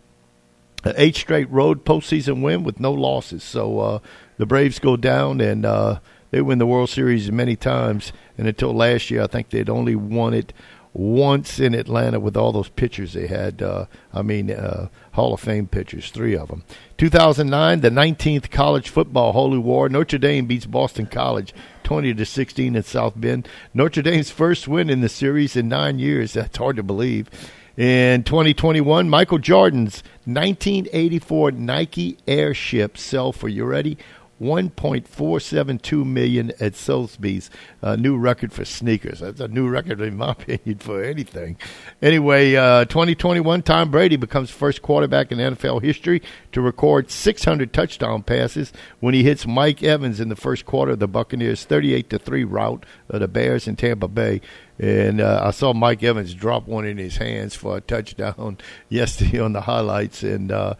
eight 0.83 1.15
straight 1.15 1.51
road 1.51 1.85
postseason 1.85 2.41
win 2.41 2.63
with 2.63 2.79
no 2.79 2.91
losses. 2.91 3.43
So 3.43 3.79
uh, 3.79 3.99
the 4.37 4.47
Braves 4.47 4.79
go 4.79 4.97
down 4.97 5.39
and 5.39 5.67
uh, 5.67 5.99
they 6.31 6.41
win 6.41 6.57
the 6.57 6.65
World 6.65 6.89
Series 6.89 7.31
many 7.31 7.55
times. 7.55 8.11
And 8.39 8.47
until 8.47 8.73
last 8.73 9.11
year, 9.11 9.21
I 9.21 9.27
think 9.27 9.51
they'd 9.51 9.69
only 9.69 9.95
won 9.95 10.33
it 10.33 10.51
once 10.93 11.59
in 11.59 11.73
Atlanta 11.73 12.19
with 12.19 12.35
all 12.35 12.51
those 12.51 12.69
pitchers 12.69 13.13
they 13.13 13.27
had. 13.27 13.61
Uh, 13.61 13.85
I 14.13 14.21
mean, 14.21 14.51
uh, 14.51 14.89
Hall 15.13 15.33
of 15.33 15.39
Fame 15.39 15.67
pitchers, 15.67 16.11
three 16.11 16.35
of 16.35 16.49
them. 16.49 16.63
2009, 16.97 17.81
the 17.81 17.89
19th 17.89 18.51
college 18.51 18.89
football 18.89 19.31
holy 19.31 19.57
war. 19.57 19.89
Notre 19.89 20.17
Dame 20.17 20.45
beats 20.45 20.65
Boston 20.65 21.05
College 21.05 21.53
20 21.83 22.13
to 22.13 22.25
16 22.25 22.75
in 22.75 22.83
South 22.83 23.13
Bend. 23.15 23.47
Notre 23.73 24.01
Dame's 24.01 24.31
first 24.31 24.67
win 24.67 24.89
in 24.89 25.01
the 25.01 25.09
series 25.09 25.55
in 25.55 25.69
nine 25.69 25.99
years. 25.99 26.33
That's 26.33 26.57
hard 26.57 26.75
to 26.75 26.83
believe. 26.83 27.29
In 27.77 28.23
2021, 28.23 29.09
Michael 29.09 29.37
Jordan's 29.37 30.03
1984 30.25 31.51
Nike 31.51 32.17
Air 32.27 32.53
Ship 32.53 32.97
sell 32.97 33.31
for 33.31 33.47
you 33.47 33.63
ready 33.63 33.97
1.472 34.41 36.05
million 36.05 36.51
at 36.59 36.75
Sotheby's. 36.75 37.49
A 37.81 37.95
new 37.95 38.17
record 38.17 38.51
for 38.51 38.65
sneakers. 38.65 39.19
That's 39.19 39.39
a 39.39 39.47
new 39.47 39.67
record, 39.69 40.01
in 40.01 40.17
my 40.17 40.31
opinion, 40.39 40.79
for 40.79 41.03
anything. 41.03 41.57
Anyway, 42.01 42.55
uh, 42.55 42.85
2021, 42.85 43.61
Tom 43.61 43.91
Brady 43.91 44.15
becomes 44.15 44.49
first 44.49 44.81
quarterback 44.81 45.31
in 45.31 45.37
NFL 45.37 45.81
history 45.83 46.21
to 46.51 46.61
record 46.61 47.11
600 47.11 47.71
touchdown 47.73 48.23
passes 48.23 48.73
when 48.99 49.13
he 49.13 49.23
hits 49.23 49.45
Mike 49.47 49.83
Evans 49.83 50.19
in 50.19 50.29
the 50.29 50.35
first 50.35 50.65
quarter 50.65 50.93
of 50.93 50.99
the 50.99 51.07
Buccaneers' 51.07 51.63
38 51.65 52.09
to 52.09 52.19
three 52.19 52.43
rout 52.43 52.85
of 53.09 53.19
the 53.19 53.27
Bears 53.27 53.67
in 53.67 53.75
Tampa 53.75 54.07
Bay. 54.07 54.41
And 54.79 55.21
uh, 55.21 55.41
I 55.43 55.51
saw 55.51 55.73
Mike 55.73 56.01
Evans 56.01 56.33
drop 56.33 56.67
one 56.67 56.85
in 56.85 56.97
his 56.97 57.17
hands 57.17 57.53
for 57.53 57.77
a 57.77 57.81
touchdown 57.81 58.57
yesterday 58.89 59.39
on 59.39 59.53
the 59.53 59.61
highlights. 59.61 60.23
And 60.23 60.51
uh, 60.51 60.73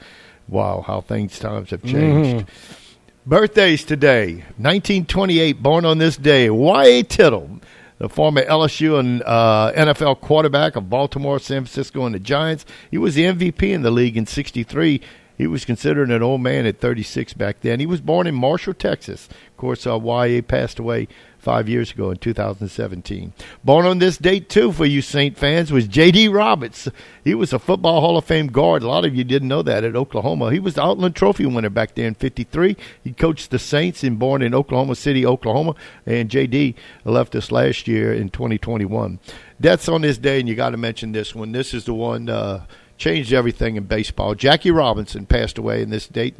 wow, 0.47 0.83
how 0.85 1.01
things 1.01 1.37
times 1.37 1.69
have 1.69 1.83
changed. 1.83 2.47
Mhm. 2.47 2.77
Birthdays 3.23 3.83
today. 3.83 4.43
1928, 4.57 5.61
born 5.61 5.85
on 5.85 5.99
this 5.99 6.17
day, 6.17 6.49
Y.A. 6.49 7.03
Tittle, 7.03 7.61
the 7.99 8.09
former 8.09 8.41
LSU 8.41 8.99
and 8.99 9.21
uh, 9.21 9.71
NFL 9.75 10.21
quarterback 10.21 10.75
of 10.75 10.89
Baltimore, 10.89 11.37
San 11.37 11.65
Francisco, 11.65 12.07
and 12.07 12.15
the 12.15 12.19
Giants. 12.19 12.65
He 12.89 12.97
was 12.97 13.13
the 13.13 13.25
MVP 13.25 13.61
in 13.61 13.83
the 13.83 13.91
league 13.91 14.17
in 14.17 14.25
63. 14.25 15.01
He 15.37 15.45
was 15.45 15.65
considered 15.65 16.09
an 16.09 16.23
old 16.23 16.41
man 16.41 16.65
at 16.65 16.79
36 16.79 17.33
back 17.33 17.61
then. 17.61 17.79
He 17.79 17.85
was 17.85 18.01
born 18.01 18.25
in 18.25 18.33
Marshall, 18.33 18.73
Texas. 18.73 19.29
Of 19.49 19.57
course, 19.57 19.85
uh, 19.85 19.99
Y.A. 19.99 20.41
passed 20.41 20.79
away 20.79 21.07
five 21.41 21.67
years 21.67 21.91
ago 21.91 22.11
in 22.11 22.17
2017. 22.17 23.33
Born 23.63 23.85
on 23.85 23.99
this 23.99 24.17
date, 24.17 24.47
too, 24.47 24.71
for 24.71 24.85
you 24.85 25.01
Saint 25.01 25.37
fans, 25.37 25.71
was 25.71 25.87
J.D. 25.87 26.27
Roberts. 26.27 26.87
He 27.23 27.33
was 27.33 27.51
a 27.51 27.59
Football 27.59 27.99
Hall 27.99 28.17
of 28.17 28.25
Fame 28.25 28.47
guard. 28.47 28.83
A 28.83 28.87
lot 28.87 29.05
of 29.05 29.15
you 29.15 29.23
didn't 29.23 29.47
know 29.47 29.63
that 29.63 29.83
at 29.83 29.95
Oklahoma. 29.95 30.51
He 30.51 30.59
was 30.59 30.75
the 30.75 30.83
Outland 30.83 31.15
Trophy 31.15 31.45
winner 31.47 31.69
back 31.69 31.95
there 31.95 32.07
in 32.07 32.13
53. 32.13 32.77
He 33.03 33.13
coached 33.13 33.49
the 33.49 33.59
Saints 33.59 34.03
and 34.03 34.19
born 34.19 34.41
in 34.41 34.53
Oklahoma 34.53 34.95
City, 34.95 35.25
Oklahoma. 35.25 35.75
And 36.05 36.29
J.D. 36.29 36.75
left 37.03 37.35
us 37.35 37.51
last 37.51 37.87
year 37.87 38.13
in 38.13 38.29
2021. 38.29 39.19
Deaths 39.59 39.89
on 39.89 40.01
this 40.01 40.17
day, 40.17 40.39
and 40.39 40.47
you 40.47 40.55
got 40.55 40.69
to 40.69 40.77
mention 40.77 41.11
this 41.11 41.33
one. 41.33 41.51
This 41.51 41.73
is 41.73 41.85
the 41.85 41.93
one 41.93 42.29
uh, 42.29 42.65
changed 42.97 43.33
everything 43.33 43.77
in 43.77 43.85
baseball. 43.85 44.35
Jackie 44.35 44.71
Robinson 44.71 45.25
passed 45.25 45.57
away 45.57 45.81
in 45.81 45.89
this 45.89 46.07
date 46.07 46.35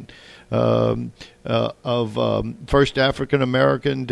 um, 0.52 1.12
uh, 1.44 1.72
of 1.82 2.18
um, 2.18 2.56
first 2.66 2.98
African 2.98 3.42
American 3.42 4.04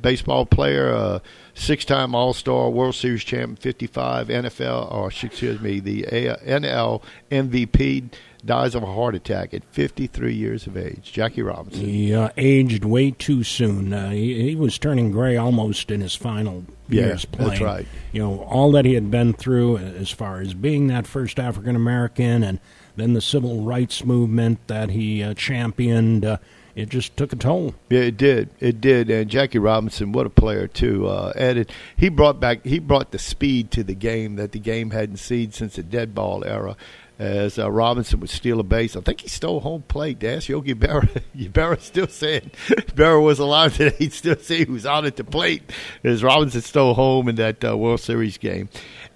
baseball 0.00 0.46
player, 0.46 0.92
uh, 0.92 1.18
six 1.54 1.84
time 1.84 2.14
All 2.14 2.32
Star, 2.32 2.70
World 2.70 2.94
Series 2.94 3.24
champion, 3.24 3.56
55, 3.56 4.28
NFL, 4.28 4.92
or 4.92 5.08
excuse 5.08 5.60
me, 5.60 5.80
the 5.80 6.02
NL 6.02 7.02
MVP 7.30 8.10
dies 8.44 8.74
of 8.74 8.82
a 8.82 8.86
heart 8.86 9.14
attack 9.14 9.54
at 9.54 9.64
53 9.70 10.34
years 10.34 10.66
of 10.66 10.76
age. 10.76 11.12
Jackie 11.12 11.42
Robinson. 11.42 11.84
He 11.84 12.14
uh, 12.14 12.30
aged 12.36 12.84
way 12.84 13.12
too 13.12 13.44
soon. 13.44 13.92
Uh, 13.92 14.10
he, 14.10 14.50
he, 14.50 14.56
was 14.56 14.78
turning 14.78 15.12
gray 15.12 15.36
almost 15.36 15.90
in 15.90 16.00
his 16.00 16.14
final 16.14 16.64
years 16.88 17.24
yeah, 17.24 17.36
playing. 17.36 17.50
That's 17.50 17.62
right. 17.62 17.86
You 18.12 18.22
know, 18.22 18.40
all 18.40 18.72
that 18.72 18.84
he 18.84 18.94
had 18.94 19.10
been 19.10 19.32
through 19.32 19.78
as 19.78 20.10
far 20.10 20.40
as 20.40 20.54
being 20.54 20.88
that 20.88 21.06
first 21.06 21.38
African 21.38 21.76
American 21.76 22.42
and 22.42 22.58
then 22.96 23.12
the 23.12 23.20
civil 23.20 23.62
rights 23.62 24.04
movement 24.04 24.66
that 24.66 24.90
he 24.90 25.22
uh, 25.22 25.34
championed. 25.34 26.24
Uh, 26.24 26.36
it 26.74 26.88
just 26.88 27.16
took 27.18 27.32
a 27.32 27.36
toll. 27.36 27.74
Yeah, 27.90 28.00
it 28.00 28.16
did. 28.16 28.48
It 28.58 28.80
did. 28.80 29.10
And 29.10 29.30
Jackie 29.30 29.58
Robinson, 29.58 30.12
what 30.12 30.26
a 30.26 30.30
player 30.30 30.66
too. 30.66 31.06
Uh, 31.06 31.32
added, 31.36 31.70
he 31.96 32.08
brought 32.08 32.40
back, 32.40 32.64
he 32.64 32.78
brought 32.78 33.10
the 33.10 33.18
speed 33.18 33.70
to 33.72 33.84
the 33.84 33.94
game 33.94 34.36
that 34.36 34.52
the 34.52 34.58
game 34.58 34.90
hadn't 34.90 35.18
seen 35.18 35.52
since 35.52 35.76
the 35.76 35.82
dead 35.82 36.14
ball 36.14 36.44
era 36.44 36.76
as 37.18 37.58
uh, 37.58 37.70
Robinson 37.70 38.20
would 38.20 38.30
steal 38.30 38.60
a 38.60 38.62
base. 38.62 38.96
I 38.96 39.00
think 39.00 39.20
he 39.20 39.28
stole 39.28 39.60
home 39.60 39.82
plate. 39.82 40.22
Ask 40.24 40.48
Yogi 40.48 40.74
Berra, 40.74 41.22
Berra 41.36 41.80
still 41.80 42.08
saying 42.08 42.50
Berra 42.68 43.22
was 43.22 43.38
alive 43.38 43.76
today. 43.76 43.96
He'd 43.98 44.12
still 44.12 44.36
say 44.36 44.64
he 44.64 44.70
was 44.70 44.86
out 44.86 45.04
at 45.04 45.16
the 45.16 45.24
plate 45.24 45.70
as 46.02 46.24
Robinson 46.24 46.62
stole 46.62 46.94
home 46.94 47.28
in 47.28 47.36
that 47.36 47.64
uh, 47.64 47.76
World 47.76 48.00
Series 48.00 48.38
game. 48.38 48.68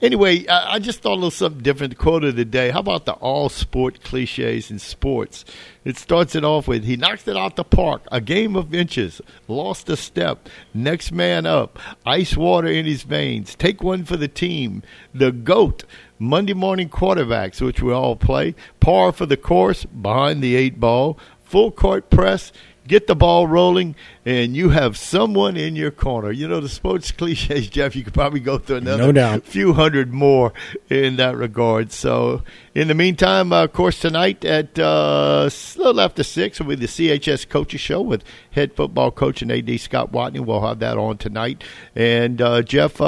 Anyway, 0.02 0.46
I, 0.46 0.74
I 0.74 0.78
just 0.78 1.00
thought 1.00 1.12
a 1.12 1.14
little 1.14 1.30
something 1.30 1.62
different. 1.62 1.90
The 1.90 1.96
quote 1.96 2.24
of 2.24 2.36
the 2.36 2.44
day. 2.44 2.70
How 2.70 2.80
about 2.80 3.06
the 3.06 3.14
all 3.14 3.48
sport 3.48 4.02
cliches 4.02 4.70
in 4.70 4.78
sports? 4.78 5.44
It 5.84 5.96
starts 5.96 6.34
it 6.34 6.44
off 6.44 6.66
with 6.66 6.84
he 6.84 6.96
knocks 6.96 7.26
it 7.28 7.36
out 7.36 7.56
the 7.56 7.64
park. 7.64 8.02
A 8.12 8.20
game 8.20 8.56
of 8.56 8.74
inches. 8.74 9.20
Lost 9.48 9.88
a 9.88 9.96
step. 9.96 10.48
Next 10.74 11.12
man 11.12 11.46
up. 11.46 11.78
Ice 12.04 12.36
water 12.36 12.68
in 12.68 12.86
his 12.86 13.04
veins. 13.04 13.54
Take 13.54 13.82
one 13.82 14.04
for 14.04 14.16
the 14.16 14.28
team. 14.28 14.82
The 15.14 15.32
GOAT. 15.32 15.84
Monday 16.18 16.54
morning 16.54 16.88
quarterbacks, 16.88 17.60
which 17.60 17.82
we 17.82 17.92
all 17.92 18.16
play. 18.16 18.54
Par 18.80 19.12
for 19.12 19.26
the 19.26 19.36
course. 19.36 19.84
Behind 19.84 20.42
the 20.42 20.56
eight 20.56 20.80
ball. 20.80 21.18
Full 21.44 21.70
court 21.70 22.10
press 22.10 22.52
get 22.86 23.06
the 23.06 23.16
ball 23.16 23.46
rolling, 23.46 23.94
and 24.24 24.56
you 24.56 24.70
have 24.70 24.96
someone 24.96 25.56
in 25.56 25.76
your 25.76 25.90
corner. 25.90 26.30
You 26.30 26.48
know, 26.48 26.60
the 26.60 26.68
sports 26.68 27.10
cliches, 27.16 27.68
Jeff, 27.68 27.96
you 27.96 28.04
could 28.04 28.14
probably 28.14 28.40
go 28.40 28.58
through 28.58 28.76
another 28.76 29.12
no 29.12 29.40
few 29.40 29.74
hundred 29.74 30.12
more 30.12 30.52
in 30.88 31.16
that 31.16 31.36
regard. 31.36 31.92
So, 31.92 32.42
in 32.74 32.88
the 32.88 32.94
meantime, 32.94 33.52
uh, 33.52 33.64
of 33.64 33.72
course, 33.72 34.00
tonight 34.00 34.44
at 34.44 34.78
uh, 34.78 35.48
a 35.48 35.78
little 35.78 36.00
after 36.00 36.22
6 36.22 36.60
will 36.60 36.68
be 36.68 36.74
the 36.76 36.86
CHS 36.86 37.48
Coaches 37.48 37.80
Show 37.80 38.00
with 38.00 38.24
head 38.52 38.74
football 38.74 39.10
coach 39.10 39.42
and 39.42 39.50
AD 39.50 39.80
Scott 39.80 40.12
Watney. 40.12 40.44
We'll 40.44 40.66
have 40.66 40.78
that 40.80 40.96
on 40.96 41.18
tonight. 41.18 41.64
And, 41.94 42.40
uh, 42.40 42.62
Jeff, 42.62 43.00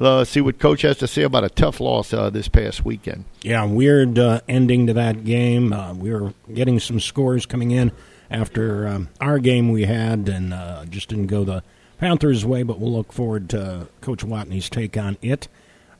uh, 0.00 0.24
see 0.24 0.40
what 0.40 0.58
coach 0.58 0.82
has 0.82 0.98
to 0.98 1.06
say 1.06 1.22
about 1.22 1.44
a 1.44 1.50
tough 1.50 1.80
loss 1.80 2.12
uh, 2.12 2.30
this 2.30 2.48
past 2.48 2.84
weekend. 2.84 3.24
Yeah, 3.42 3.64
weird 3.64 4.18
uh, 4.18 4.40
ending 4.48 4.86
to 4.86 4.94
that 4.94 5.24
game. 5.24 5.72
Uh, 5.72 5.94
we 5.94 6.12
were 6.12 6.34
getting 6.52 6.80
some 6.80 7.00
scores 7.00 7.46
coming 7.46 7.70
in 7.70 7.92
after 8.30 8.88
um, 8.88 9.08
our 9.20 9.38
game 9.38 9.70
we 9.70 9.84
had, 9.84 10.28
and 10.28 10.54
uh, 10.54 10.84
just 10.86 11.08
didn't 11.08 11.26
go 11.26 11.44
the 11.44 11.62
Panthers' 11.98 12.44
way. 12.44 12.62
But 12.62 12.78
we'll 12.78 12.92
look 12.92 13.12
forward 13.12 13.50
to 13.50 13.88
Coach 14.00 14.24
Watney's 14.24 14.70
take 14.70 14.96
on 14.96 15.18
it 15.20 15.48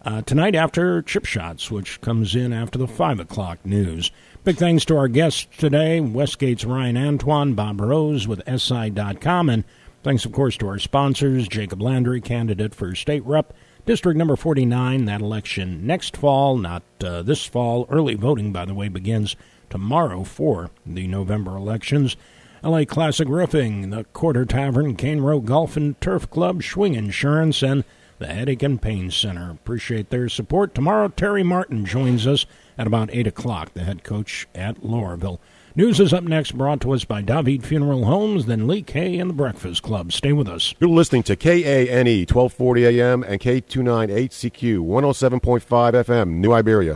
uh, 0.04 0.22
tonight 0.22 0.54
after 0.54 1.02
Chip 1.02 1.26
Shots, 1.26 1.70
which 1.70 2.00
comes 2.00 2.34
in 2.34 2.52
after 2.52 2.78
the 2.78 2.88
five 2.88 3.20
o'clock 3.20 3.58
news. 3.64 4.10
Big 4.42 4.56
thanks 4.56 4.86
to 4.86 4.96
our 4.96 5.08
guests 5.08 5.46
today, 5.58 6.00
Westgate's 6.00 6.64
Ryan 6.64 6.96
Antoine, 6.96 7.52
Bob 7.52 7.80
Rose 7.82 8.26
with 8.26 8.42
SI.com, 8.48 9.50
and 9.50 9.64
thanks, 10.02 10.24
of 10.24 10.32
course, 10.32 10.56
to 10.56 10.68
our 10.68 10.78
sponsors, 10.78 11.46
Jacob 11.46 11.82
Landry, 11.82 12.22
candidate 12.22 12.74
for 12.74 12.94
state 12.94 13.24
rep. 13.26 13.52
District 13.86 14.16
number 14.16 14.36
49, 14.36 15.06
that 15.06 15.20
election 15.20 15.86
next 15.86 16.16
fall, 16.16 16.56
not 16.56 16.82
uh, 17.02 17.22
this 17.22 17.44
fall. 17.44 17.86
Early 17.90 18.14
voting, 18.14 18.52
by 18.52 18.64
the 18.64 18.74
way, 18.74 18.88
begins 18.88 19.36
tomorrow 19.68 20.22
for 20.24 20.70
the 20.84 21.06
November 21.06 21.56
elections. 21.56 22.16
LA 22.62 22.84
Classic 22.84 23.26
Roofing, 23.26 23.90
the 23.90 24.04
Quarter 24.04 24.44
Tavern, 24.44 24.94
Cane 24.94 25.20
Row 25.20 25.40
Golf 25.40 25.76
and 25.76 25.98
Turf 26.00 26.28
Club, 26.28 26.62
Schwing 26.62 26.94
Insurance, 26.94 27.62
and 27.62 27.84
the 28.18 28.26
Headache 28.26 28.62
and 28.62 28.80
Pain 28.80 29.10
Center. 29.10 29.50
Appreciate 29.50 30.10
their 30.10 30.28
support. 30.28 30.74
Tomorrow, 30.74 31.08
Terry 31.08 31.42
Martin 31.42 31.86
joins 31.86 32.26
us 32.26 32.44
at 32.76 32.86
about 32.86 33.08
8 33.12 33.26
o'clock, 33.26 33.72
the 33.72 33.84
head 33.84 34.04
coach 34.04 34.46
at 34.54 34.82
Loreauville. 34.82 35.38
News 35.76 36.00
is 36.00 36.12
up 36.12 36.24
next, 36.24 36.58
brought 36.58 36.80
to 36.80 36.90
us 36.92 37.04
by 37.04 37.22
David 37.22 37.64
Funeral 37.64 38.04
Homes, 38.04 38.46
then 38.46 38.66
Lee 38.66 38.82
K 38.82 39.18
and 39.18 39.30
the 39.30 39.34
Breakfast 39.34 39.84
Club. 39.84 40.12
Stay 40.12 40.32
with 40.32 40.48
us. 40.48 40.74
You're 40.80 40.90
listening 40.90 41.22
to 41.24 41.36
KANE 41.36 42.26
1240 42.26 42.86
AM 42.86 43.22
and 43.22 43.40
K298CQ 43.40 44.78
107.5 44.80 45.60
FM, 45.92 46.28
New 46.38 46.52
Iberia. 46.52 46.88